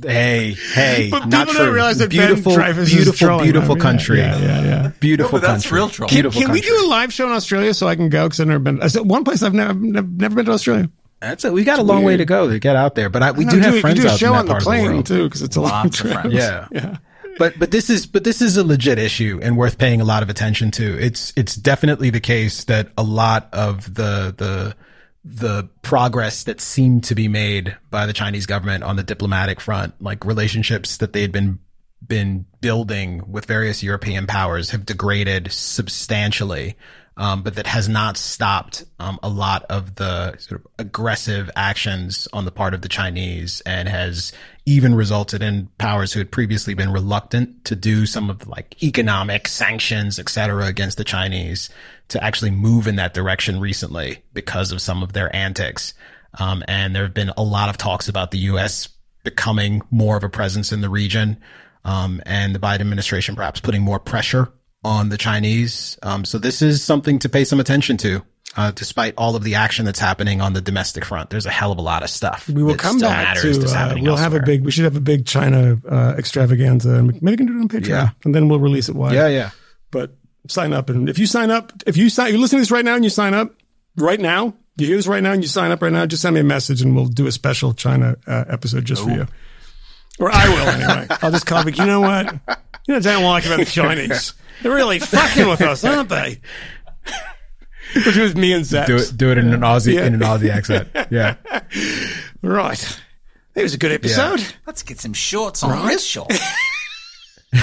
Hey, 0.04 0.54
hey, 0.74 1.10
But 1.12 1.28
not 1.28 1.48
people 1.48 1.66
don't 1.66 1.74
realize 1.74 1.98
that 2.00 2.10
Ben 2.10 2.28
beautiful, 2.28 2.52
Dreyfuss 2.54 2.78
is 2.80 2.94
beautiful, 2.94 3.28
trolling 3.28 3.44
beautiful 3.46 3.76
them. 3.76 3.82
Country. 3.82 4.20
yeah, 4.20 4.38
yeah, 4.40 4.64
yeah. 4.64 4.92
Beautiful 5.00 5.38
No, 5.38 5.42
but 5.42 5.48
that's 5.48 5.64
country. 5.64 5.76
real 5.78 5.90
troll. 5.90 6.10
Beautiful 6.10 6.42
Can 6.42 6.52
we 6.52 6.62
do 6.62 6.86
a 6.86 6.88
live 6.88 7.14
show 7.14 7.26
in 7.28 7.32
Australia 7.34 7.74
so 7.74 7.88
I 7.88 7.96
can 7.96 8.10
go? 8.10 8.26
Because 8.26 8.40
I've 8.40 8.48
never 8.48 8.60
been. 8.60 8.82
I 8.82 8.88
said 8.88 9.10
one 9.10 9.24
place 9.24 9.44
I've 9.44 9.54
never 9.54 9.74
never, 9.74 10.08
never 10.08 10.36
been 10.36 10.46
to 10.46 10.52
Australia. 10.52 10.90
That's 11.22 11.44
it. 11.44 11.52
We 11.52 11.64
got 11.66 11.80
a 11.80 11.84
long 11.84 12.04
way 12.04 12.16
to 12.18 12.24
go 12.26 12.50
to 12.50 12.60
get 12.60 12.76
out 12.78 12.96
there, 12.96 13.10
but 13.10 13.22
I, 13.22 13.32
we 13.32 13.44
No, 13.44 13.52
do 13.52 13.60
have 13.60 13.74
we 13.74 13.82
friends 13.82 14.00
can 14.00 14.08
do 14.08 14.14
a 14.14 14.18
show 14.18 14.34
on 14.34 14.46
the 14.46 14.52
part 14.52 14.62
of 14.62 14.66
the 14.66 14.70
plane 14.70 15.04
too 15.04 15.24
because 15.26 15.42
it's 15.42 15.56
a 15.58 15.62
long 15.62 15.72
Lots 15.72 16.00
of 16.00 16.06
trip. 16.06 16.14
friends. 16.22 16.34
Yeah. 16.34 16.68
yeah. 16.72 16.98
But 17.38 17.58
but 17.60 17.72
this 17.72 17.90
is 17.90 18.06
but 18.06 18.24
this 18.24 18.42
is 18.42 18.58
a 18.58 18.64
legit 18.64 19.00
issue 19.00 19.40
and 19.42 19.58
worth 19.58 19.78
paying 19.78 20.00
a 20.02 20.06
lot 20.06 20.24
of 20.24 20.30
attention 20.30 20.72
to. 20.72 20.98
It's 21.04 21.34
it's 21.36 21.56
definitely 21.56 22.10
the 22.10 22.20
case 22.20 22.64
that 22.66 22.90
a 22.98 23.04
lot 23.04 23.50
of 23.54 23.94
the 23.96 24.34
the 24.38 24.76
the 25.24 25.70
progress 25.82 26.44
that 26.46 26.62
seemed 26.62 27.04
to 27.06 27.16
be 27.16 27.28
made 27.28 27.76
by 27.90 28.06
the 28.06 28.14
Chinese 28.14 28.46
government 28.46 28.84
on 28.84 28.96
the 28.96 29.04
diplomatic 29.04 29.60
front, 29.60 29.94
like 30.02 30.26
relationships 30.26 30.98
that 30.98 31.14
they 31.14 31.22
had 31.22 31.32
been 31.32 31.60
been 32.06 32.46
building 32.62 33.22
with 33.30 33.46
various 33.46 33.84
European 33.84 34.26
powers 34.26 34.70
have 34.70 34.86
degraded 34.86 35.52
substantially. 35.52 36.76
Um, 37.18 37.44
but 37.44 37.56
that 37.56 37.68
has 37.68 37.90
not 37.90 38.16
stopped 38.16 38.86
um, 38.98 39.20
a 39.22 39.28
lot 39.28 39.66
of 39.70 39.96
the 39.96 40.38
sort 40.38 40.62
of 40.62 40.68
aggressive 40.78 41.52
actions 41.54 42.30
on 42.32 42.46
the 42.46 42.52
part 42.52 42.74
of 42.74 42.82
the 42.82 42.88
Chinese 42.88 43.62
and 43.66 43.90
has 43.90 44.32
even 44.70 44.94
resulted 44.96 45.42
in 45.42 45.68
powers 45.78 46.14
who 46.14 46.20
had 46.20 46.32
previously 46.32 46.74
been 46.74 46.92
reluctant 46.92 47.66
to 47.66 47.76
do 47.76 48.06
some 48.06 48.30
of 48.30 48.40
the, 48.40 48.50
like 48.50 48.82
economic 48.84 49.48
sanctions, 49.48 50.20
et 50.20 50.30
cetera, 50.30 50.66
against 50.68 50.98
the 50.98 51.04
Chinese 51.04 51.70
to 52.10 52.24
actually 52.24 52.52
move 52.52 52.88
in 52.88 52.96
that 52.98 53.14
direction 53.14 53.60
recently 53.60 54.24
because 54.34 54.72
of 54.72 54.82
some 54.82 55.04
of 55.04 55.14
their 55.14 55.36
antics. 55.36 55.94
Um, 56.40 56.64
and 56.68 56.96
there 56.96 57.04
have 57.04 57.14
been 57.14 57.32
a 57.36 57.44
lot 57.44 57.70
of 57.70 57.78
talks 57.78 58.08
about 58.08 58.32
the 58.32 58.38
U.S. 58.54 58.90
becoming 59.24 59.82
more 59.90 60.16
of 60.18 60.24
a 60.24 60.30
presence 60.30 60.72
in 60.72 60.82
the 60.82 60.90
region. 60.90 61.38
um, 61.86 62.22
and 62.26 62.54
the 62.54 62.60
Biden 62.60 62.82
administration 62.82 63.36
perhaps 63.36 63.60
putting 63.60 63.82
more 63.82 64.00
pressure 64.00 64.52
on 64.84 65.10
the 65.10 65.18
Chinese. 65.18 65.98
Um, 66.04 66.26
so 66.26 66.38
this 66.38 66.62
is 66.62 66.84
something 66.84 67.20
to 67.20 67.30
pay 67.30 67.44
some 67.44 67.60
attention 67.60 67.98
to. 67.98 68.24
Uh, 68.58 68.72
despite 68.72 69.14
all 69.16 69.36
of 69.36 69.44
the 69.44 69.56
action 69.56 69.86
that's 69.86 70.00
happening 70.00 70.42
on 70.42 70.54
the 70.54 70.62
domestic 70.62 71.06
front, 71.06 71.30
there's 71.30 71.46
a 71.46 71.52
hell 71.52 71.72
of 71.72 71.78
a 71.78 71.82
lot 71.82 72.02
of 72.04 72.10
stuff. 72.10 72.50
We 72.50 72.64
will 72.64 72.76
come 72.76 73.00
back 73.00 73.38
to. 73.38 73.52
Uh, 73.52 73.96
we'll 74.02 74.18
have 74.18 74.34
a 74.34 74.42
big. 74.42 74.66
We 74.66 74.72
should 74.72 74.86
have 74.86 74.96
a 74.96 75.00
big 75.02 75.26
China 75.28 75.78
uh, 75.88 76.16
extravaganza. 76.18 76.96
and 76.96 77.08
Maybe 77.22 77.32
we 77.32 77.38
can 77.38 77.46
do 77.46 77.58
it 77.58 77.62
on 77.62 77.70
Patreon, 77.70 77.88
Yeah. 77.90 78.10
and 78.26 78.34
then 78.34 78.50
we'll 78.50 78.60
release 78.60 78.90
it 78.90 78.96
wide. 78.96 79.14
Yeah, 79.14 79.28
yeah. 79.28 79.52
But 79.92 80.16
sign 80.48 80.74
up, 80.74 80.90
and 80.90 81.08
if 81.10 81.20
you 81.20 81.28
sign 81.28 81.52
up, 81.52 81.72
if 81.86 81.96
you 81.96 82.10
sign, 82.10 82.32
you're 82.32 82.42
listening 82.42 82.60
to 82.60 82.62
this 82.64 82.72
right 82.72 82.84
now, 82.84 82.96
and 82.96 83.04
you 83.04 83.10
sign 83.12 83.36
up 83.36 83.54
right 83.98 84.20
now, 84.20 84.56
you 84.78 84.88
hear 84.88 84.98
this 84.98 85.08
right 85.08 85.22
now, 85.22 85.32
and 85.32 85.44
you 85.44 85.48
sign 85.48 85.72
up 85.72 85.82
right 85.84 85.94
now, 85.94 86.06
just 86.08 86.24
send 86.24 86.34
me 86.34 86.42
a 86.42 86.44
message, 86.44 86.82
and 86.82 86.96
we'll 86.96 87.06
do 87.06 87.28
a 87.28 87.32
special 87.32 87.74
China 87.74 88.16
uh, 88.26 88.46
episode 88.50 88.84
just 88.84 89.04
for 89.04 89.12
you. 89.12 89.28
Or 90.20 90.32
I 90.34 90.50
will 90.50 90.68
anyway. 90.70 91.08
I'll 91.22 91.32
just 91.32 91.46
copy. 91.46 91.72
You 91.72 91.86
know 91.86 92.02
what? 92.02 92.26
You 92.26 92.40
know 92.40 92.96
what 92.96 93.06
I 93.08 93.14
don't 93.14 93.24
like 93.24 93.46
about 93.46 93.60
the 93.60 93.66
Chinese? 93.66 94.34
They're 94.64 94.74
really 94.74 95.00
fucking 95.00 95.48
with 95.48 95.62
us, 95.62 95.86
aren't 95.86 96.10
they? 96.10 96.42
Which 97.96 98.18
was 98.18 98.36
me 98.36 98.54
and 98.54 98.66
Zach. 98.66 98.88
Do 98.88 98.98
it, 98.98 99.12
do 99.16 99.32
it 99.32 99.38
in 99.38 99.54
an 99.54 99.62
Aussie, 99.62 99.94
Yeah. 99.96 100.06
in 100.06 100.14
an 100.14 100.20
Aussie 100.22 100.50
accent. 100.50 100.88
Yeah. 101.10 101.36
Right. 102.42 103.02
It 103.56 103.64
was 103.64 103.74
a 103.74 103.78
good 103.78 103.92
episode. 103.92 104.42
Let's 104.66 104.82
get 104.84 105.02
some 105.02 105.12
shorts 105.14 105.62
on 105.62 105.86
real 105.88 105.98
short. 105.98 106.32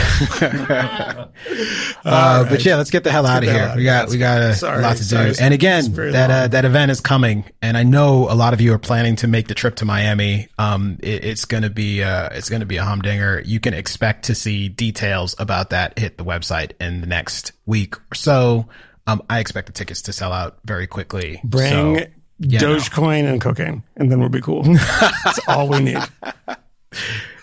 Uh, 2.05 2.49
but 2.49 2.65
yeah, 2.65 2.77
let's 2.77 2.91
get 2.91 3.03
the 3.05 3.11
hell 3.11 3.27
out 3.27 3.43
of 3.45 3.51
here. 3.51 3.63
out 3.63 3.77
We 3.77 3.85
got 3.85 4.07
here. 4.09 4.13
we 4.15 4.19
got 4.19 4.41
a 4.41 4.55
Sorry. 4.55 4.83
lot 4.83 4.97
to 4.97 5.03
do. 5.03 5.09
Sorry. 5.09 5.33
And 5.41 5.53
again, 5.53 5.93
that 5.93 6.31
uh, 6.31 6.49
that 6.49 6.65
event 6.65 6.91
is 6.91 7.01
coming, 7.01 7.45
and 7.63 7.77
I 7.77 7.83
know 7.83 8.31
a 8.31 8.35
lot 8.35 8.53
of 8.55 8.61
you 8.61 8.73
are 8.75 8.79
planning 8.79 9.17
to 9.17 9.27
make 9.29 9.49
the 9.49 9.55
trip 9.55 9.77
to 9.77 9.85
Miami. 9.85 10.49
Um, 10.59 10.99
it, 11.03 11.25
it's 11.25 11.45
gonna 11.45 11.71
be 11.71 12.03
uh, 12.03 12.29
it's 12.33 12.49
gonna 12.49 12.67
be 12.67 12.77
a 12.77 12.85
humdinger. 12.85 13.43
You 13.45 13.59
can 13.61 13.75
expect 13.75 14.27
to 14.27 14.35
see 14.35 14.69
details 14.69 15.35
about 15.39 15.71
that 15.71 15.99
hit 15.99 16.17
the 16.19 16.25
website 16.25 16.73
in 16.81 17.01
the 17.01 17.07
next 17.07 17.53
week 17.67 17.97
or 17.97 18.15
so. 18.15 18.69
Um, 19.07 19.23
I 19.31 19.39
expect 19.41 19.67
the 19.69 19.73
tickets 19.73 20.03
to 20.03 20.13
sell 20.13 20.33
out 20.33 20.59
very 20.65 20.87
quickly. 20.87 21.41
Bring 21.45 21.71
So, 21.71 22.07
yeah, 22.41 22.61
no. 22.61 22.77
Dogecoin 22.77 23.25
and 23.31 23.41
cocaine, 23.41 23.83
and 23.97 24.11
then 24.11 24.19
we'll 24.21 24.29
be 24.29 24.41
cool. 24.41 24.63
That's 25.25 25.41
all 25.49 25.69
we 25.69 25.81
need. 25.81 26.03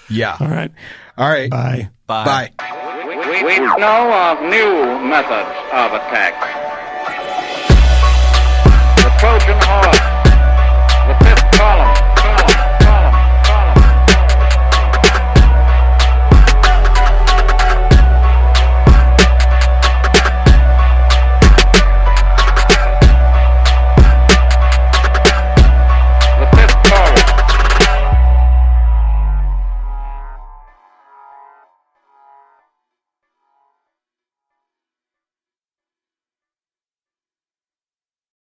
yeah. 0.10 0.36
All 0.40 0.48
right. 0.48 0.72
All 1.18 1.30
right. 1.30 1.50
Bye. 1.50 1.90
Bye. 2.06 2.52
We, 3.08 3.44
we 3.44 3.60
know 3.60 4.12
of 4.14 4.42
new 4.44 5.00
methods 5.08 5.50
of 5.72 5.94
attack. 5.94 6.34
The 8.98 9.10
Trojan 9.20 9.60
horse, 9.64 10.00
the 11.08 11.16
fifth 11.26 11.52
column, 11.58 11.93